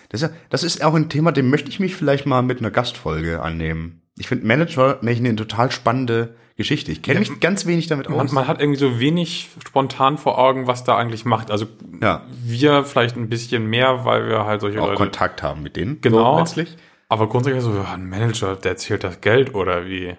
Das 0.09 0.21
ist, 0.21 0.29
ja- 0.29 0.35
das 0.49 0.63
ist 0.63 0.83
auch 0.83 0.93
ein 0.95 1.09
Thema, 1.09 1.31
dem 1.31 1.49
möchte 1.49 1.69
ich 1.69 1.79
mich 1.79 1.95
vielleicht 1.95 2.25
mal 2.25 2.41
mit 2.41 2.59
einer 2.59 2.71
Gastfolge 2.71 3.41
annehmen. 3.41 4.01
Ich 4.17 4.27
finde 4.27 4.45
Manager 4.45 4.97
nämlich 5.01 5.19
eine 5.19 5.35
total 5.35 5.71
spannende 5.71 6.35
Geschichte. 6.57 6.91
Ich 6.91 7.01
kenne 7.01 7.19
mich 7.21 7.39
ganz 7.39 7.65
wenig 7.65 7.87
damit 7.87 8.09
Man, 8.09 8.19
aus. 8.19 8.31
man 8.33 8.47
hat 8.47 8.59
irgendwie 8.59 8.79
so 8.79 8.99
wenig 8.99 9.47
spontan 9.65 10.17
vor 10.17 10.37
Augen, 10.37 10.67
was 10.67 10.83
da 10.83 10.97
eigentlich 10.97 11.23
macht. 11.23 11.51
Also 11.51 11.67
ja, 12.01 12.25
wir 12.43 12.83
vielleicht 12.83 13.15
ein 13.15 13.29
bisschen 13.29 13.67
mehr, 13.67 14.03
weil 14.03 14.27
wir 14.27 14.45
halt 14.45 14.59
solche 14.59 14.81
auch 14.81 14.87
Leute. 14.87 14.97
Kontakt 14.97 15.41
haben 15.41 15.63
mit 15.63 15.77
denen. 15.77 16.01
Genau. 16.01 16.33
So 16.33 16.39
letztlich. 16.41 16.77
Aber 17.07 17.29
grundsätzlich 17.29 17.63
so, 17.63 17.73
ja, 17.73 17.93
ein 17.93 18.09
Manager, 18.09 18.55
der 18.57 18.75
zählt 18.75 19.03
das 19.05 19.21
Geld 19.21 19.55
oder 19.55 19.85
wie? 19.85 20.15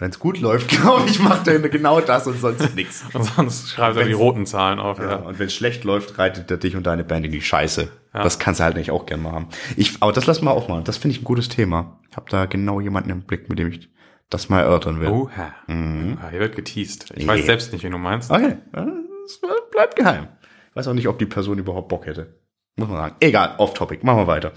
Wenn 0.00 0.10
es 0.10 0.18
gut 0.20 0.38
läuft, 0.40 0.68
glaube 0.80 1.08
ich, 1.08 1.18
macht 1.18 1.48
er 1.48 1.58
genau 1.58 2.00
das 2.00 2.26
und 2.28 2.38
sonst 2.40 2.74
nichts. 2.76 3.04
Und 3.12 3.24
sonst 3.24 3.70
schreibt 3.70 3.96
er 3.96 4.04
die 4.04 4.12
roten 4.12 4.46
Zahlen 4.46 4.78
auf. 4.78 4.98
Ja, 4.98 5.10
Ja. 5.10 5.16
und 5.16 5.38
wenn 5.38 5.46
es 5.48 5.54
schlecht 5.54 5.82
läuft, 5.84 6.18
reitet 6.18 6.48
er 6.50 6.56
dich 6.56 6.76
und 6.76 6.86
deine 6.86 7.02
Band 7.04 7.26
in 7.26 7.32
die 7.32 7.42
Scheiße. 7.42 7.90
Ja. 8.14 8.22
Das 8.22 8.38
kannst 8.38 8.60
du 8.60 8.64
halt 8.64 8.76
nicht 8.76 8.90
auch 8.92 9.06
gerne 9.06 9.22
mal 9.24 9.32
haben. 9.32 9.48
Ich, 9.76 9.96
aber 10.00 10.12
das 10.12 10.26
lassen 10.26 10.44
wir 10.44 10.52
auch 10.52 10.68
mal. 10.68 10.82
Das 10.84 10.96
finde 10.98 11.16
ich 11.16 11.22
ein 11.22 11.24
gutes 11.24 11.48
Thema. 11.48 11.98
Ich 12.10 12.16
habe 12.16 12.30
da 12.30 12.46
genau 12.46 12.80
jemanden 12.80 13.10
im 13.10 13.22
Blick, 13.22 13.48
mit 13.48 13.58
dem 13.58 13.68
ich 13.72 13.90
das 14.30 14.48
mal 14.48 14.60
erörtern 14.60 15.00
will. 15.00 15.08
Oha. 15.08 15.54
Ja, 15.68 16.30
hier 16.30 16.40
wird 16.40 16.54
geteased. 16.54 17.10
Ich 17.16 17.26
weiß 17.26 17.38
Yeah. 17.38 17.46
selbst 17.46 17.72
nicht, 17.72 17.82
wen 17.82 17.92
du 17.92 17.98
meinst. 17.98 18.30
Okay, 18.30 18.56
das 18.72 19.40
bleibt 19.72 19.96
geheim. 19.96 20.28
Ich 20.70 20.76
weiß 20.76 20.86
auch 20.88 20.94
nicht, 20.94 21.08
ob 21.08 21.18
die 21.18 21.26
Person 21.26 21.58
überhaupt 21.58 21.88
Bock 21.88 22.06
hätte. 22.06 22.34
Muss 22.76 22.88
man 22.88 22.98
sagen. 22.98 23.16
Egal, 23.20 23.54
off-topic. 23.58 24.04
Machen 24.04 24.18
wir 24.20 24.26
weiter. 24.28 24.52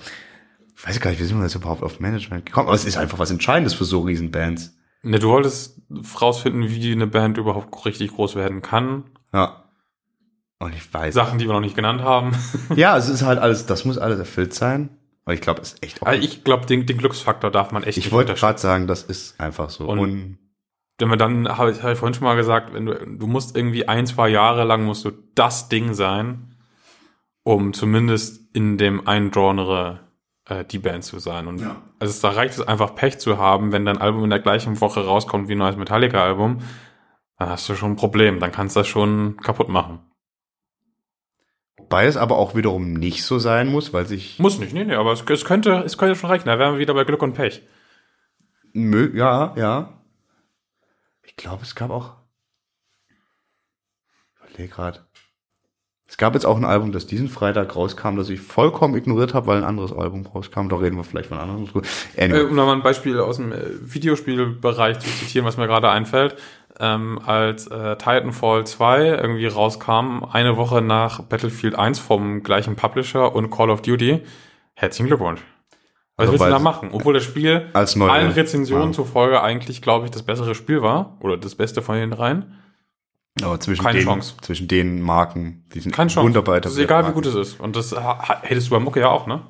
Ich 0.78 0.88
weiß 0.88 1.00
gar 1.00 1.10
nicht, 1.10 1.20
wie 1.20 1.26
sind 1.26 1.38
wir 1.38 1.44
jetzt 1.44 1.56
überhaupt 1.56 1.82
auf 1.84 2.00
Management 2.00 2.46
gekommen? 2.46 2.68
Aber 2.68 2.76
es 2.76 2.86
ist 2.86 2.98
einfach 2.98 3.18
was 3.18 3.32
Entscheidendes 3.32 3.74
für 3.74 3.86
so 3.86 4.02
Riesenbands. 4.02 4.76
Ne, 5.04 5.20
du 5.20 5.30
wolltest 5.30 5.82
rausfinden, 6.22 6.70
wie 6.70 6.92
eine 6.92 7.08
Band 7.08 7.38
überhaupt 7.38 7.86
richtig 7.86 8.12
groß 8.12 8.36
werden 8.36 8.62
kann. 8.62 9.06
Ja. 9.34 9.64
Und 10.60 10.76
ich 10.76 10.94
weiß. 10.94 11.14
Sachen, 11.16 11.40
die 11.40 11.46
wir 11.48 11.54
noch 11.54 11.60
nicht 11.60 11.76
genannt 11.76 12.02
haben. 12.02 12.36
Ja, 12.76 12.96
es 12.98 13.10
ist 13.10 13.24
halt 13.24 13.40
alles, 13.40 13.66
das 13.66 13.84
muss 13.86 13.98
alles 13.98 14.20
erfüllt 14.20 14.54
sein. 14.54 14.90
Und 15.26 15.34
ich 15.34 15.42
glaube, 15.42 15.62
es 15.62 15.74
ist 15.74 15.84
echt 15.84 16.02
auch. 16.02 16.08
Also 16.08 16.22
ich 16.24 16.44
glaube, 16.44 16.66
den, 16.68 16.86
den 16.86 16.98
Glücksfaktor 16.98 17.50
darf 17.52 17.72
man 17.72 17.84
echt 17.84 17.98
ich 17.98 18.12
wollte 18.12 18.34
gerade 18.36 18.60
sagen, 18.60 18.88
das 18.88 19.04
ist 19.04 19.40
einfach 19.40 19.70
so. 19.70 19.88
Und- 19.88 20.00
Und, 20.00 20.38
Wenn 21.00 21.10
wir 21.10 21.18
dann, 21.18 21.48
habe 21.58 21.72
ich, 21.72 21.82
hab 21.82 21.92
ich 21.94 21.98
vorhin 21.98 22.14
schon 22.14 22.26
mal 22.26 22.36
gesagt, 22.36 22.74
wenn 22.74 22.86
du, 22.86 22.94
du 22.94 23.26
musst 23.28 23.56
irgendwie 23.56 23.88
ein, 23.88 24.06
zwei 24.06 24.30
Jahre 24.30 24.64
lang 24.66 24.84
musst 24.84 25.04
du 25.04 25.12
das 25.34 25.68
Ding 25.68 25.96
sein, 25.96 26.56
um 27.44 27.74
zumindest 27.74 28.56
in 28.56 28.78
dem 28.78 29.08
einen 29.08 29.32
Genre 29.32 30.02
äh, 30.52 30.66
die 30.66 30.80
Band 30.80 31.04
zu 31.04 31.20
sein. 31.20 31.48
Und 31.48 31.62
Ja. 31.62 31.82
also 32.00 32.12
es, 32.12 32.20
da 32.22 32.30
reicht 32.30 32.54
es 32.56 32.62
einfach 32.68 32.96
Pech 32.96 33.18
zu 33.20 33.38
haben, 33.38 33.72
wenn 33.72 33.86
dein 33.86 33.98
Album 33.98 34.24
in 34.24 34.30
der 34.30 34.40
gleichen 34.40 34.80
Woche 34.82 35.06
rauskommt 35.06 35.48
wie 35.48 35.54
ein 35.56 35.58
neues 35.60 35.78
Metallica-Album, 35.78 36.60
dann 37.38 37.50
hast 37.50 37.68
du 37.70 37.76
schon 37.76 37.92
ein 37.94 37.96
Problem. 37.96 38.40
Dann 38.40 38.52
kannst 38.52 38.76
du 38.76 38.82
das 38.82 38.88
schon 38.88 39.38
kaputt 39.38 39.70
machen. 39.70 40.00
wobei 41.78 42.06
es 42.06 42.16
aber 42.18 42.38
auch 42.38 42.54
wiederum 42.56 42.94
nicht 42.94 43.24
so 43.26 43.40
sein 43.40 43.68
muss, 43.68 43.92
weil 43.94 44.06
sich, 44.06 44.40
Muss 44.40 44.60
nicht, 44.60 44.74
nee, 44.74 44.84
nee, 44.86 44.96
aber 44.96 45.12
es, 45.14 45.24
es 45.28 45.44
könnte, 45.46 45.72
es 45.86 45.98
könnte 45.98 46.16
schon 46.16 46.30
reichen. 46.30 46.48
Da 46.48 46.58
wären 46.60 46.74
wir 46.74 46.80
wieder 46.80 46.94
bei 46.94 47.04
Glück 47.04 47.22
und 47.24 47.34
Pech. 47.34 47.64
Mö, 48.74 49.12
ja, 49.16 49.54
ja. 49.58 50.02
Ich 51.24 51.36
glaube, 51.36 51.64
es 51.64 51.76
gab 51.76 51.90
auch, 51.90 52.16
ich 53.10 54.50
überlege 54.50 54.74
gerade, 54.74 55.06
Es 56.12 56.18
gab 56.18 56.34
jetzt 56.34 56.46
auch 56.46 56.58
ein 56.58 56.66
Album, 56.66 56.92
das 56.92 57.08
diesen 57.08 57.30
Freitag 57.30 57.74
rauskam, 57.74 58.18
das 58.18 58.30
ich 58.30 58.42
vollkommen 58.42 58.96
ignoriert 58.98 59.34
habe, 59.34 59.48
weil 59.48 59.60
ein 59.60 59.64
anderes 59.64 59.94
Album 59.94 60.26
rauskam. 60.26 60.68
Da 60.68 60.76
reden 60.76 60.98
wir 60.98 61.06
vielleicht 61.06 61.30
von 61.30 61.38
anderen. 61.38 61.70
Anyway. 62.18 62.42
Äh, 62.42 62.44
um 62.44 62.54
nochmal 62.54 62.76
ein 62.76 62.84
Beispiel 62.84 63.18
aus 63.18 63.38
dem 63.38 63.54
äh, 63.54 63.60
Videospielbereich 63.82 65.00
zu 65.00 65.10
zitieren, 65.10 65.48
was 65.48 65.56
mir 65.56 65.68
gerade 65.68 65.90
einfällt. 65.90 66.36
Ähm, 66.82 67.18
als 67.26 67.68
äh, 67.68 67.96
Titanfall 67.96 68.68
2 68.68 69.06
irgendwie 69.06 69.48
rauskam, 69.48 70.26
eine 70.30 70.58
Woche 70.58 70.82
nach 70.82 71.22
Battlefield 71.22 71.76
1 71.76 72.00
vom 72.00 72.44
gleichen 72.44 72.76
Publisher 72.76 73.34
und 73.34 73.50
Call 73.50 73.70
of 73.70 73.82
Duty, 73.82 74.20
herzlichen 74.74 75.08
Glückwunsch. 75.08 75.40
Was 76.18 76.28
also 76.28 76.34
willst 76.34 76.46
du 76.46 76.50
da 76.50 76.60
machen? 76.60 76.90
Obwohl 76.92 77.14
das 77.14 77.24
Spiel 77.24 77.70
als 77.72 77.96
neue, 77.96 78.12
allen 78.12 78.32
Rezensionen 78.32 78.88
ja. 78.88 78.92
zufolge 78.92 79.42
eigentlich, 79.42 79.82
glaube 79.82 80.08
ich, 80.08 80.12
das 80.12 80.24
bessere 80.24 80.56
Spiel 80.56 80.82
war 80.82 81.16
oder 81.22 81.38
das 81.38 81.56
Beste 81.56 81.82
von 81.82 81.96
den 81.96 82.12
dreien. 82.12 82.61
Aber 83.42 83.60
zwischen 83.60 83.84
Keine 83.84 84.00
den, 84.00 84.06
Chance. 84.06 84.36
zwischen 84.42 84.68
den 84.68 85.02
Marken, 85.02 85.64
die 85.74 85.80
sind 85.80 85.94
Keine 85.94 86.10
Chance. 86.10 86.26
wunderbar 86.26 86.60
Das 86.60 86.74
ist 86.74 86.80
egal, 86.80 87.08
wie 87.08 87.14
gut 87.14 87.26
es 87.26 87.36
ist. 87.36 87.60
Und 87.60 87.76
das 87.76 87.96
hättest 88.42 88.68
du 88.68 88.72
bei 88.72 88.80
Mucke 88.80 89.00
ja 89.00 89.10
auch, 89.10 89.26
ne? 89.26 89.44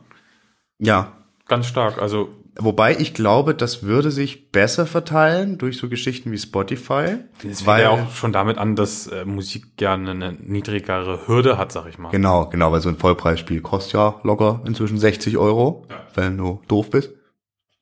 Ja. 0.80 1.14
Ganz 1.48 1.66
stark. 1.66 2.02
Also 2.02 2.30
Wobei 2.58 2.98
ich 2.98 3.14
glaube, 3.14 3.56
das 3.56 3.84
würde 3.84 4.12
sich 4.12 4.52
besser 4.52 4.86
verteilen 4.86 5.58
durch 5.58 5.78
so 5.78 5.88
Geschichten 5.88 6.32
wie 6.32 6.38
Spotify. 6.38 7.18
Das 7.44 7.66
weil 7.66 7.84
ja 7.84 7.90
auch 7.92 8.12
schon 8.12 8.34
damit 8.34 8.58
an, 8.58 8.76
dass 8.76 9.08
äh, 9.08 9.24
Musik 9.24 9.78
gerne 9.78 10.12
eine 10.12 10.34
niedrigere 10.34 11.28
Hürde 11.28 11.58
hat, 11.58 11.72
sag 11.72 11.88
ich 11.88 11.98
mal. 11.98 12.10
Genau, 12.10 12.48
genau, 12.48 12.72
weil 12.74 12.82
so 12.82 12.90
ein 12.90 12.98
Vollpreisspiel 12.98 13.62
kostet 13.62 13.94
ja 13.94 14.20
locker 14.24 14.62
inzwischen 14.66 14.98
60 14.98 15.38
Euro, 15.38 15.88
ja. 15.90 15.96
wenn 16.16 16.38
du 16.38 16.62
doof 16.68 16.90
bist. 16.90 17.12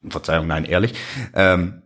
Verzeihung, 0.07 0.45
nein, 0.45 0.65
ehrlich. 0.65 0.93
Ähm, 1.33 1.81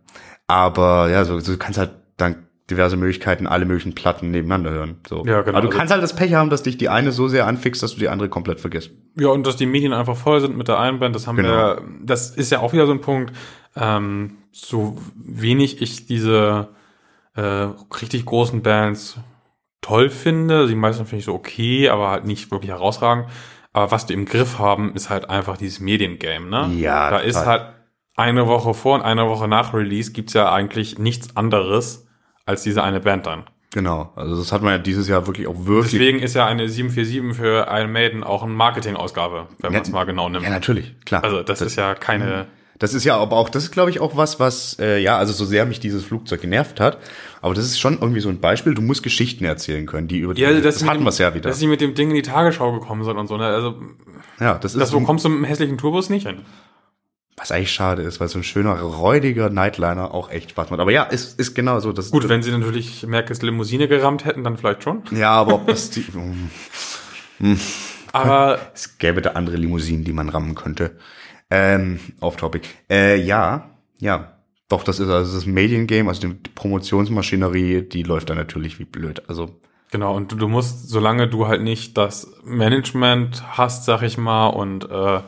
aber 0.46 1.08
ja, 1.08 1.24
so, 1.24 1.40
so 1.40 1.52
du 1.52 1.58
kannst 1.58 1.78
halt 1.78 1.92
dann 2.18 2.48
diverse 2.70 2.96
Möglichkeiten, 2.96 3.46
alle 3.46 3.66
möglichen 3.66 3.94
Platten 3.94 4.30
nebeneinander 4.30 4.70
hören. 4.70 4.96
So. 5.06 5.24
Ja, 5.26 5.42
genau. 5.42 5.58
Aber 5.58 5.68
du 5.68 5.76
kannst 5.76 5.92
halt 5.92 6.02
das 6.02 6.16
Pech 6.16 6.32
haben, 6.32 6.48
dass 6.48 6.62
dich 6.62 6.78
die 6.78 6.88
eine 6.88 7.12
so 7.12 7.28
sehr 7.28 7.46
anfixt, 7.46 7.82
dass 7.82 7.94
du 7.94 8.00
die 8.00 8.08
andere 8.08 8.28
komplett 8.30 8.60
vergisst. 8.60 8.90
Ja, 9.16 9.28
und 9.28 9.46
dass 9.46 9.56
die 9.56 9.66
Medien 9.66 9.92
einfach 9.92 10.16
voll 10.16 10.40
sind 10.40 10.56
mit 10.56 10.68
der 10.68 10.78
einen 10.78 10.98
Band, 10.98 11.14
das 11.14 11.26
haben 11.26 11.36
genau. 11.36 11.48
wir, 11.48 11.82
das 12.02 12.30
ist 12.30 12.50
ja 12.50 12.60
auch 12.60 12.72
wieder 12.72 12.86
so 12.86 12.92
ein 12.92 13.02
Punkt, 13.02 13.34
ähm, 13.76 14.38
so 14.50 14.96
wenig 15.14 15.82
ich 15.82 16.06
diese 16.06 16.68
äh, 17.34 17.42
richtig 18.00 18.24
großen 18.24 18.62
Bands 18.62 19.18
toll 19.82 20.08
finde, 20.08 20.66
die 20.66 20.74
meisten 20.74 21.04
finde 21.04 21.18
ich 21.18 21.24
so 21.26 21.34
okay, 21.34 21.90
aber 21.90 22.10
halt 22.10 22.24
nicht 22.24 22.50
wirklich 22.50 22.70
herausragend. 22.70 23.26
Aber 23.74 23.90
was 23.90 24.06
die 24.06 24.14
im 24.14 24.24
Griff 24.24 24.58
haben, 24.58 24.94
ist 24.94 25.10
halt 25.10 25.28
einfach 25.28 25.58
dieses 25.58 25.80
Mediengame, 25.80 26.46
ne? 26.46 26.70
Ja. 26.76 27.10
Da 27.10 27.16
total. 27.16 27.28
ist 27.28 27.44
halt 27.44 27.62
eine 28.16 28.46
Woche 28.46 28.72
vor 28.72 28.94
und 28.94 29.02
eine 29.02 29.28
Woche 29.28 29.48
nach 29.48 29.74
Release 29.74 30.12
gibt's 30.12 30.32
ja 30.32 30.50
eigentlich 30.50 30.98
nichts 30.98 31.36
anderes 31.36 32.06
als 32.46 32.62
diese 32.62 32.82
eine 32.82 33.00
Band 33.00 33.26
dann. 33.26 33.44
Genau, 33.72 34.12
also 34.14 34.36
das 34.36 34.52
hat 34.52 34.62
man 34.62 34.72
ja 34.72 34.78
dieses 34.78 35.08
Jahr 35.08 35.26
wirklich 35.26 35.48
auch 35.48 35.66
wirklich. 35.66 35.92
Deswegen 35.92 36.20
ist 36.20 36.34
ja 36.34 36.46
eine 36.46 36.68
747 36.68 37.36
für 37.36 37.66
Iron 37.68 37.90
Maiden 37.90 38.22
auch 38.22 38.44
eine 38.44 38.52
Marketingausgabe, 38.52 39.48
wenn 39.58 39.72
man 39.72 39.82
es 39.82 39.90
mal 39.90 40.04
genau 40.04 40.28
nimmt. 40.28 40.44
Ja, 40.44 40.50
natürlich, 40.50 40.94
klar. 41.04 41.24
Also 41.24 41.42
das, 41.42 41.58
das 41.58 41.68
ist 41.68 41.76
ja 41.76 41.94
keine. 41.94 42.46
Das 42.78 42.92
ist 42.92 43.04
ja 43.04 43.16
aber 43.16 43.36
auch, 43.36 43.48
das 43.48 43.64
ist 43.64 43.70
glaube 43.72 43.90
ich 43.90 44.00
auch 44.00 44.16
was, 44.16 44.40
was, 44.40 44.78
äh, 44.80 44.98
ja, 44.98 45.16
also 45.16 45.32
so 45.32 45.44
sehr 45.44 45.64
mich 45.64 45.80
dieses 45.80 46.04
Flugzeug 46.04 46.40
genervt 46.40 46.80
hat, 46.80 46.98
aber 47.40 47.54
das 47.54 47.64
ist 47.64 47.78
schon 47.78 47.98
irgendwie 48.00 48.20
so 48.20 48.28
ein 48.28 48.40
Beispiel, 48.40 48.74
du 48.74 48.82
musst 48.82 49.02
Geschichten 49.02 49.44
erzählen 49.44 49.86
können, 49.86 50.08
die 50.08 50.18
über 50.18 50.34
die, 50.34 50.42
ja, 50.42 50.48
also 50.48 50.60
das, 50.60 50.78
das 50.78 50.88
hatten 50.88 51.04
wir 51.04 51.12
ja 51.12 51.34
wieder. 51.34 51.48
Dass 51.48 51.58
sie 51.58 51.68
mit 51.68 51.80
dem 51.80 51.94
Ding 51.94 52.10
in 52.10 52.16
die 52.16 52.22
Tagesschau 52.22 52.72
gekommen 52.72 53.04
sind 53.04 53.16
und 53.16 53.28
so, 53.28 53.36
ne? 53.36 53.46
Also, 53.46 53.80
ja, 54.40 54.58
das 54.58 54.74
ist. 54.74 54.80
Das 54.80 54.90
bekommst 54.90 55.24
du 55.24 55.28
mit 55.28 55.38
einem 55.38 55.44
hässlichen 55.44 55.78
Tourbus 55.78 56.10
nicht 56.10 56.26
hin. 56.26 56.42
Was 57.36 57.50
eigentlich 57.50 57.72
schade 57.72 58.02
ist, 58.02 58.20
weil 58.20 58.28
so 58.28 58.38
ein 58.38 58.44
schöner, 58.44 58.80
räudiger 58.80 59.50
Nightliner 59.50 60.14
auch 60.14 60.30
echt 60.30 60.50
Spaß 60.50 60.70
macht. 60.70 60.80
Aber 60.80 60.92
ja, 60.92 61.02
ist, 61.02 61.38
ist 61.40 61.54
genau 61.54 61.80
so. 61.80 61.92
Das, 61.92 62.12
Gut, 62.12 62.28
wenn 62.28 62.42
sie 62.42 62.52
natürlich 62.52 63.04
Merkes 63.06 63.42
Limousine 63.42 63.88
gerammt 63.88 64.24
hätten, 64.24 64.44
dann 64.44 64.56
vielleicht 64.56 64.84
schon. 64.84 65.02
Ja, 65.10 65.32
aber 65.32 65.54
ob 65.54 65.66
das 65.66 65.90
die, 65.90 66.02
hm. 67.38 67.60
aber 68.12 68.60
es 68.72 68.98
gäbe 68.98 69.20
da 69.20 69.30
andere 69.32 69.56
Limousinen, 69.56 70.04
die 70.04 70.12
man 70.12 70.28
rammen 70.28 70.54
könnte. 70.54 70.96
Ähm, 71.50 71.98
off 72.20 72.36
topic. 72.36 72.68
Äh, 72.88 73.20
ja, 73.20 73.70
ja. 73.98 74.38
Doch, 74.68 74.84
das 74.84 74.98
ist 74.98 75.08
also 75.08 75.34
das 75.34 75.44
Mediengame, 75.44 76.08
also 76.08 76.28
die 76.28 76.34
Promotionsmaschinerie, 76.54 77.82
die 77.82 78.02
läuft 78.02 78.30
da 78.30 78.34
natürlich 78.34 78.78
wie 78.78 78.84
blöd. 78.84 79.22
Also 79.28 79.60
Genau, 79.94 80.16
und 80.16 80.32
du, 80.32 80.36
du 80.36 80.48
musst, 80.48 80.88
solange 80.88 81.28
du 81.28 81.46
halt 81.46 81.62
nicht 81.62 81.96
das 81.96 82.28
Management 82.42 83.44
hast, 83.56 83.84
sag 83.84 84.02
ich 84.02 84.18
mal, 84.18 84.48
und 84.48 84.90
äh, 84.90 85.20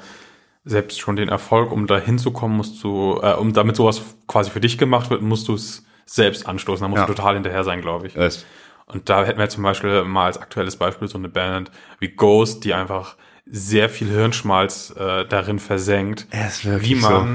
selbst 0.66 1.00
schon 1.00 1.16
den 1.16 1.28
Erfolg, 1.28 1.72
um 1.72 1.86
da 1.86 1.98
hinzukommen, 1.98 2.56
musst 2.56 2.82
du, 2.82 3.20
äh, 3.22 3.32
um 3.34 3.52
damit 3.52 3.76
sowas 3.76 4.02
quasi 4.26 4.50
für 4.50 4.60
dich 4.60 4.76
gemacht 4.76 5.10
wird, 5.10 5.22
musst 5.22 5.48
du 5.48 5.54
es 5.54 5.86
selbst 6.04 6.46
anstoßen. 6.46 6.82
Da 6.82 6.88
musst 6.88 7.00
ja. 7.00 7.06
du 7.06 7.14
total 7.14 7.34
hinterher 7.34 7.64
sein, 7.64 7.80
glaube 7.80 8.08
ich. 8.08 8.16
Es. 8.16 8.44
Und 8.86 9.08
da 9.08 9.24
hätten 9.24 9.38
wir 9.38 9.48
zum 9.48 9.62
Beispiel 9.62 10.04
mal 10.04 10.26
als 10.26 10.38
aktuelles 10.38 10.76
Beispiel 10.76 11.08
so 11.08 11.18
eine 11.18 11.28
Band 11.28 11.70
wie 11.98 12.08
Ghost, 12.08 12.64
die 12.64 12.74
einfach 12.74 13.16
sehr 13.46 13.88
viel 13.88 14.08
Hirnschmalz 14.08 14.94
äh, 14.96 15.24
darin 15.24 15.60
versenkt, 15.60 16.26
wie 16.64 16.96
man 16.96 17.12
so. 17.12 17.26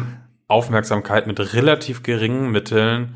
Aufmerksamkeit 0.48 1.28
mit 1.28 1.54
relativ 1.54 2.04
geringen 2.04 2.52
Mitteln 2.52 3.16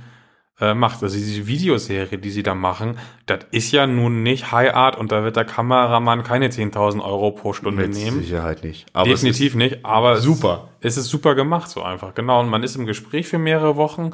äh, 0.59 0.73
macht. 0.73 1.03
Also 1.03 1.17
diese 1.17 1.47
Videoserie, 1.47 2.17
die 2.17 2.29
sie 2.29 2.43
da 2.43 2.55
machen, 2.55 2.97
das 3.25 3.39
ist 3.51 3.71
ja 3.71 3.87
nun 3.87 4.23
nicht 4.23 4.51
High 4.51 4.73
Art 4.73 4.97
und 4.97 5.11
da 5.11 5.23
wird 5.23 5.35
der 5.35 5.45
Kameramann 5.45 6.23
keine 6.23 6.47
10.000 6.47 7.03
Euro 7.03 7.31
pro 7.31 7.53
Stunde 7.53 7.83
Mit 7.83 7.93
nehmen. 7.93 8.21
Sicherheit 8.21 8.63
nicht. 8.63 8.85
Aber 8.93 9.09
Definitiv 9.09 9.55
nicht, 9.55 9.83
aber 9.83 10.17
super. 10.17 10.69
Es, 10.79 10.97
es 10.97 11.05
ist 11.05 11.09
super 11.09 11.35
gemacht 11.35 11.69
so 11.69 11.81
einfach, 11.81 12.13
genau. 12.13 12.39
Und 12.39 12.49
man 12.49 12.63
ist 12.63 12.75
im 12.75 12.85
Gespräch 12.85 13.27
für 13.27 13.37
mehrere 13.37 13.75
Wochen 13.75 14.11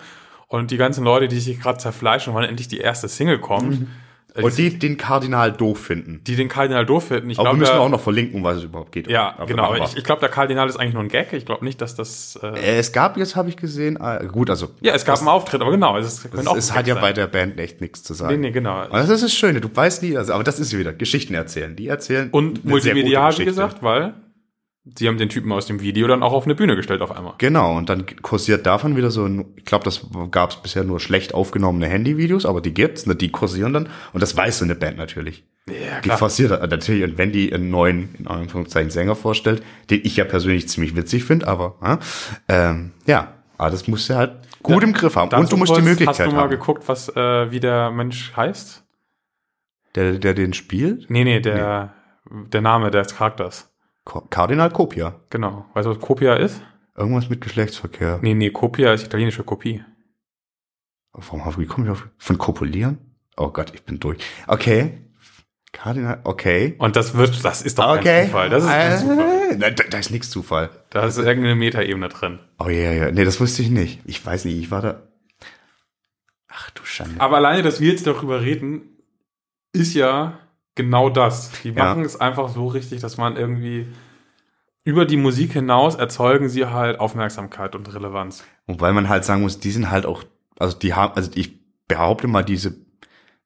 und 0.47 0.71
die 0.71 0.77
ganzen 0.77 1.03
Leute, 1.03 1.27
die 1.27 1.39
sich 1.39 1.59
gerade 1.59 1.77
zerfleischen, 1.77 2.33
wann 2.33 2.43
endlich 2.43 2.67
die 2.67 2.79
erste 2.79 3.07
Single 3.07 3.39
kommt. 3.39 3.81
Mhm 3.81 3.87
und 4.35 4.57
die 4.57 4.79
den 4.79 4.97
Kardinal 4.97 5.51
doof 5.51 5.79
finden. 5.79 6.21
Die 6.25 6.35
den 6.35 6.47
Kardinal 6.47 6.85
doof 6.85 7.07
finden. 7.07 7.29
Ich 7.29 7.37
glaube, 7.37 7.57
müssen 7.57 7.73
wir 7.73 7.81
auch 7.81 7.89
noch 7.89 7.99
verlinken, 7.99 8.43
was 8.43 8.57
es 8.57 8.63
überhaupt 8.63 8.91
geht. 8.91 9.09
Ja, 9.09 9.35
aber 9.37 9.45
genau. 9.45 9.63
Aber 9.63 9.79
ich, 9.79 9.97
ich 9.97 10.03
glaube, 10.03 10.21
der 10.21 10.29
Kardinal 10.29 10.69
ist 10.69 10.77
eigentlich 10.77 10.93
nur 10.93 11.03
ein 11.03 11.09
Gag. 11.09 11.33
Ich 11.33 11.45
glaube 11.45 11.65
nicht, 11.65 11.81
dass 11.81 11.95
das. 11.95 12.39
Äh, 12.41 12.47
äh 12.47 12.77
es 12.77 12.93
gab 12.93 13.17
jetzt, 13.17 13.35
habe 13.35 13.49
ich 13.49 13.57
gesehen. 13.57 13.97
Äh, 14.01 14.25
gut, 14.27 14.49
also. 14.49 14.69
Ja, 14.79 14.93
es 14.93 15.03
gab 15.03 15.19
einen 15.19 15.27
Auftritt, 15.27 15.61
aber 15.61 15.71
genau. 15.71 15.97
Es, 15.97 16.25
es, 16.25 16.47
auch 16.47 16.55
es 16.55 16.73
hat 16.73 16.87
ja 16.87 16.95
sein. 16.95 17.01
bei 17.01 17.13
der 17.13 17.27
Band 17.27 17.59
echt 17.59 17.81
nichts 17.81 18.03
zu 18.03 18.13
sagen. 18.13 18.33
Nee, 18.33 18.47
nee, 18.47 18.51
genau. 18.51 18.83
Und 18.83 18.93
das 18.93 19.09
ist 19.09 19.23
das 19.23 19.33
Schöne. 19.33 19.59
Du 19.59 19.69
weißt 19.73 20.03
nie, 20.03 20.15
also, 20.15 20.33
aber 20.33 20.43
das 20.43 20.59
ist 20.59 20.77
wieder 20.77 20.93
Geschichten 20.93 21.33
erzählen. 21.33 21.75
Die 21.75 21.87
erzählen. 21.87 22.29
Und 22.31 22.63
multimedial, 22.63 23.37
wie 23.37 23.45
gesagt, 23.45 23.83
weil 23.83 24.13
Sie 24.83 25.07
haben 25.07 25.17
den 25.17 25.29
Typen 25.29 25.51
aus 25.51 25.67
dem 25.67 25.81
Video 25.81 26.07
dann 26.07 26.23
auch 26.23 26.33
auf 26.33 26.45
eine 26.45 26.55
Bühne 26.55 26.75
gestellt 26.75 27.01
auf 27.01 27.11
einmal. 27.11 27.35
Genau, 27.37 27.77
und 27.77 27.89
dann 27.89 28.03
kursiert 28.23 28.65
davon 28.65 28.95
wieder 28.95 29.11
so 29.11 29.25
ein, 29.25 29.53
ich 29.55 29.65
glaube, 29.65 29.83
das 29.83 30.07
gab 30.31 30.49
es 30.49 30.55
bisher 30.55 30.83
nur 30.83 30.99
schlecht 30.99 31.35
aufgenommene 31.35 31.87
Handyvideos, 31.87 32.47
aber 32.47 32.61
die 32.61 32.73
gibt's, 32.73 33.05
ne, 33.05 33.15
die 33.15 33.29
kursieren 33.29 33.73
dann 33.73 33.89
und 34.11 34.23
das 34.23 34.35
weiß 34.35 34.57
so 34.57 34.65
eine 34.65 34.73
Band 34.73 34.97
natürlich. 34.97 35.43
Ja, 35.67 35.99
klar. 35.99 36.01
Die 36.01 36.09
forciert 36.19 36.51
natürlich, 36.67 37.03
und 37.03 37.19
wenn 37.19 37.31
die 37.31 37.53
einen 37.53 37.69
neuen, 37.69 38.15
in 38.17 38.25
Anführungszeichen, 38.25 38.89
Sänger 38.89 39.15
vorstellt, 39.15 39.61
den 39.91 40.01
ich 40.03 40.17
ja 40.17 40.25
persönlich 40.25 40.67
ziemlich 40.67 40.95
witzig 40.95 41.25
finde, 41.25 41.47
aber 41.47 42.01
äh, 42.47 42.69
ähm, 42.69 42.91
ja, 43.05 43.35
aber 43.59 43.69
das 43.69 43.87
musst 43.87 44.09
du 44.09 44.15
halt 44.15 44.31
gut 44.63 44.81
ja, 44.81 44.87
im 44.87 44.93
Griff 44.93 45.15
haben. 45.15 45.31
Und 45.35 45.51
du 45.51 45.57
musst 45.57 45.77
die 45.77 45.81
Möglichkeit 45.83 46.17
haben. 46.19 46.25
Hast 46.25 46.31
du 46.31 46.35
mal 46.35 46.41
haben. 46.43 46.49
geguckt, 46.49 46.87
was 46.87 47.09
äh, 47.15 47.51
wie 47.51 47.59
der 47.59 47.91
Mensch 47.91 48.35
heißt? 48.35 48.83
Der, 49.93 50.13
der 50.13 50.33
den 50.33 50.53
spielt? 50.53 51.09
Nee, 51.11 51.23
nee, 51.23 51.39
der, 51.39 51.93
nee. 52.29 52.45
der 52.49 52.61
Name 52.61 52.89
des 52.89 53.15
Charakters. 53.15 53.70
Kardinal 54.05 54.71
Copia. 54.71 55.19
Genau. 55.29 55.65
Weißt 55.73 55.85
du, 55.85 55.91
was 55.91 55.99
Copia 55.99 56.35
ist? 56.35 56.61
Irgendwas 56.95 57.29
mit 57.29 57.41
Geschlechtsverkehr. 57.41 58.19
Nee, 58.21 58.33
nee, 58.33 58.49
Copia 58.49 58.93
ist 58.93 59.05
italienische 59.05 59.43
Kopie. 59.43 59.83
Warum 61.13 61.41
wie 61.57 61.65
komme 61.65 61.85
ich 61.85 61.91
auf 61.91 62.07
von 62.17 62.37
kopulieren? 62.37 62.97
Oh 63.37 63.49
Gott, 63.49 63.71
ich 63.73 63.83
bin 63.83 63.99
durch. 63.99 64.19
Okay. 64.47 64.97
Kardinal, 65.71 66.19
okay. 66.25 66.75
Und 66.79 66.95
das 66.95 67.15
wird, 67.15 67.43
das 67.45 67.61
ist 67.61 67.79
doch 67.79 67.95
okay. 67.95 68.03
kein 68.03 68.25
Zufall. 68.25 68.49
Das 68.49 68.63
ist 68.63 68.69
kein 68.69 68.99
Zufall. 68.99 69.57
Da, 69.57 69.69
da, 69.69 69.83
da 69.89 69.97
ist 69.97 70.11
nichts 70.11 70.29
Zufall. 70.29 70.69
Da 70.89 71.05
ist 71.05 71.17
irgendeine 71.17 71.55
Metaebene 71.55 72.09
drin. 72.09 72.39
Oh 72.59 72.65
ja, 72.65 72.71
yeah, 72.71 72.91
ja. 72.91 73.03
Yeah. 73.03 73.11
Nee, 73.11 73.23
das 73.23 73.39
wusste 73.39 73.61
ich 73.61 73.69
nicht. 73.69 74.01
Ich 74.05 74.25
weiß 74.25 74.45
nicht, 74.45 74.57
ich 74.57 74.71
war 74.71 74.81
da. 74.81 75.03
Ach 76.49 76.69
du 76.71 76.83
Schande. 76.83 77.19
Aber 77.21 77.37
alleine, 77.37 77.63
dass 77.63 77.79
wir 77.79 77.89
jetzt 77.89 78.05
darüber 78.05 78.41
reden, 78.41 78.97
ist 79.73 79.93
ja 79.93 80.39
genau 80.75 81.09
das. 81.09 81.51
Die 81.63 81.71
machen 81.71 81.99
ja. 81.99 82.05
es 82.05 82.19
einfach 82.19 82.49
so 82.49 82.67
richtig, 82.67 83.01
dass 83.01 83.17
man 83.17 83.37
irgendwie 83.37 83.87
über 84.83 85.05
die 85.05 85.17
Musik 85.17 85.53
hinaus 85.53 85.95
erzeugen 85.95 86.49
sie 86.49 86.65
halt 86.65 86.99
Aufmerksamkeit 86.99 87.75
und 87.75 87.93
Relevanz. 87.93 88.43
Wobei 88.67 88.91
man 88.91 89.09
halt 89.09 89.25
sagen 89.25 89.41
muss, 89.41 89.59
die 89.59 89.71
sind 89.71 89.91
halt 89.91 90.05
auch, 90.05 90.23
also 90.57 90.77
die 90.77 90.93
haben, 90.93 91.13
also 91.15 91.31
ich 91.35 91.59
behaupte 91.87 92.27
mal, 92.27 92.43
diese 92.43 92.75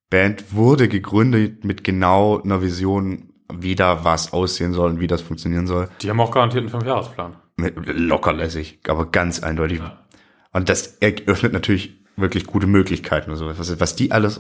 Band 0.10 0.54
wurde 0.54 0.88
gegründet 0.88 1.66
mit 1.66 1.84
genau 1.84 2.42
einer 2.42 2.62
Vision, 2.62 3.34
wie 3.52 3.76
da 3.76 4.06
was 4.06 4.34
aussehen 4.34 4.74
soll 4.74 4.92
und 4.92 5.00
wie 5.00 5.08
das 5.08 5.22
funktionieren 5.22 5.68
soll. 5.68 5.90
Die 6.02 6.10
haben 6.10 6.20
auch 6.20 6.32
garantiert 6.32 6.62
einen 6.62 6.70
Fünfjahresplan. 6.70 7.36
Lockerlässig, 7.58 8.80
aber 8.88 9.12
ganz 9.12 9.42
eindeutig. 9.42 9.80
Ja. 9.80 10.06
Und 10.52 10.70
das 10.70 10.98
eröffnet 11.00 11.54
natürlich 11.54 12.05
wirklich 12.16 12.46
gute 12.46 12.68
Möglichkeiten 12.68 13.32
und 13.32 13.38
so. 13.38 13.48
Was, 13.48 13.80
was 13.80 13.96
die 13.96 14.12
alles, 14.12 14.40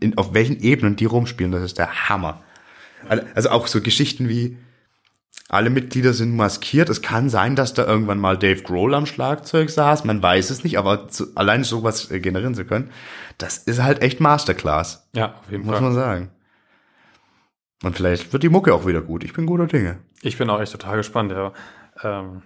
in, 0.00 0.16
auf 0.16 0.34
welchen 0.34 0.60
Ebenen 0.60 0.96
die 0.96 1.04
rumspielen, 1.04 1.52
das 1.52 1.62
ist 1.62 1.78
der 1.78 2.08
Hammer. 2.08 2.42
Also 3.34 3.50
auch 3.50 3.66
so 3.66 3.80
Geschichten 3.80 4.28
wie, 4.28 4.56
alle 5.48 5.70
Mitglieder 5.70 6.12
sind 6.12 6.34
maskiert. 6.34 6.88
Es 6.88 7.02
kann 7.02 7.28
sein, 7.28 7.54
dass 7.54 7.72
da 7.72 7.86
irgendwann 7.86 8.18
mal 8.18 8.36
Dave 8.36 8.62
Grohl 8.62 8.94
am 8.94 9.06
Schlagzeug 9.06 9.70
saß. 9.70 10.04
Man 10.04 10.22
weiß 10.22 10.50
es 10.50 10.64
nicht, 10.64 10.78
aber 10.78 11.08
zu, 11.08 11.26
allein 11.36 11.62
sowas 11.62 12.10
äh, 12.10 12.18
generieren 12.18 12.54
zu 12.54 12.64
können, 12.64 12.90
das 13.38 13.58
ist 13.58 13.82
halt 13.82 14.02
echt 14.02 14.20
Masterclass. 14.20 15.08
Ja, 15.14 15.36
auf 15.40 15.50
jeden 15.50 15.64
muss 15.64 15.74
Fall. 15.74 15.82
Muss 15.82 15.94
man 15.94 16.02
sagen. 16.02 16.30
Und 17.84 17.96
vielleicht 17.96 18.32
wird 18.32 18.42
die 18.42 18.48
Mucke 18.48 18.74
auch 18.74 18.86
wieder 18.86 19.02
gut. 19.02 19.22
Ich 19.22 19.34
bin 19.34 19.46
guter 19.46 19.66
Dinge. 19.66 19.98
Ich 20.22 20.36
bin 20.38 20.50
auch 20.50 20.60
echt 20.60 20.72
total 20.72 20.96
gespannt, 20.96 21.30
ja. 21.30 21.52
Ähm, 22.02 22.42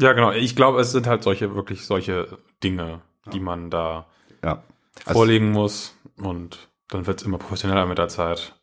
ja, 0.00 0.12
genau. 0.12 0.32
Ich 0.32 0.56
glaube, 0.56 0.80
es 0.80 0.92
sind 0.92 1.06
halt 1.06 1.22
solche, 1.22 1.54
wirklich 1.54 1.84
solche 1.84 2.38
Dinge, 2.62 3.02
die 3.32 3.40
man 3.40 3.70
da 3.70 4.06
Ja. 4.42 4.62
Also, 5.04 5.18
vorlegen 5.18 5.50
muss. 5.50 5.96
Und 6.16 6.68
dann 6.88 7.06
wird 7.06 7.20
es 7.20 7.26
immer 7.26 7.38
professioneller 7.38 7.86
mit 7.86 7.98
der 7.98 8.08
Zeit. 8.08 8.54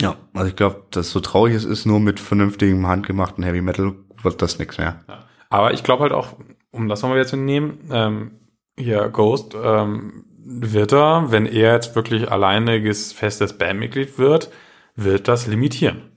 ja. 0.00 0.16
Also 0.32 0.48
ich 0.48 0.56
glaube, 0.56 0.82
dass 0.90 1.10
so 1.10 1.20
traurig 1.20 1.54
es 1.54 1.64
ist, 1.64 1.84
nur 1.86 2.00
mit 2.00 2.18
vernünftigem 2.20 2.86
handgemachten 2.86 3.44
Heavy 3.44 3.60
Metal 3.60 3.94
wird 4.22 4.42
das 4.42 4.58
nichts 4.58 4.78
mehr. 4.78 5.04
Ja. 5.08 5.24
Aber 5.50 5.72
ich 5.72 5.82
glaube 5.84 6.02
halt 6.02 6.12
auch, 6.12 6.36
um 6.70 6.88
das 6.88 7.02
nochmal 7.02 7.18
jetzt 7.18 7.30
zu 7.30 7.36
nehmen, 7.36 7.78
ähm, 7.90 8.32
hier 8.76 9.08
Ghost, 9.10 9.54
ähm, 9.54 10.24
wird 10.46 10.92
er, 10.92 11.30
wenn 11.30 11.46
er 11.46 11.74
jetzt 11.74 11.94
wirklich 11.94 12.30
alleiniges 12.30 13.12
festes 13.12 13.56
Bandmitglied 13.56 14.18
wird, 14.18 14.50
wird 14.96 15.28
das 15.28 15.46
limitieren. 15.46 16.10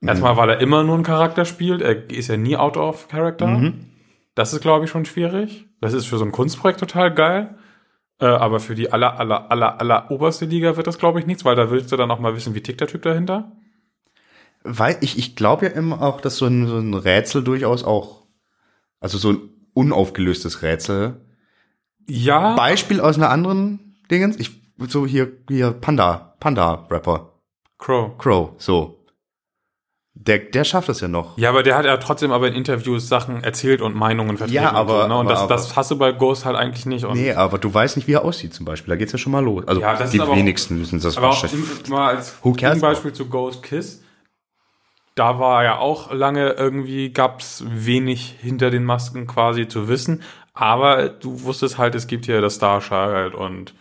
Erstmal, 0.00 0.36
weil 0.36 0.50
er 0.50 0.60
immer 0.60 0.82
nur 0.82 0.94
einen 0.96 1.04
Charakter 1.04 1.44
spielt. 1.44 1.80
Er 1.80 2.10
ist 2.10 2.28
ja 2.28 2.36
nie 2.36 2.56
out 2.56 2.76
of 2.76 3.06
character. 3.08 3.46
Mhm. 3.46 3.91
Das 4.34 4.52
ist, 4.52 4.60
glaube 4.60 4.84
ich, 4.84 4.90
schon 4.90 5.04
schwierig. 5.04 5.66
Das 5.80 5.92
ist 5.92 6.06
für 6.06 6.18
so 6.18 6.24
ein 6.24 6.32
Kunstprojekt 6.32 6.80
total 6.80 7.12
geil. 7.12 7.58
Äh, 8.18 8.26
aber 8.26 8.60
für 8.60 8.74
die 8.74 8.92
aller, 8.92 9.18
aller, 9.18 9.50
aller, 9.50 9.80
aller 9.80 10.10
oberste 10.10 10.44
Liga 10.44 10.76
wird 10.76 10.86
das, 10.86 10.98
glaube 10.98 11.18
ich, 11.18 11.26
nichts, 11.26 11.44
weil 11.44 11.56
da 11.56 11.70
willst 11.70 11.90
du 11.92 11.96
dann 11.96 12.10
auch 12.10 12.20
mal 12.20 12.34
wissen, 12.34 12.54
wie 12.54 12.62
tickt 12.62 12.80
der 12.80 12.88
Typ 12.88 13.02
dahinter. 13.02 13.52
Weil 14.62 14.96
ich, 15.00 15.18
ich 15.18 15.34
glaube 15.34 15.66
ja 15.66 15.72
immer 15.72 16.00
auch, 16.00 16.20
dass 16.20 16.36
so 16.36 16.46
ein, 16.46 16.66
so 16.68 16.78
ein 16.78 16.94
Rätsel 16.94 17.42
durchaus 17.42 17.82
auch, 17.82 18.26
also 19.00 19.18
so 19.18 19.32
ein 19.32 19.38
unaufgelöstes 19.74 20.62
Rätsel. 20.62 21.20
Ja. 22.08 22.54
Beispiel 22.54 23.00
aus 23.00 23.16
einer 23.16 23.30
anderen 23.30 23.96
Dingens. 24.10 24.38
Ich, 24.38 24.62
so 24.78 25.04
hier, 25.04 25.32
hier, 25.48 25.72
Panda, 25.72 26.36
Panda-Rapper. 26.38 27.32
Crow. 27.78 28.16
Crow, 28.18 28.50
so. 28.58 29.01
Der, 30.24 30.38
der 30.38 30.62
schafft 30.62 30.88
es 30.88 31.00
ja 31.00 31.08
noch. 31.08 31.36
Ja, 31.36 31.48
aber 31.48 31.62
der 31.64 31.76
hat 31.76 31.84
ja 31.84 31.96
trotzdem 31.96 32.30
aber 32.30 32.46
in 32.46 32.54
Interviews 32.54 33.08
Sachen 33.08 33.42
erzählt 33.42 33.80
und 33.82 33.96
Meinungen 33.96 34.36
vertreten. 34.36 34.62
Ja, 34.62 34.72
aber- 34.72 34.94
und, 34.94 35.00
so, 35.02 35.08
ne? 35.08 35.18
und 35.18 35.28
das, 35.28 35.40
aber- 35.40 35.54
das 35.54 35.74
hast 35.74 35.90
du 35.90 35.98
bei 35.98 36.12
Ghost 36.12 36.44
halt 36.44 36.54
eigentlich 36.56 36.86
nicht. 36.86 37.04
Und 37.04 37.14
Nee, 37.18 37.32
aber 37.32 37.58
du 37.58 37.72
weißt 37.74 37.96
nicht, 37.96 38.06
wie 38.06 38.12
er 38.12 38.24
aussieht 38.24 38.54
zum 38.54 38.64
Beispiel. 38.64 38.90
Da 38.92 38.96
geht's 38.96 39.10
ja 39.12 39.18
schon 39.18 39.32
mal 39.32 39.42
los. 39.42 39.66
Also 39.66 39.80
Ja, 39.80 39.96
das 39.96 40.10
die 40.12 40.20
auch- 40.20 40.36
wenigsten 40.36 40.78
wissen 40.80 41.00
das 41.00 41.16
Aber 41.16 41.28
wahrscheinlich. 41.28 41.88
mal 41.88 42.14
als 42.14 42.80
Beispiel 42.80 43.12
zu 43.12 43.26
Ghost 43.28 43.62
Kiss. 43.64 44.02
Da 45.14 45.38
war 45.38 45.62
ja 45.64 45.78
auch 45.78 46.12
lange 46.12 46.50
irgendwie, 46.52 47.12
gab's 47.12 47.64
wenig 47.66 48.36
hinter 48.40 48.70
den 48.70 48.84
Masken 48.84 49.26
quasi 49.26 49.68
zu 49.68 49.88
wissen. 49.88 50.22
Aber 50.54 51.08
du 51.08 51.42
wusstest 51.42 51.78
halt, 51.78 51.94
es 51.94 52.06
gibt 52.06 52.26
hier 52.26 52.40
das 52.40 52.56
Starchild 52.56 53.34
und 53.34 53.74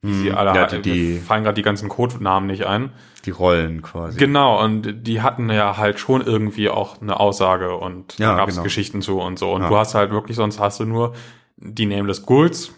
wie 0.00 0.14
sie 0.14 0.32
alle 0.32 0.50
Hm, 0.50 0.56
ja, 0.56 0.62
halt, 0.70 0.84
die- 0.84 0.92
die- 0.92 1.18
fallen 1.18 1.44
gerade 1.44 1.54
die 1.56 1.62
ganzen 1.62 1.88
Codenamen 1.88 2.46
nicht 2.46 2.64
ein. 2.66 2.92
Die 3.24 3.30
Rollen 3.30 3.82
quasi. 3.82 4.18
Genau, 4.18 4.62
und 4.64 5.06
die 5.06 5.20
hatten 5.22 5.48
ja 5.50 5.76
halt 5.76 5.98
schon 6.00 6.20
irgendwie 6.22 6.68
auch 6.68 7.00
eine 7.00 7.18
Aussage 7.20 7.76
und 7.76 8.18
Ja, 8.18 8.32
da 8.32 8.36
gab's 8.38 8.54
genau. 8.54 8.64
Geschichten 8.64 9.00
zu 9.02 9.20
und 9.20 9.38
so. 9.38 9.52
Und 9.52 9.62
Ja. 9.62 9.68
du 9.68 9.76
hast 9.76 9.94
halt 9.94 10.10
wirklich, 10.10 10.36
sonst 10.36 10.58
hast 10.58 10.80
du 10.80 10.84
nur 10.84 11.14
die 11.56 11.86
Nameless 11.86 12.26
Ghouls. 12.26 12.72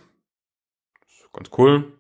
Ganz 1.33 1.51
cool. 1.59 1.93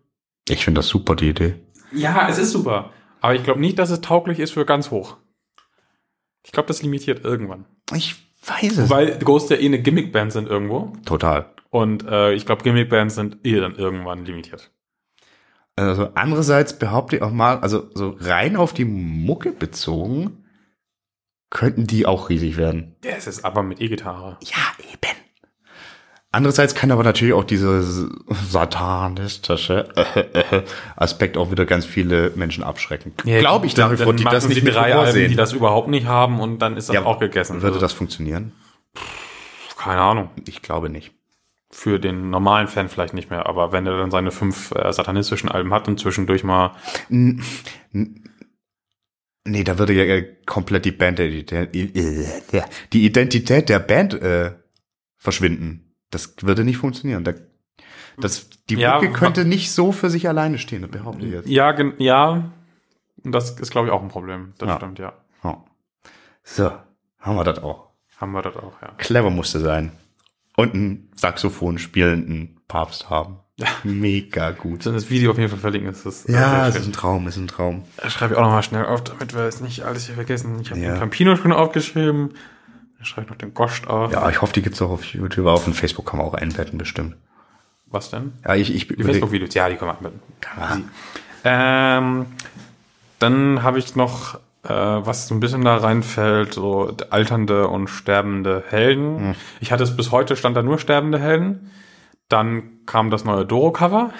Ich 0.48 0.64
finde 0.64 0.80
das 0.80 0.88
super, 0.88 1.16
die 1.16 1.30
Idee. 1.30 1.54
Ja, 1.92 2.28
es 2.28 2.38
ist 2.38 2.52
super. 2.52 2.90
Aber 3.20 3.34
ich 3.34 3.42
glaube 3.42 3.60
nicht, 3.60 3.78
dass 3.78 3.90
es 3.90 4.00
tauglich 4.00 4.38
ist 4.38 4.52
für 4.52 4.64
ganz 4.66 4.90
hoch. 4.90 5.16
Ich 6.44 6.52
glaube, 6.52 6.66
das 6.68 6.82
limitiert 6.82 7.24
irgendwann. 7.24 7.64
Ich 7.94 8.16
weiß 8.46 8.76
es. 8.78 8.90
Weil 8.90 9.18
Ghost 9.20 9.48
ja 9.50 9.56
eh 9.56 9.64
eine 9.64 9.80
Gimmickband 9.80 10.32
sind 10.32 10.46
irgendwo. 10.48 10.92
Total. 11.06 11.46
Und 11.70 12.06
äh, 12.06 12.32
ich 12.34 12.44
glaube, 12.46 12.62
Gimmickbands 12.62 13.14
sind 13.14 13.38
eh 13.44 13.58
dann 13.58 13.74
irgendwann 13.76 14.24
limitiert. 14.26 14.70
Also 15.76 16.10
andererseits 16.14 16.78
behaupte 16.78 17.16
ich 17.16 17.22
auch 17.22 17.32
mal, 17.32 17.58
also 17.58 17.88
so 17.94 18.16
rein 18.20 18.56
auf 18.56 18.72
die 18.72 18.84
Mucke 18.84 19.50
bezogen, 19.50 20.44
könnten 21.50 21.86
die 21.86 22.06
auch 22.06 22.28
riesig 22.28 22.56
werden. 22.56 22.96
Ja, 23.04 23.12
es 23.16 23.26
ist 23.26 23.44
aber 23.44 23.62
mit 23.62 23.80
E-Gitarre. 23.80 24.38
Ja, 24.42 24.84
eben. 24.92 25.16
Andererseits 26.30 26.74
kann 26.74 26.90
aber 26.90 27.04
natürlich 27.04 27.32
auch 27.32 27.44
dieser 27.44 27.80
satanistische 27.80 29.88
Aspekt 30.96 31.36
auch 31.36 31.52
wieder 31.52 31.64
ganz 31.64 31.86
viele 31.86 32.32
Menschen 32.34 32.64
abschrecken. 32.64 33.12
Glaube 33.16 33.66
ich 33.66 33.76
nach 33.76 33.92
wie 33.92 33.96
dann, 33.96 34.04
vor, 34.04 34.14
die 34.14 34.24
das 34.24 34.48
nicht 34.48 34.64
mit 34.64 34.74
drei 34.74 34.96
Alben, 34.96 35.28
die 35.28 35.36
das 35.36 35.52
überhaupt 35.52 35.88
nicht 35.88 36.06
haben 36.06 36.40
und 36.40 36.58
dann 36.58 36.76
ist 36.76 36.88
das 36.88 36.94
Ja, 36.94 37.04
auch 37.04 37.20
gegessen. 37.20 37.62
Würde 37.62 37.68
Also, 37.68 37.80
das 37.80 37.92
funktionieren? 37.92 38.52
Keine 39.76 40.00
Ahnung. 40.00 40.30
Ich 40.48 40.60
glaube 40.60 40.88
nicht. 40.88 41.12
Für 41.76 41.98
den 41.98 42.30
normalen 42.30 42.68
Fan 42.68 42.88
vielleicht 42.88 43.14
nicht 43.14 43.30
mehr, 43.30 43.46
aber 43.46 43.72
wenn 43.72 43.84
er 43.84 43.96
dann 43.98 44.12
seine 44.12 44.30
fünf 44.30 44.70
äh, 44.70 44.92
satanistischen 44.92 45.48
Alben 45.50 45.74
hat 45.74 45.88
und 45.88 45.98
zwischendurch 45.98 46.44
mal 46.44 46.76
Nee, 49.46 49.64
da 49.64 49.78
würde 49.78 49.92
ja 49.92 50.04
äh, 50.04 50.36
komplett 50.46 50.84
die 50.84 50.92
Band, 50.92 51.18
äh, 51.20 51.66
die 51.66 53.04
Identität 53.04 53.68
der 53.68 53.78
Band 53.80 54.14
äh, 54.14 54.52
verschwinden. 55.18 55.94
Das 56.10 56.36
würde 56.42 56.64
nicht 56.64 56.78
funktionieren. 56.78 57.24
Da, 57.24 57.34
das, 58.18 58.48
die 58.70 58.76
Ja, 58.76 59.04
könnte 59.08 59.44
nicht 59.44 59.72
so 59.72 59.90
für 59.92 60.08
sich 60.10 60.28
alleine 60.28 60.58
stehen, 60.58 60.82
das 60.82 60.90
behaupte 60.92 61.26
ich 61.26 61.32
jetzt. 61.32 61.48
Ja, 61.48 61.74
ja. 61.98 62.52
Das 63.24 63.58
ist, 63.58 63.70
glaube 63.70 63.88
ich, 63.88 63.92
auch 63.92 64.02
ein 64.02 64.08
Problem. 64.08 64.54
Das 64.58 64.68
Ja. 64.68 64.76
stimmt, 64.76 64.98
ja. 65.00 65.12
Ja. 65.42 65.64
So, 66.44 66.70
haben 67.18 67.36
wir 67.36 67.44
das 67.44 67.58
auch. 67.58 67.88
Haben 68.16 68.32
wir 68.32 68.42
das 68.42 68.56
auch, 68.56 68.80
ja. 68.80 68.92
Clever 68.96 69.30
musste 69.30 69.58
sein. 69.58 69.92
Und 70.56 70.74
einen 70.74 71.10
Saxophon 71.16 71.78
spielenden 71.78 72.60
Papst 72.68 73.10
haben. 73.10 73.38
Mega 73.84 74.50
gut. 74.50 74.84
Das 74.86 75.10
Video 75.10 75.30
auf 75.30 75.38
jeden 75.38 75.48
Fall 75.50 75.58
verlinken. 75.60 75.90
Das 75.92 76.04
ist 76.04 76.28
Ja, 76.28 76.66
es 76.68 76.74
schön. 76.74 76.82
ist 76.82 76.88
ein 76.88 76.92
Traum, 76.92 77.28
ist 77.28 77.36
ein 77.36 77.46
Traum. 77.48 77.84
Das 77.98 78.12
schreibe 78.12 78.34
ich 78.34 78.38
auch 78.38 78.42
nochmal 78.44 78.62
schnell 78.64 78.84
auf, 78.86 79.02
damit 79.04 79.32
wir 79.34 79.42
es 79.42 79.60
nicht 79.60 79.82
alles 79.82 80.06
hier 80.06 80.14
vergessen. 80.16 80.58
Ich 80.60 80.70
habe 80.70 80.80
Ja. 80.80 80.92
den 80.94 80.98
Campino 81.00 81.36
schon 81.36 81.52
aufgeschrieben. 81.52 82.30
Dann 82.96 83.04
schreibe 83.04 83.26
ich 83.26 83.30
noch 83.30 83.36
den 83.38 83.54
Goscht 83.54 83.86
auf. 83.86 84.12
Ja, 84.12 84.28
ich 84.30 84.42
hoffe, 84.42 84.52
die 84.54 84.62
gibt's 84.62 84.82
auch 84.82 84.90
auf 84.90 85.04
YouTube, 85.04 85.46
auf 85.46 85.64
dem 85.64 85.74
Facebook 85.74 86.06
kann 86.06 86.18
man 86.18 86.26
auch 86.26 86.34
einbetten, 86.34 86.78
bestimmt. 86.78 87.16
Was 87.86 88.10
denn? 88.10 88.32
Ja, 88.44 88.54
ich, 88.56 88.74
ich 88.74 88.88
Die 88.88 89.02
Facebook-Videos, 89.04 89.54
ja, 89.54 89.68
die 89.68 89.76
können 89.76 89.92
wir 89.92 89.98
anbieten. 89.98 90.20
Ah, 90.56 90.78
Ähm, 91.44 92.26
dann 93.20 93.62
habe 93.62 93.78
ich 93.78 93.94
noch, 93.94 94.40
äh, 94.64 94.68
was 94.68 95.28
so 95.28 95.34
ein 95.34 95.40
bisschen 95.40 95.64
da 95.64 95.76
reinfällt, 95.76 96.54
so 96.54 96.96
alternde 97.10 97.68
und 97.68 97.88
sterbende 97.88 98.64
Helden. 98.68 99.18
Hm. 99.18 99.34
Ich 99.60 99.72
hatte 99.72 99.84
es 99.84 99.96
bis 99.96 100.10
heute, 100.10 100.36
stand 100.36 100.56
da 100.56 100.62
nur 100.62 100.78
sterbende 100.78 101.18
Helden. 101.18 101.70
Dann 102.28 102.84
kam 102.86 103.10
das 103.10 103.24
neue 103.24 103.44
Doro-Cover. 103.44 104.12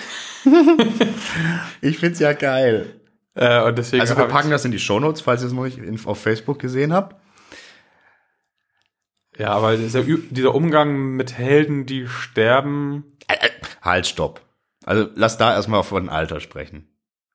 Ich 1.81 1.99
find's 1.99 2.19
ja 2.19 2.35
geil. 2.35 3.01
Äh, 3.35 3.63
und 3.63 3.79
deswegen 3.79 4.03
Also 4.03 4.17
wir 4.17 4.27
packen 4.27 4.51
das 4.51 4.65
in 4.65 4.73
die 4.73 4.79
Shownotes, 4.79 5.23
falls 5.23 5.43
ihr 5.43 5.49
es 5.49 5.55
noch 5.55 5.65
nicht 5.65 6.07
auf 6.07 6.21
Facebook 6.21 6.59
gesehen 6.59 6.93
habt. 6.93 7.17
Ja, 9.37 9.51
aber 9.51 9.77
dieser, 9.77 10.03
dieser 10.03 10.55
Umgang 10.55 11.17
mit 11.17 11.37
Helden, 11.37 11.87
die 11.87 12.07
sterben. 12.07 13.17
Halt, 13.83 14.07
stopp. 14.07 14.43
Also 14.85 15.09
lass 15.15 15.39
da 15.39 15.55
erstmal 15.55 15.83
von 15.83 16.09
Alter 16.09 16.41
sprechen. 16.41 16.94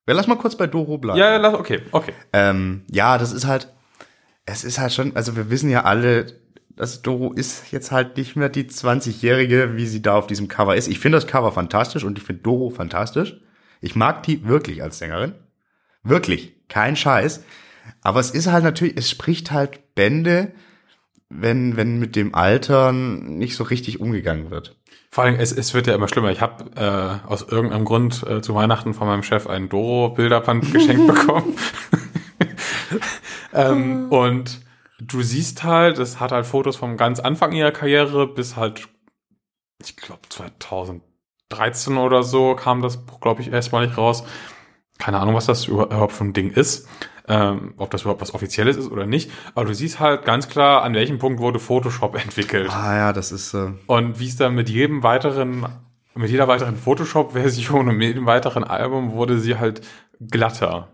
Ja, 0.10 0.16
lass 0.16 0.26
mal 0.26 0.38
kurz 0.40 0.56
bei 0.56 0.66
Doro 0.66 0.98
bleiben. 0.98 1.20
Ja, 1.20 1.34
ja, 1.34 1.38
lass, 1.38 1.54
okay, 1.54 1.82
okay. 1.92 2.14
Ähm, 2.34 2.82
ja, 2.90 3.20
das 3.20 3.32
ist 3.32 3.46
halt, 3.46 3.72
es 4.48 4.64
ist 4.64 4.80
halt 4.80 4.92
schon, 4.92 5.16
also 5.16 5.36
wir 5.36 5.52
wissen 5.52 5.70
ja 5.70 5.84
alle, 5.84 6.26
dass 6.76 7.04
Doro 7.04 7.32
ist 7.32 7.72
jetzt 7.72 7.92
halt 7.92 8.18
nicht 8.18 8.36
mehr 8.36 8.50
die 8.50 8.64
20-Jährige, 8.64 9.76
wie 9.76 9.86
sie 9.86 10.02
da 10.02 10.16
auf 10.16 10.26
diesem 10.26 10.48
Cover 10.48 10.76
ist. 10.76 10.88
Ich 10.88 10.98
finde 10.98 11.18
das 11.18 11.28
Cover 11.28 11.52
fantastisch 11.52 12.04
und 12.04 12.18
ich 12.18 12.24
finde 12.24 12.42
Doro 12.42 12.72
fantastisch. 12.72 13.40
Ich 13.82 13.96
mag 13.96 14.24
die 14.24 14.48
wirklich 14.48 14.82
als 14.82 14.98
Sängerin. 14.98 15.36
Wirklich. 16.02 16.56
Kein 16.70 16.96
Scheiß. 16.96 17.44
Aber 18.02 18.20
es 18.20 18.32
ist 18.32 18.48
halt 18.48 18.64
natürlich, 18.64 18.98
es 18.98 19.12
spricht 19.12 19.52
halt 19.52 19.94
Bände, 19.94 20.54
wenn, 21.30 21.78
wenn 21.78 22.00
mit 22.00 22.16
dem 22.16 22.34
Alter 22.34 22.92
nicht 22.94 23.56
so 23.56 23.64
richtig 23.64 24.00
umgegangen 24.00 24.50
wird. 24.50 24.76
Vor 25.12 25.24
allem, 25.24 25.36
es, 25.36 25.52
es 25.52 25.74
wird 25.74 25.88
ja 25.88 25.96
immer 25.96 26.08
schlimmer. 26.08 26.30
Ich 26.30 26.42
habe 26.42 26.66
äh, 26.76 27.28
aus 27.28 27.42
irgendeinem 27.42 27.86
Grund 27.86 28.24
äh, 28.28 28.42
zu 28.42 28.54
Weihnachten 28.54 28.94
von 28.94 29.08
meinem 29.08 29.24
Chef 29.24 29.48
ein 29.48 29.68
Doro-Bilderband 29.68 30.72
geschenkt 30.74 31.08
bekommen. 31.08 31.56
ähm, 33.54 34.12
und 34.12 34.62
du 35.00 35.22
siehst 35.24 35.64
halt, 35.64 35.98
es 35.98 36.20
hat 36.20 36.32
halt 36.32 36.46
Fotos 36.46 36.76
vom 36.76 36.96
ganz 36.96 37.20
Anfang 37.20 37.54
ihrer 37.54 37.72
Karriere 37.72 38.28
bis 38.28 38.56
halt, 38.56 38.88
ich 39.82 39.98
glaube 39.98 40.22
2013 40.30 41.98
oder 41.98 42.22
so 42.22 42.56
kam 42.56 42.84
das 42.84 42.98
Buch, 42.98 43.20
glaube 43.20 43.42
ich, 43.42 43.52
erstmalig 43.52 43.98
raus. 43.98 44.24
Keine 45.00 45.20
Ahnung, 45.20 45.34
was 45.34 45.48
das 45.48 45.66
überhaupt 45.66 46.14
für 46.14 46.26
ein 46.26 46.34
Ding 46.34 46.52
ist. 46.52 46.88
Ähm, 47.32 47.76
ob 47.78 47.92
das 47.92 48.02
überhaupt 48.02 48.22
was 48.22 48.34
Offizielles 48.34 48.76
ist 48.76 48.90
oder 48.90 49.06
nicht. 49.06 49.30
Aber 49.54 49.66
du 49.66 49.76
siehst 49.76 50.00
halt 50.00 50.26
ganz 50.26 50.50
klar, 50.50 50.82
an 50.82 50.96
welchem 50.96 51.20
Punkt 51.20 51.40
wurde 51.40 51.60
Photoshop 51.60 52.16
entwickelt. 52.24 52.72
Ah 52.72 52.96
ja, 52.96 53.14
das 53.14 53.32
ist, 53.32 53.54
äh, 53.54 53.68
Und 53.86 54.20
wie 54.20 54.28
es 54.28 54.36
dann 54.36 54.56
mit 54.56 54.68
jedem 54.68 55.04
weiteren, 55.04 55.66
mit 56.16 56.32
jeder 56.32 56.48
weiteren 56.48 56.76
Photoshop-Version 56.76 57.88
und 57.88 57.98
mit 57.98 58.08
jedem 58.08 58.26
weiteren 58.26 58.64
Album 58.64 59.12
wurde 59.12 59.38
sie 59.40 59.58
halt 59.60 59.82
glatter. 60.20 60.88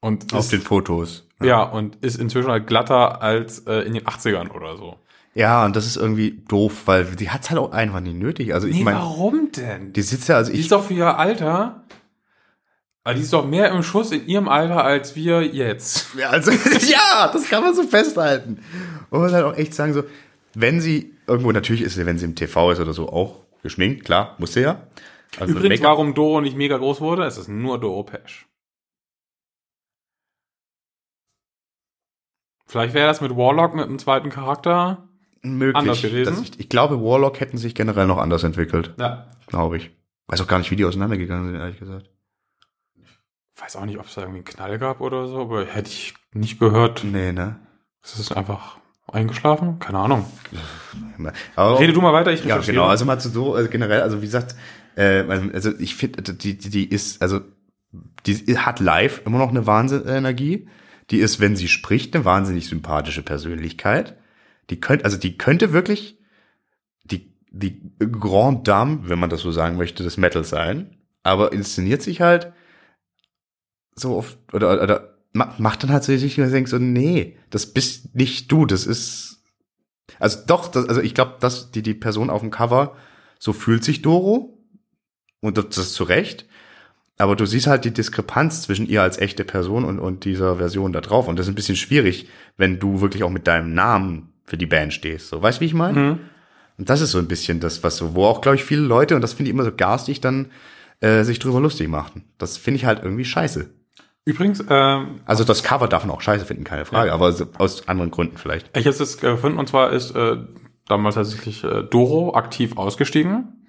Und 0.00 0.32
auf 0.32 0.40
ist, 0.40 0.52
den 0.52 0.62
Fotos. 0.62 1.26
ja, 1.42 1.62
und 1.62 1.96
ist 1.96 2.18
inzwischen 2.18 2.50
halt 2.50 2.66
glatter 2.66 3.20
als 3.20 3.60
äh, 3.66 3.80
in 3.80 3.92
den 3.92 4.04
80ern 4.04 4.50
oder 4.50 4.76
so. 4.76 4.96
Ja, 5.34 5.66
und 5.66 5.76
das 5.76 5.84
ist 5.84 5.96
irgendwie 5.96 6.42
doof, 6.48 6.84
weil 6.86 7.04
die 7.16 7.28
hat's 7.28 7.50
halt 7.50 7.60
auch 7.60 7.72
einfach 7.72 8.00
nicht 8.00 8.16
nötig. 8.16 8.54
Also 8.54 8.66
ich 8.66 8.82
meine, 8.82 8.98
warum 8.98 9.50
denn? 9.54 9.92
die 9.92 10.00
sitzt 10.00 10.30
ja, 10.30 10.36
also 10.36 10.50
Die 10.50 10.56
ich, 10.56 10.64
ist 10.64 10.72
doch 10.72 10.84
für 10.84 10.94
ihr 10.94 11.18
Alter. 11.18 11.82
Aber 13.06 13.14
die 13.14 13.20
ist 13.20 13.32
doch 13.32 13.46
mehr 13.46 13.70
im 13.70 13.84
Schuss 13.84 14.10
in 14.10 14.26
ihrem 14.26 14.48
Alter 14.48 14.82
als 14.82 15.14
wir 15.14 15.42
jetzt. 15.42 16.12
Ja, 16.18 16.30
also, 16.30 16.50
ja, 16.90 17.30
das 17.32 17.48
kann 17.48 17.62
man 17.62 17.72
so 17.72 17.84
festhalten. 17.84 18.58
Und 19.10 19.20
man 19.20 19.30
halt 19.30 19.44
auch 19.44 19.56
echt 19.56 19.74
sagen, 19.74 19.92
so, 19.92 20.02
wenn 20.54 20.80
sie 20.80 21.14
irgendwo, 21.28 21.52
natürlich 21.52 21.82
ist 21.82 21.94
sie, 21.94 22.04
wenn 22.04 22.18
sie 22.18 22.24
im 22.24 22.34
TV 22.34 22.72
ist 22.72 22.80
oder 22.80 22.92
so, 22.92 23.08
auch 23.08 23.44
geschminkt, 23.62 24.04
klar, 24.04 24.34
muss 24.38 24.54
sie 24.54 24.62
ja. 24.62 24.88
Also 25.38 25.54
Übrigens, 25.54 25.82
warum 25.84 26.14
Doro 26.14 26.40
nicht 26.40 26.56
mega 26.56 26.78
groß 26.78 27.00
wurde, 27.00 27.22
es 27.26 27.38
ist 27.38 27.46
nur 27.46 27.78
Doro 27.78 28.02
Pesch. 28.02 28.48
Vielleicht 32.66 32.92
wäre 32.92 33.06
das 33.06 33.20
mit 33.20 33.36
Warlock 33.36 33.76
mit 33.76 33.84
einem 33.84 34.00
zweiten 34.00 34.30
Charakter. 34.30 35.06
möglich. 35.42 35.76
anders 35.76 36.02
gewesen. 36.02 36.42
Ich, 36.42 36.58
ich 36.58 36.68
glaube, 36.68 37.00
Warlock 37.00 37.38
hätten 37.38 37.56
sich 37.56 37.76
generell 37.76 38.08
noch 38.08 38.18
anders 38.18 38.42
entwickelt, 38.42 38.94
Ja. 38.98 39.28
glaube 39.46 39.76
ich. 39.76 39.92
Weiß 40.26 40.40
auch 40.40 40.48
gar 40.48 40.58
nicht, 40.58 40.72
wie 40.72 40.76
die 40.76 40.84
auseinandergegangen 40.84 41.52
sind, 41.52 41.60
ehrlich 41.60 41.78
gesagt. 41.78 42.10
Weiß 43.58 43.76
auch 43.76 43.84
nicht, 43.86 43.98
ob 43.98 44.06
es 44.06 44.14
da 44.14 44.22
irgendwie 44.22 44.38
einen 44.38 44.44
Knall 44.44 44.78
gab 44.78 45.00
oder 45.00 45.26
so, 45.28 45.40
aber 45.40 45.64
hätte 45.64 45.88
ich 45.88 46.14
nicht 46.32 46.58
gehört. 46.60 47.04
Nee, 47.04 47.32
ne? 47.32 47.56
Es 48.02 48.18
ist 48.18 48.32
einfach 48.32 48.78
eingeschlafen? 49.10 49.78
Keine 49.78 49.98
Ahnung. 49.98 50.26
Aber, 51.54 51.80
Rede 51.80 51.92
du 51.92 52.00
mal 52.00 52.12
weiter, 52.12 52.32
ich 52.32 52.40
Ja, 52.44 52.56
recherchiere. 52.56 52.74
genau. 52.76 52.86
Also 52.86 53.04
mal 53.04 53.18
zu 53.18 53.30
so, 53.30 53.54
also 53.54 53.70
generell, 53.70 54.02
also 54.02 54.20
wie 54.20 54.26
gesagt, 54.26 54.54
äh, 54.96 55.22
also 55.52 55.72
ich 55.78 55.94
finde, 55.96 56.22
die, 56.34 56.58
die, 56.58 56.68
die 56.70 56.84
ist, 56.88 57.22
also 57.22 57.40
die 58.26 58.58
hat 58.58 58.80
live 58.80 59.22
immer 59.24 59.38
noch 59.38 59.48
eine 59.50 59.66
Wahnsinnenergie. 59.66 60.68
Die 61.10 61.18
ist, 61.18 61.40
wenn 61.40 61.56
sie 61.56 61.68
spricht, 61.68 62.14
eine 62.14 62.24
wahnsinnig 62.24 62.68
sympathische 62.68 63.22
Persönlichkeit. 63.22 64.16
Die 64.70 64.80
könnte, 64.80 65.04
also 65.04 65.16
die 65.16 65.38
könnte 65.38 65.72
wirklich 65.72 66.18
die, 67.04 67.32
die 67.50 67.80
Grand 67.98 68.66
Dame, 68.68 69.00
wenn 69.04 69.18
man 69.18 69.30
das 69.30 69.40
so 69.40 69.52
sagen 69.52 69.76
möchte, 69.76 70.02
des 70.02 70.16
Metal 70.16 70.44
sein. 70.44 70.96
Aber 71.22 71.52
inszeniert 71.52 72.02
sich 72.02 72.20
halt 72.20 72.52
so 73.98 74.16
oft, 74.16 74.38
oder, 74.52 74.82
oder 74.82 75.14
ma- 75.32 75.54
macht 75.58 75.82
dann 75.82 75.90
halt 75.90 76.04
so, 76.04 76.12
dass 76.12 76.22
ich 76.22 76.38
mir 76.38 76.48
denke, 76.48 76.70
so, 76.70 76.78
nee, 76.78 77.36
das 77.50 77.66
bist 77.66 78.14
nicht 78.14 78.52
du, 78.52 78.66
das 78.66 78.86
ist, 78.86 79.42
also 80.18 80.38
doch, 80.46 80.68
das, 80.68 80.88
also 80.88 81.00
ich 81.00 81.14
glaube, 81.14 81.36
dass 81.40 81.70
die, 81.70 81.82
die 81.82 81.94
Person 81.94 82.30
auf 82.30 82.40
dem 82.40 82.50
Cover, 82.50 82.96
so 83.38 83.52
fühlt 83.52 83.84
sich 83.84 84.02
Doro. 84.02 84.52
Und 85.40 85.58
das, 85.58 85.68
das 85.68 85.78
ist 85.78 85.94
zu 85.94 86.04
Recht. 86.04 86.46
Aber 87.18 87.36
du 87.36 87.46
siehst 87.46 87.66
halt 87.66 87.84
die 87.84 87.92
Diskrepanz 87.92 88.62
zwischen 88.62 88.86
ihr 88.86 89.02
als 89.02 89.18
echte 89.18 89.44
Person 89.44 89.84
und, 89.84 89.98
und 89.98 90.24
dieser 90.24 90.56
Version 90.56 90.92
da 90.92 91.00
drauf. 91.00 91.28
Und 91.28 91.38
das 91.38 91.46
ist 91.46 91.52
ein 91.52 91.54
bisschen 91.54 91.76
schwierig, 91.76 92.28
wenn 92.56 92.78
du 92.78 93.00
wirklich 93.00 93.22
auch 93.22 93.30
mit 93.30 93.46
deinem 93.46 93.72
Namen 93.74 94.32
für 94.44 94.56
die 94.56 94.66
Band 94.66 94.92
stehst. 94.92 95.28
So, 95.28 95.40
weißt 95.40 95.58
du, 95.58 95.60
wie 95.62 95.66
ich 95.66 95.74
meine? 95.74 95.98
Mhm. 95.98 96.18
Und 96.78 96.90
das 96.90 97.00
ist 97.00 97.12
so 97.12 97.18
ein 97.18 97.28
bisschen 97.28 97.60
das, 97.60 97.82
was 97.82 97.96
so, 97.96 98.14
wo 98.14 98.24
auch, 98.26 98.40
glaube 98.40 98.56
ich, 98.56 98.64
viele 98.64 98.82
Leute, 98.82 99.14
und 99.14 99.22
das 99.22 99.32
finde 99.32 99.50
ich 99.50 99.54
immer 99.54 99.64
so 99.64 99.72
garstig, 99.72 100.20
dann 100.20 100.50
äh, 101.00 101.22
sich 101.24 101.38
drüber 101.38 101.60
lustig 101.60 101.88
machten. 101.88 102.24
Das 102.38 102.58
finde 102.58 102.76
ich 102.76 102.84
halt 102.84 103.02
irgendwie 103.02 103.24
scheiße. 103.24 103.70
Übrigens, 104.26 104.62
ähm, 104.68 105.20
Also 105.24 105.44
das 105.44 105.62
Cover 105.62 105.88
darf 105.88 106.04
man 106.04 106.14
auch 106.14 106.20
scheiße 106.20 106.44
finden, 106.44 106.64
keine 106.64 106.84
Frage, 106.84 107.08
Ja. 107.08 107.14
aber 107.14 107.32
aus 107.58 107.88
anderen 107.88 108.10
Gründen 108.10 108.36
vielleicht. 108.36 108.68
ich 108.76 108.84
habe 108.84 108.90
es 108.90 108.98
jetzt 108.98 109.20
gefunden 109.22 109.58
und 109.58 109.68
zwar 109.68 109.90
ist 109.92 110.14
äh, 110.14 110.36
damals 110.88 111.14
tatsächlich 111.14 111.64
äh, 111.64 111.82
Doro 111.84 112.34
aktiv 112.34 112.76
ausgestiegen 112.76 113.64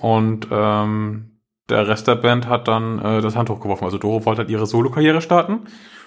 und 0.00 0.46
ähm, 0.50 1.30
der 1.70 1.86
Rest 1.88 2.06
der 2.06 2.14
Band 2.16 2.48
hat 2.48 2.68
dann 2.68 2.98
äh, 2.98 3.20
das 3.20 3.36
Handtuch 3.36 3.60
geworfen. 3.60 3.84
Also 3.84 3.98
Doro 3.98 4.24
wollte 4.24 4.40
halt 4.42 4.50
ihre 4.50 4.66
Solo-Karriere 4.66 5.20
starten 5.20 5.60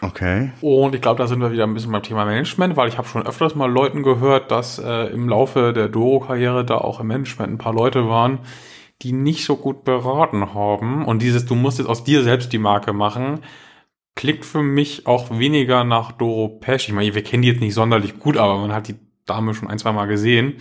Okay. 0.04 0.52
Und 0.62 0.96
ich 0.96 1.02
glaube, 1.02 1.20
da 1.20 1.28
sind 1.28 1.42
wir 1.42 1.52
wieder 1.52 1.64
ein 1.66 1.76
bisschen 1.76 1.92
beim 1.92 2.02
Thema 2.02 2.26
Management, 2.26 2.76
weil 2.76 2.88
ich 2.90 2.98
habe 2.98 3.08
schon 3.08 3.26
öfters 3.28 3.54
mal 3.54 3.70
Leuten 3.72 4.02
gehört, 4.02 4.50
dass 4.50 4.80
äh, 4.80 5.06
im 5.14 5.30
Laufe 5.30 5.74
der 5.74 5.90
Doro-Karriere 5.90 6.66
da 6.66 6.80
auch 6.80 7.00
im 7.00 7.06
Management 7.08 7.54
ein 7.54 7.58
paar 7.60 7.74
Leute 7.76 8.08
waren, 8.10 8.40
die 9.04 9.12
nicht 9.14 9.46
so 9.46 9.56
gut 9.58 9.84
beraten 9.84 10.56
haben. 10.56 11.06
Und 11.06 11.22
dieses, 11.22 11.46
du 11.46 11.54
musst 11.54 11.78
jetzt 11.78 11.88
aus 11.88 12.04
dir 12.04 12.24
selbst 12.24 12.52
die 12.52 12.58
Marke 12.58 12.94
machen, 12.94 13.42
klingt 14.16 14.46
für 14.46 14.62
mich 14.62 15.08
auch 15.08 15.38
weniger 15.38 15.84
nach 15.84 16.12
Doro 16.12 16.50
Pesch. 16.50 16.88
Ich 16.88 16.94
meine, 16.94 17.14
wir 17.16 17.24
kennen 17.24 17.44
die 17.44 17.50
jetzt 17.50 17.62
nicht 17.62 17.74
sonderlich 17.74 18.20
gut, 18.20 18.38
aber 18.38 18.58
man 18.58 18.74
hat 18.74 18.88
die 18.88 19.00
Dame 19.26 19.54
schon 19.54 19.70
ein, 19.70 19.80
zwei 19.80 19.92
Mal 19.92 20.06
gesehen. 20.06 20.56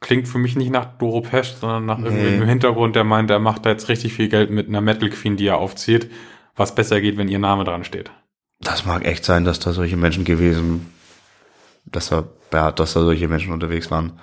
Klingt 0.00 0.28
für 0.28 0.38
mich 0.38 0.54
nicht 0.54 0.70
nach 0.70 0.84
Doro 0.98 1.22
Pesch, 1.22 1.54
sondern 1.54 1.86
nach 1.86 1.98
irgendeinem 1.98 2.42
im 2.42 2.48
Hintergrund, 2.48 2.94
der 2.94 3.04
meint, 3.04 3.30
der 3.30 3.40
macht 3.40 3.66
da 3.66 3.70
jetzt 3.70 3.88
richtig 3.88 4.12
viel 4.12 4.28
Geld 4.28 4.50
mit 4.50 4.68
einer 4.68 4.80
Metal 4.80 5.10
Queen, 5.10 5.36
die 5.36 5.46
er 5.46 5.58
aufzieht, 5.58 6.10
was 6.54 6.74
besser 6.74 7.00
geht, 7.00 7.16
wenn 7.16 7.28
ihr 7.28 7.40
Name 7.40 7.64
dran 7.64 7.84
steht. 7.84 8.10
Das 8.60 8.84
mag 8.84 9.04
echt 9.04 9.24
sein, 9.24 9.44
dass 9.44 9.58
da 9.58 9.72
solche 9.72 9.96
Menschen 9.96 10.24
gewesen, 10.24 10.86
dass 11.84 12.10
da, 12.10 12.28
ja, 12.52 12.70
dass 12.70 12.94
da 12.94 13.02
solche 13.02 13.28
Menschen 13.28 13.52
unterwegs 13.52 13.90
waren. 13.90 14.20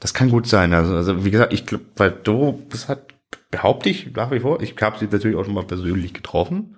Das 0.00 0.14
kann 0.14 0.30
gut 0.30 0.46
sein. 0.46 0.72
Also, 0.72 0.94
also 0.94 1.24
wie 1.24 1.30
gesagt, 1.30 1.52
ich 1.52 1.66
glaube, 1.66 1.84
weil 1.96 2.10
Doro, 2.10 2.62
das 2.70 2.88
hat, 2.88 3.08
behaupte 3.50 3.90
ich 3.90 4.14
nach 4.14 4.30
wie 4.30 4.40
vor, 4.40 4.62
ich 4.62 4.74
habe 4.80 4.98
sie 4.98 5.08
natürlich 5.10 5.36
auch 5.36 5.44
schon 5.44 5.54
mal 5.54 5.64
persönlich 5.64 6.14
getroffen. 6.14 6.77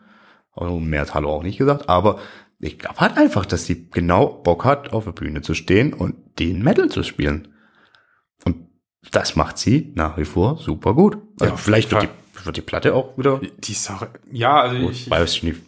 Mehr 0.69 1.01
hat 1.03 1.15
Hallo 1.15 1.31
auch 1.31 1.43
nicht 1.43 1.59
gesagt, 1.59 1.89
aber 1.89 2.19
ich 2.59 2.79
glaube 2.79 3.01
halt 3.01 3.17
einfach, 3.17 3.47
dass 3.47 3.65
sie 3.67 3.89
genau 3.91 4.27
Bock 4.29 4.65
hat, 4.65 4.93
auf 4.93 5.05
der 5.05 5.13
Bühne 5.13 5.41
zu 5.41 5.55
stehen 5.55 5.93
und 5.95 6.15
den 6.39 6.63
Metal 6.63 6.89
zu 6.91 7.03
spielen. 7.03 7.49
Und 8.45 8.57
das 9.13 9.37
macht 9.37 9.57
sie 9.59 9.93
nach 9.95 10.17
wie 10.19 10.25
vor 10.27 10.59
super 10.59 10.95
gut. 10.95 11.17
Also 11.41 11.53
Ja, 11.55 11.57
vielleicht 11.57 11.91
wird 11.91 12.03
die, 12.05 12.45
wird 12.47 12.57
die 12.57 12.61
Platte 12.63 12.95
auch 12.95 13.17
wieder. 13.17 13.41
Die 13.59 13.73
Sache, 13.73 14.11
ja, 14.31 14.61
also 14.61 14.77
ich, 14.77 15.07
ich, 15.07 15.11
weiß 15.11 15.33
ich 15.37 15.43
nicht. 15.43 15.61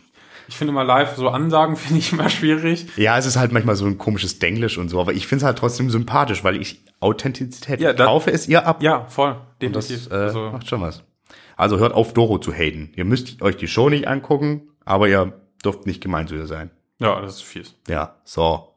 ich 0.49 0.57
finde 0.57 0.73
mal 0.75 0.83
live 0.83 1.17
so 1.17 1.29
Ansagen 1.31 1.77
finde 1.79 1.99
ich 2.01 2.13
immer 2.13 2.29
schwierig. 2.29 2.87
Ja, 2.97 3.17
es 3.17 3.25
ist 3.25 3.37
halt 3.37 3.53
manchmal 3.53 3.77
so 3.77 3.87
ein 3.87 3.97
komisches 3.97 4.39
Denglisch 4.39 4.77
und 4.77 4.89
so, 4.91 5.01
aber 5.01 5.15
ich 5.15 5.27
finde 5.27 5.43
es 5.43 5.47
halt 5.47 5.59
trotzdem 5.59 5.89
sympathisch, 5.89 6.45
weil 6.45 6.61
ich 6.61 6.85
Authentizität 7.01 7.81
Ja, 7.81 7.95
da- 7.95 8.05
kaufe 8.05 8.31
es 8.31 8.47
ihr 8.49 8.67
ab. 8.67 8.83
Ja, 8.83 9.07
voll, 9.07 9.37
und 9.63 9.75
das 9.75 9.89
definitiv. 9.89 10.13
äh, 10.13 10.17
also, 10.17 10.51
macht 10.51 10.69
schon 10.69 10.81
was. 10.83 11.03
Also 11.57 11.79
hört 11.79 11.93
auf, 11.93 12.15
Doro 12.15 12.39
zu 12.39 12.53
haten. 12.53 12.93
Ihr 12.97 13.05
müsst 13.05 13.43
euch 13.43 13.57
die 13.57 13.69
Show 13.69 13.89
nicht 13.89 14.07
angucken, 14.09 14.69
aber 14.85 15.09
ihr 15.09 15.33
dürft 15.65 15.87
nicht 15.87 16.01
gemein 16.03 16.27
zu 16.29 16.35
ihr 16.35 16.47
sein. 16.47 16.71
ja, 16.99 17.21
das 17.21 17.37
ist 17.37 17.43
fies. 17.43 17.75
Ja, 17.89 18.17
so. 18.25 18.69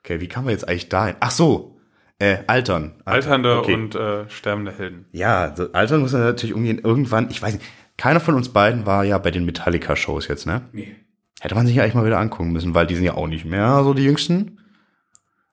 Okay, 0.00 0.20
wie 0.20 0.28
kann 0.28 0.44
man 0.44 0.52
jetzt 0.52 0.66
eigentlich 0.68 0.88
dahin? 0.88 1.16
Ach 1.20 1.30
so, 1.30 1.78
äh, 2.18 2.38
altern. 2.46 3.00
Alternde 3.04 3.58
Okay. 3.58 3.74
und 3.74 3.94
äh, 3.94 4.28
sterbende 4.30 4.72
Helden. 4.72 5.06
Ja, 5.12 5.54
so, 5.56 5.70
altern 5.72 6.00
muss 6.00 6.12
man 6.12 6.22
natürlich 6.22 6.54
umgehen. 6.54 6.80
Irgendwann, 6.82 7.30
ich 7.30 7.40
weiß 7.42 7.54
nicht, 7.54 7.64
keiner 7.96 8.20
von 8.20 8.34
uns 8.34 8.48
beiden 8.50 8.86
war 8.86 9.04
ja 9.04 9.18
bei 9.18 9.30
den 9.30 9.44
Metallica-Shows 9.44 10.28
jetzt, 10.28 10.46
ne? 10.46 10.62
Nee. 10.72 10.96
Hätte 11.40 11.54
man 11.54 11.66
sich 11.66 11.76
ja 11.76 11.82
eigentlich 11.82 11.94
mal 11.94 12.04
wieder 12.06 12.18
angucken 12.18 12.52
müssen, 12.52 12.74
weil 12.74 12.86
die 12.86 12.94
sind 12.94 13.04
ja 13.04 13.14
auch 13.14 13.26
nicht 13.26 13.44
mehr 13.44 13.82
so 13.84 13.94
die 13.94 14.04
Jüngsten. 14.04 14.58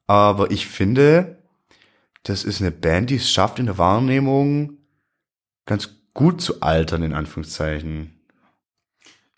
Aber 0.06 0.50
ich 0.52 0.68
finde, 0.68 1.38
das 2.24 2.44
ist 2.46 2.62
eine 2.62 2.72
Band, 2.72 3.10
die 3.10 3.16
es 3.16 3.30
schafft, 3.32 3.60
in 3.60 3.66
der 3.66 3.78
Wahrnehmung 3.78 4.78
ganz 5.66 5.97
gut 6.18 6.42
zu 6.42 6.62
altern, 6.62 7.04
in 7.04 7.14
Anführungszeichen. 7.14 8.14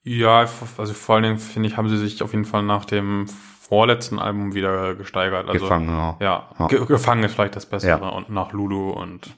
Ja, 0.04 0.48
also 0.78 0.94
vor 0.94 1.16
allen 1.16 1.24
Dingen 1.24 1.38
finde 1.38 1.70
ich, 1.70 1.78
haben 1.78 1.90
sie 1.90 1.98
sich 1.98 2.24
auf 2.24 2.32
jeden 2.32 2.46
Fall 2.46 2.64
nach 2.64 2.86
dem 2.86 3.28
vorletzten 3.28 4.18
Album 4.18 4.56
wieder 4.56 4.96
gesteigert. 4.96 5.48
Also, 5.48 5.66
Gefangen, 5.66 5.90
ja. 5.90 6.18
Ja, 6.20 6.50
Ja. 6.58 6.68
Ge 6.68 6.86
gefangen 6.86 7.24
ist 7.24 7.34
vielleicht 7.36 7.56
das 7.56 7.68
Bessere 7.68 8.00
Ja. 8.02 8.10
und 8.10 8.30
nach 8.32 8.52
Lulu 8.54 8.90
und 8.92 9.30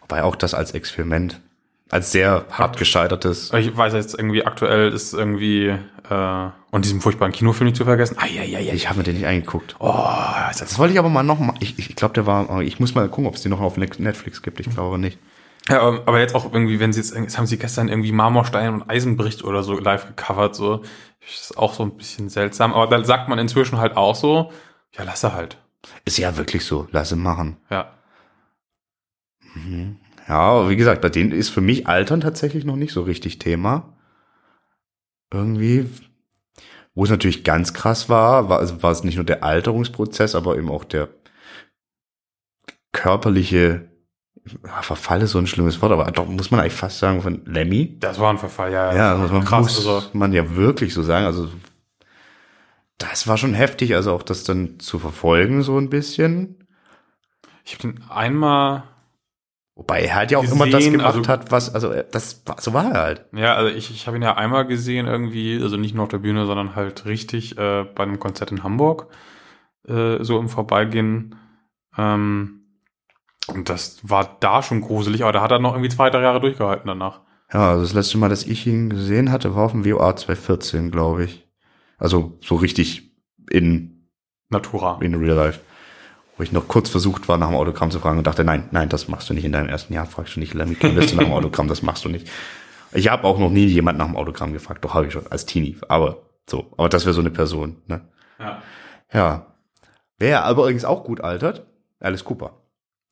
Wobei 0.00 0.24
auch 0.24 0.34
das 0.34 0.54
als 0.54 0.72
Experiment, 0.72 1.40
als 1.90 2.10
sehr 2.12 2.46
hart 2.50 2.78
gescheitertes. 2.78 3.52
ich 3.52 3.76
weiß 3.76 3.92
jetzt 3.92 4.18
irgendwie 4.18 4.44
aktuell 4.44 4.90
ist 4.92 5.12
irgendwie 5.12 5.66
äh, 6.08 6.48
und 6.70 6.84
diesen 6.84 7.00
furchtbaren 7.00 7.32
Kinofilm 7.32 7.66
nicht 7.66 7.76
zu 7.76 7.84
vergessen. 7.84 8.16
Eieiei. 8.18 8.72
Ich 8.72 8.88
habe 8.88 8.98
mir 8.98 9.04
den 9.04 9.16
nicht 9.16 9.26
angeguckt. 9.26 9.76
Oh, 9.78 10.08
Das 10.58 10.78
wollte 10.78 10.94
ich 10.94 10.98
aber 10.98 11.10
mal 11.10 11.22
noch 11.22 11.38
mal. 11.38 11.54
Ich, 11.60 11.78
ich 11.78 11.94
glaube, 11.94 12.14
der 12.14 12.26
war. 12.26 12.62
Ich 12.62 12.80
muss 12.80 12.94
mal 12.94 13.06
gucken, 13.08 13.26
ob 13.26 13.34
es 13.34 13.42
den 13.42 13.50
noch 13.50 13.60
auf 13.60 13.76
Netflix 13.76 14.42
gibt. 14.42 14.60
Ich 14.60 14.70
glaube 14.70 14.98
nicht. 14.98 15.18
Ja, 15.68 15.80
aber- 15.80 16.20
jetzt 16.20 16.34
auch 16.34 16.52
irgendwie, 16.52 16.78
wenn 16.80 16.92
sie 16.92 17.00
jetzt, 17.00 17.14
jetzt 17.14 17.38
haben 17.38 17.46
sie 17.46 17.58
gestern 17.58 17.88
irgendwie 17.88 18.12
Marmorstein 18.12 18.72
und 18.74 18.88
Eisenbricht 18.90 19.42
oder 19.44 19.62
so 19.62 19.78
live 19.78 20.06
gecovert, 20.06 20.54
so. 20.54 20.82
Das 21.20 21.30
ist 21.50 21.58
auch 21.58 21.74
so 21.74 21.82
ein 21.82 21.96
bisschen 21.96 22.28
seltsam. 22.28 22.72
Aber 22.72 22.86
dann 22.86 23.04
sagt 23.04 23.28
man 23.28 23.38
inzwischen 23.38 23.78
halt 23.78 23.96
auch 23.96 24.14
so, 24.14 24.52
ja, 24.92 25.02
lass 25.04 25.24
er 25.24 25.34
halt. 25.34 25.58
Ist 26.04 26.18
ja 26.18 26.36
wirklich 26.36 26.64
so. 26.64 26.86
Lass 26.92 27.10
ihn 27.12 27.18
machen. 27.20 27.56
Ja. 27.68 27.92
Ja, 30.28 30.38
aber 30.38 30.68
wie 30.70 30.76
gesagt, 30.76 31.00
bei 31.00 31.08
denen 31.08 31.32
ist 31.32 31.48
für 31.48 31.60
mich 31.60 31.86
Altern 31.88 32.20
tatsächlich 32.20 32.64
noch 32.64 32.76
nicht 32.76 32.92
so 32.92 33.02
richtig 33.02 33.38
Thema. 33.38 33.96
Irgendwie, 35.32 35.88
wo 36.94 37.04
es 37.04 37.10
natürlich 37.10 37.42
ganz 37.42 37.74
krass 37.74 38.08
war, 38.08 38.48
war, 38.48 38.58
also 38.58 38.82
war 38.82 38.92
es 38.92 39.02
nicht 39.02 39.16
nur 39.16 39.24
der 39.24 39.42
Alterungsprozess, 39.42 40.34
aber 40.34 40.56
eben 40.56 40.70
auch 40.70 40.84
der 40.84 41.08
körperliche 42.92 43.88
Verfall 44.82 45.22
ist 45.22 45.32
so 45.32 45.38
ein 45.38 45.46
schlimmes 45.46 45.80
Wort, 45.82 45.92
aber 45.92 46.10
doch 46.12 46.26
muss 46.26 46.50
man 46.50 46.60
eigentlich 46.60 46.72
fast 46.74 46.98
sagen 46.98 47.20
von 47.22 47.42
Lemmy. 47.46 47.96
Das 47.98 48.20
war 48.20 48.30
ein 48.30 48.38
Verfall, 48.38 48.72
ja. 48.72 48.94
Ja, 48.94 49.16
also 49.16 49.34
man 49.34 49.44
krass. 49.44 49.62
muss 49.64 49.76
Also, 49.86 50.08
man 50.12 50.32
ja 50.32 50.54
wirklich 50.56 50.94
so 50.94 51.02
sagen. 51.02 51.26
Also 51.26 51.48
das 52.98 53.26
war 53.28 53.36
schon 53.36 53.54
heftig, 53.54 53.94
also 53.94 54.12
auch 54.12 54.22
das 54.22 54.44
dann 54.44 54.78
zu 54.78 54.98
verfolgen 54.98 55.62
so 55.62 55.76
ein 55.78 55.90
bisschen. 55.90 56.66
ich 57.64 57.74
habe 57.74 57.82
den 57.92 58.02
einmal, 58.08 58.84
Wobei 59.74 60.00
er 60.04 60.14
halt 60.14 60.30
ja 60.30 60.38
auch 60.38 60.44
immer 60.44 60.64
das 60.64 60.76
Gesehen, 60.78 60.92
gemacht 60.98 61.16
also- 61.16 61.28
hat, 61.28 61.50
was, 61.52 61.74
also 61.74 61.90
äh, 61.92 62.04
das 62.10 62.42
war, 62.46 62.58
so 62.60 62.72
war 62.72 62.86
er 62.94 63.02
halt. 63.02 63.26
ja, 63.34 63.54
also 63.54 63.74
ich, 63.76 63.90
ich 63.90 64.06
habe 64.06 64.16
ihn 64.16 64.22
ja 64.22 64.34
einmal 64.36 64.66
gesehen 64.66 65.06
irgendwie, 65.06 65.60
also 65.62 65.76
nicht 65.76 65.94
nur 65.94 66.04
auf 66.04 66.08
der 66.08 66.16
Bühne, 66.18 66.46
sondern 66.46 66.74
halt 66.74 67.04
richtig 67.04 67.58
äh, 67.58 67.84
bei 67.84 68.04
einem 68.04 68.18
Konzert 68.18 68.52
in 68.52 68.62
Hamburg, 68.62 69.08
äh, 69.86 70.24
so 70.24 70.38
im 70.38 70.48
Vorbeigehen. 70.48 71.34
Ähm, 71.98 72.55
und 73.48 73.68
das 73.68 73.98
war 74.02 74.36
da 74.40 74.62
schon 74.62 74.80
gruselig, 74.80 75.22
aber 75.22 75.32
da 75.32 75.42
hat 75.42 75.50
er 75.50 75.58
noch 75.58 75.72
irgendwie 75.72 75.90
zwei, 75.90 76.10
drei 76.10 76.22
Jahre 76.22 76.40
durchgehalten 76.40 76.86
danach. 76.86 77.20
Ja, 77.52 77.70
also 77.70 77.82
das 77.82 77.92
letzte 77.92 78.18
Mal, 78.18 78.28
dass 78.28 78.44
ich 78.44 78.66
ihn 78.66 78.90
gesehen 78.90 79.30
hatte, 79.30 79.54
war 79.54 79.64
auf 79.64 79.72
dem 79.72 79.84
WOA 79.84 80.16
2014, 80.16 80.90
glaube 80.90 81.24
ich. 81.24 81.46
Also 81.98 82.38
so 82.40 82.56
richtig 82.56 83.12
in, 83.50 84.10
Natura. 84.48 84.98
in 85.00 85.14
real 85.14 85.36
life. 85.36 85.60
Wo 86.36 86.42
ich 86.42 86.52
noch 86.52 86.68
kurz 86.68 86.90
versucht 86.90 87.28
war, 87.28 87.38
nach 87.38 87.48
dem 87.48 87.56
Autogramm 87.56 87.90
zu 87.90 87.98
fragen 87.98 88.18
und 88.18 88.26
dachte, 88.26 88.44
nein, 88.44 88.68
nein, 88.70 88.90
das 88.90 89.08
machst 89.08 89.30
du 89.30 89.34
nicht 89.34 89.44
in 89.44 89.52
deinem 89.52 89.68
ersten 89.68 89.94
Jahr. 89.94 90.04
Fragst 90.04 90.36
du 90.36 90.40
nicht 90.40 90.52
Lemmy 90.52 90.74
Kilmister 90.74 91.16
nach 91.16 91.24
dem 91.24 91.32
Autogramm, 91.32 91.68
das 91.68 91.82
machst 91.82 92.04
du 92.04 92.10
nicht. 92.10 92.28
Ich 92.92 93.08
habe 93.08 93.24
auch 93.24 93.38
noch 93.38 93.50
nie 93.50 93.66
jemand 93.66 93.96
nach 93.98 94.06
dem 94.06 94.16
Autogramm 94.16 94.52
gefragt, 94.52 94.84
doch 94.84 94.92
habe 94.94 95.06
ich 95.06 95.12
schon, 95.12 95.26
als 95.28 95.46
Teenie. 95.46 95.78
Aber 95.88 96.26
so, 96.48 96.72
aber 96.76 96.88
das 96.88 97.06
wäre 97.06 97.14
so 97.14 97.20
eine 97.20 97.30
Person, 97.30 97.76
ne? 97.86 98.08
Ja. 98.38 98.62
Ja. 99.12 99.46
Wer 100.18 100.44
aber 100.44 100.62
übrigens 100.62 100.84
auch 100.84 101.04
gut 101.04 101.20
altert, 101.20 101.66
Alice 102.00 102.24
Cooper. 102.24 102.65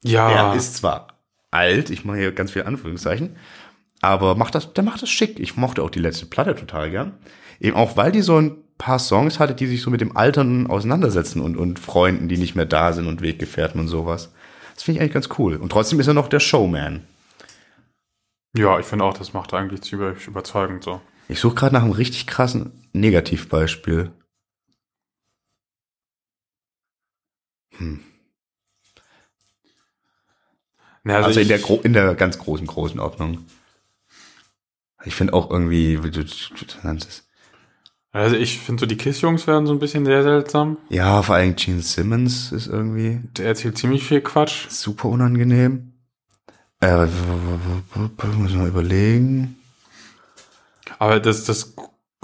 Ja. 0.04 0.30
Er 0.30 0.54
ist 0.54 0.76
zwar 0.76 1.08
alt, 1.50 1.90
ich 1.90 2.04
mache 2.04 2.18
hier 2.18 2.32
ganz 2.32 2.52
viel 2.52 2.62
Anführungszeichen, 2.64 3.36
aber 4.00 4.34
macht 4.34 4.54
das, 4.54 4.72
der 4.74 4.84
macht 4.84 5.02
das 5.02 5.10
schick. 5.10 5.40
Ich 5.40 5.56
mochte 5.56 5.82
auch 5.82 5.90
die 5.90 5.98
letzte 6.00 6.26
Platte 6.26 6.54
total 6.54 6.90
gern. 6.90 7.14
Eben 7.60 7.76
auch, 7.76 7.96
weil 7.96 8.12
die 8.12 8.22
so 8.22 8.36
ein 8.36 8.56
paar 8.76 8.98
Songs 8.98 9.38
hatte, 9.38 9.54
die 9.54 9.66
sich 9.66 9.80
so 9.80 9.90
mit 9.90 10.00
dem 10.00 10.16
Altern 10.16 10.66
auseinandersetzen 10.66 11.40
und, 11.40 11.56
und 11.56 11.78
Freunden, 11.78 12.28
die 12.28 12.36
nicht 12.36 12.54
mehr 12.54 12.66
da 12.66 12.92
sind 12.92 13.06
und 13.06 13.22
Weggefährten 13.22 13.80
und 13.80 13.88
sowas. 13.88 14.32
Das 14.74 14.82
finde 14.82 14.98
ich 14.98 15.02
eigentlich 15.02 15.14
ganz 15.14 15.28
cool. 15.38 15.56
Und 15.56 15.70
trotzdem 15.70 16.00
ist 16.00 16.08
er 16.08 16.14
noch 16.14 16.28
der 16.28 16.40
Showman. 16.40 17.06
ja, 18.56 18.78
ich 18.78 18.86
finde 18.86 19.04
auch, 19.04 19.16
das 19.16 19.32
macht 19.32 19.52
er 19.52 19.60
eigentlich 19.60 19.82
ziemlich 19.82 20.26
überzeugend 20.26 20.84
so. 20.84 21.00
Ich 21.28 21.40
suche 21.40 21.54
gerade 21.54 21.74
nach 21.74 21.82
einem 21.82 21.92
richtig 21.92 22.26
krassen 22.26 22.88
Negativbeispiel. 22.92 24.12
Ja, 31.06 31.16
Also, 31.20 31.40
in 31.40 31.50
ich- 31.50 31.62
der, 31.66 31.84
in 31.84 31.92
der 31.92 32.14
ganz 32.14 32.38
großen, 32.38 32.66
großen 32.66 32.98
Ordnung. 33.00 33.44
Ich 35.04 35.14
finde 35.14 35.34
auch 35.34 35.50
irgendwie, 35.50 36.02
wie 36.02 36.10
du, 36.10 36.24
du 36.24 36.30
nanntest. 36.82 37.24
Also 38.12 38.36
ich 38.36 38.58
finde 38.60 38.80
so, 38.80 38.86
die 38.86 38.96
Kiss-Jungs 38.96 39.46
werden 39.46 39.66
so 39.66 39.72
ein 39.72 39.80
bisschen 39.80 40.06
sehr 40.06 40.22
seltsam. 40.22 40.76
Ja, 40.88 41.20
vor 41.22 41.34
allem 41.34 41.56
Gene 41.56 41.82
Simmons 41.82 42.52
ist 42.52 42.68
irgendwie 42.68 43.20
Der 43.36 43.46
erzählt 43.46 43.76
ziemlich 43.76 44.04
viel 44.04 44.20
Quatsch. 44.20 44.68
super 44.70 45.08
unangenehm. 45.08 45.92
Äh, 46.80 47.06
muss 48.36 48.52
mal 48.54 48.68
überlegen. 48.68 49.56
Aber 50.98 51.18
das, 51.18 51.44
das 51.44 51.74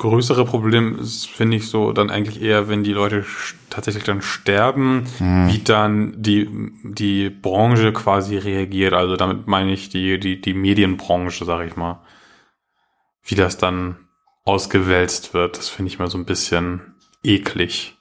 größere 0.01 0.47
Problem 0.47 0.99
ist, 0.99 1.29
finde 1.29 1.59
ich 1.59 1.69
so, 1.69 1.93
dann 1.93 2.09
eigentlich 2.09 2.41
eher, 2.41 2.71
wenn 2.71 2.83
die 2.83 2.95
Leute 2.95 3.27
tatsächlich 3.69 4.03
dann 4.03 4.23
sterben, 4.23 5.05
wie 5.19 5.59
dann 5.59 6.15
die, 6.17 6.49
die 6.85 7.29
Branche 7.29 7.93
quasi 7.93 8.39
reagiert. 8.39 8.95
Also 8.95 9.17
damit 9.17 9.47
meine 9.47 9.73
ich 9.73 9.91
die, 9.91 10.19
die, 10.19 10.41
die 10.41 10.55
Medienbranche, 10.55 11.45
sag 11.45 11.67
ich 11.67 11.77
mal. 11.77 12.01
Wie 13.23 13.35
das 13.35 13.59
dann 13.59 13.97
ausgewälzt 14.47 15.35
wird, 15.35 15.59
das 15.59 15.69
finde 15.69 15.91
ich 15.91 15.99
mal 15.99 16.11
so 16.11 16.17
ein 16.17 16.25
bisschen 16.25 16.95
eklig. 17.23 17.95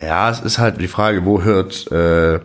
Ja, 0.00 0.30
es 0.30 0.38
ist 0.38 0.60
halt 0.60 0.80
die 0.80 0.86
Frage, 0.86 1.24
wo 1.24 1.42
hört, 1.42 1.90
äh, 1.90 2.38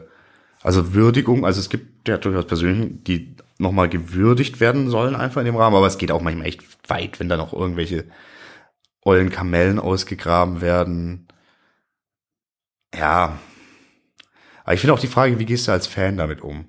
also 0.64 0.96
Würdigung, 0.96 1.46
also 1.46 1.60
es 1.60 1.70
gibt 1.70 2.08
ja 2.08 2.18
durchaus 2.18 2.48
Persönliche, 2.48 2.90
die 2.90 3.36
nochmal 3.60 3.90
gewürdigt 3.90 4.60
werden 4.60 4.90
sollen 4.90 5.16
einfach 5.16 5.42
in 5.42 5.46
dem 5.46 5.56
Rahmen, 5.56 5.76
aber 5.76 5.86
es 5.86 6.00
geht 6.00 6.12
auch 6.12 6.22
manchmal 6.22 6.48
echt 6.48 6.64
weit, 6.90 7.20
wenn 7.20 7.30
da 7.30 7.38
noch 7.38 7.54
irgendwelche 7.54 8.06
ollen 9.06 9.30
Kamellen 9.30 9.80
ausgegraben 9.80 10.60
werden. 10.62 11.28
Ja. 12.94 13.38
Aber 14.64 14.74
ich 14.74 14.82
finde 14.82 14.94
auch 14.94 15.00
die 15.00 15.08
Frage, 15.08 15.38
wie 15.40 15.46
gehst 15.46 15.68
du 15.68 15.72
als 15.72 15.88
Fan 15.88 16.18
damit 16.18 16.42
um? 16.42 16.66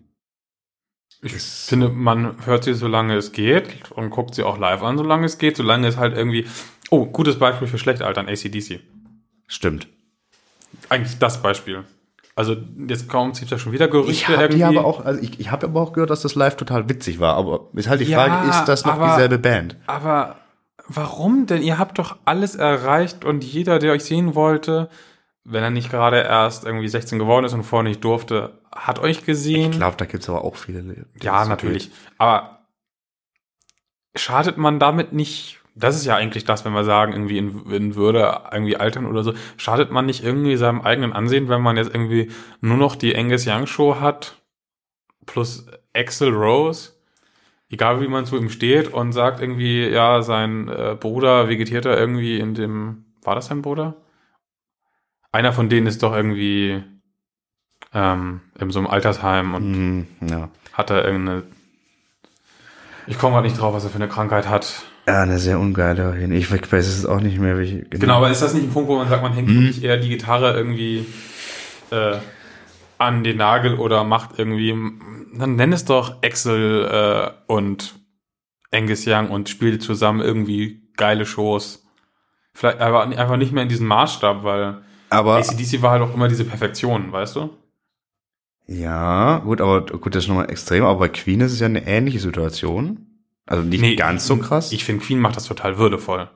Ich 1.23 1.33
Das- 1.33 1.67
finde, 1.69 1.89
man 1.89 2.45
hört 2.47 2.65
sie, 2.65 2.75
solange 2.75 3.17
es 3.17 3.33
geht 3.33 3.91
und 3.93 4.11
guckt 4.11 4.35
sie 4.35 4.43
auch 4.43 4.59
live 4.59 4.83
an, 4.83 4.99
solange 4.99 5.25
es 5.27 5.39
geht, 5.39 5.57
solange 5.57 5.89
es 5.89 5.97
halt 5.97 6.15
irgendwie, 6.15 6.47
oh, 6.91 7.07
gutes 7.07 7.39
Beispiel 7.39 7.67
für 7.69 7.79
schlecht 7.79 8.03
altern, 8.03 8.29
ACDC. 8.29 8.81
Stimmt. 9.49 9.89
Eigentlich 10.91 11.19
das 11.19 11.41
Beispiel. 11.41 11.85
Also 12.35 12.55
jetzt 12.87 13.09
kommt 13.09 13.41
es 13.41 13.49
ja 13.49 13.59
schon 13.59 13.73
wieder 13.73 13.89
Gerüchte 13.89 14.13
Ich 14.13 14.29
habe 14.29 14.43
irgendwie. 14.43 14.63
aber 14.65 14.85
auch, 14.85 15.03
also 15.03 15.23
ich, 15.23 15.41
ich 15.41 15.51
habe 15.51 15.67
aber 15.67 15.81
auch 15.81 15.95
gehört, 15.95 16.11
dass 16.11 16.21
das 16.21 16.35
live 16.35 16.57
total 16.57 16.87
witzig 16.91 17.19
war, 17.19 17.35
aber 17.35 17.71
ist 17.73 17.89
halt 17.89 18.03
die 18.03 18.05
Ja, 18.05 18.27
Frage, 18.27 18.51
ist 18.51 18.65
das 18.67 18.85
noch 18.85 18.93
aber- 18.95 19.07
dieselbe 19.15 19.39
Band? 19.39 19.77
Aber 19.87 20.37
warum 20.89 21.47
denn? 21.47 21.63
Ihr 21.63 21.79
habt 21.79 21.99
doch 21.99 22.17
alles 22.25 22.55
erreicht 22.55 23.25
und 23.25 23.45
jeder, 23.45 23.79
der 23.79 23.93
euch 23.93 24.05
sehen 24.05 24.35
wollte, 24.35 24.89
wenn 25.45 25.63
er 25.63 25.71
nicht 25.71 25.91
gerade 25.91 26.21
erst 26.21 26.65
irgendwie 26.65 26.89
16 26.89 27.19
geworden 27.19 27.45
ist 27.45 27.53
und 27.53 27.63
vorher 27.63 27.89
nicht 27.89 28.03
durfte, 28.03 28.59
hat 28.75 28.99
euch 28.99 29.25
gesehen. 29.25 29.71
Ich 29.71 29.79
glaube, 29.79 29.97
da 29.97 30.05
gibt's 30.05 30.29
aber 30.29 30.45
auch 30.45 30.57
viele. 30.57 31.07
ja, 31.23 31.45
natürlich. 31.45 31.91
geht. 31.91 31.99
Aber 32.19 32.67
schadet 34.17 34.59
man 34.59 34.81
damit 34.81 35.13
nicht, 35.13 35.61
das 35.75 35.95
ist 35.95 36.05
ja 36.05 36.17
eigentlich 36.17 36.45
das, 36.45 36.65
wenn 36.65 36.73
wir 36.73 36.85
sagen, 36.85 37.13
irgendwie 37.13 37.39
in, 37.39 37.71
in 37.71 37.95
Würde 37.95 38.43
irgendwie 38.51 38.77
altern 38.77 39.07
oder 39.07 39.23
so, 39.23 39.35
schadet 39.57 39.91
man 39.93 40.07
nicht 40.07 40.25
irgendwie 40.25 40.57
seinem 40.57 40.81
eigenen 40.81 41.13
Ansehen, 41.13 41.49
wenn 41.49 41.63
man 41.63 41.77
jetzt 41.77 41.95
irgendwie 41.95 42.31
nur 42.61 42.77
noch 42.77 42.97
die 42.97 43.15
Angus 43.15 43.47
Young 43.47 43.67
Show 43.67 44.01
hat, 44.01 44.43
plus 45.27 45.67
Axel 45.95 46.35
Rose, 46.35 46.93
egal 47.71 48.01
wie 48.01 48.09
man 48.09 48.27
zu 48.27 48.37
ihm 48.37 48.49
steht 48.51 48.89
und 48.93 49.13
sagt 49.13 49.41
irgendwie, 49.41 49.87
ja, 49.89 50.23
sein 50.23 50.69
äh, 50.69 50.97
Bruder 50.99 51.49
vegetiert 51.49 51.85
da 51.85 51.97
irgendwie 51.97 52.39
in 52.39 52.55
dem, 52.55 53.05
war 53.23 53.35
das 53.35 53.47
sein 53.47 53.63
Bruder? 53.63 53.97
Einer 55.33 55.53
von 55.53 55.69
denen 55.69 55.87
ist 55.87 56.03
doch 56.03 56.15
irgendwie 56.15 56.83
ähm, 57.93 58.41
in 58.59 58.71
so 58.71 58.79
einem 58.79 58.89
Altersheim 58.89 59.55
und 59.55 59.75
Hm, 59.75 60.07
ja. 60.29 60.49
hat 60.73 60.91
er 60.91 61.05
irgendeine. 61.05 61.43
Ich 63.07 63.19
komme 63.19 63.35
gerade 63.35 63.47
nicht 63.47 63.61
drauf, 63.61 63.75
was 63.75 63.85
er 63.85 63.91
für 63.91 63.97
eine 63.97 64.09
Krankheit 64.09 64.49
hat. 64.49 64.83
ja, 65.07 65.23
eine 65.23 65.39
sehr 65.39 65.61
ungeile. 65.61 66.17
Ich 66.35 66.51
weiß 66.51 66.87
es 66.89 67.07
auch 67.07 67.21
nicht 67.21 67.39
mehr, 67.39 67.57
welche. 67.59 67.83
Genau, 67.85 68.17
aber 68.17 68.31
ist 68.31 68.43
das 68.43 68.55
nicht 68.55 68.65
ein 68.65 68.73
Punkt, 68.73 68.89
wo 68.89 68.97
man 68.97 69.09
sagt, 69.09 69.23
man 69.23 69.33
hängt 69.33 69.49
Mhm. 69.49 69.61
wirklich 69.61 69.85
eher 69.85 69.97
die 69.99 70.09
Gitarre 70.09 70.55
irgendwie 70.57 71.07
äh, 71.91 72.17
an 72.99 73.25
den 73.25 73.39
Nagel 73.39 73.79
oder 73.79 74.05
macht 74.05 74.39
irgendwie, 74.39 74.75
dann 75.35 75.57
nenn 75.57 75.73
es 75.73 75.85
doch 75.85 76.23
Axel 76.23 76.85
äh, 76.91 77.53
und 77.53 77.95
Angus 78.73 79.07
Young 79.07 79.31
und 79.31 79.49
spielt 79.49 79.83
zusammen 79.83 80.21
irgendwie 80.21 80.83
geile 80.97 81.27
Shows. 81.27 81.85
Vielleicht 82.53 82.81
aber 82.81 83.03
einfach 83.05 83.37
nicht 83.37 83.53
mehr 83.53 83.63
in 83.63 83.69
diesem 83.69 83.87
Maßstab, 83.87 84.43
weil 84.43 84.83
Aber 85.11 85.37
ACDC 85.37 85.83
war 85.83 85.93
halt 85.93 86.03
auch 86.03 86.15
immer 86.15 86.29
diese 86.29 86.45
Perfektion, 86.45 87.13
weißt 87.13 87.37
du? 87.37 87.51
ja, 88.69 89.39
gut, 89.39 89.61
aber 89.61 89.87
gut, 89.87 90.15
das 90.15 90.25
ist 90.25 90.29
nochmal 90.29 90.51
extrem. 90.51 90.85
Aber 90.85 90.99
bei 90.99 91.09
Queen 91.09 91.41
ist 91.41 91.53
es 91.53 91.61
ja 91.61 91.67
eine 91.67 91.87
ähnliche 91.87 92.19
Situation. 92.19 93.07
Also 93.47 93.63
nicht 93.63 93.97
ganz 93.97 94.27
so 94.27 94.39
krass. 94.39 94.73
Ich 94.73 94.85
finde, 94.85 95.05
Queen 95.05 95.21
macht 95.21 95.37
das 95.37 95.45
total 95.45 95.79
würdevoll. 95.79 96.29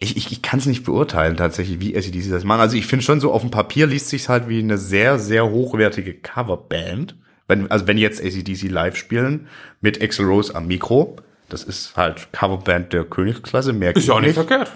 Ich, 0.00 0.16
ich, 0.16 0.30
ich 0.30 0.42
kann 0.42 0.60
es 0.60 0.66
nicht 0.66 0.84
beurteilen 0.84 1.36
tatsächlich, 1.36 1.80
wie 1.80 1.96
ACDC 1.96 2.30
das 2.30 2.44
machen. 2.44 2.60
Also 2.60 2.76
ich 2.76 2.86
finde 2.86 3.04
schon 3.04 3.20
so, 3.20 3.32
auf 3.32 3.42
dem 3.42 3.50
Papier 3.50 3.86
liest 3.86 4.08
sich's 4.08 4.28
halt 4.28 4.48
wie 4.48 4.60
eine 4.60 4.78
sehr, 4.78 5.18
sehr 5.18 5.50
hochwertige 5.50 6.14
Coverband. 6.14 7.16
Wenn, 7.48 7.70
also 7.70 7.86
wenn 7.86 7.98
jetzt 7.98 8.22
ACDC 8.22 8.70
live 8.70 8.96
spielen 8.96 9.48
mit 9.80 10.00
Axel 10.02 10.26
Rose 10.26 10.54
am 10.54 10.66
Mikro, 10.68 11.16
das 11.48 11.64
ist 11.64 11.96
halt 11.96 12.28
Coverband 12.32 12.92
der 12.92 13.04
Königsklasse, 13.04 13.72
mehr 13.72 13.96
Ist 13.96 14.06
ja 14.06 14.14
auch 14.14 14.20
nicht 14.20 14.34
verkehrt. 14.34 14.70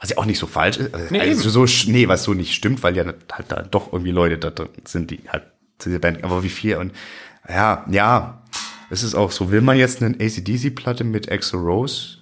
Was 0.00 0.10
ja 0.10 0.18
auch 0.18 0.26
nicht 0.26 0.38
so 0.38 0.46
falsch 0.46 0.76
ist. 0.76 0.94
Also, 0.94 1.06
Nee, 1.10 1.20
also 1.20 1.66
so, 1.66 1.90
nee, 1.90 2.06
was 2.06 2.24
so 2.24 2.34
nicht 2.34 2.54
stimmt, 2.54 2.82
weil 2.82 2.96
ja 2.96 3.04
halt 3.04 3.46
da 3.48 3.62
doch 3.62 3.92
irgendwie 3.92 4.10
Leute 4.10 4.36
da 4.36 4.50
drin 4.50 4.68
sind, 4.84 5.10
die 5.10 5.20
halt 5.28 5.44
zu 5.78 5.88
dieser 5.88 6.00
Band, 6.00 6.24
aber 6.24 6.42
wie 6.42 6.48
viel 6.48 6.76
und 6.76 6.92
ja, 7.48 7.86
ja, 7.90 8.42
es 8.90 9.02
ist 9.02 9.14
auch 9.14 9.30
so, 9.30 9.50
will 9.50 9.60
man 9.60 9.76
jetzt 9.76 10.02
eine 10.02 10.16
ACDC-Platte 10.16 11.04
mit 11.04 11.30
Axel 11.30 11.60
Rose, 11.60 12.18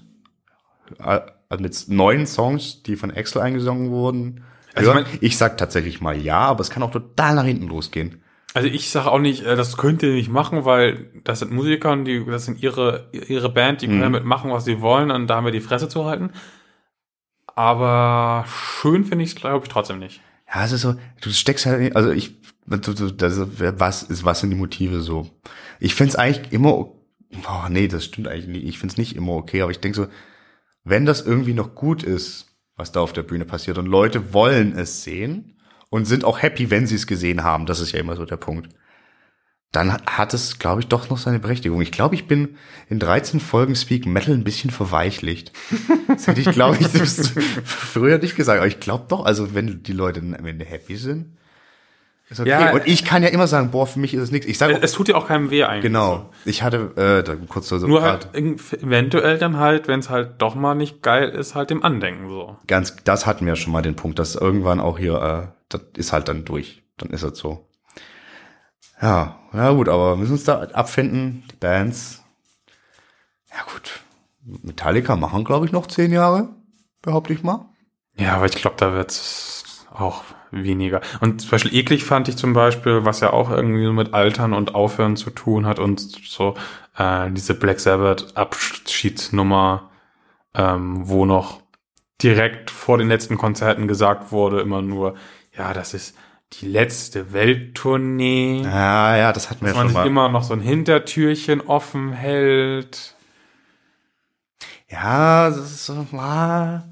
äh, 1.05 1.21
also 1.49 1.63
mit 1.63 1.89
neuen 1.89 2.27
Songs, 2.27 2.83
die 2.83 2.97
von 2.97 3.11
Axel 3.11 3.41
eingesungen 3.43 3.91
wurden, 3.91 4.45
Also 4.75 4.91
ich 4.91 4.95
mein- 4.95 5.07
ich 5.21 5.37
sag 5.39 5.57
tatsächlich 5.59 6.01
mal 6.01 6.17
ja, 6.21 6.39
aber 6.41 6.61
es 6.61 6.71
kann 6.71 6.83
auch 6.83 6.91
total 6.91 7.35
nach 7.37 7.45
hinten 7.45 7.69
losgehen. 7.69 8.23
Also 8.55 8.69
ich 8.69 8.91
sage 8.91 9.11
auch 9.11 9.19
nicht, 9.19 9.45
äh, 9.45 9.57
das 9.57 9.77
könnt 9.77 10.03
ihr 10.03 10.13
nicht 10.13 10.31
machen, 10.31 10.65
weil 10.65 11.11
das 11.25 11.41
sind 11.41 11.51
Musiker 11.53 11.91
und 11.93 12.05
die, 12.05 12.25
das 12.25 12.45
sind 12.45 12.63
ihre, 12.63 13.09
ihre 13.13 13.51
Band, 13.53 13.83
die 13.83 13.87
können 13.89 14.01
damit 14.01 14.25
machen, 14.25 14.51
was 14.53 14.65
sie 14.65 14.81
wollen 14.81 15.11
und 15.11 15.27
da 15.27 15.37
haben 15.37 15.45
wir 15.45 15.51
die 15.53 15.61
Fresse 15.61 15.89
zu 15.89 16.05
halten. 16.05 16.31
Aber 17.55 18.45
schön 18.49 19.05
finde 19.05 19.25
ich 19.25 19.31
es, 19.31 19.37
glaube 19.37 19.65
ich, 19.67 19.73
trotzdem 19.73 19.99
nicht. 19.99 20.21
Ja, 20.53 20.65
es 20.65 20.73
ist 20.73 20.83
so, 20.83 20.95
du 21.21 21.31
steckst 21.31 21.67
halt, 21.67 21.95
also 21.97 22.11
ich, 22.11 22.35
das 22.67 22.89
ist, 23.39 23.79
was 23.79 24.03
ist, 24.05 24.25
was 24.25 24.41
sind 24.41 24.51
die 24.51 24.57
Motive 24.57 25.01
so? 25.01 25.29
Ich 25.81 25.95
find's 25.95 26.17
eigentlich 26.17 26.53
immer, 26.53 26.75
oh 26.79 27.69
nee, 27.69 27.89
das 27.89 28.05
stimmt 28.05 28.29
eigentlich 28.29 28.47
nicht, 28.49 28.65
ich 28.67 28.79
find's 28.79 28.97
nicht 28.97 29.17
immer 29.17 29.33
okay, 29.33 29.63
aber 29.63 29.71
ich 29.71 29.81
denk 29.81 29.95
so, 29.95 30.07
wenn 30.85 31.07
das 31.07 31.23
irgendwie 31.23 31.55
noch 31.55 31.75
gut 31.75 32.03
ist, 32.03 32.47
was 32.77 32.93
da 32.93 33.01
auf 33.01 33.13
der 33.13 33.23
Bühne 33.23 33.45
passiert 33.45 33.79
und 33.79 33.87
Leute 33.87 34.33
wollen 34.33 34.77
es 34.77 35.03
sehen 35.03 35.59
und 35.91 36.05
sind 36.05 36.25
auch 36.25 36.43
happy, 36.43 36.71
wenn 36.71 36.87
sie 36.87 36.97
es 36.97 37.07
gesehen 37.07 37.43
haben, 37.43 37.67
das 37.67 37.81
ist 37.81 37.93
ja 37.93 38.01
immer 38.01 38.17
so 38.17 38.25
der 38.25 38.37
Punkt, 38.37 38.69
dann 39.75 39.93
hat 39.93 40.35
es, 40.35 40.61
glaube 40.61 40.83
ich, 40.83 40.87
doch 40.87 41.11
noch 41.11 41.19
seine 41.19 41.41
Berechtigung. 41.41 41.81
Ich 41.83 41.91
glaube, 41.91 42.15
ich 42.15 42.29
bin 42.29 42.57
in 42.89 43.01
13 43.01 43.41
Folgen 43.41 43.75
Speak 43.75 44.07
Metal 44.07 44.33
ein 44.33 44.45
bisschen 44.45 44.71
verweichlicht. 44.71 45.51
Das 46.07 46.29
hätte 46.29 46.41
ich, 46.41 46.51
glaube 46.53 46.77
ich, 46.79 46.87
früher 47.65 48.19
nicht 48.19 48.37
gesagt. 48.37 48.59
Aber 48.59 48.69
ich 48.69 48.79
glaube 48.79 49.07
doch, 49.09 49.25
also 49.25 49.53
wenn 49.53 49.83
die 49.83 49.93
Leute 49.93 50.21
am 50.21 50.47
Ende 50.47 50.65
happy 50.65 50.95
sind, 50.97 51.37
okay. 52.41 52.49
Ja, 52.51 52.73
und 52.73 52.87
ich 52.87 53.05
kann 53.05 53.23
ja 53.23 53.29
immer 53.29 53.47
sagen, 53.47 53.71
boah, 53.71 53.87
für 53.87 53.99
mich 53.99 54.15
ist 54.15 54.23
es 54.23 54.31
nichts. 54.31 54.47
Ich 54.47 54.59
sage 54.59 54.79
Es, 54.81 54.93
tut 54.93 55.09
ja 55.09 55.15
auch 55.15 55.27
keinem 55.29 55.51
weh 55.51 55.65
eigentlich. 55.65 55.83
genau. 55.83 56.31
Ich 56.45 56.63
hatte 56.63 56.93
äh, 56.97 57.23
da 57.23 57.35
kurz 57.49 57.69
so 57.69 57.79
Nur 57.79 58.01
grad 58.01 58.29
halt 58.33 58.83
eventuell 58.83 59.39
dann 59.39 59.59
halt, 59.59 59.89
wenn 59.89 60.01
es 60.01 60.11
halt 60.11 60.43
doch 60.43 60.55
mal 60.55 60.75
nicht 60.75 61.03
geil 61.03 61.29
ist, 61.29 61.55
halt 61.55 61.71
dem 61.71 61.83
Andenken 61.83 62.29
so. 62.29 62.57
ganz, 62.67 62.97
das 63.05 63.27
hatten 63.27 63.47
wir 63.47 63.57
schon 63.57 63.73
mal 63.73 63.83
den 63.83 63.97
Punkt, 63.97 64.19
dass 64.19 64.35
irgendwann 64.35 64.81
auch 64.81 64.99
hier, 64.99 65.15
äh, 65.21 65.49
das 65.69 65.83
ist 65.97 66.13
halt 66.13 66.29
dann 66.29 66.45
durch. 66.45 66.83
Dann 66.97 67.11
ist 67.11 67.23
es 67.23 67.39
so. 67.39 67.67
Ja, 69.03 69.41
na 69.53 69.73
gut, 69.73 69.89
aber 69.89 70.13
wir 70.13 70.17
müssen 70.17 70.33
uns 70.33 70.45
da 70.45 70.63
abfinden. 70.63 71.45
Die 71.51 71.57
Bands. 71.57 72.23
Ja 73.51 73.65
gut. 73.73 74.01
Metallica 74.63 75.17
machen, 75.17 75.45
glaube 75.45 75.67
ich, 75.67 75.73
noch 75.73 75.87
zehn 75.87 76.13
Jahre, 76.13 76.49
behaupte 77.03 77.33
ich 77.33 77.43
mal. 77.43 77.67
Ja, 78.17 78.37
aber 78.37 78.47
ich 78.47 78.55
glaube, 78.55 78.77
da 78.79 78.93
wird's 78.93 79.54
auch 79.95 80.23
weniger. 80.51 81.01
Und 81.21 81.41
zum 81.41 81.51
Beispiel 81.51 81.75
eklig 81.75 82.05
fand 82.05 82.29
ich 82.29 82.37
zum 82.37 82.53
Beispiel, 82.53 83.05
was 83.05 83.21
ja 83.21 83.33
auch 83.33 83.51
irgendwie 83.51 83.91
mit 83.91 84.15
Altern 84.15 84.53
und 84.53 84.75
Aufhören 84.75 85.17
zu 85.17 85.31
tun 85.31 85.67
hat 85.67 85.79
und 85.79 86.01
so 86.01 86.55
äh, 86.97 87.31
diese 87.31 87.55
Black 87.55 87.81
Sabbath 87.81 88.37
Abschiedsnummer, 88.37 89.91
ähm, 90.55 91.09
wo 91.09 91.27
noch 91.27 91.61
direkt 92.23 92.71
vor 92.71 92.99
den 92.99 93.09
letzten 93.09 93.37
Konzerten 93.39 93.89
gesagt 93.89 94.33
wurde, 94.33 94.61
immer 94.61 94.83
nur, 94.83 95.15
ja, 95.57 95.73
das 95.73 95.95
ist 95.95 96.17
die 96.61 96.67
letzte 96.67 97.33
Welttournee. 97.33 98.63
Ja, 98.63 99.17
ja, 99.17 99.33
das 99.33 99.51
hatten 99.51 99.63
wir 99.63 99.69
dass 99.69 99.77
ja 99.77 99.85
man 99.85 99.93
schon 99.93 100.03
sich 100.03 100.11
immer 100.11 100.29
noch 100.29 100.43
so 100.45 100.55
ein 100.55 100.61
Hintertürchen 100.61 101.61
offen 101.61 102.13
hält. 102.13 103.15
Ja, 104.89 105.49
das 105.49 105.59
ist 105.59 105.87
so, 105.87 106.07
ah. 106.17 106.85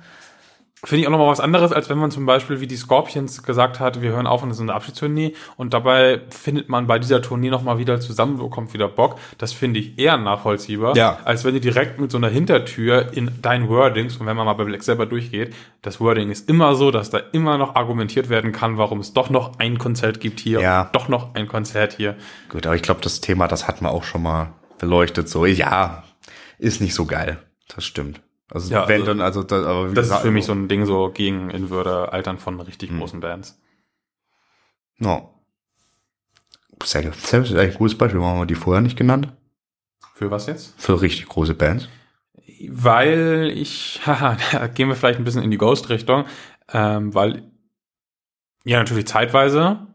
Finde 0.85 1.03
ich 1.03 1.07
auch 1.07 1.13
nochmal 1.13 1.29
was 1.29 1.39
anderes, 1.39 1.71
als 1.71 1.89
wenn 1.91 1.99
man 1.99 2.11
zum 2.11 2.27
Beispiel 2.27 2.59
wie 2.61 2.67
die 2.67 2.75
Scorpions 2.77 3.45
gesagt 3.45 3.79
hat, 3.79 4.03
wir 4.03 4.11
hören 4.11 4.27
auf 4.27 4.43
und 4.43 4.51
es 4.51 4.57
ist 4.57 4.63
eine 4.63 4.75
Abschiedstournee 4.75 5.33
und 5.57 5.73
dabei 5.73 6.23
findet 6.31 6.69
man 6.69 6.89
bei 6.89 6.99
dieser 6.99 7.23
Tournee 7.23 7.51
nochmal 7.51 7.79
wieder 7.79 8.01
zusammen, 8.01 8.39
bekommt 8.39 8.75
wieder 8.75 8.89
Bock. 8.89 9.17
Das 9.39 9.53
finde 9.53 9.79
ich 9.79 9.97
eher 9.97 10.17
nachvollziehbar, 10.17 10.97
Ja. 10.97 11.21
als 11.25 11.45
wenn 11.45 11.55
du 11.55 11.61
direkt 11.61 12.01
mit 12.01 12.11
so 12.11 12.19
einer 12.19 12.29
Hintertür 12.29 13.13
in 13.13 13.31
dein 13.41 13.69
Wordings, 13.69 14.17
und 14.17 14.27
wenn 14.27 14.37
man 14.37 14.45
mal 14.45 14.55
bei 14.55 14.65
Black 14.65 14.83
selber 14.83 15.07
durchgeht, 15.07 15.55
das 15.83 16.01
Wording 16.01 16.33
ist 16.33 16.49
immer 16.49 16.75
so, 16.75 16.91
dass 16.91 17.11
da 17.11 17.19
immer 17.31 17.59
noch 17.59 17.77
argumentiert 17.77 18.29
werden 18.29 18.51
kann, 18.51 18.77
warum 18.77 18.99
es 18.99 19.13
doch 19.13 19.31
noch 19.31 19.61
ein 19.61 19.79
Konzert 19.79 20.19
gibt 20.19 20.41
hier, 20.41 20.61
Ja. 20.61 20.91
doch 20.93 21.07
noch 21.07 21.37
ein 21.37 21.47
Konzert 21.47 21.93
hier. 21.93 22.17
Gut, 22.49 22.67
aber 22.67 22.75
ich 22.75 22.83
glaube, 22.83 23.01
das 23.03 23.21
Thema, 23.21 23.47
das 23.47 23.69
hatten 23.69 23.85
wir 23.85 23.93
auch 23.93 24.03
schon 24.03 24.25
mal 24.25 24.53
beleuchtet. 24.79 25.29
So, 25.29 25.47
ja, 25.47 26.03
ist 26.59 26.81
nicht 26.81 26.95
so 26.95 27.07
geil. 27.07 27.39
Das 27.73 27.85
stimmt. 27.85 28.21
Also, 28.53 28.73
Ja, 28.73 28.87
wenn 28.87 29.01
also, 29.01 29.07
dann, 29.15 29.21
also, 29.23 29.43
da, 29.43 29.65
aber 29.65 29.91
wie 29.91 29.95
Das 29.95 30.05
ist 30.05 30.11
gesagt, 30.11 30.23
für 30.23 30.31
mich 30.31 30.45
so 30.45 30.53
ein 30.53 30.69
Ding 30.69 30.85
so 30.85 31.11
gegen 31.13 31.49
in 31.51 31.71
Würde 31.71 32.13
altern 32.13 32.39
von 32.39 32.61
richtig 32.61 32.91
Mhm. 32.91 32.99
großen 32.99 33.21
Bands. 33.21 33.59
No. 34.99 35.35
Sehr, 36.85 37.13
sehr, 37.13 37.41
ist 37.43 37.53
eigentlich 37.53 37.73
ein 37.73 37.79
gutes 37.79 37.97
Beispiel. 37.97 38.21
Warum 38.21 38.33
haben 38.35 38.41
wir 38.43 38.47
die 38.47 38.55
vorher 38.55 38.83
nicht 38.83 38.99
genannt? 38.99 39.33
Für 40.15 40.31
was 40.31 40.47
jetzt? 40.47 40.75
Für 40.81 41.01
richtig 41.01 41.27
große 41.29 41.55
Bands. 41.55 41.89
Weil 42.69 43.51
ich, 43.55 44.01
haha, 44.07 44.37
da 44.53 44.67
gehen 44.67 44.89
wir 44.89 44.97
vielleicht 44.97 45.19
ein 45.19 45.25
bisschen 45.25 45.43
in 45.43 45.51
die 45.51 45.59
Ghost-Richtung, 45.59 46.27
ähm, 46.73 47.15
weil, 47.15 47.51
ja, 48.65 48.79
natürlich 48.79 49.07
zeitweise 49.07 49.87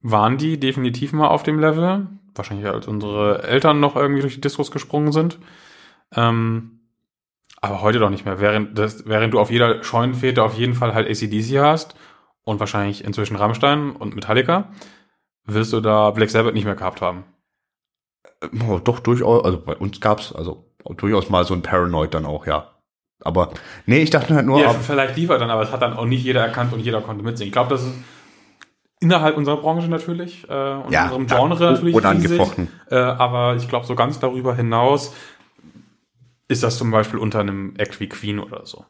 waren 0.00 0.38
die 0.38 0.58
definitiv 0.58 1.12
mal 1.12 1.28
auf 1.28 1.42
dem 1.42 1.60
Level, 1.60 2.08
wahrscheinlich 2.34 2.66
als 2.66 2.88
unsere 2.88 3.42
Eltern 3.44 3.80
noch 3.80 3.94
irgendwie 3.96 4.22
durch 4.22 4.34
die 4.34 4.40
Discos 4.40 4.70
gesprungen 4.70 5.12
sind, 5.12 5.38
ähm, 6.16 6.79
aber 7.60 7.82
heute 7.82 7.98
doch 7.98 8.10
nicht 8.10 8.24
mehr, 8.24 8.40
während, 8.40 8.78
das, 8.78 9.06
während 9.06 9.34
du 9.34 9.40
auf 9.40 9.50
jeder 9.50 9.82
Scheunenfete 9.84 10.42
auf 10.42 10.54
jeden 10.54 10.74
Fall 10.74 10.94
halt 10.94 11.08
ACDC 11.08 11.58
hast 11.60 11.94
und 12.44 12.58
wahrscheinlich 12.60 13.04
inzwischen 13.04 13.36
Rammstein 13.36 13.90
und 13.92 14.14
Metallica, 14.14 14.70
wirst 15.44 15.72
du 15.72 15.80
da 15.80 16.10
Black 16.10 16.30
Sabbath 16.30 16.54
nicht 16.54 16.64
mehr 16.64 16.76
gehabt 16.76 17.00
haben. 17.02 17.24
Oh, 18.68 18.78
doch 18.82 19.00
durchaus, 19.00 19.44
also 19.44 19.60
bei 19.62 19.76
uns 19.76 20.00
gab's 20.00 20.34
also 20.34 20.66
durchaus 20.96 21.28
mal 21.28 21.44
so 21.44 21.54
ein 21.54 21.62
Paranoid 21.62 22.14
dann 22.14 22.24
auch, 22.24 22.46
ja. 22.46 22.68
Aber 23.22 23.50
nee, 23.84 23.98
ich 23.98 24.08
dachte 24.10 24.34
halt 24.34 24.46
nur, 24.46 24.60
Ja, 24.62 24.70
vielleicht 24.70 25.16
liefert 25.16 25.40
dann, 25.42 25.50
aber 25.50 25.62
es 25.62 25.72
hat 25.72 25.82
dann 25.82 25.92
auch 25.92 26.06
nicht 26.06 26.24
jeder 26.24 26.40
erkannt 26.40 26.72
und 26.72 26.80
jeder 26.80 27.02
konnte 27.02 27.22
mitsingen. 27.22 27.48
Ich 27.48 27.52
glaube, 27.52 27.68
das 27.68 27.82
ist 27.82 27.94
innerhalb 29.00 29.36
unserer 29.36 29.58
Branche 29.58 29.88
natürlich 29.88 30.48
äh, 30.48 30.52
und 30.74 30.92
Ja, 30.92 31.04
unserem 31.04 31.26
ja, 31.26 31.36
Genre 31.36 31.72
natürlich 31.72 31.94
unangefochten. 31.94 32.68
riesig, 32.68 32.92
äh, 32.92 32.96
aber 32.96 33.56
ich 33.56 33.68
glaube, 33.68 33.84
so 33.84 33.94
ganz 33.94 34.18
darüber 34.20 34.54
hinaus 34.54 35.14
ist 36.50 36.62
das 36.62 36.76
zum 36.78 36.90
Beispiel 36.90 37.18
unter 37.18 37.40
einem 37.40 37.74
Act 37.76 38.00
wie 38.00 38.08
Queen 38.08 38.38
oder 38.40 38.66
so. 38.66 38.84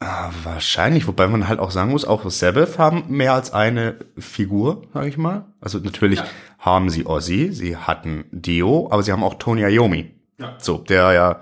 Ah, 0.00 0.30
wahrscheinlich, 0.44 1.08
wobei 1.08 1.26
man 1.26 1.48
halt 1.48 1.58
auch 1.58 1.72
sagen 1.72 1.90
muss, 1.90 2.04
auch 2.04 2.30
Sabbath 2.30 2.78
haben 2.78 3.04
mehr 3.08 3.32
als 3.32 3.52
eine 3.52 3.96
Figur, 4.16 4.86
sag 4.94 5.06
ich 5.06 5.16
mal. 5.16 5.46
Also 5.60 5.78
natürlich 5.78 6.20
Ja. 6.20 6.26
haben 6.60 6.88
sie 6.88 7.04
Ozzy, 7.04 7.52
sie 7.52 7.76
hatten 7.76 8.26
Dio, 8.30 8.88
aber 8.92 9.02
sie 9.02 9.10
haben 9.10 9.24
auch 9.24 9.34
Tony 9.34 9.62
Iommi. 9.62 10.14
Ja. 10.38 10.56
So, 10.60 10.78
der 10.78 11.12
ja 11.12 11.40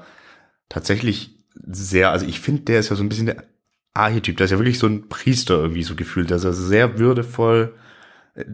tatsächlich 0.71 1.37
sehr, 1.55 2.11
also 2.11 2.25
ich 2.25 2.41
finde, 2.41 2.63
der 2.63 2.81
ist 2.81 2.89
ja 2.89 2.97
so 2.97 3.03
ein 3.03 3.11
bisschen 3.11 3.27
der 3.27 3.45
Archetyp, 3.93 4.37
der 4.39 4.47
ist 4.47 4.53
ja 4.53 4.59
wirklich 4.59 4.79
so 4.79 4.87
ein 4.87 5.09
Priester 5.09 5.55
irgendwie 5.57 5.83
so 5.83 5.95
gefühlt, 5.95 6.31
ist 6.31 6.45
ja 6.45 6.53
sehr 6.53 6.99
würdevoll. 6.99 7.75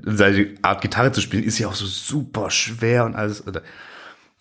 Seine 0.05 0.55
Art 0.63 0.81
Gitarre 0.81 1.13
zu 1.13 1.21
spielen 1.21 1.45
ist 1.45 1.59
ja 1.59 1.69
auch 1.69 1.75
so 1.75 1.87
super 1.87 2.51
schwer 2.51 3.05
und 3.05 3.15
alles. 3.15 3.45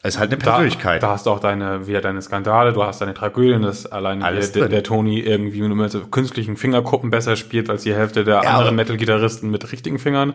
Ist 0.03 0.17
halt 0.17 0.31
eine 0.31 0.37
Persönlichkeit. 0.37 1.03
Da, 1.03 1.07
da 1.07 1.13
hast 1.13 1.27
du 1.27 1.29
auch 1.29 1.39
deine, 1.39 1.85
wieder 1.85 2.01
deine 2.01 2.21
Skandale, 2.23 2.73
du 2.73 2.83
hast 2.83 3.01
deine 3.01 3.13
Tragödien, 3.13 3.61
dass 3.61 3.85
alleine 3.85 4.25
Alles 4.25 4.51
der, 4.51 4.67
der, 4.67 4.81
Tony 4.81 5.19
irgendwie 5.19 5.61
nur 5.61 5.75
mit 5.75 5.91
so 5.91 6.01
künstlichen 6.07 6.57
Fingerkuppen 6.57 7.11
besser 7.11 7.35
spielt 7.35 7.69
als 7.69 7.83
die 7.83 7.93
Hälfte 7.93 8.23
der 8.23 8.41
Ja, 8.43 8.57
anderen 8.57 8.75
Metal-Gitarristen 8.75 9.51
mit 9.51 9.71
richtigen 9.71 9.99
Fingern. 9.99 10.33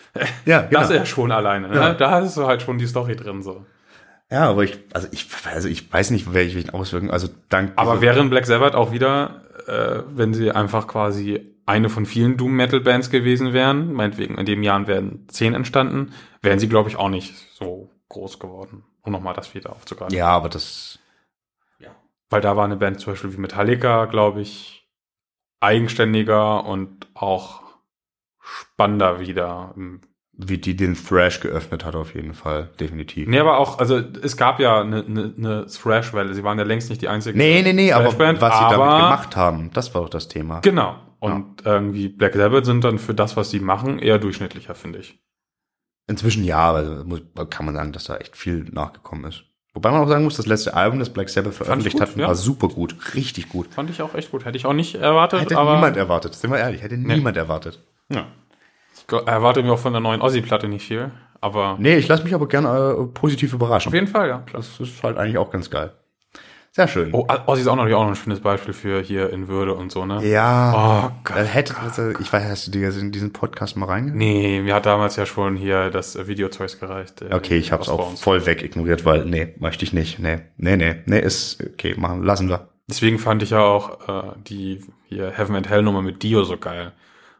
ja, 0.44 0.62
genau. 0.62 0.80
Das 0.80 0.90
ist 0.90 0.96
ja 0.96 1.06
schon 1.06 1.32
alleine, 1.32 1.68
ne? 1.68 1.76
Ja. 1.76 1.94
Da 1.94 2.10
hast 2.10 2.36
du 2.36 2.46
halt 2.46 2.60
schon 2.60 2.76
die 2.76 2.86
Story 2.86 3.16
drin, 3.16 3.42
so. 3.42 3.64
ja, 4.30 4.50
aber 4.50 4.64
ich, 4.64 4.78
also 4.92 5.08
ich, 5.10 5.26
also 5.50 5.68
ich 5.68 5.90
weiß 5.90 6.10
nicht, 6.10 6.34
welche 6.34 6.74
Auswirkungen, 6.74 7.10
also 7.10 7.28
dank 7.48 7.72
Aber 7.76 8.02
wären 8.02 8.28
Black 8.28 8.44
Sabbath 8.44 8.74
auch 8.74 8.92
wieder, 8.92 9.40
äh, 9.66 10.02
wenn 10.14 10.34
sie 10.34 10.50
einfach 10.50 10.86
quasi 10.86 11.40
eine 11.64 11.88
von 11.88 12.04
vielen 12.04 12.36
Doom-Metal-Bands 12.36 13.08
gewesen 13.08 13.54
wären, 13.54 13.94
meinetwegen 13.94 14.36
in 14.36 14.44
dem 14.44 14.62
Jahr 14.62 14.86
wären 14.86 15.24
zehn 15.28 15.54
entstanden, 15.54 16.12
wären 16.42 16.58
sie, 16.58 16.68
glaube 16.68 16.90
ich, 16.90 16.96
auch 16.96 17.08
nicht 17.08 17.34
so 17.54 17.90
groß 18.08 18.38
geworden. 18.38 18.84
Um 19.06 19.12
nochmal 19.12 19.34
das 19.34 19.54
wieder 19.54 19.70
aufzugreifen. 19.70 20.14
Ja, 20.14 20.28
aber 20.28 20.48
das, 20.48 20.98
Weil 22.28 22.40
da 22.40 22.56
war 22.56 22.64
eine 22.64 22.76
Band 22.76 22.98
zum 23.00 23.12
Beispiel 23.12 23.32
wie 23.32 23.40
Metallica, 23.40 24.06
glaube 24.06 24.40
ich, 24.40 24.88
eigenständiger 25.60 26.64
und 26.64 27.06
auch 27.14 27.62
spannender 28.40 29.20
wieder. 29.20 29.74
wie 30.32 30.58
die 30.58 30.76
den 30.76 30.94
Thrash 30.94 31.40
geöffnet 31.40 31.84
hat, 31.84 31.94
auf 31.94 32.14
jeden 32.14 32.34
Fall, 32.34 32.70
definitiv. 32.80 33.26
Nee, 33.28 33.38
aber 33.38 33.58
auch, 33.58 33.78
also 33.78 33.96
es 33.98 34.36
gab 34.36 34.60
ja 34.60 34.80
eine, 34.80 35.04
eine, 35.04 35.34
eine 35.38 35.66
Thrash-Welle. 35.66 36.34
Sie 36.34 36.44
waren 36.44 36.58
ja 36.58 36.64
längst 36.64 36.90
nicht 36.90 37.00
die 37.00 37.08
einzige 37.08 37.38
Nee, 37.38 37.62
nee, 37.62 37.72
nee, 37.72 37.92
aber 37.92 38.04
Thrashband, 38.06 38.40
was 38.40 38.54
sie 38.58 38.64
damit 38.64 38.78
aber- 38.78 38.96
gemacht 38.96 39.36
haben, 39.36 39.70
das 39.72 39.94
war 39.94 40.02
doch 40.02 40.10
das 40.10 40.28
Thema. 40.28 40.60
Genau. 40.60 40.96
Und 41.20 41.64
irgendwie 41.64 42.08
Black 42.08 42.34
Sabbath 42.34 42.66
sind 42.66 42.84
dann 42.84 42.98
für 42.98 43.14
das, 43.14 43.36
was 43.36 43.50
sie 43.50 43.60
machen, 43.60 43.98
eher 43.98 44.18
durchschnittlicher, 44.18 44.74
finde 44.74 44.98
ich. 44.98 45.18
Inzwischen 46.08 46.44
ja, 46.44 46.72
also 46.72 47.04
muss, 47.04 47.22
kann 47.50 47.66
man 47.66 47.74
sagen, 47.74 47.92
dass 47.92 48.04
da 48.04 48.16
echt 48.16 48.36
viel 48.36 48.64
nachgekommen 48.70 49.24
ist. 49.24 49.42
Wobei 49.74 49.90
man 49.90 50.00
auch 50.00 50.08
sagen 50.08 50.24
muss, 50.24 50.36
das 50.36 50.46
letzte 50.46 50.72
Album, 50.74 50.98
das 51.00 51.10
Black 51.10 51.28
Sabbath 51.28 51.54
veröffentlicht 51.54 51.98
gut, 51.98 52.08
hat, 52.08 52.16
ja. 52.16 52.28
war 52.28 52.34
super 52.34 52.68
gut, 52.68 52.96
richtig 53.14 53.48
gut. 53.50 53.66
Fand 53.74 53.90
ich 53.90 54.00
auch 54.00 54.14
echt 54.14 54.30
gut. 54.30 54.44
Hätte 54.44 54.56
ich 54.56 54.64
auch 54.64 54.72
nicht 54.72 54.94
erwartet, 54.94 55.40
Hätte 55.42 55.54
niemand 55.54 55.96
erwartet, 55.96 56.34
sind 56.34 56.50
wir 56.50 56.58
ehrlich, 56.58 56.82
hätte 56.82 56.96
niemand 56.96 57.36
erwartet. 57.36 57.80
ja. 58.08 58.26
ich 58.96 59.06
glaub, 59.06 59.28
erwarte 59.28 59.62
mir 59.62 59.72
auch 59.72 59.78
von 59.78 59.92
der 59.92 60.00
neuen 60.00 60.22
Ozzy-Platte 60.22 60.68
nicht 60.68 60.86
viel. 60.86 61.10
Aber 61.42 61.76
Nee, 61.78 61.96
ich 61.96 62.08
lasse 62.08 62.24
mich 62.24 62.34
aber 62.34 62.48
gerne 62.48 62.68
äh, 62.98 63.04
positiv 63.12 63.52
überraschen. 63.52 63.90
auf 63.90 63.94
jeden 63.94 64.06
Fall, 64.06 64.28
ja, 64.28 64.38
klar. 64.38 64.62
Das 64.62 64.80
ist 64.80 65.02
halt 65.02 65.18
eigentlich 65.18 65.36
auch 65.36 65.50
ganz 65.50 65.68
geil. 65.68 65.92
Sehr 66.76 66.88
schön. 66.88 67.08
Oh, 67.14 67.26
Ozzy 67.46 67.62
ist 67.62 67.68
auch 67.68 67.76
natürlich 67.76 67.94
auch 67.96 68.02
noch 68.02 68.10
ein 68.10 68.16
schönes 68.16 68.40
Beispiel 68.40 68.74
für 68.74 69.00
hier 69.00 69.30
in 69.30 69.48
Würde 69.48 69.72
und 69.72 69.90
so, 69.90 70.04
ne? 70.04 70.22
Ja, 70.26 71.06
Oh 71.08 71.10
Gott. 71.24 71.36
hätte, 71.38 71.74
also, 71.78 72.10
ich 72.20 72.30
weiß, 72.30 72.44
hast 72.44 72.66
du 72.66 72.70
dir 72.70 72.94
in 72.94 73.12
diesen 73.12 73.32
Podcast 73.32 73.78
mal 73.78 73.86
reingehört? 73.86 74.18
Nee, 74.18 74.60
mir 74.60 74.74
hat 74.74 74.84
damals 74.84 75.16
ja 75.16 75.24
schon 75.24 75.56
hier 75.56 75.88
das 75.88 76.16
äh, 76.16 76.26
Videozeugs 76.28 76.78
gereicht. 76.78 77.22
äh, 77.22 77.32
Okay, 77.34 77.56
ich 77.56 77.72
habe 77.72 77.82
es 77.82 77.88
aus 77.88 77.98
auch 77.98 78.16
voll 78.18 78.44
weg 78.44 78.62
ignoriert, 78.62 79.06
weil 79.06 79.24
nee, 79.24 79.54
möchte 79.58 79.84
ich 79.86 79.94
nicht. 79.94 80.18
Nee, 80.18 80.40
nee, 80.58 80.76
nee, 80.76 80.96
nee, 81.06 81.18
ist 81.18 81.64
okay, 81.64 81.94
machen, 81.96 82.22
lassen 82.22 82.50
wir. 82.50 82.68
Deswegen 82.88 83.18
fand 83.18 83.42
ich 83.42 83.48
ja 83.50 83.60
auch 83.60 84.06
äh, 84.06 84.32
die 84.46 84.84
hier 85.06 85.30
Heaven 85.30 85.56
and 85.56 85.70
Hell 85.70 85.82
Nummer 85.82 86.02
mit 86.02 86.22
Dio 86.22 86.44
so 86.44 86.58
geil, 86.58 86.92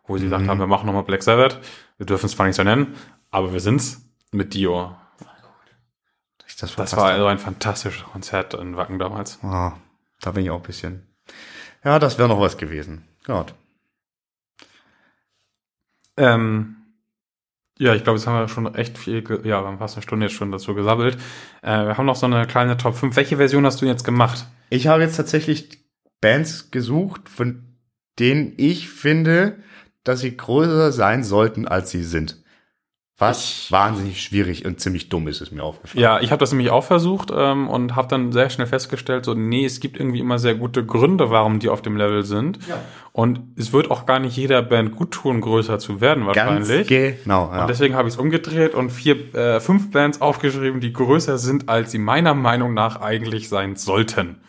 wo 0.07 0.17
sie 0.17 0.25
Mhm. 0.25 0.31
gesagt 0.31 0.49
haben, 0.49 0.61
wir 0.61 0.67
machen 0.67 0.87
nochmal 0.87 1.03
Black 1.03 1.23
Sabbath. 1.23 1.59
Wir 1.99 2.07
dürfen 2.07 2.25
es 2.25 2.33
zwar 2.33 2.47
nicht 2.47 2.57
so 2.57 2.63
nennen, 2.63 2.95
aber 3.31 3.53
wir 3.53 3.61
sind's 3.61 4.01
mit 4.33 4.55
Dio. 4.55 4.97
Das 6.59 6.71
verpasst 6.71 6.97
war 6.97 7.05
habe. 7.05 7.15
also 7.15 7.27
ein 7.27 7.39
fantastisches 7.39 8.05
Konzert 8.05 8.55
in 8.55 8.77
Wacken 8.77 8.99
damals. 8.99 9.39
Ah, 9.43 9.75
da 10.21 10.31
bin 10.33 10.45
ich 10.45 10.51
auch 10.51 10.61
ein 10.61 10.63
bisschen. 10.63 11.07
Ja, 11.85 11.99
das 11.99 12.19
wäre 12.19 12.29
noch 12.29 12.41
was 12.41 12.57
gewesen. 12.57 13.07
Gott. 13.25 13.55
Ähm, 16.17 16.77
ja, 17.79 17.95
ich 17.95 18.05
glaube, 18.05 18.19
jetzt 18.19 18.27
haben 18.27 18.39
wir 18.39 18.49
schon 18.49 18.75
echt 18.75 18.97
viel, 18.97 19.23
ja, 19.45 19.63
wir 19.63 19.67
haben 19.67 19.79
fast 19.79 19.97
eine 19.97 20.03
Stunde 20.03 20.27
jetzt 20.27 20.35
schon 20.35 20.51
dazu 20.51 20.75
gesabbelt. 20.75 21.19
Äh, 21.63 21.87
wir 21.87 21.99
haben 21.99 22.07
noch 22.07 22.17
so 22.17 22.27
eine 22.27 22.47
kleine 22.47 22.79
Top 22.79 22.95
5. 22.97 23.15
Welche 23.17 23.37
Version 23.37 23.67
hast 23.67 23.83
du 23.83 23.87
jetzt 23.87 24.05
gemacht? 24.05 24.47
Ich 24.71 24.87
habe 24.87 25.03
jetzt 25.03 25.17
tatsächlich 25.17 25.85
Bands 26.23 26.71
gesucht, 26.71 27.29
von 27.29 27.77
denen 28.19 28.55
ich 28.57 28.89
finde, 28.89 29.59
dass 30.05 30.21
sie 30.21 30.37
größer 30.37 30.91
sein 30.93 31.23
sollten, 31.23 31.69
als 31.69 31.91
sie 31.91 32.03
sind. 32.03 32.43
Was 33.19 33.73
wahnsinnig 33.73 34.23
schwierig 34.23 34.67
und 34.67 34.79
ziemlich 34.79 35.09
dumm 35.09 35.27
ist, 35.27 35.41
ist 35.41 35.51
mir 35.51 35.63
aufgefallen. 35.63 36.03
Ja, 36.03 36.21
ich 36.21 36.33
habe 36.33 36.41
das 36.41 36.53
nämlich 36.53 36.69
auch 36.69 36.85
versucht 36.85 37.33
ähm, 37.35 37.67
und 37.71 37.97
habe 37.97 38.09
dann 38.09 38.31
sehr 38.31 38.51
schnell 38.51 38.67
festgestellt, 38.67 39.25
so 39.25 39.33
nee, 39.33 39.65
es 39.65 39.81
gibt 39.81 39.99
irgendwie 39.99 40.21
immer 40.21 40.39
sehr 40.39 40.55
gute 40.55 40.85
Gründe, 40.85 41.31
warum 41.31 41.59
die 41.59 41.71
auf 41.71 41.81
dem 41.81 41.97
Level 41.97 42.25
sind. 42.25 42.59
Ja. 42.69 42.79
Und 43.13 43.41
es 43.57 43.73
wird 43.73 43.91
auch 43.91 44.05
gar 44.05 44.19
nicht 44.19 44.37
jeder 44.37 44.61
Band 44.61 44.95
gut 44.95 45.13
tun, 45.13 45.41
größer 45.41 45.79
zu 45.79 46.03
werden 46.03 46.27
Ganz 46.27 46.69
wahrscheinlich. 46.69 46.89
genau. 46.89 47.51
Ja. 47.51 47.63
Und 47.63 47.71
deswegen 47.71 47.95
habe 47.95 48.07
ich 48.07 48.15
es 48.15 48.21
umgedreht 48.21 48.75
und 48.75 48.91
vier, 48.91 49.35
äh, 49.35 49.61
fünf 49.61 49.91
Bands 49.91 50.21
aufgeschrieben, 50.21 50.83
die 50.83 50.93
größer 50.93 51.39
sind, 51.39 51.71
als 51.71 51.93
sie 51.93 51.99
meiner 51.99 52.35
Meinung 52.35 52.75
nach 52.75 53.01
eigentlich 53.01 53.49
sein 53.49 53.77
sollten. 53.77 54.43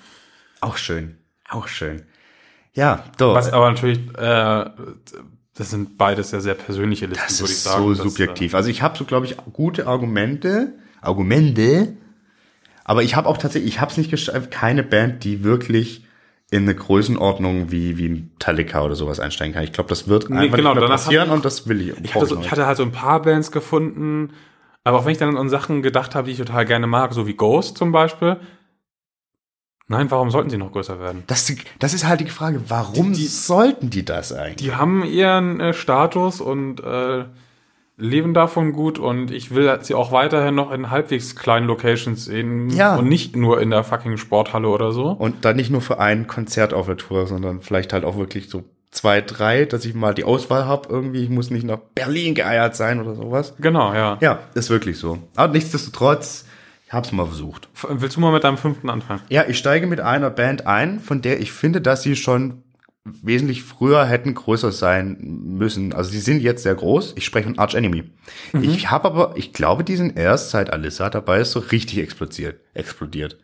Auch 0.59 0.76
schön. 0.76 1.20
Auch 1.47 1.70
schön. 1.70 2.01
Ja, 2.74 3.05
doch. 3.18 3.34
Was 3.34 3.53
aber 3.53 3.70
natürlich, 3.70 3.99
äh, 4.18 4.65
das 5.58 5.72
sind 5.72 5.97
beides 5.97 6.32
ja 6.32 6.39
sehr 6.39 6.53
persönliche 6.53 7.08
Listen, 7.08 7.24
das 7.28 7.39
würde 7.39 7.51
ich 7.51 7.58
ist 7.58 7.64
sagen. 7.64 7.84
so 7.84 7.89
Das, 7.91 7.99
äh, 7.99 8.03
subjektiv. 8.10 8.53
Also 8.55 8.70
ich 8.70 8.82
habe 8.82 8.97
so, 8.97 9.05
glaube 9.05 9.26
ich, 9.26 9.36
gute 9.53 9.88
Argumente. 9.88 10.74
Argumente. 11.01 11.93
Aber 12.84 13.03
ich 13.03 13.16
habe 13.16 13.28
auch 13.28 13.38
tatsächlich, 13.38 13.74
ich 13.74 13.82
habe 13.82 13.91
es 13.91 13.97
nicht 13.97 14.10
geschafft, 14.12 14.51
keine 14.51 14.84
Band, 14.84 15.24
die 15.24 15.43
wirklich 15.43 16.05
in 16.49 16.64
eine 16.64 16.76
Größenordnung 16.76 17.72
wie, 17.72 17.97
wie 17.97 18.08
Metallica 18.08 18.82
oder 18.84 18.95
sowas 18.95 19.20
einsteigen 19.20 19.53
kann. 19.53 19.64
Ich 19.64 19.74
glaube, 19.74 19.89
das 19.89 20.08
wird 20.08 20.30
Nee, 20.30 20.38
einfach 20.38 20.55
genau, 20.58 20.74
nicht 20.74 20.88
passieren 20.88 21.28
ich- 21.28 21.34
und 21.34 21.43
das 21.43 21.68
will 21.68 21.82
ich. 21.82 21.93
Ich 22.03 22.16
hatte, 22.16 22.26
so, 22.26 22.39
ich 22.39 22.49
hatte 22.51 22.66
halt 22.66 22.78
so 22.78 22.84
ein 22.84 22.93
paar 22.93 23.22
Bands 23.22 23.51
gefunden, 23.51 24.30
aber 24.86 24.99
auch 24.99 25.05
wenn 25.05 25.12
ich 25.12 25.18
dann 25.18 25.36
an 25.36 25.49
Sachen 25.49 25.82
gedacht 25.82 26.16
habe, 26.16 26.28
die 26.28 26.32
ich 26.32 26.38
total 26.38 26.66
gerne 26.66 26.88
mag, 26.88 27.14
so 27.14 27.28
wie 27.28 27.34
Ghost 27.34 27.78
zum 27.78 27.91
Beispiel. 27.91 28.38
Nein, 29.89 30.11
warum 30.11 30.29
sollten 30.31 30.49
sie 30.49 30.57
noch 30.57 30.71
größer 30.73 30.99
werden? 30.99 31.23
das, 31.27 31.51
das 31.79 31.93
ist 31.93 32.05
halt 32.05 32.19
die 32.19 32.25
Frage, 32.29 32.61
warum 32.67 33.13
Die- 33.13 33.21
die- 33.21 33.27
sollten 33.27 33.89
die 33.89 34.03
das 34.05 34.33
eigentlich? 34.33 34.55
Die 34.57 34.75
haben 34.75 35.03
ihren 35.05 35.59
äh, 35.59 35.73
Status 35.73 36.41
und 36.41 36.81
äh, 36.83 37.23
leben 37.99 38.33
davon 38.33 38.73
gut 38.73 38.99
und 38.99 39.31
ich 39.31 39.55
will 39.55 39.75
sie 39.81 39.95
auch 39.95 40.11
weiterhin 40.11 40.53
noch 40.55 40.71
in 40.71 40.91
halbwegs 40.91 41.35
kleinen 41.35 41.65
Locations 41.67 42.25
sehen 42.25 42.69
Ja. 42.69 42.95
und 42.95 43.07
nicht 43.07 43.35
nur 43.35 43.59
in 43.61 43.71
der 43.71 43.83
fucking 43.83 44.17
Sporthalle 44.17 44.67
oder 44.67 44.91
so. 44.91 45.07
Und 45.07 45.45
dann 45.45 45.55
nicht 45.55 45.71
nur 45.71 45.81
für 45.81 45.99
ein 45.99 46.27
Konzert 46.27 46.73
auf 46.73 46.85
der 46.85 46.97
Tour, 46.97 47.25
sondern 47.25 47.61
vielleicht 47.61 47.93
halt 47.93 48.05
auch 48.05 48.17
wirklich 48.17 48.49
so 48.49 48.63
zwei, 48.91 49.21
drei, 49.21 49.65
dass 49.65 49.83
ich 49.85 49.95
mal 49.95 50.13
die 50.13 50.25
Auswahl 50.25 50.65
habe 50.65 50.89
irgendwie. 50.89 51.23
Ich 51.23 51.29
muss 51.29 51.49
nicht 51.49 51.65
nach 51.65 51.79
Berlin 51.95 52.35
geeiert 52.35 52.75
sein 52.75 53.01
oder 53.01 53.15
sowas. 53.15 53.55
Genau, 53.59 53.93
ja. 53.93 54.17
Ja, 54.21 54.39
ist 54.53 54.69
wirklich 54.69 54.99
so. 54.99 55.17
Aber 55.35 55.51
nichtsdestotrotz, 55.53 56.45
ich 56.88 56.93
habe 56.93 57.05
es 57.05 57.11
mal 57.11 57.25
versucht. 57.25 57.67
F- 57.75 57.88
Willst 57.89 58.15
du 58.15 58.21
mal 58.21 58.31
mit 58.31 58.43
deinem 58.45 58.57
fünften 58.57 58.89
anfangen? 58.89 59.21
Ja, 59.29 59.45
ich 59.47 59.57
steige 59.57 59.88
mit 59.88 59.99
einer 59.99 60.29
Band 60.29 60.65
ein, 60.67 60.99
von 61.01 61.21
der 61.21 61.41
ich 61.41 61.51
finde, 61.51 61.81
dass 61.81 62.01
sie 62.01 62.15
schon 62.15 62.63
wesentlich 63.03 63.63
früher 63.63 64.05
hätten 64.05 64.33
größer 64.33 64.71
sein 64.71 65.17
müssen. 65.19 65.93
Also 65.93 66.11
sie 66.11 66.19
sind 66.19 66.41
jetzt 66.41 66.63
sehr 66.63 66.75
groß. 66.75 67.13
Ich 67.17 67.25
spreche 67.25 67.45
von 67.47 67.59
Arch 67.59 67.73
Enemy. 67.75 68.05
Ich 68.61 68.89
habe 68.89 69.05
aber, 69.07 69.33
ich 69.35 69.51
glaube, 69.53 69.83
die 69.83 69.95
sind 69.97 70.17
erst 70.17 70.49
seit 70.51 70.71
Alyssa 70.71 71.09
dabei 71.09 71.39
ist 71.41 71.51
so 71.51 71.59
richtig 71.59 71.99
explodiert, 71.99 72.59
explodiert. 72.73 73.38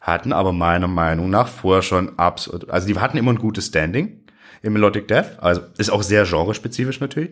Hatten 0.00 0.32
aber 0.32 0.52
meiner 0.52 0.86
Meinung 0.88 1.30
nach 1.30 1.48
vorher 1.48 1.82
schon 1.82 2.18
absolut, 2.18 2.70
also 2.70 2.86
die 2.86 2.98
hatten 2.98 3.16
immer 3.16 3.32
ein 3.32 3.38
gutes 3.38 3.66
Standing 3.66 4.20
im 4.62 4.72
Melodic 4.72 5.06
Death. 5.08 5.38
Also 5.40 5.62
ist 5.78 5.90
auch 5.90 6.02
sehr 6.02 6.24
genrespezifisch 6.24 7.00
natürlich. 7.00 7.30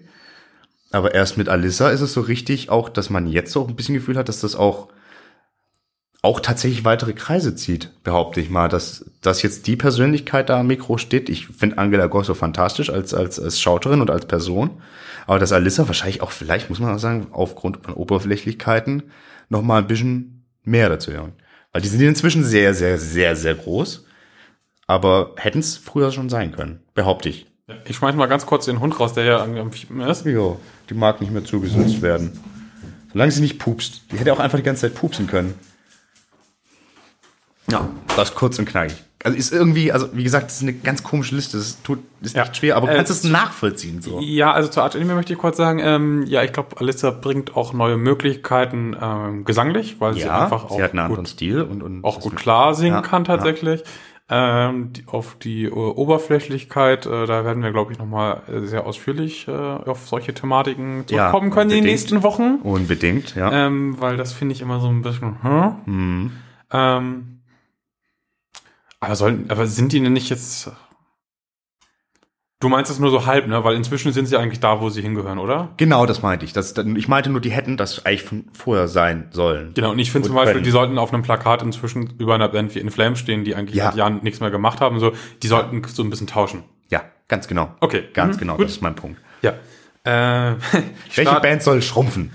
Aber 0.92 1.14
erst 1.14 1.36
mit 1.38 1.48
Alyssa 1.48 1.90
ist 1.90 2.00
es 2.00 2.12
so 2.12 2.20
richtig 2.20 2.70
auch, 2.70 2.88
dass 2.88 3.10
man 3.10 3.26
jetzt 3.26 3.52
so 3.52 3.66
ein 3.66 3.74
bisschen 3.76 3.94
Gefühl 3.94 4.16
hat, 4.16 4.28
dass 4.28 4.40
das 4.40 4.54
auch 4.56 4.88
auch 6.26 6.40
tatsächlich 6.40 6.84
weitere 6.84 7.12
Kreise 7.12 7.54
zieht, 7.54 8.02
behaupte 8.02 8.40
ich 8.40 8.50
mal, 8.50 8.68
dass, 8.68 9.04
dass 9.20 9.42
jetzt 9.42 9.68
die 9.68 9.76
Persönlichkeit 9.76 10.48
da 10.48 10.58
am 10.58 10.66
Mikro 10.66 10.98
steht. 10.98 11.28
Ich 11.28 11.46
finde 11.46 11.78
Angela 11.78 12.08
Gosso 12.08 12.34
fantastisch 12.34 12.90
als, 12.90 13.14
als, 13.14 13.38
als 13.38 13.60
Schauterin 13.60 14.00
und 14.00 14.10
als 14.10 14.26
Person. 14.26 14.82
Aber 15.28 15.38
dass 15.38 15.52
Alyssa 15.52 15.86
wahrscheinlich 15.86 16.22
auch, 16.22 16.32
vielleicht 16.32 16.68
muss 16.68 16.80
man 16.80 16.92
auch 16.92 16.98
sagen, 16.98 17.28
aufgrund 17.30 17.84
von 17.84 17.94
Oberflächlichkeiten 17.94 19.04
noch 19.50 19.62
mal 19.62 19.78
ein 19.78 19.86
bisschen 19.86 20.44
mehr 20.64 20.88
dazu 20.88 21.12
hören. 21.12 21.34
Weil 21.70 21.82
die 21.82 21.88
sind 21.88 22.00
inzwischen 22.00 22.42
sehr, 22.42 22.74
sehr, 22.74 22.98
sehr, 22.98 23.36
sehr 23.36 23.54
groß. 23.54 24.04
Aber 24.88 25.32
hätten 25.36 25.60
es 25.60 25.76
früher 25.76 26.10
schon 26.10 26.28
sein 26.28 26.50
können, 26.50 26.80
behaupte 26.94 27.28
ich. 27.28 27.46
Ich 27.84 27.94
schmeiß 27.94 28.16
mal 28.16 28.26
ganz 28.26 28.46
kurz 28.46 28.64
den 28.64 28.80
Hund 28.80 28.98
raus, 28.98 29.12
der 29.12 29.24
ja 29.26 29.38
irgendwie 29.38 29.60
am 29.60 29.70
Fiepen 29.70 30.00
ist. 30.00 30.26
Jo, 30.26 30.58
die 30.90 30.94
mag 30.94 31.20
nicht 31.20 31.32
mehr 31.32 31.44
zugesetzt 31.44 32.02
werden. 32.02 32.32
Solange 33.12 33.30
sie 33.30 33.42
nicht 33.42 33.60
pupst. 33.60 34.10
Die 34.10 34.18
hätte 34.18 34.32
auch 34.32 34.40
einfach 34.40 34.58
die 34.58 34.64
ganze 34.64 34.82
Zeit 34.82 34.98
pupsen 34.98 35.28
können. 35.28 35.54
Ja, 37.70 37.88
das 38.16 38.30
ist 38.30 38.34
kurz 38.34 38.58
und 38.58 38.66
knackig. 38.66 39.02
Also 39.24 39.36
ist 39.36 39.52
irgendwie, 39.52 39.90
also 39.90 40.08
wie 40.12 40.22
gesagt, 40.22 40.46
das 40.46 40.56
ist 40.58 40.62
eine 40.62 40.74
ganz 40.74 41.02
komische 41.02 41.34
Liste. 41.34 41.56
Das 41.56 41.82
tut, 41.82 41.98
ist 42.20 42.36
Ja. 42.36 42.42
nicht 42.44 42.56
schwer, 42.56 42.76
aber 42.76 42.86
du 42.86 42.92
Äh, 42.92 42.96
kannst 42.96 43.10
es 43.10 43.24
nachvollziehen 43.24 44.00
so. 44.00 44.20
Ja, 44.20 44.52
also 44.52 44.68
zur 44.68 44.84
Arch 44.84 44.94
Enemy 44.94 45.14
möchte 45.14 45.32
ich 45.32 45.38
kurz 45.38 45.56
sagen, 45.56 45.80
ähm, 45.82 46.24
ja, 46.28 46.44
ich 46.44 46.52
glaube, 46.52 46.78
Alyssa 46.78 47.10
bringt 47.10 47.56
auch 47.56 47.72
neue 47.72 47.96
Möglichkeiten 47.96 48.94
ähm, 49.00 49.44
gesanglich, 49.44 49.96
weil 50.00 50.14
sie 50.14 50.20
Ja, 50.20 50.44
einfach 50.44 50.66
auch 50.66 50.76
sie 50.76 50.82
hat 50.82 50.90
einen 50.92 51.00
anderen 51.00 51.24
gut, 51.24 51.28
Stil 51.30 51.62
und, 51.62 51.82
und 51.82 52.04
auch 52.04 52.20
gut 52.20 52.36
klar 52.36 52.74
singen 52.74 52.94
Ja, 52.96 53.02
kann 53.02 53.24
tatsächlich. 53.24 53.82
Ähm, 54.28 54.92
die, 54.92 55.04
auf 55.06 55.36
die 55.40 55.64
äh, 55.64 55.70
Oberflächlichkeit, 55.70 57.06
äh, 57.06 57.26
da 57.26 57.44
werden 57.44 57.62
wir, 57.62 57.70
glaube 57.72 57.92
ich, 57.92 57.98
nochmal 57.98 58.42
sehr 58.64 58.84
ausführlich 58.86 59.46
äh, 59.48 59.52
auf 59.52 60.06
solche 60.08 60.34
Thematiken 60.34 61.04
zurückkommen 61.06 61.50
können 61.50 61.70
in 61.70 61.76
den 61.78 61.84
nächsten 61.84 62.22
Wochen. 62.22 62.56
Unbedingt, 62.62 63.34
ja. 63.36 63.50
Ähm, 63.52 63.96
weil 64.00 64.16
das 64.16 64.32
finde 64.32 64.54
ich 64.54 64.60
immer 64.62 64.80
so 64.80 64.88
ein 64.88 65.02
bisschen, 65.02 65.36
hm? 65.42 65.74
Mhm. 65.86 66.32
Ähm, 66.72 67.35
aber 69.06 69.16
sollen, 69.16 69.46
aber 69.50 69.66
sind 69.66 69.92
die 69.92 70.00
denn 70.00 70.12
nicht 70.12 70.28
jetzt. 70.30 70.70
Du 72.58 72.70
meinst 72.70 72.90
es 72.90 72.98
nur 72.98 73.10
so 73.10 73.26
halb, 73.26 73.46
ne? 73.48 73.62
Weil 73.64 73.76
inzwischen 73.76 74.12
sind 74.12 74.26
sie 74.26 74.36
eigentlich 74.38 74.60
da, 74.60 74.80
wo 74.80 74.88
sie 74.88 75.02
hingehören, 75.02 75.38
oder? 75.38 75.74
Genau, 75.76 76.06
das 76.06 76.22
meinte 76.22 76.46
ich. 76.46 76.54
Das, 76.54 76.72
ich 76.76 77.06
meinte 77.06 77.28
nur, 77.28 77.40
die 77.42 77.50
hätten 77.50 77.76
das 77.76 78.06
eigentlich 78.06 78.22
von 78.22 78.46
vorher 78.54 78.88
sein 78.88 79.28
sollen. 79.30 79.74
Genau, 79.74 79.90
und 79.90 79.98
ich 79.98 80.10
finde 80.10 80.26
zum 80.28 80.36
Beispiel, 80.36 80.54
können. 80.54 80.64
die 80.64 80.70
sollten 80.70 80.98
auf 80.98 81.12
einem 81.12 81.22
Plakat 81.22 81.62
inzwischen 81.62 82.14
über 82.18 82.34
einer 82.34 82.48
Band 82.48 82.74
wie 82.74 82.78
In 82.78 82.90
Flames 82.90 83.18
stehen, 83.18 83.44
die 83.44 83.54
eigentlich 83.54 83.76
Ja. 83.76 83.86
seit 83.86 83.96
Jahren 83.96 84.20
nichts 84.22 84.40
mehr 84.40 84.50
gemacht 84.50 84.80
haben. 84.80 84.98
So, 85.00 85.12
die 85.42 85.48
sollten 85.48 85.82
so 85.86 86.02
ein 86.02 86.08
bisschen 86.08 86.26
tauschen. 86.26 86.62
Ja, 86.88 87.02
ganz 87.28 87.46
genau. 87.46 87.74
Okay. 87.80 88.04
Ganz 88.14 88.36
Mhm, 88.36 88.40
genau, 88.40 88.56
gut. 88.56 88.64
das 88.64 88.72
ist 88.72 88.80
mein 88.82 88.94
Punkt. 88.94 89.20
Ja. 89.42 89.52
Äh, 90.04 90.54
Welche 91.14 91.40
Band 91.40 91.62
soll 91.62 91.82
schrumpfen? 91.82 92.32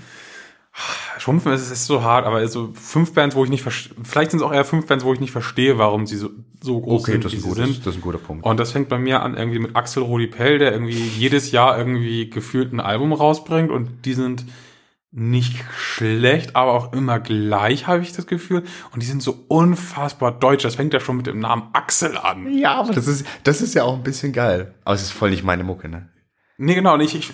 Schrumpfen 1.22 1.52
ist, 1.52 1.60
es 1.60 1.70
ist 1.70 1.86
so 1.86 2.02
hart, 2.02 2.26
aber 2.26 2.46
so 2.48 2.72
fünf 2.74 3.14
Bands, 3.14 3.36
wo 3.36 3.44
ich 3.44 3.50
nicht 3.50 3.62
verstehe, 3.62 3.94
vielleicht 4.02 4.32
sind 4.32 4.40
es 4.40 4.44
auch 4.44 4.52
eher 4.52 4.64
fünf 4.64 4.88
Bands, 4.88 5.04
wo 5.04 5.12
ich 5.12 5.20
nicht 5.20 5.30
verstehe, 5.30 5.78
warum 5.78 6.04
sie 6.04 6.16
so, 6.16 6.30
so 6.60 6.80
groß 6.80 7.04
sind, 7.04 7.24
das 7.24 7.32
gut, 7.34 7.54
sind. 7.54 7.58
das, 7.58 7.70
ist, 7.70 7.86
das 7.86 7.94
ist 7.94 8.00
ein 8.00 8.02
guter 8.02 8.18
Punkt. 8.18 8.44
Und 8.44 8.58
das 8.58 8.72
fängt 8.72 8.88
bei 8.88 8.98
mir 8.98 9.22
an 9.22 9.36
irgendwie 9.36 9.60
mit 9.60 9.76
Axel 9.76 10.02
Rudi 10.02 10.26
Pell, 10.26 10.58
der 10.58 10.72
irgendwie 10.72 10.98
jedes 10.98 11.52
Jahr 11.52 11.78
irgendwie 11.78 12.28
gefühlt 12.28 12.72
ein 12.72 12.80
Album 12.80 13.12
rausbringt 13.12 13.70
und 13.70 14.04
die 14.04 14.14
sind 14.14 14.46
nicht 15.12 15.62
schlecht, 15.76 16.56
aber 16.56 16.72
auch 16.72 16.92
immer 16.92 17.20
gleich, 17.20 17.86
habe 17.86 18.02
ich 18.02 18.12
das 18.12 18.26
Gefühl. 18.26 18.64
Und 18.92 19.00
die 19.02 19.06
sind 19.06 19.22
so 19.22 19.44
unfassbar 19.46 20.32
deutsch. 20.32 20.64
Das 20.64 20.74
fängt 20.74 20.92
ja 20.92 20.98
schon 20.98 21.18
mit 21.18 21.28
dem 21.28 21.38
Namen 21.38 21.68
Axel 21.72 22.18
an. 22.18 22.52
Ja, 22.52 22.80
aber 22.80 22.94
das 22.94 23.06
ist, 23.06 23.24
das 23.44 23.60
ist 23.60 23.74
ja 23.74 23.84
auch 23.84 23.94
ein 23.94 24.02
bisschen 24.02 24.32
geil. 24.32 24.74
Aber 24.84 24.96
es 24.96 25.02
ist 25.02 25.12
voll 25.12 25.30
nicht 25.30 25.44
meine 25.44 25.62
Mucke, 25.62 25.88
ne? 25.88 26.08
Nee, 26.58 26.74
genau. 26.74 26.94
Und 26.94 27.00
ich, 27.00 27.14
ich 27.14 27.30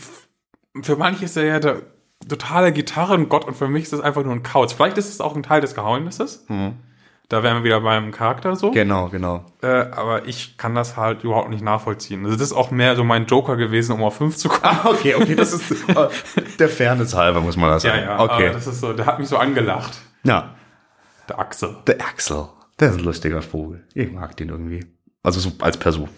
für 0.83 0.97
manche 0.97 1.25
ist 1.25 1.39
er 1.39 1.45
ja 1.45 1.61
der 1.61 1.83
totale 2.27 2.73
Gitarrengott 2.73 3.45
und 3.45 3.55
für 3.57 3.69
mich 3.69 3.85
ist 3.85 3.93
das 3.93 4.01
einfach 4.01 4.25
nur 4.25 4.33
ein 4.33 4.43
Kauz. 4.43 4.73
Vielleicht 4.73 4.99
ist 4.99 5.09
es 5.09 5.21
auch 5.21 5.37
ein 5.37 5.43
Teil 5.43 5.61
des 5.61 5.75
Geheimnisses. 5.75 6.47
Da 7.31 7.43
wären 7.43 7.59
wir 7.59 7.65
wieder 7.65 7.81
beim 7.83 8.11
Charakter 8.11 8.57
so. 8.57 8.71
Genau, 8.71 9.09
genau. 9.11 9.45
Äh, 9.63 9.67
aber 9.67 10.27
ich 10.27 10.57
kann 10.57 10.75
das 10.75 10.97
halt 10.97 11.25
überhaupt 11.25 11.51
nicht 11.51 11.63
nachvollziehen. 11.63 12.25
Also 12.25 12.37
das 12.39 12.47
ist 12.49 12.53
auch 12.57 12.71
mehr 12.71 12.97
so 12.97 13.05
mein 13.05 13.27
Joker 13.27 13.57
gewesen, 13.57 13.93
um 13.93 14.03
auf 14.03 14.17
5 14.17 14.35
zu 14.37 14.49
kommen. 14.49 14.63
Ah, 14.83 14.89
okay, 14.89 15.15
okay, 15.15 15.35
das 15.35 15.53
ist 15.53 15.71
äh, 15.89 16.09
der 16.59 16.69
Fairness 16.71 17.15
halber, 17.15 17.43
muss 17.43 17.59
man 17.59 17.69
das 17.71 17.83
Ja, 17.83 17.91
sagen. 17.93 18.03
ja, 18.05 18.21
okay. 18.21 18.33
aber 18.47 18.55
das 18.55 18.67
ist 18.67 18.81
so, 18.81 18.95
der 18.95 19.05
hat 19.05 19.19
mich 19.19 19.29
so 19.29 19.37
angelacht. 19.37 19.99
ja, 20.25 20.55
Der 21.29 21.39
Axel. 21.39 21.77
der 21.87 22.01
Axel. 22.01 22.49
Der 22.81 22.91
ist 22.91 22.99
ein 22.99 23.05
lustiger 23.05 23.43
Vogel. 23.43 23.85
Ich 23.93 24.11
mag 24.11 24.35
den 24.39 24.49
irgendwie. 24.49 24.87
Also 25.23 25.39
so 25.41 25.53
als 25.61 25.77
Person. 25.77 26.09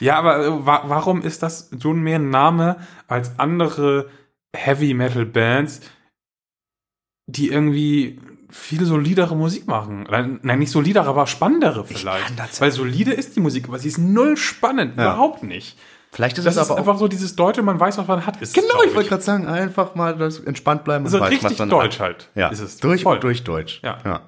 Ja, 0.00 0.16
aber 0.18 0.44
äh, 0.44 0.66
wa 0.66 0.82
warum 0.86 1.22
ist 1.22 1.44
das 1.44 1.68
so 1.70 1.92
mehr 1.92 2.18
ein 2.18 2.30
Name 2.30 2.76
als 3.06 3.38
andere 3.38 4.08
Heavy 4.54 4.94
Metal 4.94 5.26
Bands, 5.26 5.80
die 7.26 7.48
irgendwie 7.48 8.20
viel 8.50 8.84
solidere 8.84 9.36
Musik 9.36 9.66
machen? 9.66 10.06
Nein, 10.10 10.58
nicht 10.58 10.70
solidere, 10.70 11.08
aber 11.08 11.26
spannendere 11.26 11.84
vielleicht. 11.84 12.60
Weil 12.60 12.70
solide 12.70 13.12
ist 13.12 13.36
die 13.36 13.40
Musik, 13.40 13.68
aber 13.68 13.78
sie 13.78 13.88
ist 13.88 13.98
null 13.98 14.36
spannend, 14.36 14.96
Ja. 14.96 15.04
überhaupt 15.14 15.42
nicht. 15.42 15.76
Vielleicht 16.12 16.38
ist 16.38 16.44
Das 16.46 16.54
es 16.54 16.62
ist 16.62 16.70
aber 16.70 16.74
auch. 16.76 16.78
einfach 16.86 16.98
so 17.00 17.08
dieses 17.08 17.34
Deutsche, 17.34 17.62
man 17.62 17.80
weiß, 17.80 17.98
was 17.98 18.06
man 18.06 18.24
hat. 18.24 18.40
Ist 18.40 18.54
Genau, 18.54 18.84
ich 18.86 18.94
wollte 18.94 19.08
gerade 19.08 19.22
sagen, 19.22 19.46
einfach 19.48 19.96
mal 19.96 20.20
entspannt 20.46 20.84
bleiben. 20.84 21.04
und 21.06 21.10
So 21.10 21.18
weiß, 21.18 21.24
was 21.38 21.42
richtig 21.42 21.58
man 21.58 21.70
deutsch 21.70 21.98
hat. 21.98 22.06
halt. 22.06 22.30
Ja, 22.36 22.48
Ist 22.50 22.60
es. 22.60 22.76
durch 22.76 23.02
Voll. 23.02 23.18
durch 23.18 23.42
Deutsch. 23.42 23.80
Ja. 23.82 23.98
ja. 24.04 24.20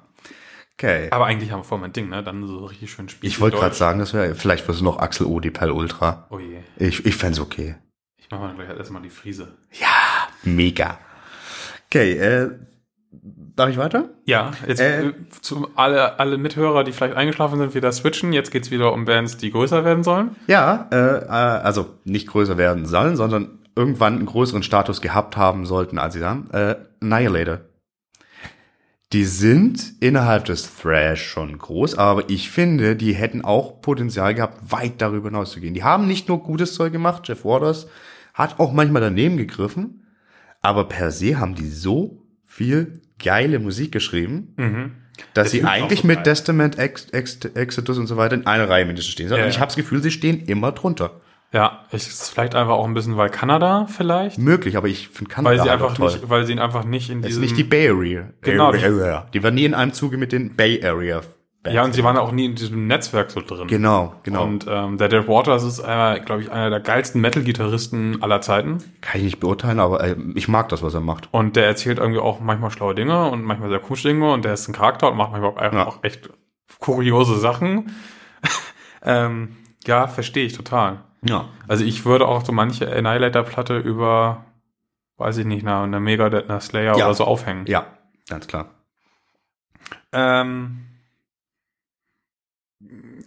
Okay. 0.73 1.07
Aber 1.11 1.25
eigentlich 1.27 1.51
haben 1.51 1.61
wir 1.61 1.63
voll 1.63 1.77
mein 1.79 1.93
Ding, 1.93 2.09
ne? 2.09 2.21
Dann 2.23 2.45
so 2.45 2.65
richtig 2.65 2.91
schön 2.91 3.07
spielen. 3.07 3.31
ich 3.31 3.39
wollte 3.39 3.57
gerade 3.57 3.73
sagen, 3.73 3.99
das 3.99 4.13
wäre 4.13 4.35
vielleicht 4.35 4.67
du 4.67 4.83
noch 4.83 4.99
Axel 4.99 5.25
Odipel 5.27 5.71
Ultra. 5.71 6.27
Oh 6.29 6.39
je. 6.39 6.59
Ich, 6.75 7.05
ich 7.05 7.15
fände 7.15 7.41
okay. 7.41 7.75
Ich 8.17 8.27
mach 8.29 8.39
mal 8.39 8.53
gleich 8.53 8.69
erstmal 8.77 9.01
die 9.01 9.09
Friese. 9.09 9.55
Mega. 10.43 10.97
Okay, 11.89 12.13
äh, 12.13 12.49
darf 13.55 13.69
ich 13.69 13.77
weiter? 13.77 14.09
Ja, 14.25 14.51
jetzt 14.67 14.79
Äh. 14.81 15.07
äh, 15.07 15.13
zu 15.41 15.67
alle, 15.75 16.19
alle 16.19 16.37
Mithörer, 16.37 16.83
die 16.83 16.91
vielleicht 16.91 17.15
eingeschlafen 17.15 17.59
sind, 17.59 17.73
wieder 17.75 17.91
switchen. 17.91 18.33
Jetzt 18.33 18.51
geht's 18.51 18.71
wieder 18.71 18.93
um 18.93 19.05
Bands, 19.05 19.37
die 19.37 19.51
größer 19.51 19.83
werden 19.85 20.03
sollen. 20.03 20.35
Ja, 20.47 20.87
äh, 20.91 20.97
äh, 21.25 21.27
also 21.29 21.95
nicht 22.03 22.27
größer 22.27 22.57
werden 22.57 22.85
sollen, 22.85 23.15
sondern 23.15 23.59
irgendwann 23.75 24.15
einen 24.15 24.25
größeren 24.25 24.63
Status 24.63 25.01
gehabt 25.01 25.37
haben 25.37 25.65
sollten, 25.65 25.97
als 25.99 26.13
sie 26.15 26.23
haben. 26.23 26.49
Äh, 26.51 26.75
Annihilator. 27.01 27.59
Die 29.13 29.23
sind 29.23 29.93
innerhalb 30.01 30.43
des 30.45 30.75
Thrash 30.81 31.23
schon 31.25 31.57
groß, 31.57 31.97
aber 31.97 32.29
ich 32.29 32.49
finde, 32.51 32.97
die 32.97 33.13
hätten 33.13 33.41
auch 33.45 33.79
Potenzial 33.81 34.33
gehabt, 34.35 34.69
weit 34.69 34.95
darüber 35.01 35.29
hinaus 35.29 35.51
zu 35.51 35.61
gehen. 35.61 35.73
Die 35.73 35.83
haben 35.83 36.07
nicht 36.07 36.27
nur 36.27 36.43
gutes 36.43 36.73
Zeug 36.73 36.91
gemacht, 36.91 37.25
Jeff 37.25 37.45
Waters 37.45 37.87
hat 38.33 38.59
auch 38.59 38.73
manchmal 38.73 39.01
daneben 39.01 39.37
gegriffen, 39.37 40.03
aber 40.61 40.85
per 40.85 41.11
se 41.11 41.39
haben 41.39 41.55
die 41.55 41.69
so 41.69 42.23
viel 42.45 43.01
geile 43.23 43.59
Musik 43.59 43.91
geschrieben, 43.91 44.53
dass 45.33 45.45
Das 45.45 45.51
sie 45.51 45.63
eigentlich 45.63 46.01
so 46.01 46.07
mit 46.07 46.17
geil. 46.17 46.23
Testament, 46.23 46.77
Ex, 46.77 47.09
Ex, 47.09 47.39
Exodus 47.45 47.97
und 47.97 48.07
so 48.07 48.17
weiter 48.17 48.35
in 48.35 48.45
einer 48.45 48.69
Reihe 48.69 48.85
mindestens 48.85 49.13
stehen. 49.13 49.29
Ja, 49.29 49.35
und 49.35 49.49
ich 49.49 49.55
ja. 49.55 49.61
habe 49.61 49.69
das 49.69 49.75
Gefühl, 49.75 50.01
sie 50.01 50.11
stehen 50.11 50.45
immer 50.45 50.71
drunter. 50.71 51.21
Ja, 51.53 51.85
ich, 51.91 52.07
ist 52.07 52.29
vielleicht 52.29 52.55
einfach 52.55 52.73
auch 52.73 52.85
ein 52.85 52.93
bisschen, 52.93 53.15
weil 53.15 53.29
Kanada 53.29 53.87
vielleicht, 53.87 54.37
Möglich, 54.37 54.75
aber 54.75 54.87
ich 54.89 55.07
finde 55.07 55.33
Kanada 55.33 55.55
weil 55.57 55.63
sie 55.63 55.69
einfach 55.69 55.93
toll. 55.93 56.11
nicht, 56.11 56.29
weil 56.29 56.45
sie 56.45 56.51
ihn 56.51 56.59
einfach 56.59 56.83
nicht 56.83 57.09
in 57.09 57.19
Es 57.19 57.25
ist 57.25 57.29
diesem, 57.29 57.41
nicht 57.43 57.57
die 57.57 57.63
Bay 57.63 57.89
Area. 57.89 58.29
Genau. 58.41 58.67
Area. 58.73 59.27
Die 59.33 59.41
waren 59.43 59.55
nie 59.55 59.63
in 59.63 59.73
einem 59.73 59.93
Zuge 59.93 60.17
mit 60.17 60.33
den 60.33 60.55
Bay 60.57 60.83
Area. 60.85 61.21
Bands. 61.67 61.75
ja, 61.75 61.83
und 61.83 61.93
sie 61.93 62.03
waren 62.03 62.17
auch 62.17 62.31
nie 62.31 62.45
in 62.45 62.55
diesem 62.55 62.87
Netzwerk 62.87 63.31
so 63.31 63.41
drin. 63.41 63.67
Genau, 63.67 64.13
genau. 64.23 64.43
Und 64.43 64.65
ähm, 64.69 64.97
der 64.97 65.09
Dave 65.09 65.27
Waters 65.27 65.63
ist, 65.63 65.79
äh, 65.79 66.19
glaube 66.19 66.41
ich, 66.41 66.51
einer 66.51 66.69
der 66.69 66.79
geilsten 66.79 67.21
Metal-Gitarristen 67.21 68.21
aller 68.23 68.41
Zeiten. 68.41 68.79
Kann 69.01 69.19
ich 69.19 69.23
nicht 69.25 69.39
beurteilen, 69.39 69.79
aber 69.79 70.03
äh, 70.03 70.15
ich 70.35 70.47
mag 70.47 70.69
das, 70.69 70.81
was 70.83 70.93
er 70.93 71.01
macht. 71.01 71.29
Und 71.31 71.55
der 71.55 71.65
erzählt 71.67 71.99
irgendwie 71.99 72.19
auch 72.19 72.39
manchmal 72.39 72.71
schlaue 72.71 72.95
Dinge 72.95 73.29
und 73.29 73.43
manchmal 73.43 73.69
sehr 73.69 73.79
komische 73.79 74.07
Dinge 74.09 74.31
und 74.31 74.43
der 74.45 74.53
ist 74.53 74.67
ein 74.67 74.73
Charakter 74.73 75.11
und 75.11 75.17
macht 75.17 75.31
manchmal 75.31 75.51
auch, 75.51 75.57
einfach 75.57 75.77
Ja. 75.77 75.87
auch 75.87 76.03
echt 76.03 76.29
kuriose 76.79 77.37
Sachen. 77.37 77.91
ähm, 79.03 79.55
ja, 79.85 80.07
verstehe 80.07 80.45
ich 80.45 80.53
total. 80.53 80.99
Ja. 81.23 81.45
Also 81.67 81.83
ich 81.83 82.05
würde 82.05 82.27
auch 82.27 82.43
so 82.45 82.51
manche 82.51 82.91
Annihilator-Platte 82.93 83.77
über, 83.77 84.45
weiß 85.17 85.37
ich 85.37 85.45
nicht, 85.45 85.63
einer, 85.65 85.81
einer 85.81 85.99
Megadeth, 85.99 86.49
einer 86.49 86.59
Slayer 86.59 86.97
Ja. 86.97 87.05
oder 87.05 87.13
so 87.13 87.23
aufhängen. 87.25 87.65
Ja, 87.67 87.87
ganz 88.29 88.47
klar. 88.47 88.67
Ähm, 90.13 90.86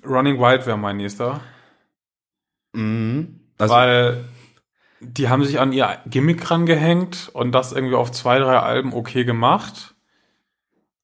Running 0.05 0.38
Wild 0.38 0.66
wäre 0.66 0.78
mein 0.78 0.96
nächster. 0.96 1.40
Mhm. 2.72 3.40
Also, 3.59 3.74
weil 3.74 4.24
die 5.01 5.28
haben 5.28 5.44
sich 5.44 5.59
an 5.59 5.72
ihr 5.72 5.98
Gimmick 6.07 6.51
rangehängt 6.51 7.30
und 7.32 7.53
das 7.53 7.72
irgendwie 7.72 7.94
auf 7.94 8.12
zwei, 8.12 8.38
drei 8.38 8.59
Alben 8.59 8.92
okay 8.92 9.24
gemacht. 9.24 9.94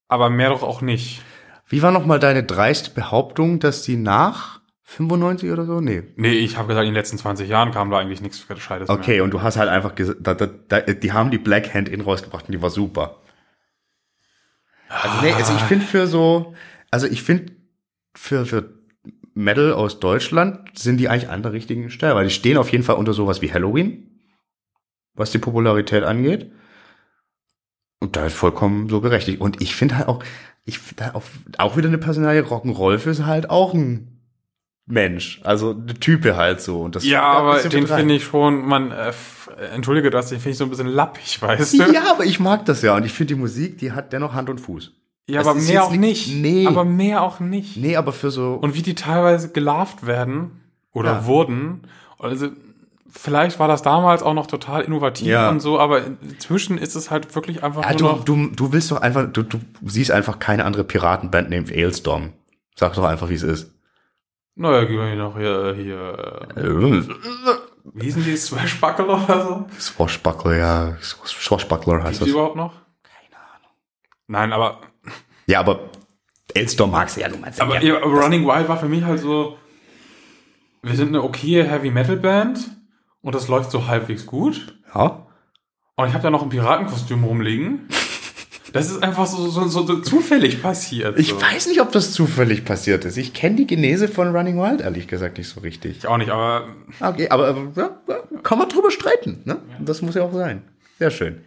Aber 0.09 0.31
mehr 0.31 0.51
doch 0.51 0.63
auch 0.63 0.83
nicht. 0.83 1.23
wie 1.67 1.83
war 1.83 1.91
noch 1.91 2.07
mal 2.07 2.21
deine 2.21 2.45
dreiste 2.45 2.91
Behauptung, 2.91 3.59
dass 3.59 3.83
die 3.83 3.97
nach 3.97 4.61
95 4.85 5.51
oder 5.51 5.67
so? 5.67 5.81
Nee. 5.81 6.05
Nee, 6.15 6.33
ich 6.33 6.57
habe 6.57 6.69
gesagt, 6.69 6.85
in 6.85 6.93
den 6.93 6.95
letzten 6.95 7.19
20 7.19 7.49
Jahren 7.49 7.73
kam 7.73 7.91
da 7.91 7.99
eigentlich 7.99 8.21
nichts 8.21 8.47
Gescheites 8.47 8.89
mehr. 8.89 8.97
Okay, 8.97 9.21
und 9.21 9.33
du 9.33 9.43
hast 9.43 9.57
halt 9.57 9.69
einfach 9.69 9.95
gesagt, 9.97 10.19
da, 10.23 10.35
da, 10.35 10.47
da, 10.47 10.81
die 10.81 11.13
haben 11.13 11.31
die 11.31 11.39
Black 11.39 11.75
Hand 11.75 11.89
In 11.89 12.03
rausgebracht 12.03 12.47
und 12.47 12.53
die 12.53 12.63
war 12.63 12.71
super. 12.71 13.21
Also 14.89 15.21
nee, 15.23 15.33
also 15.33 15.53
ich 15.55 15.63
finde 15.63 15.85
für 15.85 16.07
so, 16.07 16.55
also 16.93 17.09
ich 17.09 17.23
finde 17.23 17.53
für, 18.15 18.47
für 18.47 18.76
Metal 19.37 19.75
aus 19.75 20.01
Deutschland 20.01 20.79
sind 20.79 20.97
die 20.97 21.11
eigentlich 21.11 21.29
an 21.29 21.43
der 21.43 21.53
richtigen 21.53 21.91
Stelle, 21.91 22.15
weil 22.15 22.25
die 22.25 22.33
stehen 22.33 22.57
auf 22.57 22.73
jeden 22.73 22.83
Fall 22.83 22.97
unter 22.97 23.13
sowas 23.13 23.43
wie 23.43 23.53
Halloween, 23.53 24.23
was 25.13 25.31
die 25.31 25.39
Popularität 25.39 26.05
angeht. 26.05 26.51
Und 28.01 28.17
da 28.17 28.25
ist 28.27 28.35
vollkommen 28.35 28.89
so 28.89 29.01
berechtigt. 29.03 29.43
Und 29.43 29.61
ich 29.61 29.77
finde 29.77 29.99
halt 29.99 30.09
auch, 30.09 30.25
ich 30.65 30.79
finde 30.79 31.05
halt 31.05 31.15
auch, 31.15 31.23
auch 31.59 31.77
wieder 31.77 31.89
eine 31.89 31.99
Personalie, 31.99 32.43
Rock'n'Rolf 32.43 33.07
ist 33.07 33.27
halt 33.27 33.51
auch 33.51 33.75
ein 33.75 34.23
Mensch. 34.87 35.43
Also 35.45 35.73
eine 35.73 35.95
Type 35.95 36.37
halt 36.37 36.63
so. 36.63 36.81
Und 36.81 36.97
das 36.97 37.05
Ja, 37.05 37.21
da 37.21 37.39
aber 37.39 37.61
den 37.61 37.87
finde 37.87 38.15
ich 38.15 38.25
schon, 38.25 38.65
man, 38.67 38.91
äh, 38.91 39.13
entschuldige 39.75 40.09
das, 40.09 40.31
den 40.31 40.39
finde 40.39 40.53
ich 40.53 40.59
so 40.59 40.65
ein 40.65 40.71
bisschen 40.71 40.87
lappig, 40.87 41.43
weißt 41.43 41.75
du? 41.75 41.93
Ja, 41.93 42.11
aber 42.11 42.25
ich 42.25 42.41
mag 42.41 42.65
das 42.65 42.81
ja. 42.81 42.97
Und 42.97 43.05
ich 43.05 43.13
finde 43.13 43.35
die 43.35 43.41
Musik, 43.41 43.77
die 43.77 43.93
hat 43.93 44.15
dennoch 44.15 44.33
Hand 44.33 44.49
und 44.49 44.63
Fuß. 44.63 44.93
Ja, 45.29 45.41
Es 45.41 45.47
aber 45.47 45.61
mehr 45.61 45.85
auch 45.85 45.91
nicht- 45.93 46.35
nee. 46.35 46.67
Aber 46.67 46.85
mehr 46.85 47.23
auch 47.23 47.41
nicht. 47.41 47.77
Nee, 47.77 47.97
aber 47.97 48.13
für 48.13 48.31
so. 48.31 48.55
Und 48.55 48.75
wie 48.75 48.83
die 48.83 48.95
teilweise 48.95 49.51
gelarvt 49.51 50.07
werden 50.07 50.61
oder 50.93 51.13
Ja. 51.13 51.27
wurden. 51.27 51.83
Also, 52.19 52.49
vielleicht 53.11 53.59
war 53.59 53.67
das 53.67 53.83
damals 53.83 54.23
auch 54.23 54.35
noch 54.35 54.47
total 54.47 54.83
innovativ 54.83 55.27
Ja. 55.27 55.51
und 55.51 55.59
so, 55.61 55.81
aber 55.81 56.03
inzwischen 56.23 56.79
ist 56.79 56.95
es 56.95 57.11
halt 57.11 57.35
wirklich 57.35 57.65
einfach 57.65 57.83
ja, 57.83 57.91
nur 57.91 57.99
du, 58.25 58.37
noch. 58.37 58.49
du, 58.51 58.55
du 58.55 58.73
willst 58.73 58.91
doch 58.93 59.01
einfach, 59.01 59.27
du, 59.33 59.43
du 59.43 59.59
siehst 59.85 60.11
einfach 60.13 60.39
keine 60.39 60.65
andere 60.65 60.85
Piratenband 60.85 61.51
neben 61.51 61.69
Ailstorm. 61.71 62.33
Sag 62.77 62.95
doch 62.95 63.05
einfach, 63.05 63.29
wie 63.29 63.35
es 63.35 63.43
ist. 63.43 63.73
Naja, 64.55 64.85
gehen 64.85 64.97
wir 64.99 65.17
noch 65.17 65.37
hier, 65.37 65.75
hier. 65.77 66.47
Äh, 66.57 67.03
Wie 67.95 68.05
hießen 68.05 68.25
die? 68.25 68.37
Swashbuckle 68.37 69.07
oder 69.07 69.45
so? 69.45 69.67
Swashbuckler, 69.79 70.57
ja. 70.57 70.97
Swashbuckler 71.03 72.05
heißt 72.05 72.05
Gibt's 72.05 72.19
die 72.21 72.25
das. 72.27 72.31
überhaupt 72.31 72.57
noch? 72.57 72.73
Keine 73.03 73.37
Ahnung. 73.37 73.71
Nein, 74.29 74.53
aber, 74.53 74.81
Ja, 75.47 75.61
aber 75.61 75.91
Ailstorm 76.55 76.91
magst 76.91 77.17
du 77.17 77.21
ja, 77.21 77.29
du 77.29 77.39
meinst 77.39 77.61
aber, 77.61 77.81
ja. 77.83 77.95
ja, 77.95 78.03
aber 78.03 78.23
Running 78.23 78.47
Wild 78.47 78.69
war 78.69 78.79
für 78.79 78.89
mich 78.89 79.05
halt 79.05 79.21
so, 79.21 79.57
wir 80.83 80.95
sind 80.95 81.09
eine 81.09 81.23
okaye 81.23 81.65
Heavy 81.65 81.91
Metal 81.91 82.17
Band 82.17 82.59
und 83.23 83.35
das 83.35 83.49
läuft 83.49 83.71
so 83.71 83.87
halbwegs 83.87 84.27
gut. 84.27 84.79
ja. 84.95 85.23
Und 85.99 86.09
ich 86.09 86.13
habe 86.13 86.23
da 86.23 86.29
noch 86.31 86.43
ein 86.43 86.51
Piratenkostüm 86.51 87.25
rumliegen. 87.25 87.89
Das 88.75 88.91
ist 88.91 89.03
einfach 89.03 89.27
so, 89.27 89.49
so, 89.49 89.67
so, 89.67 89.87
so 89.87 90.01
zufällig 90.01 90.61
passiert. 90.61 91.19
Ich 91.19 91.35
weiß 91.35 91.69
nicht, 91.69 91.81
ob 91.81 91.91
das 91.91 92.13
zufällig 92.13 92.67
passiert 92.67 93.07
ist. 93.07 93.17
Ich 93.17 93.33
kenne 93.33 93.57
die 93.57 93.67
Genese 93.67 94.07
von 94.07 94.37
Running 94.37 94.59
Wild 94.59 94.83
ehrlich 94.83 95.09
gesagt 95.09 95.39
nicht 95.39 95.49
so 95.49 95.61
richtig. 95.61 95.97
Ich 95.99 96.07
auch 96.07 96.19
nicht, 96.19 96.29
aber 96.29 96.69
Okay, 97.01 97.31
aber, 97.31 97.49
aber 97.49 97.73
ja, 97.75 97.99
ja, 98.07 98.17
kann 98.43 98.59
man 98.59 98.69
drüber 98.69 98.91
streiten, 98.91 99.41
ne? 99.47 99.57
Das 99.81 100.03
muss 100.03 100.15
ja 100.17 100.23
auch 100.23 100.35
sein. 100.35 100.63
Sehr 100.99 101.11
schön. 101.11 101.41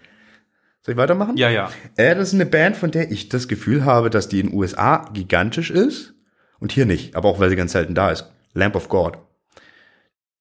Soll 0.90 0.94
ich 0.94 0.98
weitermachen? 0.98 1.38
ja, 1.38 1.52
ja. 1.52 1.70
Äh, 1.98 2.16
das 2.16 2.30
ist 2.30 2.34
eine 2.34 2.48
Band, 2.48 2.76
von 2.76 2.90
der 2.90 3.12
ich 3.12 3.30
das 3.30 3.48
Gefühl 3.48 3.86
habe, 3.86 4.10
dass 4.10 4.28
die 4.28 4.40
in 4.40 4.48
den 4.48 4.58
USA 4.58 5.08
gigantisch 5.14 5.70
ist 5.70 6.16
und 6.60 6.72
hier 6.72 6.88
nicht, 6.88 7.16
aber 7.16 7.30
auch 7.30 7.40
weil 7.40 7.52
sie 7.52 7.56
ganz 7.56 7.74
selten 7.74 7.94
da 7.94 8.10
ist. 8.10 8.32
Lamp 8.56 8.76
of 8.76 8.90
God. 8.90 9.20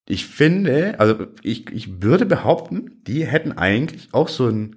Ich 0.06 0.24
finde, 0.24 0.94
also 0.98 1.26
ich, 1.42 1.70
ich 1.70 2.00
würde 2.00 2.24
behaupten, 2.24 3.02
die 3.06 3.26
hätten 3.26 3.52
eigentlich 3.58 4.08
auch 4.12 4.28
so 4.28 4.48
ein 4.48 4.76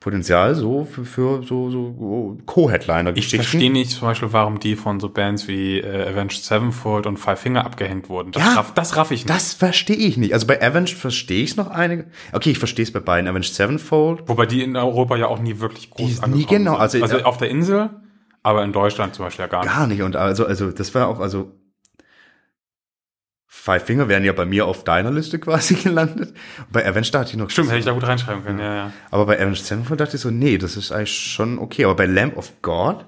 Potenzial 0.00 0.54
so 0.54 0.84
für, 0.84 1.04
für 1.04 1.42
so, 1.42 1.70
so 1.70 2.36
Ich 2.38 2.46
Co-Headliner-Geschichten. 2.46 3.36
verstehe 3.42 3.72
nicht 3.72 3.90
zum 3.92 4.02
Beispiel, 4.08 4.32
warum 4.32 4.60
die 4.60 4.76
von 4.76 5.00
so 5.00 5.08
Bands 5.08 5.48
wie 5.48 5.78
äh, 5.80 6.08
Avenged 6.10 6.44
Sevenfold 6.44 7.06
und 7.06 7.16
Five 7.16 7.40
Finger 7.40 7.64
abgehängt 7.64 8.08
wurden. 8.08 8.30
Das, 8.30 8.42
Ja, 8.42 8.52
raff, 8.54 8.74
das 8.74 8.96
raff 8.96 9.10
ich 9.10 9.24
nicht. 9.24 9.30
Das 9.30 9.54
verstehe 9.54 9.96
ich 9.96 10.16
nicht. 10.16 10.32
Also 10.34 10.46
bei 10.46 10.60
Avenged 10.62 10.90
verstehe 10.96 11.42
ich 11.42 11.50
es 11.52 11.56
noch 11.56 11.68
einige. 11.70 12.06
Okay, 12.32 12.50
ich 12.50 12.58
verstehe 12.58 12.82
es 12.84 12.92
bei 12.92 13.00
beiden. 13.00 13.26
Avenged 13.28 13.54
Sevenfold. 13.54 14.28
Wobei 14.28 14.46
die 14.46 14.62
in 14.62 14.76
Europa 14.76 15.16
ja 15.16 15.26
auch 15.28 15.40
nie 15.40 15.58
wirklich 15.60 15.90
groß 15.90 16.06
Die 16.06 16.12
ist 16.12 16.18
nie 16.20 16.24
angekommen 16.34 16.58
genau, 16.64 16.72
sind. 16.88 17.02
also- 17.02 17.14
also 17.16 17.24
auf 17.24 17.38
der 17.38 17.48
Insel, 17.50 17.90
aber 18.42 18.62
in 18.64 18.72
Deutschland 18.72 19.14
zum 19.14 19.24
Beispiel 19.24 19.44
ja 19.44 19.48
gar 19.48 19.62
nicht. 19.64 19.72
Gar 19.74 19.86
nicht. 19.86 20.02
Und 20.02 20.14
also, 20.14 20.44
also 20.46 20.70
das 20.72 20.94
war 20.94 21.08
auch, 21.08 21.20
also 21.20 21.52
Five 23.66 23.82
Finger 23.82 24.08
wären 24.08 24.22
ja 24.22 24.32
bei 24.32 24.46
mir 24.46 24.64
auf 24.64 24.84
deiner 24.84 25.10
Liste 25.10 25.40
quasi 25.40 25.74
gelandet. 25.82 26.32
Bei 26.70 26.86
Avenged 26.86 27.12
dachte 27.12 27.30
ich 27.32 27.36
noch. 27.36 27.50
Stimmt, 27.50 27.70
hätte 27.70 27.80
ich 27.80 27.84
da 27.84 27.90
gut 27.90 28.06
reinschreiben 28.06 28.44
können, 28.44 28.60
ja, 28.60 28.74
ja. 28.76 28.92
Aber 29.10 29.26
bei 29.26 29.40
Avenged 29.40 29.64
Sevenfold 29.64 29.98
dachte 29.98 30.14
ich 30.14 30.22
so, 30.22 30.30
nee, 30.30 30.56
das 30.56 30.76
ist 30.76 30.92
eigentlich 30.92 31.12
schon 31.12 31.58
okay. 31.58 31.84
Aber 31.84 31.96
bei 31.96 32.06
Lamp 32.06 32.36
of 32.36 32.62
God, 32.62 33.06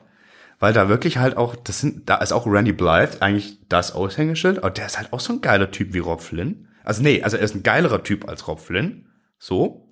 weil 0.58 0.72
da 0.72 0.88
wirklich 0.88 1.18
halt 1.18 1.36
auch, 1.36 1.54
das 1.54 1.80
sind, 1.80 2.10
da 2.10 2.16
ist 2.16 2.32
auch 2.32 2.44
Randy 2.44 2.72
Blythe 2.72 3.22
eigentlich 3.22 3.60
das 3.68 3.92
Aushängeschild, 3.92 4.58
aber 4.58 4.70
der 4.70 4.86
ist 4.86 4.98
halt 4.98 5.12
auch 5.12 5.20
so 5.20 5.32
ein 5.32 5.42
geiler 5.42 5.70
Typ 5.70 5.94
wie 5.94 6.00
Rob 6.00 6.22
Flynn. 6.22 6.66
Also 6.82 7.04
nee, 7.04 7.22
also 7.22 7.36
er 7.36 7.44
ist 7.44 7.54
ein 7.54 7.62
geilerer 7.62 8.02
Typ 8.02 8.28
als 8.28 8.48
Rob 8.48 8.58
Flynn. 8.58 9.06
So. 9.38 9.88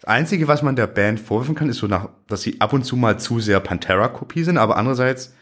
Das 0.00 0.04
Einzige, 0.04 0.46
was 0.46 0.62
man 0.62 0.76
der 0.76 0.86
Band 0.86 1.18
vorwerfen 1.18 1.56
kann, 1.56 1.68
ist 1.68 1.78
so 1.78 1.88
nach, 1.88 2.08
dass 2.28 2.42
sie 2.42 2.60
ab 2.60 2.72
und 2.72 2.84
zu 2.84 2.94
mal 2.94 3.18
zu 3.18 3.40
sehr 3.40 3.58
Pantera-Kopie 3.58 4.44
sind, 4.44 4.58
aber 4.58 4.76
andererseits 4.76 5.34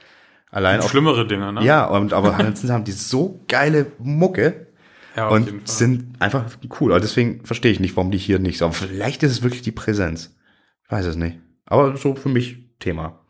allein 0.51 0.81
auf 0.81 0.91
Schlimmere 0.91 1.27
Dinge, 1.27 1.53
ne? 1.53 1.65
ja, 1.65 1.87
und, 1.87 2.13
aber 2.13 2.35
ansonsten 2.35 2.71
haben 2.73 2.85
die 2.85 2.93
so 2.93 3.41
geile 3.49 3.87
Mucke 3.99 4.67
ja 5.17 5.29
und 5.29 5.69
sind 5.69 6.21
einfach 6.21 6.45
cool. 6.81 6.93
Also 6.93 7.03
deswegen 7.07 7.45
verstehe 7.45 7.73
ich 7.73 7.81
nicht, 7.81 7.97
warum 7.97 8.11
die 8.11 8.19
hier 8.19 8.39
nicht 8.39 8.59
so. 8.59 8.67
Aber 8.67 8.75
vielleicht 8.75 9.23
ist 9.23 9.33
es 9.33 9.43
wirklich 9.43 9.63
die 9.63 9.73
Präsenz. 9.73 10.37
Ich 10.85 10.91
weiß 10.93 11.07
es 11.07 11.17
nicht. 11.17 11.39
Aber 11.67 11.97
so 11.97 12.15
für 12.15 12.29
mich 12.29 12.59
Thema. 12.79 13.21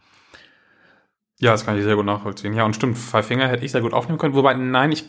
Ja, 1.42 1.52
das 1.52 1.64
kann 1.64 1.78
ich 1.78 1.84
sehr 1.84 1.96
gut 1.96 2.04
nachvollziehen. 2.04 2.52
Ja, 2.52 2.64
und 2.64 2.74
stimmt, 2.76 2.98
Five 2.98 3.26
Finger 3.26 3.48
hätte 3.48 3.64
ich 3.64 3.72
sehr 3.72 3.80
gut 3.80 3.94
aufnehmen 3.94 4.18
können. 4.18 4.34
Wobei, 4.34 4.52
nein, 4.52 4.92
ich 4.92 5.06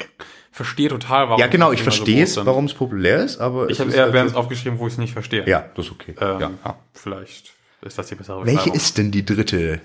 verstehe 0.51 0.87
total, 0.87 1.27
warum 1.27 1.39
Ja, 1.41 1.47
genau, 1.47 1.73
ich 1.73 1.79
so 1.79 1.83
verstehe 1.83 2.19
groß 2.23 2.37
es, 2.37 2.45
warum 2.45 2.65
es 2.65 2.73
populär 2.73 3.17
ist, 3.23 3.39
aber 3.41 3.69
Ich 3.69 3.81
habe 3.81 3.91
eher 3.91 4.03
halt 4.03 4.13
Bands 4.13 4.33
so- 4.33 4.39
aufgeschrieben, 4.39 4.79
wo 4.79 4.87
ich 4.87 4.93
es 4.93 4.97
nicht 4.99 5.11
verstehe. 5.11 5.45
Ja, 5.47 5.65
das 5.75 5.87
ist 5.87 5.91
okay. 5.91 6.15
Ähm, 6.21 6.39
ja. 6.39 6.77
Vielleicht 6.93 7.51
ist 7.81 7.97
das 7.97 8.07
die 8.07 8.15
bessere 8.15 8.45
Welche 8.45 8.55
Beschreibung. 8.57 8.75
ist 8.77 8.97
denn 8.97 9.11
die 9.11 9.25
dritte? 9.25 9.81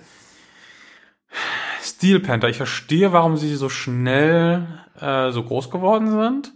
Steel 1.87 2.21
Panther. 2.21 2.49
Ich 2.49 2.57
verstehe, 2.57 3.13
warum 3.13 3.37
sie 3.37 3.55
so 3.55 3.69
schnell 3.69 4.67
äh, 5.01 5.31
so 5.31 5.43
groß 5.43 5.71
geworden 5.71 6.11
sind. 6.11 6.53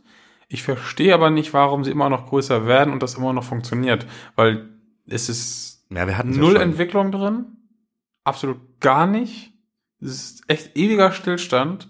Ich 0.48 0.62
verstehe 0.62 1.15
aber 1.15 1.31
nicht, 1.31 1.52
warum 1.55 1.85
sie 1.85 1.93
immer 1.93 2.11
noch 2.11 2.27
größer 2.27 2.66
werden 2.66 2.93
und 2.93 3.02
das 3.02 3.15
immer 3.15 3.32
noch 3.32 3.44
funktioniert. 3.44 4.07
Weil 4.35 4.69
es 5.07 5.28
ist 5.28 5.86
Ja, 5.90 6.07
wir 6.07 6.19
hatten 6.19 6.31
Null 6.31 6.55
ja. 6.55 6.61
Entwicklung 6.61 7.12
drin. 7.12 7.47
Absolut 8.24 8.59
gar 8.81 9.07
nicht. 9.07 9.52
Es 10.01 10.11
ist 10.11 10.43
echt 10.48 10.77
ewiger 10.77 11.12
Stillstand. 11.12 11.89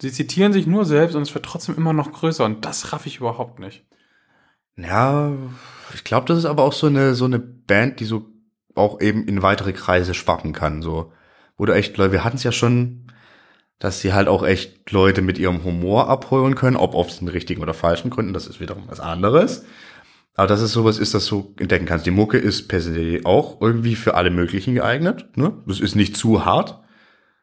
Sie 0.00 0.10
zitieren 0.10 0.52
sich 0.52 0.66
nur 0.66 0.84
selbst 0.84 1.14
und 1.14 1.22
es 1.22 1.32
wird 1.32 1.44
trotzdem 1.44 1.76
immer 1.76 1.92
noch 1.92 2.10
größer 2.10 2.44
und 2.44 2.64
das 2.64 2.92
raff 2.92 3.06
ich 3.06 3.18
überhaupt 3.18 3.60
nicht. 3.60 3.86
Ja, 4.76 5.32
ich 5.94 6.02
glaube, 6.02 6.26
das 6.26 6.38
ist 6.38 6.46
aber 6.46 6.64
auch 6.64 6.72
so 6.72 6.88
eine 6.88 7.14
so 7.14 7.26
eine 7.26 7.38
Band, 7.38 8.00
die 8.00 8.04
so 8.06 8.26
auch 8.74 9.00
eben 9.00 9.28
in 9.28 9.42
weitere 9.42 9.72
Kreise 9.72 10.14
schwappen 10.14 10.52
kann. 10.52 10.82
So, 10.82 11.12
du 11.66 11.74
echt, 11.74 11.96
Leute, 11.96 12.12
wir 12.12 12.24
hatten 12.24 12.36
es 12.36 12.44
ja 12.44 12.52
schon, 12.52 13.06
dass 13.78 14.00
sie 14.00 14.12
halt 14.12 14.28
auch 14.28 14.44
echt 14.44 14.90
Leute 14.90 15.22
mit 15.22 15.38
ihrem 15.38 15.64
Humor 15.64 16.08
abholen 16.08 16.54
können, 16.54 16.76
ob 16.76 16.94
auf 16.94 17.18
den 17.18 17.28
richtigen 17.28 17.62
oder 17.62 17.74
falschen 17.74 18.10
Gründen, 18.10 18.32
das 18.32 18.46
ist 18.46 18.60
wiederum 18.60 18.84
was 18.86 19.00
anderes. 19.00 19.64
Aber 20.34 20.46
das 20.46 20.62
ist 20.62 20.72
sowas, 20.72 20.98
ist 20.98 21.14
das 21.14 21.26
so 21.26 21.54
entdecken 21.58 21.84
kannst. 21.84 22.06
Die 22.06 22.10
Mucke 22.10 22.38
ist 22.38 22.68
per 22.68 22.80
se 22.80 23.20
auch 23.24 23.60
irgendwie 23.60 23.96
für 23.96 24.14
alle 24.14 24.30
möglichen 24.30 24.74
geeignet. 24.74 25.36
Ne? 25.36 25.52
Das 25.66 25.80
ist 25.80 25.94
nicht 25.94 26.16
zu 26.16 26.44
hart. 26.44 26.78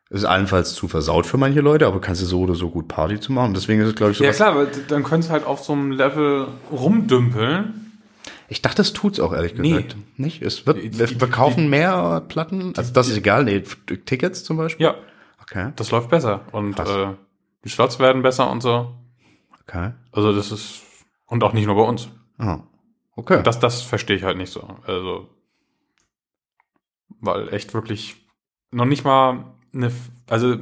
Es 0.09 0.21
ist 0.21 0.25
allenfalls 0.25 0.73
zu 0.73 0.87
versaut 0.87 1.27
für 1.27 1.37
manche 1.37 1.61
Leute, 1.61 1.85
aber 1.85 2.01
kannst 2.01 2.23
du 2.23 2.25
so 2.25 2.41
oder 2.41 2.55
so 2.55 2.71
gut 2.71 2.87
Party 2.87 3.19
zu 3.19 3.31
machen. 3.31 3.53
Deswegen 3.53 3.81
ist 3.81 3.89
es, 3.89 3.95
glaube 3.95 4.13
ich, 4.13 4.17
so 4.17 4.23
Ja 4.23 4.31
klar, 4.31 4.49
aber 4.49 4.67
dann 4.87 5.03
könntest 5.03 5.29
du 5.29 5.33
halt 5.33 5.45
auf 5.45 5.63
so 5.63 5.73
einem 5.73 5.91
Level 5.91 6.47
rumdümpeln. 6.71 7.88
Ich 8.49 8.61
dachte, 8.63 8.77
das 8.77 8.93
tut's 8.93 9.19
auch 9.19 9.31
ehrlich 9.33 9.53
Nee. 9.55 9.69
gesagt. 9.69 9.95
Nicht? 10.17 10.41
Es 10.41 10.65
wird, 10.65 10.77
Die- 10.77 10.97
wir 10.97 11.05
die- 11.07 11.15
verkaufen 11.15 11.69
mehr 11.69 12.21
Platten. 12.27 12.73
Also 12.75 12.91
das 12.91 13.07
ist 13.07 13.17
egal. 13.17 13.43
Nee, 13.43 13.61
Tickets 13.61 14.43
zum 14.43 14.57
Beispiel. 14.57 14.85
Ja, 14.87 14.95
Okay. 15.41 15.71
das 15.75 15.91
läuft 15.91 16.09
besser. 16.09 16.41
Und 16.51 16.75
Krass. 16.75 16.89
äh, 16.89 17.07
die 17.63 17.69
Slots 17.69 17.99
werden 17.99 18.21
besser 18.23 18.49
und 18.49 18.61
so. 18.61 18.95
Okay. 19.61 19.91
Also 20.11 20.33
das 20.33 20.51
ist. 20.51 20.81
Und 21.27 21.43
auch 21.43 21.53
nicht 21.53 21.67
nur 21.67 21.75
bei 21.75 21.83
uns. 21.83 22.09
Ah. 22.39 22.61
Okay. 23.15 23.43
Das, 23.43 23.59
das 23.59 23.81
verstehe 23.83 24.15
ich 24.15 24.23
halt 24.23 24.37
nicht 24.37 24.51
so. 24.51 24.67
Also. 24.85 25.29
Weil 27.21 27.53
echt 27.53 27.73
wirklich 27.73 28.15
noch 28.71 28.85
nicht 28.85 29.03
mal 29.03 29.45
eine. 29.73 29.91
Also, 30.27 30.57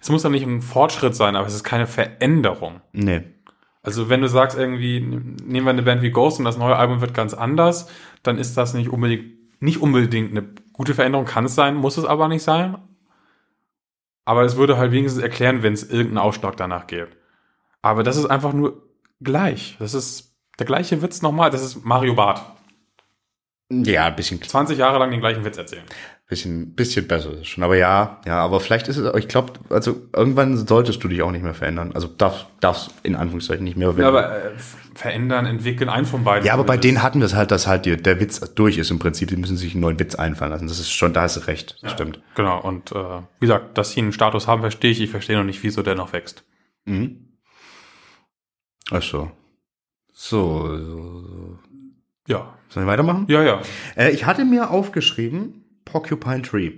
es 0.00 0.08
muss 0.10 0.22
ja 0.22 0.30
nicht 0.30 0.44
ein 0.46 0.62
Fortschritt 0.62 1.14
sein, 1.14 1.36
aber 1.36 1.46
es 1.46 1.54
ist 1.54 1.64
keine 1.64 1.86
Veränderung. 1.86 2.80
nee. 2.92 3.22
Also, 3.82 4.08
wenn 4.08 4.20
du 4.20 4.28
sagst, 4.28 4.58
irgendwie, 4.58 5.00
nehmen 5.00 5.66
wir 5.66 5.70
eine 5.70 5.82
Band 5.82 6.02
wie 6.02 6.10
Ghost 6.10 6.38
und 6.38 6.44
das 6.44 6.58
neue 6.58 6.76
Album 6.76 7.00
wird 7.00 7.14
ganz 7.14 7.32
anders, 7.32 7.88
dann 8.22 8.38
ist 8.38 8.56
das 8.56 8.74
nicht 8.74 8.90
unbedingt, 8.90 9.62
nicht 9.62 9.80
unbedingt 9.80 10.30
eine 10.32 10.46
gute 10.72 10.94
Veränderung, 10.94 11.26
kann 11.26 11.46
es 11.46 11.54
sein, 11.54 11.76
muss 11.76 11.96
es 11.96 12.04
aber 12.04 12.28
nicht 12.28 12.42
sein. 12.42 12.76
Aber 14.24 14.42
es 14.44 14.56
würde 14.56 14.76
halt 14.76 14.92
wenigstens 14.92 15.22
erklären, 15.22 15.62
wenn 15.62 15.72
es 15.72 15.82
irgendeinen 15.82 16.18
Ausschlag 16.18 16.56
danach 16.56 16.86
gibt. 16.86 17.16
Aber 17.82 18.02
das 18.02 18.16
ist 18.16 18.26
einfach 18.26 18.52
nur 18.52 18.82
gleich. 19.20 19.76
Das 19.78 19.94
ist 19.94 20.36
der 20.58 20.66
gleiche 20.66 21.02
Witz 21.02 21.22
nochmal. 21.22 21.50
Das 21.50 21.62
ist 21.62 21.84
Mario 21.84 22.14
Barth. 22.14 22.42
Ja, 23.70 24.06
ein 24.06 24.16
bisschen, 24.16 24.42
20 24.42 24.78
Jahre 24.78 24.98
lang 24.98 25.10
den 25.10 25.20
gleichen 25.20 25.44
Witz 25.44 25.56
erzählen. 25.56 25.84
Bisschen, 26.30 26.74
bisschen 26.74 27.08
besser 27.08 27.32
ist 27.32 27.40
es 27.40 27.48
schon. 27.48 27.64
Aber 27.64 27.76
ja, 27.76 28.20
ja, 28.24 28.38
aber 28.38 28.60
vielleicht 28.60 28.86
ist 28.86 28.96
es, 28.96 29.14
ich 29.16 29.26
glaube, 29.26 29.54
also 29.68 30.00
irgendwann 30.14 30.56
solltest 30.56 31.02
du 31.02 31.08
dich 31.08 31.22
auch 31.22 31.32
nicht 31.32 31.42
mehr 31.42 31.54
verändern. 31.54 31.90
Also 31.92 32.06
darfst, 32.06 32.46
darfst 32.60 32.94
in 33.02 33.16
Anführungszeichen 33.16 33.64
nicht 33.64 33.76
mehr. 33.76 33.96
wenn 33.96 34.02
Ja, 34.02 34.08
aber 34.08 34.44
äh, 34.44 34.50
verändern, 34.94 35.44
entwickeln, 35.44 35.90
ein 35.90 36.06
von 36.06 36.22
beiden. 36.22 36.46
ja, 36.46 36.54
aber 36.54 36.62
bei 36.62 36.76
denen 36.76 37.02
hatten 37.02 37.18
wir 37.18 37.26
es 37.26 37.34
halt, 37.34 37.50
dass 37.50 37.66
halt 37.66 37.84
die, 37.84 37.96
der 37.96 38.20
Witz 38.20 38.38
durch 38.54 38.78
ist 38.78 38.92
im 38.92 39.00
Prinzip. 39.00 39.28
Die 39.28 39.36
müssen 39.36 39.56
sich 39.56 39.72
einen 39.72 39.80
neuen 39.80 39.98
Witz 39.98 40.14
einfallen 40.14 40.52
lassen. 40.52 40.68
Das 40.68 40.78
ist 40.78 40.92
schon, 40.92 41.12
da 41.12 41.22
hast 41.22 41.36
du 41.36 41.40
recht. 41.48 41.76
Das 41.82 41.92
stimmt. 41.92 42.20
Genau, 42.36 42.60
und 42.60 42.92
äh, 42.92 42.94
wie 43.40 43.46
gesagt, 43.46 43.76
dass 43.76 43.90
sie 43.90 44.00
einen 44.00 44.12
Status 44.12 44.46
haben, 44.46 44.60
verstehe 44.60 44.92
ich. 44.92 45.00
Ich 45.00 45.10
verstehe 45.10 45.36
noch 45.36 45.44
nicht, 45.44 45.62
wieso 45.64 45.82
der 45.82 45.96
noch 45.96 46.12
wächst. 46.12 46.44
Mhm. 46.84 47.26
Ach 48.92 49.02
so. 49.02 49.32
So, 50.12 50.76
so, 50.78 51.20
so. 51.22 51.58
Ja. 52.28 52.54
Sollen 52.68 52.86
wir 52.86 52.92
weitermachen? 52.92 53.26
Ja, 53.28 53.42
ja. 53.42 53.62
Äh, 53.96 54.10
ich 54.10 54.26
hatte 54.26 54.44
mir 54.44 54.70
aufgeschrieben, 54.70 55.59
Porcupine 55.90 56.42
Tree. 56.42 56.72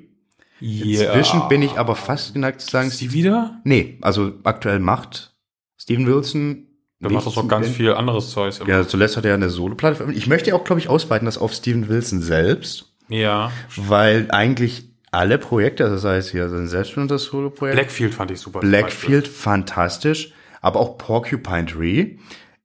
Inzwischen 0.61 1.49
bin 1.49 1.61
ich 1.63 1.73
aber 1.79 1.97
fast 1.97 2.35
geneigt 2.35 2.61
zu 2.61 2.71
sagen, 2.71 2.89
Ist 2.89 3.01
die 3.01 3.13
wieder? 3.13 3.61
nee, 3.65 3.99
also 4.01 4.33
aktuell 4.45 4.79
macht 4.79 5.35
Steven 5.77 6.07
Wilson. 6.07 6.69
Der 7.01 7.11
macht 7.11 7.27
doch 7.27 7.49
ganz 7.49 7.67
mit- 7.67 7.77
viel 7.77 7.93
anderes 7.95 8.33
immer. 8.37 8.69
Ja, 8.69 8.87
zuletzt 8.87 9.17
hat 9.17 9.25
er 9.25 9.35
eine 9.35 9.51
Soloplatte 9.51 9.97
veröffentlicht. 9.97 10.25
Ich 10.25 10.29
möchte 10.29 10.55
auch, 10.55 10.63
glaube 10.63 10.81
ich, 10.81 10.89
ausweiten, 10.89 11.27
das 11.27 11.37
auf 11.37 11.53
Steven 11.53 11.89
Wilson 11.89 12.23
selbst, 12.23 12.95
Ja. 13.09 13.51
weil 13.77 14.29
eigentlich 14.31 14.85
alle 15.11 15.39
Projekte, 15.39 15.83
also 15.85 15.97
sei 15.97 16.17
es 16.19 16.31
hier 16.31 16.49
sein 16.49 16.69
selbstbestimmtes 16.69 17.25
Solo-Projekt, 17.25 17.77
Blackfield 17.77 18.15
fand 18.15 18.31
ich 18.31 18.39
super. 18.39 18.61
Blackfield 18.61 19.27
fantastisch, 19.27 20.33
aber 20.61 20.79
auch 20.79 20.97
Porcupine 20.97 21.67
Tree 21.67 22.19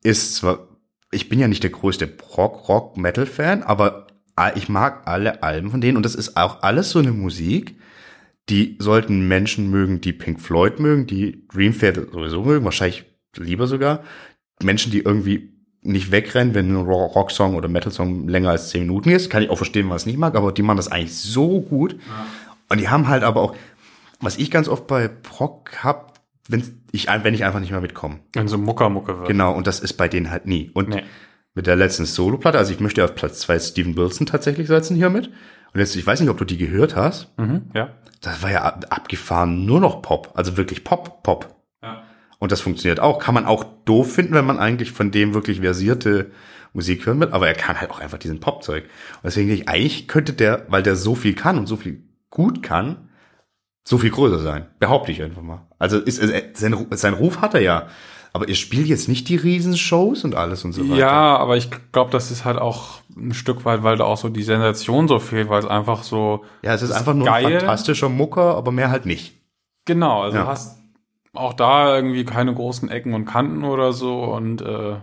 ist 0.03 0.35
zwar, 0.35 0.67
ich 1.11 1.29
bin 1.29 1.39
ja 1.39 1.47
nicht 1.47 1.63
der 1.63 1.71
größte 1.71 2.05
Prog-Rock-Metal-Fan, 2.05 3.63
aber 3.63 4.06
ich 4.55 4.69
mag 4.69 5.07
alle 5.07 5.43
Alben 5.43 5.71
von 5.71 5.81
denen 5.81 5.97
und 5.97 6.03
das 6.03 6.15
ist 6.15 6.37
auch 6.37 6.61
alles 6.63 6.91
so 6.91 6.99
eine 6.99 7.11
Musik, 7.11 7.75
die 8.49 8.77
sollten 8.79 9.27
Menschen 9.27 9.69
mögen, 9.69 9.99
die 10.01 10.13
Pink 10.13 10.39
Floyd 10.39 10.79
mögen, 10.79 11.05
die 11.07 11.45
Dream 11.53 11.77
Theater 11.77 12.03
sowieso 12.11 12.43
mögen, 12.43 12.63
wahrscheinlich 12.65 13.05
lieber 13.35 13.67
sogar. 13.67 14.03
Menschen, 14.63 14.91
die 14.91 14.99
irgendwie 15.01 15.53
nicht 15.81 16.11
wegrennen, 16.11 16.53
wenn 16.55 16.71
ein 16.71 16.75
Ro- 16.75 17.05
Rocksong 17.05 17.55
oder 17.55 17.67
Metal-Song 17.67 18.27
länger 18.27 18.49
als 18.51 18.69
10 18.69 18.81
Minuten 18.81 19.09
ist. 19.09 19.29
Kann 19.29 19.43
ich 19.43 19.49
auch 19.49 19.57
verstehen, 19.57 19.83
wenn 19.83 19.89
man 19.89 19.97
es 19.97 20.05
nicht 20.05 20.17
mag, 20.17 20.35
aber 20.35 20.51
die 20.51 20.63
machen 20.63 20.77
das 20.77 20.87
eigentlich 20.91 21.15
so 21.15 21.61
gut. 21.61 21.97
Und 22.69 22.79
die 22.79 22.89
haben 22.89 23.07
halt 23.07 23.23
aber 23.23 23.41
auch, 23.41 23.55
was 24.19 24.37
ich 24.37 24.49
ganz 24.49 24.67
oft 24.67 24.87
bei 24.87 25.07
Prog 25.07 25.83
hab, 25.83 26.19
wenn 26.49 26.63
ich, 26.91 27.07
wenn 27.07 27.33
ich 27.33 27.43
einfach 27.45 27.59
nicht 27.59 27.71
mehr 27.71 27.81
mitkomme. 27.81 28.19
Wenn 28.33 28.47
so 28.47 28.57
Muckermucke 28.57 29.17
wird. 29.19 29.27
Genau, 29.27 29.53
und 29.53 29.67
das 29.67 29.79
ist 29.79 29.93
bei 29.93 30.07
denen 30.07 30.31
halt 30.31 30.45
nie. 30.47 30.71
Und 30.73 30.89
Nee. 30.89 31.03
Mit 31.57 31.65
der 31.67 31.75
letzten 31.75 32.05
Solo-Platte, 32.05 32.57
also 32.59 32.71
ich 32.71 32.79
möchte 32.79 33.03
auf 33.03 33.15
Platz 33.15 33.39
zwei 33.39 33.57
Steven 33.57 33.97
Wilson 33.97 34.27
tatsächlich 34.27 34.67
setzen 34.67 34.95
hiermit. 34.95 35.27
Und 35.73 35.79
jetzt, 35.79 35.95
ich 35.95 36.05
weiß 36.05 36.21
nicht, 36.21 36.29
ob 36.29 36.37
du 36.37 36.45
die 36.45 36.57
gehört 36.57 36.95
hast. 36.95 37.35
Mhm, 37.37 37.71
ja. 37.73 37.89
Das 38.21 38.43
war 38.43 38.51
ja 38.51 38.61
ab- 38.61 38.85
abgefahren, 38.89 39.65
nur 39.65 39.79
noch 39.81 40.01
Pop. 40.03 40.31
Also 40.35 40.55
wirklich 40.55 40.83
Pop, 40.83 41.23
Pop. 41.23 41.55
ja. 41.81 42.03
Und 42.39 42.51
das 42.51 42.61
funktioniert 42.61 42.99
auch. 42.99 43.17
Kann 43.17 43.33
man 43.33 43.45
auch 43.47 43.63
doof 43.85 44.13
finden, 44.13 44.35
wenn 44.35 44.45
man 44.45 44.59
eigentlich 44.59 44.91
von 44.91 45.09
dem 45.09 45.33
wirklich 45.33 45.59
versierte 45.61 46.29
Musik 46.73 47.07
hören 47.07 47.19
will. 47.19 47.29
Aber 47.31 47.47
er 47.47 47.55
kann 47.55 47.81
halt 47.81 47.89
auch 47.89 47.99
einfach 47.99 48.19
diesen 48.19 48.39
Popzeug. 48.39 48.83
Und 48.83 49.23
deswegen 49.23 49.47
denke 49.47 49.63
ich, 49.63 49.67
eigentlich 49.69 50.07
könnte 50.07 50.33
der, 50.33 50.65
weil 50.69 50.83
der 50.83 50.95
so 50.95 51.15
viel 51.15 51.33
kann 51.33 51.57
und 51.57 51.65
so 51.65 51.75
viel 51.75 52.03
gut 52.29 52.61
kann, 52.61 53.09
so 53.83 53.97
viel 53.97 54.11
größer 54.11 54.39
sein. 54.39 54.67
Behaupte 54.79 55.11
ich 55.11 55.23
einfach 55.23 55.41
mal. 55.41 55.65
Also 55.79 55.97
ist, 55.97 56.17
sein, 56.53 56.83
sein 56.91 57.13
Ruf 57.13 57.41
hat 57.41 57.55
er 57.55 57.61
ja. 57.61 57.87
Aber 58.37 58.47
ihr 58.47 58.53
spielt 58.55 58.85
jetzt 58.85 59.09
nicht 59.09 59.27
die 59.29 59.35
Riesenshows 59.35 60.23
und 60.23 60.35
alles 60.35 60.63
und 60.63 60.73
so 60.73 60.87
weiter. 60.87 60.99
Ja, 60.99 61.37
aber 61.37 61.57
ich 61.57 61.69
glaube, 61.91 62.11
das 62.11 62.29
ist 62.29 62.45
halt 62.45 62.59
auch 62.59 62.99
ein 63.15 63.33
Stück 63.33 63.65
weit, 63.65 63.81
weil 63.81 63.97
da 63.97 64.03
auch 64.03 64.17
so 64.17 64.29
die 64.29 64.43
Sensation 64.43 65.07
so 65.07 65.17
fehlt, 65.17 65.49
weil 65.49 65.57
es 65.57 65.65
einfach 65.65 66.03
so. 66.03 66.45
Ja, 66.61 66.75
es 66.75 66.83
ist 66.83 66.91
einfach 66.91 67.15
nur 67.15 67.33
ein 67.33 67.43
geil. 67.45 67.59
fantastischer 67.61 68.09
Mucker, 68.09 68.55
aber 68.55 68.71
mehr 68.71 68.91
halt 68.91 69.07
nicht. 69.07 69.33
Genau, 69.85 70.21
also 70.21 70.37
Ja. 70.37 70.43
du 70.43 70.49
hast 70.49 70.77
auch 71.33 71.53
da 71.53 71.95
irgendwie 71.95 72.25
keine 72.25 72.53
großen 72.53 72.89
Ecken 72.91 73.15
und 73.15 73.25
Kanten 73.25 73.63
oder 73.63 73.91
so 73.91 74.23
und 74.25 74.61
äh, 74.61 74.97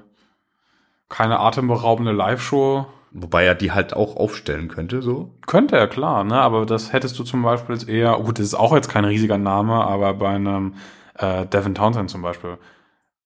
keine 1.09 1.41
atemberaubende 1.41 2.13
Live-Show. 2.13 2.87
Wobei 3.11 3.45
er 3.45 3.57
die 3.57 3.73
halt 3.73 3.95
auch 3.95 4.15
aufstellen 4.17 4.69
könnte, 4.69 5.03
so. 5.03 5.31
Könnte 5.49 5.77
er, 5.77 5.89
klar, 5.89 6.23
ne? 6.23 6.37
Aber 6.37 6.67
das 6.67 6.93
hättest 6.93 7.19
du 7.19 7.25
zum 7.25 7.43
Beispiel 7.43 7.75
jetzt 7.75 7.89
eher, 7.89 8.13
gut, 8.19 8.39
das 8.39 8.47
ist 8.47 8.55
auch 8.55 8.73
jetzt 8.75 8.89
kein 8.89 9.05
riesiger 9.05 9.39
Name, 9.39 9.75
aber 9.75 10.15
bei 10.15 10.29
einem 10.31 10.75
äh, 11.19 11.47
Devin 11.47 11.75
Townsend 11.75 12.11
zum 12.11 12.23
Beispiel, 12.23 12.59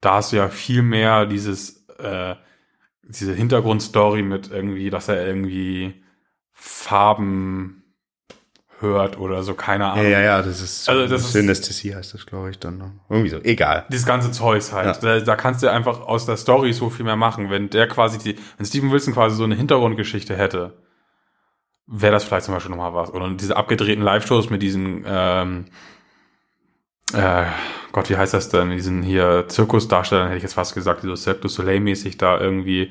da 0.00 0.14
hast 0.14 0.32
du 0.32 0.36
ja 0.36 0.48
viel 0.48 0.82
mehr 0.82 1.26
dieses, 1.26 1.86
äh, 1.98 2.34
diese 3.02 3.34
Hintergrundstory 3.34 4.22
mit 4.22 4.50
irgendwie, 4.50 4.90
dass 4.90 5.08
er 5.08 5.26
irgendwie 5.26 6.02
Farben 6.52 7.82
hört 8.80 9.18
oder 9.18 9.42
so, 9.42 9.54
keine 9.54 9.84
Ja, 9.84 9.92
Ahnung. 9.92 10.10
ja, 10.10 10.20
ja, 10.20 10.42
das 10.42 10.60
ist, 10.60 10.88
Also 10.88 11.08
das 11.08 11.22
ist- 11.22 11.32
Synästhesie 11.32 11.94
heißt 11.96 12.14
das, 12.14 12.26
glaube 12.26 12.50
ich, 12.50 12.58
dann. 12.60 12.78
ne? 12.78 12.92
Irgendwie 13.08 13.30
so. 13.30 13.38
Egal. 13.42 13.86
Dieses 13.90 14.06
ganze 14.06 14.30
Zeugs 14.30 14.72
halt. 14.72 15.02
Da, 15.02 15.18
da 15.18 15.36
kannst 15.36 15.62
du 15.64 15.68
einfach 15.70 16.00
aus 16.00 16.26
der 16.26 16.36
Story 16.36 16.72
so 16.72 16.88
viel 16.90 17.04
mehr 17.04 17.16
machen. 17.16 17.50
Wenn 17.50 17.70
der 17.70 17.88
quasi 17.88 18.18
die, 18.18 18.36
wenn 18.56 18.66
Steven 18.66 18.92
Wilson 18.92 19.14
quasi 19.14 19.34
so 19.36 19.42
eine 19.44 19.56
Hintergrundgeschichte 19.56 20.36
hätte, 20.36 20.78
wäre 21.88 22.12
das 22.12 22.22
vielleicht 22.22 22.44
zum 22.44 22.54
Beispiel 22.54 22.70
nochmal 22.70 22.94
was. 22.94 23.10
Oder 23.12 23.28
diese 23.30 23.56
abgedrehten 23.56 24.04
Live-Shows 24.04 24.48
mit 24.50 24.62
diesen, 24.62 25.04
ähm, 25.06 25.64
äh, 27.14 27.46
Gott, 27.92 28.10
wie 28.10 28.16
heißt 28.16 28.34
das 28.34 28.48
denn? 28.48 28.70
Diesen 28.70 29.02
hier 29.02 29.46
Zirkusdarstellern, 29.48 30.26
hätte 30.26 30.36
ich 30.38 30.42
jetzt 30.42 30.54
fast 30.54 30.74
gesagt, 30.74 31.02
die 31.02 31.06
so 31.06 31.16
Cirque 31.16 31.40
du 31.40 31.48
Soleil-mäßig 31.48 32.18
da 32.18 32.38
irgendwie 32.40 32.90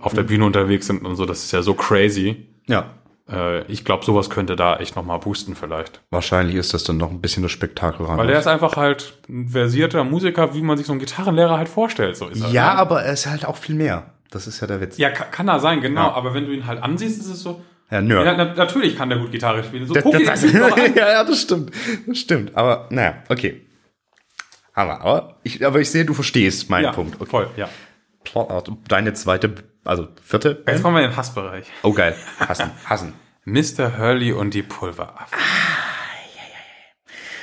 auf 0.00 0.14
der 0.14 0.22
Bühne 0.22 0.44
unterwegs 0.44 0.86
sind 0.86 1.04
und 1.04 1.16
so. 1.16 1.26
Das 1.26 1.44
ist 1.44 1.52
ja 1.52 1.62
so 1.62 1.74
crazy. 1.74 2.46
Ja. 2.66 2.86
Äh, 3.30 3.62
ich 3.70 3.84
glaube, 3.84 4.04
sowas 4.04 4.30
könnte 4.30 4.56
da 4.56 4.76
echt 4.76 4.96
nochmal 4.96 5.18
boosten 5.18 5.54
vielleicht. 5.54 6.00
Wahrscheinlich 6.10 6.56
ist 6.56 6.74
das 6.74 6.84
dann 6.84 6.96
noch 6.96 7.10
ein 7.10 7.20
bisschen 7.20 7.42
das 7.42 7.52
Spektakel 7.52 8.06
ran. 8.06 8.18
Weil 8.18 8.26
der 8.26 8.38
ist 8.38 8.46
einfach 8.46 8.76
halt 8.76 9.14
ein 9.28 9.48
versierter 9.48 10.04
Musiker, 10.04 10.54
wie 10.54 10.62
man 10.62 10.76
sich 10.76 10.86
so 10.86 10.92
einen 10.92 11.00
Gitarrenlehrer 11.00 11.56
halt 11.56 11.68
vorstellt. 11.68 12.16
So 12.16 12.28
ist 12.28 12.42
er, 12.42 12.50
ja, 12.50 12.74
ne? 12.74 12.78
aber 12.80 13.02
er 13.02 13.12
ist 13.14 13.26
halt 13.26 13.46
auch 13.46 13.56
viel 13.56 13.74
mehr. 13.74 14.10
Das 14.30 14.46
ist 14.46 14.60
ja 14.60 14.66
der 14.66 14.80
Witz. 14.80 14.98
Ja, 14.98 15.10
kann, 15.10 15.30
kann 15.30 15.48
er 15.48 15.60
sein, 15.60 15.80
genau. 15.80 16.08
Ja. 16.08 16.14
Aber 16.14 16.34
wenn 16.34 16.44
du 16.44 16.52
ihn 16.52 16.66
halt 16.66 16.82
ansiehst, 16.82 17.20
ist 17.20 17.28
es 17.28 17.42
so. 17.42 17.62
Ja, 17.90 18.00
Nerd. 18.00 18.26
Ja, 18.26 18.34
na, 18.36 18.54
natürlich 18.54 18.96
kann 18.96 19.08
der 19.08 19.18
gut 19.18 19.30
Gitarre 19.30 19.62
spielen. 19.62 19.86
So, 19.86 19.94
Das, 19.94 20.02
das, 20.04 20.40
das, 20.40 20.52
ja, 20.96 21.12
ja, 21.12 21.24
das 21.24 21.42
stimmt. 21.42 21.70
Das 22.06 22.18
stimmt. 22.18 22.56
Aber 22.56 22.88
naja, 22.90 23.22
okay. 23.28 23.62
Aber, 24.74 25.00
aber, 25.00 25.38
ich, 25.44 25.64
aber 25.64 25.80
ich 25.80 25.90
sehe, 25.90 26.04
du 26.04 26.12
verstehst 26.14 26.68
meinen 26.68 26.84
ja, 26.84 26.92
Punkt. 26.92 27.20
Okay. 27.20 27.30
voll, 27.30 27.50
ja. 27.56 27.68
Plot- 28.24 28.72
Deine 28.88 29.12
zweite 29.14 29.54
Also 29.84 30.08
vierte 30.22 30.62
Jetzt 30.66 30.82
kommen 30.82 30.96
wir 30.96 31.04
in 31.04 31.10
den 31.10 31.16
Hassbereich. 31.16 31.66
Oh 31.82 31.92
geil, 31.92 32.16
hassen, 32.40 32.70
hassen. 32.84 33.12
Mr. 33.44 33.98
Hurley 33.98 34.32
und 34.32 34.54
die 34.54 34.62
Pulveraffen. 34.62 35.38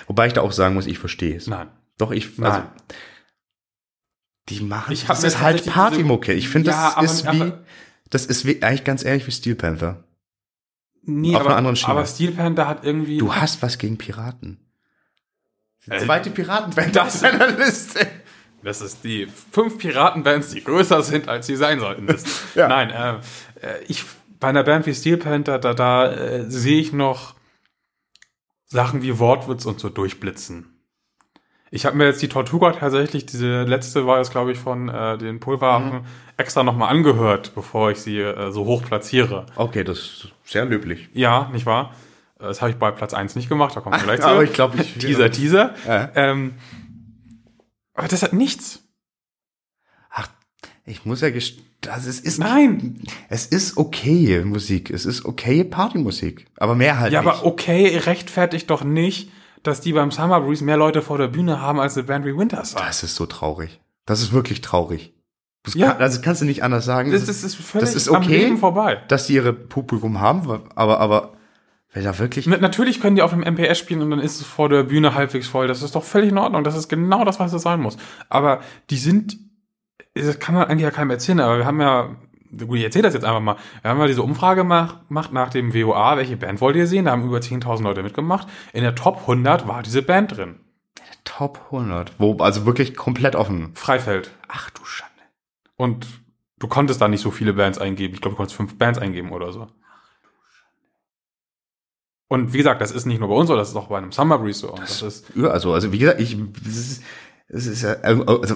Wobei 0.08 0.28
ich 0.28 0.34
da 0.34 0.42
auch 0.42 0.52
sagen 0.52 0.74
muss, 0.76 0.88
ich 0.88 1.00
verstehe 1.00 1.36
es. 1.38 1.48
Nein. 1.48 1.70
Doch, 1.98 2.12
ich, 2.12 2.26
also, 2.42 2.60
Nein. 2.60 2.68
die 4.50 4.62
machen, 4.62 4.92
Ich 4.92 5.06
das 5.06 5.24
ist 5.24 5.40
halt 5.40 5.66
Partymucke. 5.68 6.34
Ich 6.34 6.50
finde, 6.50 6.72
Ja, 6.72 6.94
aber- 6.96 7.02
das 7.04 7.14
ist 7.14 7.32
wie, 7.32 7.42
aber- 7.42 7.64
das 8.10 8.26
ist 8.26 8.46
wie, 8.46 8.62
eigentlich 8.62 8.84
ganz 8.84 9.06
ehrlich 9.06 9.26
wie 9.28 9.32
Steel 9.32 9.56
Panther. 9.56 10.04
Nee, 11.04 11.34
Auf 11.36 11.42
aber, 11.42 11.50
einer 11.52 11.58
anderen 11.58 11.76
Schiene. 11.76 11.92
aber 11.94 12.06
Steel 12.06 12.32
Panther 12.32 12.68
hat 12.68 12.84
irgendwie. 12.84 13.18
Du 13.20 13.34
hast 13.36 13.62
was 13.62 13.78
gegen 13.78 13.98
Piraten. 13.98 14.60
Die 15.86 15.92
Äh, 15.92 16.00
zweite 16.06 16.30
Piratenband 16.30 16.96
das- 16.96 17.16
auf 17.24 17.32
deiner 17.32 17.48
Liste. 17.52 18.08
Das 18.64 18.82
ist 18.82 19.04
die 19.04 19.28
fünf 19.52 19.80
Piratenbands, 19.80 20.50
die 20.50 20.64
größer 20.64 21.02
sind, 21.02 21.28
als 21.28 21.48
sie 21.48 21.56
sein 21.56 21.80
sollten. 21.80 22.08
Ja. 22.56 22.68
Nein, 22.68 22.90
äh, 22.92 23.14
äh, 23.66 23.84
ich 23.88 24.04
bei 24.40 24.50
einer 24.50 24.64
Band 24.64 24.86
wie 24.86 24.94
Steel 24.94 25.18
Panther, 25.18 25.58
da, 25.60 25.74
da 25.74 26.12
äh, 26.12 26.44
sehe 26.50 26.80
ich 26.82 26.94
noch 26.94 27.36
Sachen 28.66 29.02
wie 29.02 29.20
Wortwitz 29.20 29.66
und 29.66 29.80
so 29.80 29.90
durchblitzen. 29.90 30.68
Ich 31.72 31.86
habe 31.86 31.96
mir 31.96 32.06
jetzt 32.06 32.22
die 32.22 32.28
Tortuga 32.28 32.72
tatsächlich, 32.74 33.26
diese 33.26 33.64
letzte 33.64 34.06
war 34.06 34.18
jetzt, 34.18 34.32
glaube 34.32 34.52
ich, 34.52 34.58
von 34.60 34.90
äh, 34.90 35.18
den 35.18 35.40
Pulveraffen, 35.40 36.02
extra 36.38 36.64
nochmal 36.64 36.90
angehört, 36.90 37.54
bevor 37.56 37.92
ich 37.92 38.00
sie 38.02 38.20
äh, 38.20 38.52
so 38.52 38.66
hoch 38.66 38.84
platziere. 38.84 39.46
Okay, 39.56 39.84
das 39.86 39.98
ist 40.00 40.28
sehr 40.44 40.66
löblich. 40.66 41.10
Ja, 41.14 41.50
nicht 41.54 41.66
wahr? 41.66 41.94
Das 42.42 42.62
habe 42.62 42.72
ich 42.72 42.78
bei 42.78 42.92
Platz 42.92 43.14
1 43.14 43.36
nicht 43.36 43.50
gemacht, 43.50 43.76
da 43.76 43.82
kommt 43.82 43.96
wir 43.96 44.04
gleich 44.04 44.20
zu. 44.22 44.28
Aber 44.28 44.44
ich 44.44 44.54
glaube, 44.54 44.82
ich, 44.82 44.94
Teaser, 44.98 45.32
Teaser. 45.32 45.76
Ja. 45.88 46.10
Ähm, 46.16 46.56
aber 47.94 48.08
das 48.08 48.24
hat 48.24 48.34
nichts. 48.34 48.84
Ach, 50.10 50.28
ich 50.86 51.06
muss 51.06 51.22
ja 51.22 51.30
gest 51.30 51.60
also 51.90 52.10
es 52.10 52.20
ist 52.20 52.38
Nein. 52.38 53.02
Es 53.30 53.48
ist 53.48 53.76
okay 53.76 54.42
Musik, 54.46 54.92
es 54.92 55.06
ist 55.08 55.26
okay 55.26 55.64
Partymusik, 55.64 56.46
aber 56.58 56.76
mehr 56.76 57.00
halt 57.00 57.12
Ja, 57.12 57.22
nicht. 57.22 57.30
aber 57.32 57.44
okay, 57.46 57.98
rechtfertigt 57.98 58.70
doch 58.70 58.84
nicht, 58.84 59.32
dass 59.64 59.82
die 59.82 59.94
beim 59.94 60.12
Summer 60.12 60.42
Breeze 60.42 60.64
mehr 60.64 60.78
Leute 60.78 61.02
vor 61.02 61.18
der 61.18 61.28
Bühne 61.28 61.60
haben 61.60 61.80
als 61.80 61.98
eine 61.98 62.06
Band 62.06 62.24
wie 62.26 62.38
Winterside. 62.38 62.82
das 62.84 63.02
ist 63.02 63.16
so 63.16 63.26
traurig. 63.26 63.80
Das 64.06 64.22
ist 64.22 64.32
wirklich 64.32 64.62
traurig. 64.62 65.14
Das 65.64 65.74
Ja. 65.74 65.92
kann, 65.94 66.02
also 66.04 66.22
kannst 66.22 66.42
du 66.42 66.46
nicht 66.46 66.64
anders 66.64 66.86
sagen. 66.86 67.12
Das, 67.12 67.26
das 67.26 67.44
ist 67.44 67.56
völlig 67.56 67.86
das 67.88 67.96
ist 67.96 68.08
am 68.10 68.18
okay. 68.24 68.38
Leben 68.38 68.58
vorbei. 68.60 69.02
dass 69.08 69.26
die 69.26 69.34
ihre 69.34 69.54
Publikum 69.54 70.20
haben, 70.20 70.62
aber 70.76 71.00
aber 71.00 71.34
wer 71.94 72.04
da 72.04 72.18
wirklich 72.20 72.48
Natürlich 72.48 73.00
können 73.02 73.16
die 73.16 73.22
auf 73.22 73.32
dem 73.32 73.42
MPS 73.42 73.78
spielen 73.80 74.02
und 74.02 74.12
dann 74.12 74.20
ist 74.20 74.40
es 74.42 74.46
vor 74.48 74.70
der 74.70 74.84
Bühne 74.84 75.14
halbwegs 75.16 75.48
voll. 75.48 75.68
Das 75.68 75.82
ist 75.82 75.96
doch 75.96 76.04
völlig 76.04 76.30
in 76.32 76.38
Ordnung. 76.38 76.64
Das 76.64 76.76
ist 76.76 76.88
genau 76.90 77.24
das, 77.26 77.40
was 77.40 77.54
es 77.54 77.62
sein 77.62 77.80
muss. 77.82 77.98
Aber 78.30 78.62
die 78.90 78.98
sind, 78.98 79.38
das 80.14 80.40
kann 80.40 80.56
man 80.56 80.66
eigentlich 80.68 80.84
ja 80.84 80.92
keinem 80.92 81.12
erzählen, 81.12 81.40
aber 81.42 81.58
wir 81.58 81.66
haben 81.66 81.80
ja, 81.82 82.16
gut, 82.66 82.78
ich 82.78 82.84
erzähle 82.84 83.04
das 83.04 83.14
jetzt 83.14 83.24
einfach 83.26 83.40
mal. 83.42 83.56
Wir 83.82 83.92
haben 83.92 84.00
ja 84.00 84.08
diese 84.08 84.24
Umfrage 84.24 84.64
mach- 84.64 85.08
gemacht 85.08 85.32
nach 85.34 85.50
dem 85.50 85.74
WOA, 85.74 86.18
welche 86.18 86.38
Band 86.38 86.62
wollt 86.62 86.76
ihr 86.76 86.88
sehen? 86.88 87.06
Da 87.06 87.12
haben 87.12 87.26
über 87.26 87.38
10.000 87.40 87.84
Leute 87.84 88.04
mitgemacht. 88.04 88.48
In 88.74 88.84
der 88.84 88.96
Top 88.96 89.22
100 89.22 89.68
war 89.68 89.84
diese 89.84 90.02
Band 90.02 90.36
drin. 90.38 90.56
Top 91.24 91.62
100, 91.72 92.14
wo 92.18 92.36
also 92.38 92.66
wirklich 92.66 92.96
komplett 92.96 93.36
offen. 93.36 93.72
Freifeld. 93.76 94.32
Ach 94.48 94.70
du 94.72 94.84
Schande. 94.86 95.12
Und 95.78 96.08
du 96.60 96.68
konntest 96.68 97.00
da 97.02 97.08
nicht 97.08 97.22
so 97.22 97.32
viele 97.32 97.54
Bands 97.54 97.78
eingeben. 97.78 98.14
Ich 98.16 98.22
glaube, 98.22 98.34
du 98.34 98.38
konntest 98.38 98.58
fünf 98.58 98.78
Bands 98.78 98.98
eingeben 99.00 99.32
oder 99.32 99.52
so. 99.52 99.68
Und 102.32 102.54
wie 102.54 102.60
gesagt, 102.60 102.80
das 102.80 102.92
ist 102.92 103.06
nicht 103.06 103.20
nur 103.20 103.28
bei 103.28 103.36
uns 103.36 103.50
so, 103.50 103.58
das 103.58 103.72
ist 103.72 103.76
auch 103.76 103.88
bei 103.88 103.98
einem 103.98 104.14
Summer 104.14 104.38
Breeze 104.38 104.60
so. 104.62 104.72
Und 104.72 104.84
das 104.84 105.02
ist, 105.02 105.26
Ja, 105.36 105.50
also 105.50 105.74
also 105.74 105.92
wie 105.92 105.98
gesagt, 105.98 106.22
ich 106.22 106.38
es 106.66 106.78
ist, 106.78 107.04
es 107.50 107.68
ist 107.68 107.82
ja 107.82 107.96
also 107.96 108.56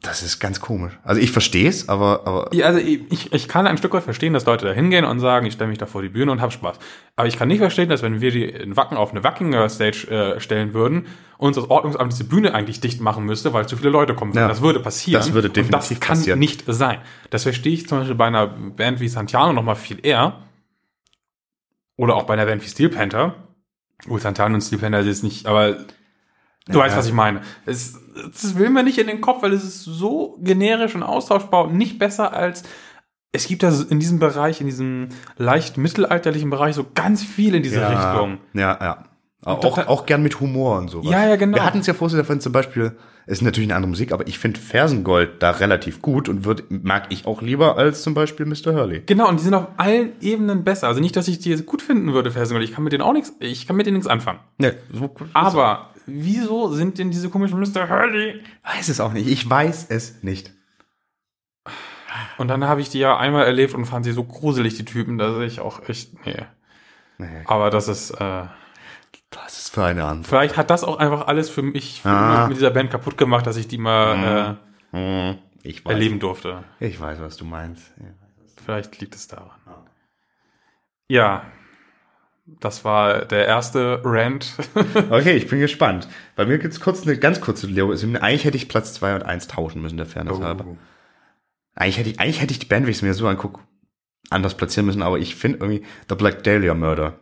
das 0.00 0.22
ist 0.22 0.38
ganz 0.38 0.60
komisch. 0.60 0.92
Also 1.02 1.20
ich 1.20 1.32
verstehe 1.32 1.68
es, 1.68 1.88
aber 1.88 2.24
aber 2.24 2.54
ja, 2.54 2.66
also 2.66 2.78
ich, 2.78 3.32
ich 3.32 3.48
kann 3.48 3.66
ein 3.66 3.78
Stück 3.78 3.94
weit 3.94 4.04
verstehen, 4.04 4.32
dass 4.32 4.46
Leute 4.46 4.66
da 4.66 4.72
hingehen 4.72 5.04
und 5.04 5.18
sagen, 5.18 5.44
ich 5.44 5.54
stelle 5.54 5.68
mich 5.68 5.78
da 5.78 5.86
vor 5.86 6.02
die 6.02 6.08
Bühne 6.08 6.30
und 6.30 6.40
hab 6.40 6.52
Spaß. 6.52 6.78
Aber 7.16 7.26
ich 7.26 7.36
kann 7.36 7.48
nicht 7.48 7.58
verstehen, 7.58 7.88
dass 7.88 8.00
wenn 8.00 8.20
wir 8.20 8.30
die 8.30 8.44
in 8.44 8.76
Wacken 8.76 8.96
auf 8.96 9.10
eine 9.10 9.24
Wackinger 9.24 9.68
Stage 9.70 10.06
äh, 10.08 10.38
stellen 10.38 10.72
würden, 10.72 11.06
uns 11.36 11.56
das 11.56 11.68
Ordnungsamt 11.68 12.12
diese 12.12 12.28
Bühne 12.28 12.54
eigentlich 12.54 12.78
dicht 12.78 13.00
machen 13.00 13.24
müsste, 13.24 13.52
weil 13.52 13.66
zu 13.66 13.76
viele 13.76 13.90
Leute 13.90 14.14
kommen 14.14 14.34
würden. 14.34 14.44
Ja. 14.44 14.48
Das 14.48 14.62
würde 14.62 14.78
passieren. 14.78 15.18
Das 15.18 15.32
würde 15.32 15.50
definitiv 15.50 15.98
das 15.98 16.00
kann 16.00 16.16
passieren. 16.16 16.38
nicht 16.38 16.62
sein. 16.68 16.98
Das 17.30 17.42
verstehe 17.42 17.72
ich 17.72 17.88
zum 17.88 17.98
Beispiel 17.98 18.14
bei 18.14 18.26
einer 18.26 18.46
Band 18.46 19.00
wie 19.00 19.08
Santiano 19.08 19.52
noch 19.52 19.64
mal 19.64 19.74
viel 19.74 19.98
eher. 20.00 20.45
Oder 21.96 22.14
auch 22.14 22.24
bei 22.24 22.34
einer 22.34 22.46
Band 22.46 22.62
wie 22.62 22.68
Steel 22.68 22.88
Panther. 22.88 23.34
Gut, 24.06 24.20
Santana 24.20 24.54
und 24.54 24.60
Steel 24.60 24.78
Panther 24.78 25.00
ist 25.00 25.06
jetzt 25.06 25.24
nicht, 25.24 25.46
aber 25.46 25.72
du 25.72 25.86
Ja. 26.72 26.78
weißt, 26.78 26.96
was 26.96 27.06
ich 27.06 27.12
meine. 27.14 27.40
Es, 27.64 27.98
das 28.14 28.56
will 28.56 28.70
mir 28.70 28.82
nicht 28.82 28.98
in 28.98 29.06
den 29.06 29.20
Kopf, 29.20 29.42
weil 29.42 29.52
es 29.52 29.64
ist 29.64 29.84
so 29.84 30.38
generisch 30.40 30.94
und 30.94 31.02
austauschbar 31.02 31.64
und 31.64 31.76
nicht 31.76 31.98
besser 31.98 32.32
als 32.32 32.64
es 33.32 33.46
gibt 33.48 33.62
da 33.62 33.72
in 33.90 34.00
diesem 34.00 34.18
Bereich, 34.18 34.60
in 34.60 34.66
diesem 34.66 35.10
leicht 35.36 35.76
mittelalterlichen 35.76 36.48
Bereich 36.50 36.74
so 36.74 36.86
ganz 36.94 37.22
viel 37.22 37.54
in 37.54 37.62
diese 37.62 37.80
ja, 37.80 37.88
Richtung. 37.88 38.38
Ja, 38.54 38.78
ja. 38.80 39.04
Auch, 39.46 39.76
da- 39.76 39.86
auch 39.88 40.06
gern 40.06 40.22
mit 40.22 40.40
Humor 40.40 40.78
und 40.78 40.88
sowas. 40.88 41.10
Ja, 41.10 41.26
ja, 41.28 41.36
genau. 41.36 41.56
Wir 41.56 41.64
hatten 41.64 41.78
es 41.78 41.86
ja 41.86 41.94
vorher 41.94 42.18
davon 42.18 42.40
zum 42.40 42.52
Beispiel, 42.52 42.96
ist 43.26 43.42
natürlich 43.42 43.68
eine 43.68 43.76
andere 43.76 43.90
Musik, 43.90 44.12
aber 44.12 44.26
ich 44.26 44.38
finde 44.38 44.58
Fersengold 44.60 45.42
da 45.42 45.50
relativ 45.52 46.02
gut 46.02 46.28
und 46.28 46.44
würd, 46.44 46.64
mag 46.70 47.06
ich 47.10 47.26
auch 47.26 47.42
lieber 47.42 47.76
als 47.78 48.02
zum 48.02 48.14
Beispiel 48.14 48.44
Mr. 48.46 48.74
Hurley. 48.74 49.02
Genau, 49.06 49.28
und 49.28 49.38
die 49.40 49.44
sind 49.44 49.54
auf 49.54 49.68
allen 49.76 50.12
Ebenen 50.20 50.64
besser. 50.64 50.88
Also 50.88 51.00
nicht, 51.00 51.16
dass 51.16 51.28
ich 51.28 51.38
die 51.38 51.54
gut 51.64 51.80
finden 51.82 52.12
würde, 52.12 52.30
Fersengold. 52.30 52.68
Ich 52.68 52.74
kann 52.74 52.84
mit 52.84 52.92
denen 52.92 53.02
auch 53.02 53.12
nichts, 53.12 53.32
ich 53.40 53.66
kann 53.66 53.76
mit 53.76 53.86
denen 53.86 53.96
nichts 53.96 54.08
anfangen. 54.08 54.40
Ne, 54.58 54.74
so, 54.92 55.14
Aber 55.32 55.90
wieso 56.06 56.72
sind 56.72 56.98
denn 56.98 57.10
diese 57.10 57.28
komischen 57.30 57.58
Mr. 57.60 57.88
Hurley? 57.88 58.40
weiß 58.64 58.88
es 58.88 59.00
auch 59.00 59.12
nicht. 59.12 59.28
Ich 59.28 59.48
weiß 59.48 59.86
es 59.90 60.22
nicht. 60.22 60.52
Und 62.38 62.48
dann 62.48 62.64
habe 62.64 62.80
ich 62.80 62.88
die 62.90 62.98
ja 62.98 63.16
einmal 63.16 63.46
erlebt 63.46 63.74
und 63.74 63.86
fand 63.86 64.04
sie 64.04 64.12
so 64.12 64.24
gruselig, 64.24 64.76
die 64.76 64.84
Typen, 64.84 65.18
dass 65.18 65.38
ich 65.40 65.60
auch 65.60 65.88
echt, 65.88 66.26
nee. 66.26 66.34
Nee, 67.18 67.26
Aber 67.46 67.70
das 67.70 67.88
ist, 67.88 68.10
äh, 68.10 68.42
das 69.44 69.58
ist 69.58 69.74
für 69.74 69.84
eine 69.84 70.04
Antwort. 70.04 70.26
vielleicht 70.26 70.56
hat 70.56 70.70
das 70.70 70.84
auch 70.84 70.98
einfach 70.98 71.26
alles 71.26 71.48
für 71.50 71.62
mich 71.62 72.02
für 72.02 72.08
Ah. 72.08 72.46
mit 72.48 72.56
dieser 72.56 72.70
Band 72.70 72.90
kaputt 72.90 73.16
gemacht, 73.18 73.46
dass 73.46 73.56
ich 73.56 73.68
die 73.68 73.78
mal 73.78 74.56
Ich 75.62 75.80
äh, 75.80 75.84
weiß. 75.84 75.92
erleben 75.92 76.18
durfte. 76.20 76.64
Ich 76.80 77.00
weiß, 77.00 77.20
was 77.20 77.36
du 77.36 77.44
meinst. 77.44 77.92
Ja. 77.98 78.06
Vielleicht 78.64 79.00
liegt 79.00 79.14
es 79.14 79.28
daran. 79.28 79.50
Ja, 81.08 81.44
das 82.46 82.84
war 82.84 83.24
der 83.24 83.46
erste 83.46 84.00
Rant. 84.04 84.54
Okay, 85.10 85.32
ich 85.36 85.48
bin 85.48 85.60
gespannt. 85.60 86.08
Bei 86.36 86.46
mir 86.46 86.58
gibt's 86.58 86.80
kurz 86.80 87.02
eine 87.06 87.16
ganz 87.18 87.40
kurze 87.40 87.66
Leo. 87.66 87.90
Eigentlich 87.90 88.44
hätte 88.44 88.56
ich 88.56 88.68
Platz 88.68 88.94
2 88.94 89.16
und 89.16 89.22
1 89.24 89.48
tauschen 89.48 89.82
müssen, 89.82 89.96
der 89.96 90.06
Fairness 90.06 90.40
halber. 90.40 90.64
Eigentlich 91.74 91.98
hätte 91.98 92.10
ich, 92.10 92.20
eigentlich 92.20 92.40
hätte 92.40 92.52
ich 92.52 92.58
die 92.60 92.66
Band, 92.66 92.86
wenn 92.86 92.90
ich 92.90 92.98
es 92.98 93.02
mir 93.02 93.14
so 93.14 93.26
angucke, 93.28 93.60
anders 94.30 94.56
platzieren 94.56 94.86
müssen, 94.86 95.02
aber 95.02 95.18
ich 95.18 95.36
finde 95.36 95.58
irgendwie 95.58 95.84
The 96.08 96.14
Black 96.14 96.42
Dahlia 96.44 96.74
Murder 96.74 97.18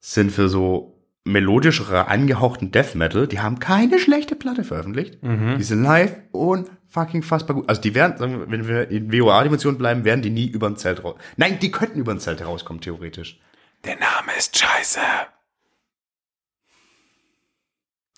sind 0.00 0.30
für 0.30 0.48
so 0.48 0.97
melodischere, 1.28 2.08
angehauchten 2.08 2.70
Death 2.70 2.94
Metal, 2.94 3.26
die 3.26 3.40
haben 3.40 3.58
keine 3.58 3.98
schlechte 3.98 4.34
Platte 4.36 4.64
veröffentlicht. 4.64 5.18
Die 5.22 5.62
sind 5.62 5.82
live 5.82 6.16
und 6.32 6.70
fucking 6.88 7.22
fassbar 7.22 7.56
gut. 7.56 7.68
Also 7.68 7.80
die 7.80 7.94
werden, 7.94 8.46
wenn 8.50 8.66
wir 8.66 8.90
in 8.90 9.12
WOA-Dimensionen 9.12 9.78
bleiben, 9.78 10.04
werden 10.04 10.22
die 10.22 10.30
nie 10.30 10.46
über 10.46 10.66
ein 10.68 10.76
Zelt 10.76 11.04
raus. 11.04 11.16
Nein, 11.36 11.58
die 11.60 11.70
könnten 11.70 12.00
über 12.00 12.12
ein 12.12 12.20
Zelt 12.20 12.40
herauskommen, 12.40 12.80
theoretisch. 12.80 13.38
Der 13.84 13.94
Name 13.96 14.32
ist 14.36 14.58
scheiße. 14.58 15.00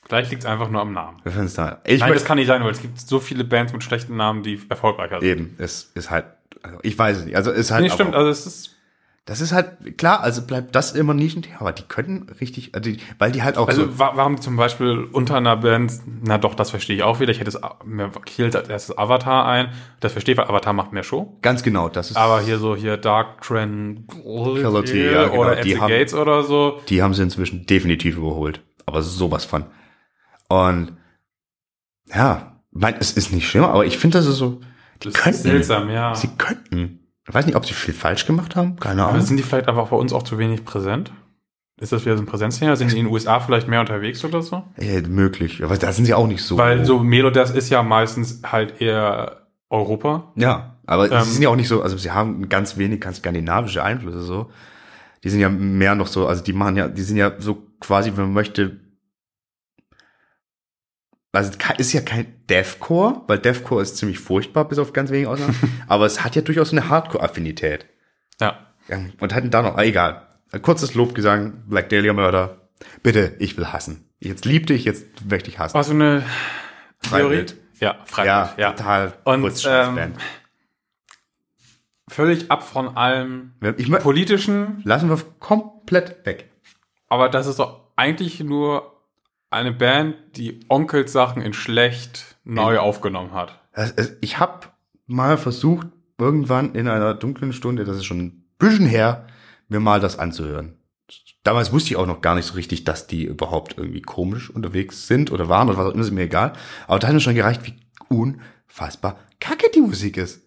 Vielleicht 0.07 0.31
liegt 0.31 0.43
es 0.43 0.49
einfach 0.49 0.71
nur 0.71 0.81
am 0.81 0.93
Namen. 0.93 1.21
Wir 1.23 1.31
finden's 1.31 1.55
da. 1.55 1.81
Ich 1.85 2.01
Nein, 2.01 2.13
das 2.13 2.25
kann 2.25 2.37
nicht 2.37 2.49
sein, 2.49 2.65
weil 2.65 2.73
es 2.73 2.81
gibt 2.83 2.99
so 2.99 3.21
viele 3.21 3.45
Bands 3.45 3.73
mit 3.73 3.85
schlechten 3.85 4.17
Namen, 4.17 4.43
die 4.43 4.61
erfolgreicher 4.69 5.21
sind. 5.21 5.29
eben, 5.29 5.55
es 5.59 5.93
ist 5.95 6.11
halt, 6.11 6.25
also 6.63 6.79
ich 6.83 6.99
weiß 6.99 7.19
es 7.19 7.25
nicht. 7.27 7.37
Also 7.37 7.53
es 7.53 7.59
ist 7.59 7.71
halt, 7.71 7.85
Nee, 7.85 7.91
stimmt, 7.91 8.15
also 8.17 8.29
es 8.29 8.45
ist, 8.45 8.77
das 9.27 9.41
ist 9.41 9.53
halt, 9.53 9.97
klar, 9.99 10.21
also 10.23 10.43
bleibt 10.43 10.75
das 10.75 10.93
immer 10.93 11.15
Nischenthema, 11.15 11.61
aber 11.61 11.73
die 11.73 11.83
könnten 11.83 12.29
richtig, 12.41 12.75
also 12.75 12.91
die, 12.91 12.99
weil 13.19 13.31
die 13.31 13.43
halt 13.43 13.59
auch 13.59 13.69
also 13.69 13.85
so, 13.85 13.99
wa 13.99 14.13
warum 14.17 14.41
zum 14.41 14.57
Beispiel 14.57 15.05
unter 15.13 15.37
einer 15.37 15.57
Band, 15.57 15.93
na 16.25 16.39
doch, 16.39 16.55
das 16.55 16.71
verstehe 16.71 16.97
ich 16.97 17.03
auch 17.03 17.21
wieder, 17.21 17.31
ich 17.31 17.39
hätte 17.39 17.51
es 17.51 17.61
mir 17.85 18.11
killt 18.25 18.57
als 18.57 18.69
erstes 18.69 18.99
Avatar 18.99 19.47
ein, 19.47 19.69
das 20.01 20.13
verstehe 20.13 20.33
ich, 20.33 20.39
weil 20.39 20.47
Avatar 20.49 20.73
macht 20.73 20.93
mehr 20.93 21.03
Show. 21.05 21.39
ganz 21.43 21.63
genau, 21.63 21.89
das 21.89 22.11
ist, 22.11 22.17
Aber 22.17 22.41
hier 22.41 22.59
so, 22.59 22.75
hier 22.75 22.97
Dark 22.97 23.43
Tranquility 23.43 25.05
ja, 25.13 25.29
genau, 25.29 25.41
oder 25.43 25.57
die 25.57 25.79
haben- 25.79 25.89
Gates 25.91 26.15
oder 26.15 26.43
so. 26.43 26.81
die 26.89 27.03
haben 27.03 27.15
sie 27.15 27.23
inzwischen 27.23 27.67
definitiv 27.67 28.17
überholt. 28.17 28.63
Aber 28.87 29.03
sowas 29.03 29.45
von. 29.45 29.65
Und, 30.49 30.97
ja, 32.13 32.61
mein, 32.73 32.97
es 32.99 33.13
ist 33.13 33.33
nicht 33.33 33.49
schlimm, 33.49 33.65
aber 33.65 33.85
ich 33.85 33.99
finde, 33.99 34.19
das 34.19 34.27
ist 34.27 34.37
so, 34.39 34.61
die 35.03 35.09
Das 35.11 35.15
ist 35.15 35.23
könnten, 35.23 35.43
seltsam, 35.43 35.91
ja. 35.91 36.15
sie 36.15 36.29
könnten. 36.37 37.00
Ich 37.29 37.35
weiß 37.35 37.47
nicht, 37.47 37.57
ob 37.57 37.67
sie 37.67 37.75
viel 37.75 37.95
falsch 37.95 38.27
gemacht 38.27 38.57
haben, 38.57 38.77
keine 38.77 39.03
Aber 39.03 39.13
Ahnung. 39.13 39.25
sind 39.27 39.37
die 39.37 39.43
vielleicht 39.43 39.69
einfach 39.69 39.89
bei 39.89 39.97
uns 39.97 40.13
auch 40.13 40.23
zu 40.23 40.39
wenig 40.39 40.65
präsent? 40.65 41.13
Ist 41.81 41.93
das 41.93 42.05
wieder 42.05 42.17
so 42.17 42.23
ein 42.23 42.27
Präsenzthema? 42.27 42.77
Sind 42.77 42.93
die 42.93 42.99
in 42.99 43.07
den 43.07 43.13
USA 43.13 43.41
vielleicht 43.41 43.67
mehr 43.69 43.81
unterwegs 43.81 44.23
oder 44.25 44.43
so? 44.43 44.63
Ja, 44.79 45.01
möglich, 45.09 45.63
aber 45.65 45.77
da 45.79 45.93
sind 45.93 46.05
sie 46.05 46.15
auch 46.15 46.27
nicht 46.27 46.43
so. 46.43 46.59
Weil 46.59 46.85
so 46.85 46.99
Melodas 46.99 47.51
ist 47.51 47.71
ja 47.71 47.83
meistens 47.83 48.43
halt 48.45 48.81
eher 48.83 49.47
Europa. 49.71 50.33
Ja, 50.35 50.77
aber 50.87 51.11
Ähm, 51.11 51.23
sie 51.25 51.31
sind 51.33 51.43
ja 51.43 51.49
auch 51.49 51.57
nicht 51.57 51.69
so, 51.69 51.83
also 51.83 51.97
sie 51.97 52.11
haben 52.11 52.49
ganz 52.49 52.77
wenig 52.77 53.01
ganz 53.01 53.19
skandinavische 53.19 53.83
Einflüsse 53.83 54.21
so. 54.21 54.51
Die 55.25 55.31
sind 55.31 55.41
ja 55.41 55.49
mehr 55.49 55.95
noch 55.95 56.07
so, 56.07 56.27
also 56.27 56.43
die 56.43 56.53
machen 56.53 56.77
ja, 56.77 56.89
die 56.89 57.03
sind 57.03 57.17
ja 57.17 57.33
so 57.39 57.63
quasi, 57.81 58.11
wenn 58.15 58.25
man 58.25 58.33
möchte, 58.35 58.79
also 61.33 61.53
ist 61.79 61.93
ja 61.93 62.01
kein 62.01 62.47
Deathcore, 62.49 63.23
weil 63.27 63.39
Deathcore 63.39 63.83
ist 63.83 63.97
ziemlich 63.97 64.19
furchtbar, 64.19 64.67
bis 64.69 64.79
auf 64.79 64.93
ganz 64.93 65.11
wenige 65.11 65.31
Ausnahmen. 65.31 65.57
aber 65.89 66.07
es 66.07 66.25
hat 66.25 66.35
ja 66.35 66.43
durchaus 66.43 66.73
eine 66.73 66.89
Hardcore-Affinität. 66.89 67.87
Ja. 68.41 68.67
Und 69.21 69.35
hatten 69.35 69.51
da 69.51 69.63
noch, 69.63 69.77
ah, 69.77 69.85
egal. 69.85 70.27
Ein 70.51 70.63
kurzes 70.63 70.95
Lobgesang, 70.95 71.63
Black 71.69 71.89
Dahlia 71.91 72.13
Murder. 72.13 72.69
Bitte, 73.03 73.37
ich 73.39 73.57
will 73.57 73.67
hassen. 73.67 74.09
Jetzt 74.19 74.45
lieb 74.45 74.67
dich, 74.67 74.85
jetzt 74.85 75.07
möchte 75.29 75.49
ich 75.49 75.59
hassen. 75.61 75.75
War 75.75 75.85
so 75.85 75.93
eine 75.93 76.25
Theorie? 77.03 77.47
Ja, 77.79 77.99
Freiwild. 78.05 78.27
Ja, 78.27 78.55
ja. 78.59 78.73
total 78.73 79.13
Und, 79.25 79.43
Kurzscheißband. 79.43 80.17
Völlig 82.09 82.51
ab 82.51 82.65
von 82.65 82.97
allem 82.97 83.53
Ich 83.77 83.91
politischen, 83.91 84.83
lassen 84.85 85.09
wir 85.09 85.19
komplett 85.39 86.27
weg. 86.27 86.51
aber 87.09 87.29
das 87.29 87.47
ist 87.47 87.61
doch 87.61 87.93
eigentlich 87.95 88.41
nur 88.41 88.90
eine 89.51 89.73
Band, 89.73 90.17
die 90.37 90.61
Onkels 90.69 91.13
Sachen 91.13 91.43
in 91.43 91.53
schlecht 91.53 92.37
neu 92.45 92.79
aufgenommen 92.79 93.33
hat. 93.35 93.59
Das 93.75 93.91
ist- 93.91 94.17
Ich 94.21 94.39
habe 94.39 94.67
mal 95.07 95.37
versucht, 95.39 95.89
irgendwann 96.19 96.75
in 96.75 96.89
einer 96.89 97.15
dunklen 97.15 97.53
Stunde, 97.53 97.85
das 97.85 97.97
ist 97.97 98.05
schon 98.05 98.19
ein 98.21 98.45
bisschen 98.59 98.87
her, 98.87 99.27
mir 99.69 99.81
mal 99.81 100.01
das 100.01 100.19
anzuhören. 100.19 100.77
Damals 101.43 101.73
wusste 101.73 101.91
ich 101.91 101.97
auch 101.97 102.07
noch 102.07 102.21
gar 102.21 102.35
nicht 102.35 102.45
so 102.47 102.55
richtig, 102.55 102.85
dass 102.85 103.07
die 103.07 103.25
überhaupt 103.25 103.77
irgendwie 103.79 104.03
komisch 104.03 104.51
unterwegs 104.51 105.07
sind 105.07 105.33
oder 105.33 105.49
waren 105.49 105.69
oder 105.69 105.79
was 105.79 105.87
auch 105.87 105.95
immer, 105.95 106.03
ist 106.05 106.11
mir 106.11 106.23
egal. 106.25 106.53
Aber 106.87 106.99
da 106.99 107.07
hat 107.09 107.15
mir 107.15 107.21
schon 107.21 107.35
gereicht, 107.35 107.63
wie 107.65 107.75
unfassbar 108.09 109.19
kacke 109.41 109.71
die 109.75 109.81
Musik 109.81 110.17
ist. 110.19 110.43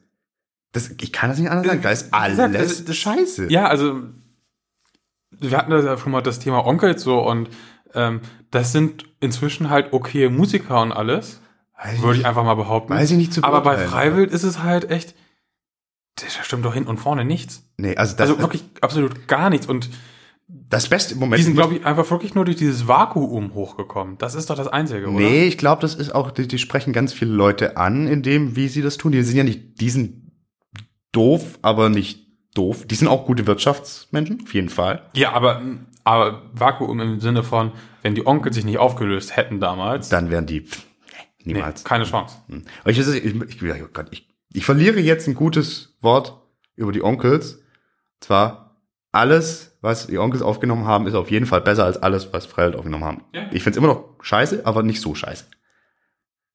Das, 0.72 0.92
ich 1.02 1.12
kann 1.12 1.30
das 1.30 1.40
nicht 1.40 1.50
anders 1.50 1.66
sagen. 1.68 1.82
Da 1.82 1.90
ist 1.92 2.06
Wie 2.08 2.12
gesagt, 2.12 2.56
alles 2.56 2.78
das- 2.78 2.86
das- 2.86 2.96
scheiße. 2.98 3.52
Ja, 3.52 3.68
also 3.68 4.02
wir 5.32 5.58
hatten 5.58 5.72
das 5.72 5.84
ja 5.86 5.98
schon 5.98 6.12
mal 6.12 6.22
das 6.22 6.40
Thema 6.40 6.66
Onkels 6.66 7.02
so 7.04 7.20
und 7.20 7.50
ähm, 7.94 8.22
das 8.52 8.72
sind 8.72 9.06
inzwischen 9.20 9.70
halt 9.70 9.94
okay 9.94 10.30
Musiker 10.30 10.82
und 10.82 10.92
alles, 10.92 11.42
Weiß 11.78 12.00
würde 12.02 12.12
ich 12.14 12.18
nicht. 12.20 12.26
einfach 12.28 12.44
mal 12.44 12.56
behaupten. 12.56 12.94
Weiß 12.94 13.12
ich 13.12 13.18
nicht 13.18 13.34
zu 13.34 13.44
Aber 13.44 13.62
bei. 13.62 13.78
Freiwild 13.78 14.32
ist 14.32 14.44
es 14.44 14.62
halt 14.64 14.90
echt, 14.90 15.16
da 16.16 16.26
stimmt 16.44 16.64
doch 16.66 16.74
hinten 16.74 16.90
und 16.90 16.98
vorne 16.98 17.26
nichts. 17.26 17.64
Nee, 17.78 17.96
also 17.96 18.16
das, 18.16 18.30
Also 18.30 18.40
wirklich 18.42 18.64
absolut 18.82 19.28
gar 19.28 19.50
nichts 19.50 19.66
und 19.68 19.90
das 20.48 20.88
Beste 20.88 21.14
im 21.16 21.20
Moment. 21.20 21.40
die 21.40 21.44
sind, 21.44 21.56
glaube 21.56 21.76
ich, 21.76 21.86
einfach 21.86 22.10
wirklich 22.12 22.36
nur 22.36 22.46
durch 22.46 22.58
dieses 22.58 22.88
Vakuum 22.88 23.54
hochgekommen. 23.54 24.18
Das 24.18 24.36
ist 24.36 24.50
doch 24.50 24.56
das 24.56 24.68
Einzige, 24.68 25.08
oder? 25.08 25.18
Nee, 25.20 25.46
ich 25.46 25.58
glaube, 25.58 25.82
das 25.82 25.96
ist 25.96 26.14
auch, 26.14 26.32
die, 26.32 26.48
die 26.48 26.60
sprechen 26.60 26.94
ganz 26.94 27.14
viele 27.14 27.32
Leute 27.34 27.78
an, 27.78 28.08
in 28.08 28.22
dem, 28.22 28.56
wie 28.56 28.68
sie 28.68 28.82
das 28.82 28.98
tun. 28.98 29.12
Die 29.14 29.24
sind 29.24 29.38
ja 29.38 29.44
nicht, 29.44 29.82
die 29.82 29.90
sind 29.90 30.32
doof, 31.12 31.58
aber 31.62 31.90
nicht 31.90 32.28
doof. 32.56 32.86
Die 32.86 32.96
sind 32.96 33.08
auch 33.08 33.26
gute 33.26 33.48
Wirtschaftsmenschen, 33.48 34.42
auf 34.44 34.54
jeden 34.54 34.70
Fall. 34.70 35.10
Ja, 35.16 35.32
aber, 35.34 35.62
aber 36.04 36.44
Vakuum 36.54 37.00
im 37.00 37.20
Sinne 37.20 37.44
von, 37.44 37.72
wenn 38.02 38.16
die 38.16 38.26
Onkel 38.26 38.52
sich 38.54 38.66
nicht 38.66 38.78
aufgelöst 38.78 39.36
hätten 39.36 39.60
damals, 39.60 40.10
Dann 40.10 40.30
wären 40.30 40.46
die 40.46 40.62
pff, 40.62 40.84
nee, 41.44 41.54
niemals. 41.54 41.84
keine 41.84 42.04
Chance. 42.06 42.38
Hm. 42.50 42.64
Aber 42.82 42.90
ich, 42.92 43.00
ich, 43.00 43.08
ich, 43.26 43.62
ich, 43.62 43.84
oh 43.84 43.88
Gott, 43.94 44.08
ich, 44.12 44.28
ich 44.54 44.66
verliere 44.66 45.00
jetzt 45.00 45.28
ein 45.28 45.34
gutes 45.36 45.98
Wort 46.02 46.40
über 46.76 46.92
die 46.92 47.04
Onkels. 47.04 47.60
Zwar 48.20 48.78
alles, 49.12 49.78
was 49.82 50.08
die 50.08 50.18
Onkels 50.18 50.42
aufgenommen 50.42 50.86
haben, 50.86 51.08
ist 51.08 51.14
auf 51.14 51.30
jeden 51.32 51.46
Fall 51.46 51.62
besser 51.62 51.86
als 51.86 52.02
alles, 52.02 52.32
was 52.34 52.46
Freiwild 52.46 52.76
aufgenommen 52.76 53.04
haben. 53.04 53.24
Ja. 53.34 53.48
Ich 53.52 53.64
find's 53.64 53.78
immer 53.78 53.88
noch 53.88 54.10
scheiße, 54.22 54.66
aber 54.66 54.82
nicht 54.84 55.02
so 55.02 55.14
scheiße. 55.16 55.46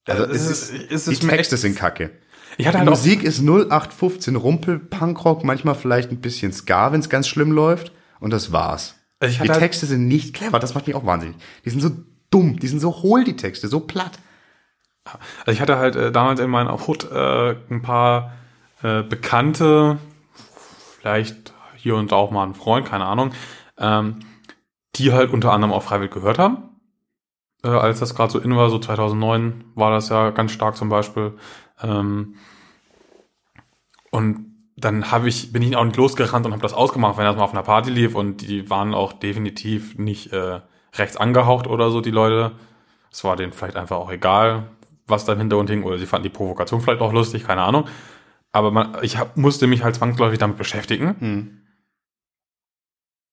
Also 0.06 0.24
Es 0.24 0.42
es 0.42 0.50
ist- 0.50 0.70
ist, 0.72 0.90
es 0.92 1.04
die 1.04 1.12
ist 1.12 1.22
mir 1.22 1.30
Texte 1.32 1.56
sind 1.56 1.76
kacke. 1.76 2.10
Ich 2.56 2.66
hatte 2.66 2.76
Die 2.76 2.80
halt 2.80 2.88
Musik 2.90 3.22
ist 3.22 3.40
0815 3.40 4.34
Rumpel, 4.36 4.78
Punkrock, 4.78 5.44
manchmal 5.44 5.74
vielleicht 5.74 6.10
ein 6.10 6.20
bisschen 6.20 6.52
Ska, 6.52 6.90
wenn 6.92 7.00
es 7.00 7.08
ganz 7.08 7.28
schlimm 7.28 7.52
läuft. 7.52 7.92
Und 8.20 8.32
das 8.32 8.50
war's. 8.50 8.97
Also 9.20 9.42
die 9.42 9.50
halt- 9.50 9.58
Texte 9.58 9.86
sind 9.86 10.06
nicht 10.06 10.34
clever, 10.34 10.58
das 10.58 10.74
macht 10.74 10.86
mich 10.86 10.96
auch 10.96 11.06
wahnsinnig. 11.06 11.36
Die 11.64 11.70
sind 11.70 11.80
so 11.80 11.90
dumm, 12.30 12.58
die 12.58 12.68
sind 12.68 12.80
so 12.80 13.02
hohl, 13.02 13.24
die 13.24 13.36
Texte, 13.36 13.68
so 13.68 13.80
platt. 13.80 14.18
also 15.04 15.52
ich 15.52 15.60
hatte 15.60 15.78
halt 15.78 15.96
äh, 15.96 16.12
damals 16.12 16.40
in 16.40 16.50
meiner 16.50 16.86
Hut 16.86 17.10
äh, 17.10 17.56
ein 17.70 17.82
paar 17.82 18.32
äh, 18.82 19.02
Bekannte, 19.02 19.98
vielleicht 21.00 21.52
hier 21.76 21.96
und 21.96 22.12
da 22.12 22.16
auch 22.16 22.30
mal 22.30 22.44
ein 22.46 22.54
Freund, 22.54 22.86
keine 22.86 23.06
Ahnung, 23.06 23.32
ähm, 23.78 24.20
die 24.96 25.12
halt 25.12 25.30
unter 25.32 25.52
anderem 25.52 25.72
auch 25.72 25.82
Freiwild 25.82 26.12
gehört 26.12 26.38
haben. 26.38 26.68
Äh, 27.64 27.68
als 27.68 28.00
das 28.00 28.14
gerade 28.14 28.32
so 28.32 28.38
in 28.38 28.54
war, 28.56 28.70
so 28.70 28.78
2009 28.78 29.64
war 29.74 29.90
das 29.90 30.08
ja 30.10 30.30
ganz 30.30 30.52
stark 30.52 30.76
zum 30.76 30.88
Beispiel. 30.88 31.36
Ähm, 31.82 32.36
und 34.10 34.47
dann 34.80 35.10
habe 35.10 35.28
ich, 35.28 35.52
bin 35.52 35.62
ich 35.62 35.76
auch 35.76 35.84
nicht 35.84 35.96
losgerannt 35.96 36.46
und 36.46 36.52
habe 36.52 36.62
das 36.62 36.72
ausgemacht, 36.72 37.16
wenn 37.16 37.24
das 37.24 37.36
mal 37.36 37.42
auf 37.42 37.52
einer 37.52 37.62
Party 37.62 37.90
lief 37.90 38.14
und 38.14 38.42
die 38.42 38.70
waren 38.70 38.94
auch 38.94 39.12
definitiv 39.12 39.98
nicht 39.98 40.32
äh, 40.32 40.60
rechts 40.94 41.16
angehaucht 41.16 41.66
oder 41.66 41.90
so, 41.90 42.00
die 42.00 42.10
Leute. 42.10 42.52
Es 43.10 43.24
war 43.24 43.36
denen 43.36 43.52
vielleicht 43.52 43.76
einfach 43.76 43.96
auch 43.96 44.10
egal, 44.10 44.68
was 45.06 45.24
da 45.24 45.32
im 45.32 45.38
Hintergrund 45.40 45.70
hing, 45.70 45.82
oder 45.82 45.98
sie 45.98 46.06
fanden 46.06 46.24
die 46.24 46.36
Provokation 46.36 46.80
vielleicht 46.80 47.00
auch 47.00 47.12
lustig, 47.12 47.44
keine 47.44 47.62
Ahnung. 47.62 47.88
Aber 48.52 48.70
man, 48.70 48.96
ich 49.02 49.18
hab, 49.18 49.36
musste 49.36 49.66
mich 49.66 49.82
halt 49.82 49.96
zwangsläufig 49.96 50.38
damit 50.38 50.56
beschäftigen. 50.56 51.16
Hm. 51.18 51.62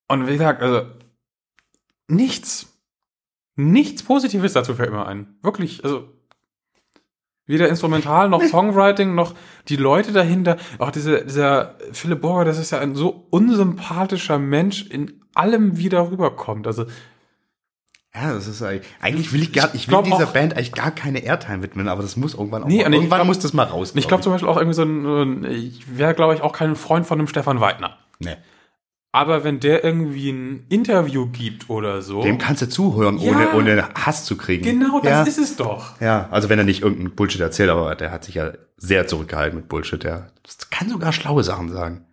Und 0.08 0.28
wie 0.28 0.34
gesagt, 0.34 0.62
also 0.62 0.88
nichts, 2.08 2.76
nichts 3.56 4.04
Positives 4.04 4.54
dazu 4.54 4.74
fällt 4.74 4.92
mir 4.92 5.06
ein. 5.06 5.38
Wirklich, 5.42 5.84
also 5.84 6.10
weder 7.48 7.70
Instrumental 7.70 8.30
noch 8.30 8.44
Songwriting 8.44 9.14
noch 9.16 9.34
die 9.68 9.76
Leute 9.76 10.12
dahinter. 10.12 10.58
Auch 10.80 10.92
diese, 10.92 11.24
dieser 11.26 11.76
Philipp 11.92 12.22
Borger, 12.22 12.46
das 12.46 12.58
ist 12.58 12.72
ja 12.72 12.80
ein 12.80 12.96
so 12.96 13.28
unsympathischer 13.30 14.40
Mensch 14.40 14.86
in 14.88 15.22
allem, 15.34 15.78
wie 15.78 15.90
der 15.90 16.10
rüberkommt. 16.12 16.66
Also 16.68 16.86
Ja, 18.14 18.34
das 18.34 18.48
ist 18.48 18.62
eigentlich, 18.64 18.88
eigentlich 19.02 19.34
will 19.34 19.42
ich 19.44 19.52
gar, 19.52 19.76
ich 19.76 19.88
will 19.88 19.92
glaub 19.92 20.06
dieser 20.06 20.28
auch- 20.30 20.34
Band 20.34 20.54
eigentlich 20.54 20.72
gar 20.72 20.92
keine 20.92 21.20
Airtime 21.20 21.62
widmen, 21.62 21.90
aber 21.90 22.02
das 22.02 22.16
muss 22.16 22.34
irgendwann 22.34 22.64
auch 22.64 22.68
Nee, 22.68 22.78
mal, 22.82 22.88
ich 22.88 22.94
irgendwann 22.94 23.18
glaub- 23.20 23.28
muss 23.28 23.40
das 23.40 23.52
mal 23.54 23.64
raus. 23.66 23.92
ich 23.94 24.08
glaube 24.08 24.24
zum 24.24 24.32
Beispiel 24.32 24.48
auch 24.50 24.56
irgendwie 24.58 24.76
so 24.76 24.84
ein, 24.84 25.44
ich 25.44 25.98
wäre 25.98 26.14
glaube 26.14 26.34
ich 26.34 26.42
auch 26.42 26.54
kein 26.54 26.76
Freund 26.78 27.06
von 27.06 27.20
einem 27.20 27.28
Stefan 27.28 27.60
Weidner. 27.60 27.98
nee. 28.20 28.36
Aber 29.16 29.46
wenn 29.46 29.62
der 29.62 29.82
irgendwie 29.82 30.30
ein 30.30 30.66
Interview 30.68 31.28
gibt 31.28 31.70
oder 31.70 32.02
so. 32.02 32.22
Dem 32.22 32.38
kannst 32.38 32.62
du 32.62 32.68
zuhören, 32.68 33.18
Ja. 33.18 33.32
ohne, 33.32 33.54
ohne 33.54 33.90
Hass 33.96 34.26
zu 34.26 34.36
kriegen. 34.36 34.64
genau, 34.66 35.00
das 35.00 35.10
ja. 35.10 35.24
ist 35.24 35.38
es 35.38 35.56
doch. 35.56 36.02
Ja, 36.02 36.28
also 36.32 36.50
wenn 36.50 36.60
er 36.60 36.66
nicht 36.66 36.82
irgendeinen 36.82 37.16
Bullshit 37.16 37.40
erzählt, 37.40 37.70
aber 37.70 37.96
der 37.96 38.12
hat 38.12 38.26
sich 38.26 38.36
ja 38.36 38.52
sehr 38.76 39.08
zurückgehalten 39.08 39.58
mit 39.58 39.70
Bullshit. 39.70 40.04
Der 40.04 40.32
kann 40.70 40.90
sogar 40.90 41.14
schlaue 41.14 41.44
Sachen 41.44 41.72
sagen. 41.72 42.06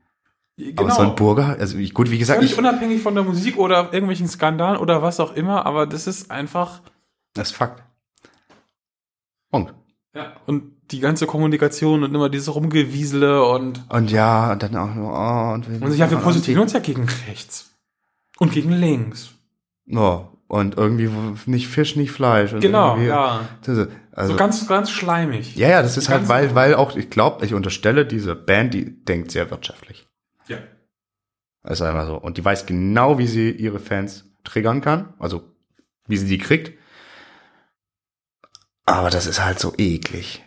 Genau. 0.56 0.82
Aber 0.82 0.90
so 0.92 1.02
ein 1.02 1.16
Burger, 1.16 1.56
also 1.58 1.76
gut, 1.92 2.10
wie 2.12 2.18
gesagt, 2.18 2.38
Völlig 2.38 2.52
ich, 2.52 2.58
unabhängig 2.58 3.02
von 3.02 3.16
der 3.16 3.24
Musik 3.24 3.56
oder 3.58 3.92
irgendwelchen 3.92 4.28
Skandalen 4.28 4.76
oder 4.78 5.02
was 5.02 5.18
auch 5.18 5.34
immer, 5.34 5.66
aber 5.66 5.86
das 5.86 6.06
ist 6.06 6.30
einfach. 6.30 6.82
das 7.34 7.50
ist 7.50 7.56
Fakt. 7.56 7.82
Und, 9.50 9.74
Ja. 10.14 10.34
Und 10.46 10.71
die 10.92 11.00
ganze 11.00 11.26
Kommunikation 11.26 12.04
und 12.04 12.14
immer 12.14 12.28
dieses 12.28 12.54
Rumgewiesele 12.54 13.44
und. 13.44 13.82
und 13.88 14.10
ja, 14.10 14.52
und 14.52 14.62
dann 14.62 14.76
auch, 14.76 14.96
oh, 14.96 15.54
und, 15.54 15.82
Und 15.82 15.96
ja, 15.96 16.10
wir 16.10 16.18
positionieren 16.18 16.62
uns 16.62 16.72
ja 16.72 16.80
gegen 16.80 17.06
rechts. 17.28 17.70
Und 18.38 18.52
gegen 18.52 18.70
links. 18.72 19.30
Oh, 19.90 20.26
und 20.48 20.76
irgendwie 20.76 21.10
nicht 21.46 21.68
Fisch, 21.68 21.96
nicht 21.96 22.12
Fleisch. 22.12 22.54
Genau, 22.60 22.96
ja. 22.98 23.48
Also, 23.66 24.32
So 24.32 24.36
ganz, 24.36 24.68
ganz 24.68 24.90
schleimig. 24.90 25.56
ja, 25.56 25.68
ja, 25.68 25.82
das 25.82 25.96
ist 25.96 26.08
halt, 26.08 26.28
weil, 26.28 26.54
weil 26.54 26.74
auch, 26.74 26.94
ich 26.96 27.08
glaube, 27.08 27.46
ich 27.46 27.54
unterstelle, 27.54 28.04
diese 28.04 28.34
Band, 28.34 28.74
die 28.74 29.04
denkt 29.04 29.30
sehr 29.30 29.50
wirtschaftlich. 29.50 30.06
Ja. 30.48 30.58
Das 31.62 31.80
ist 31.80 31.82
einfach 31.82 32.06
so. 32.06 32.16
Und 32.16 32.36
die 32.36 32.44
weiß 32.44 32.66
genau, 32.66 33.18
wie 33.18 33.26
sie 33.26 33.50
ihre 33.50 33.78
Fans 33.78 34.24
triggern 34.44 34.80
kann. 34.82 35.14
Also, 35.18 35.42
wie 36.06 36.16
sie 36.16 36.26
die 36.26 36.38
kriegt. 36.38 36.76
Aber 38.84 39.10
das 39.10 39.26
ist 39.26 39.42
halt 39.42 39.58
so 39.58 39.72
eklig. 39.78 40.44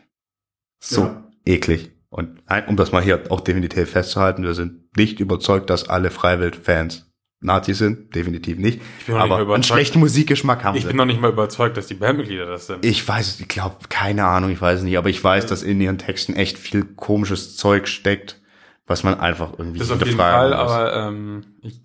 So 0.85 1.01
Ja. 1.01 1.23
eklig. 1.45 1.91
Und 2.09 2.41
ein, 2.45 2.65
um 2.67 2.77
das 2.77 2.91
mal 2.91 3.01
hier 3.03 3.23
auch 3.29 3.41
definitiv 3.41 3.89
festzuhalten, 3.91 4.43
wir 4.43 4.53
sind 4.53 4.95
nicht 4.95 5.19
überzeugt, 5.19 5.69
dass 5.69 5.89
alle 5.89 6.09
Freiwild-Fans 6.11 7.11
Nazis 7.41 7.77
sind. 7.79 8.15
Definitiv 8.15 8.57
nicht. 8.57 8.79
Ich 8.99 9.05
bin 9.05 9.15
nicht 9.15 9.23
Aber 9.23 9.43
mal 9.45 9.53
einen 9.53 9.63
schlechten 9.63 9.99
Musikgeschmack 9.99 10.63
haben 10.63 10.75
Ich 10.77 10.83
sie. 10.83 10.87
bin 10.87 10.97
noch 10.97 11.05
nicht 11.05 11.19
mal 11.19 11.31
überzeugt, 11.31 11.75
dass 11.77 11.87
die 11.87 11.93
Bandmitglieder 11.95 12.45
das 12.45 12.67
sind. 12.67 12.85
Ich 12.85 13.05
weiß 13.07 13.27
es, 13.27 13.39
ich 13.39 13.47
glaube, 13.49 13.75
keine 13.89 14.25
Ahnung, 14.25 14.49
ich 14.51 14.61
weiß 14.61 14.79
es 14.79 14.83
nicht, 14.85 14.97
aber 14.97 15.09
ich 15.09 15.21
weiß, 15.23 15.45
dass 15.47 15.61
in 15.61 15.81
ihren 15.81 15.97
Texten 15.97 16.33
echt 16.35 16.57
viel 16.57 16.85
komisches 16.85 17.57
Zeug 17.57 17.87
steckt, 17.87 18.41
was 18.87 19.03
man 19.03 19.19
einfach 19.19 19.51
irgendwie 19.57 19.79
Das 19.79 19.91
auf 19.91 19.97
jeden 19.99 20.11
hinterfragen 20.11 20.53
Fall, 20.53 20.63
muss. 20.63 20.71
aber 20.71 21.07
ähm, 21.07 21.45
ich 21.61 21.81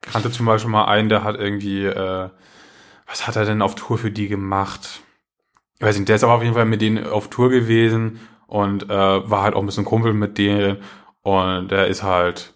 kannte 0.00 0.30
zum 0.30 0.46
Beispiel 0.46 0.70
mal 0.70 0.84
einen, 0.84 1.08
der 1.08 1.24
hat 1.24 1.36
irgendwie, 1.36 1.84
äh, 1.84 2.28
was 3.06 3.26
hat 3.26 3.36
er 3.36 3.44
denn 3.44 3.62
auf 3.62 3.74
Tour 3.74 3.98
für 3.98 4.10
die 4.12 4.28
gemacht? 4.28 5.00
Ich 5.78 5.84
weiß 5.84 5.96
nicht, 5.98 6.08
der 6.08 6.16
ist 6.16 6.24
aber 6.24 6.34
auf 6.34 6.42
jeden 6.42 6.54
Fall 6.54 6.64
mit 6.64 6.80
denen 6.80 7.06
auf 7.06 7.28
Tour 7.28 7.50
gewesen 7.50 8.20
und 8.46 8.84
äh, 8.84 8.88
war 8.88 9.42
halt 9.42 9.54
auch 9.54 9.60
ein 9.60 9.66
bisschen 9.66 9.84
Kumpel 9.84 10.12
mit 10.14 10.38
denen 10.38 10.78
und 11.22 11.70
der 11.70 11.88
ist 11.88 12.02
halt 12.02 12.54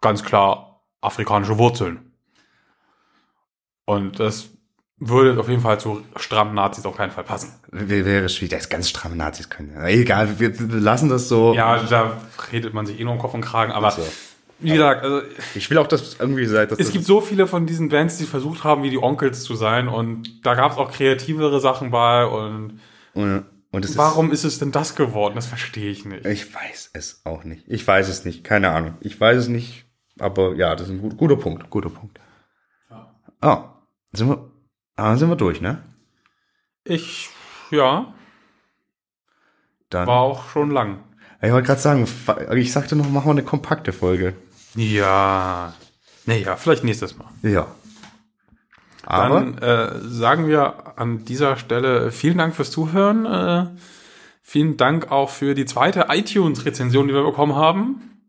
ganz 0.00 0.22
klar 0.24 0.82
afrikanische 1.00 1.58
Wurzeln. 1.58 2.12
Und 3.86 4.18
das 4.18 4.48
würde 4.96 5.38
auf 5.38 5.48
jeden 5.48 5.60
Fall 5.60 5.78
zu 5.78 6.02
strammen 6.16 6.54
Nazis 6.54 6.86
auf 6.86 6.96
keinen 6.96 7.10
Fall 7.10 7.24
passen. 7.24 7.52
Wär- 7.70 8.04
Wäre 8.04 8.28
schwierig, 8.28 8.50
das 8.58 8.68
ganz 8.68 8.88
stramme 8.88 9.16
Nazis 9.16 9.50
können. 9.50 9.76
Egal, 9.84 10.38
wir 10.40 10.52
lassen 10.80 11.08
das 11.10 11.28
so. 11.28 11.52
Ja, 11.54 11.82
da 11.82 12.16
redet 12.50 12.72
man 12.74 12.86
sich 12.86 12.98
eh 12.98 13.04
nur 13.04 13.12
um 13.12 13.18
Kopf 13.18 13.34
und 13.34 13.42
Kragen, 13.42 13.72
aber 13.72 13.90
So. 13.90 14.02
Wie 14.64 14.70
gesagt, 14.70 15.04
also 15.04 15.22
Ich 15.54 15.70
will 15.70 15.78
auch, 15.78 15.86
dass 15.86 16.16
irgendwie 16.18 16.46
seid, 16.46 16.70
dass 16.70 16.78
es 16.78 16.86
das, 16.86 16.92
gibt 16.92 17.04
so 17.04 17.20
viele 17.20 17.46
von 17.46 17.66
diesen 17.66 17.88
Bands, 17.88 18.18
die 18.18 18.24
versucht 18.24 18.64
haben, 18.64 18.82
wie 18.82 18.90
die 18.90 19.02
Onkels 19.02 19.44
zu 19.44 19.54
sein 19.54 19.88
und 19.88 20.44
da 20.44 20.54
gab 20.54 20.72
es 20.72 20.78
auch 20.78 20.90
kreativere 20.90 21.60
Sachen 21.60 21.90
bei 21.90 22.26
und 22.26 22.80
und, 23.14 23.44
und 23.70 23.84
es 23.84 23.96
warum 23.96 24.32
ist 24.32 24.44
es 24.44 24.58
denn 24.58 24.72
das 24.72 24.96
geworden? 24.96 25.36
Das 25.36 25.46
verstehe 25.46 25.90
ich 25.90 26.04
nicht. 26.04 26.24
ist, 26.24 26.32
ich 26.32 26.54
weiß 26.54 26.90
es 26.94 27.20
auch 27.24 27.44
nicht. 27.44 27.64
Ich 27.68 27.86
weiß 27.86 28.08
es 28.08 28.24
nicht. 28.24 28.42
Keine 28.42 28.70
Ahnung. 28.70 28.96
Ich 29.00 29.20
weiß 29.20 29.38
es 29.38 29.48
nicht. 29.48 29.86
Aber 30.18 30.54
ja, 30.54 30.74
das 30.74 30.88
ist 30.88 30.94
ein 30.94 31.00
gut, 31.00 31.16
guter 31.16 31.36
Punkt. 31.36 31.70
Guter 31.70 31.90
Punkt. 31.90 32.18
Ah, 33.40 33.74
sind 34.12 34.28
wir, 34.28 34.50
ah, 34.96 35.16
sind 35.16 35.28
wir 35.28 35.36
durch, 35.36 35.60
ne? 35.60 35.82
Ich, 36.84 37.28
ja, 37.70 38.14
Dann. 39.90 40.06
war 40.06 40.20
auch 40.20 40.48
schon 40.48 40.70
lang. 40.70 41.04
Ich 41.42 41.52
wollte 41.52 41.66
gerade 41.66 41.80
sagen, 41.80 42.08
ich 42.56 42.72
sagte 42.72 42.96
noch, 42.96 43.08
machen 43.10 43.26
wir 43.26 43.32
eine 43.32 43.42
kompakte 43.42 43.92
Folge. 43.92 44.34
Ja, 44.74 45.74
naja, 46.26 46.56
vielleicht 46.56 46.84
nächstes 46.84 47.16
Mal. 47.16 47.28
Ja. 47.42 47.66
Aber 49.06 49.40
Dann 49.40 49.58
äh, 49.58 50.00
sagen 50.00 50.48
wir 50.48 50.98
an 50.98 51.24
dieser 51.24 51.56
Stelle 51.56 52.10
vielen 52.10 52.38
Dank 52.38 52.54
fürs 52.54 52.70
Zuhören. 52.70 53.26
Äh, 53.26 53.66
vielen 54.42 54.76
Dank 54.76 55.10
auch 55.10 55.30
für 55.30 55.54
die 55.54 55.66
zweite 55.66 56.06
iTunes-Rezension, 56.08 57.08
die 57.08 57.14
wir 57.14 57.22
bekommen 57.22 57.54
haben. 57.54 58.20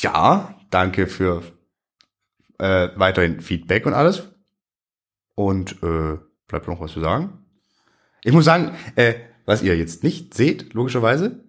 ja, 0.00 0.54
danke 0.70 1.06
für 1.06 1.42
äh, 2.58 2.88
weiterhin 2.96 3.40
Feedback 3.40 3.86
und 3.86 3.94
alles. 3.94 4.28
Und 5.36 5.82
äh, 5.82 6.18
bleibt 6.48 6.68
noch 6.68 6.80
was 6.80 6.92
zu 6.92 7.00
sagen? 7.00 7.44
Ich 8.22 8.32
muss 8.32 8.44
sagen, 8.44 8.74
äh, 8.96 9.14
was 9.44 9.62
ihr 9.62 9.76
jetzt 9.76 10.02
nicht 10.02 10.34
seht, 10.34 10.74
logischerweise, 10.74 11.43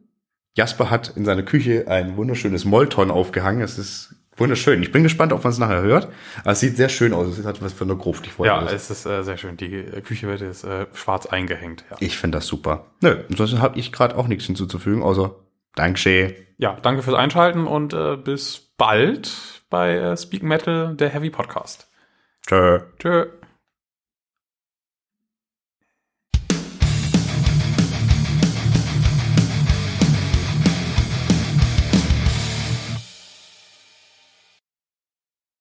Jasper 0.55 0.89
hat 0.89 1.13
in 1.15 1.25
seiner 1.25 1.43
Küche 1.43 1.85
ein 1.87 2.17
wunderschönes 2.17 2.65
Molton 2.65 3.11
aufgehangen. 3.11 3.61
Es 3.61 3.77
ist 3.77 4.15
wunderschön. 4.37 4.81
Ich 4.81 4.91
bin 4.91 5.03
gespannt, 5.03 5.33
ob 5.33 5.43
man 5.43 5.51
es 5.51 5.59
nachher 5.59 5.81
hört. 5.81 6.07
Aber 6.41 6.51
es 6.51 6.61
sieht 6.61 6.77
sehr 6.77 6.89
schön 6.89 7.13
aus. 7.13 7.37
Es 7.37 7.45
hat 7.45 7.61
was 7.61 7.73
von 7.73 7.87
der 7.87 7.97
Gruft. 7.97 8.25
Ich 8.25 8.37
Ja, 8.39 8.63
es 8.65 8.89
ist 8.89 9.05
äh, 9.05 9.23
sehr 9.23 9.37
schön. 9.37 9.57
Die 9.57 9.73
äh, 9.73 10.01
Küche 10.01 10.27
wird 10.27 10.41
jetzt 10.41 10.63
äh, 10.63 10.87
schwarz 10.93 11.25
eingehängt. 11.25 11.83
Ja. 11.89 11.97
Ich 11.99 12.17
finde 12.17 12.37
das 12.37 12.47
super. 12.47 12.85
Nö, 13.01 13.17
ansonsten 13.29 13.61
habe 13.61 13.77
ich 13.77 13.91
gerade 13.91 14.17
auch 14.17 14.27
nichts 14.27 14.45
hinzuzufügen, 14.45 15.03
außer 15.03 15.35
Dankeschön. 15.75 16.33
ja, 16.57 16.77
danke 16.81 17.03
fürs 17.03 17.17
Einschalten 17.17 17.67
und 17.67 17.93
äh, 17.93 18.15
bis 18.15 18.71
bald 18.77 19.29
bei 19.69 19.95
äh, 19.95 20.17
Speak 20.17 20.41
Metal, 20.41 20.95
der 20.95 21.09
Heavy 21.09 21.29
Podcast. 21.29 21.89
Tschö. 22.47 22.79
Tschö. 22.97 23.25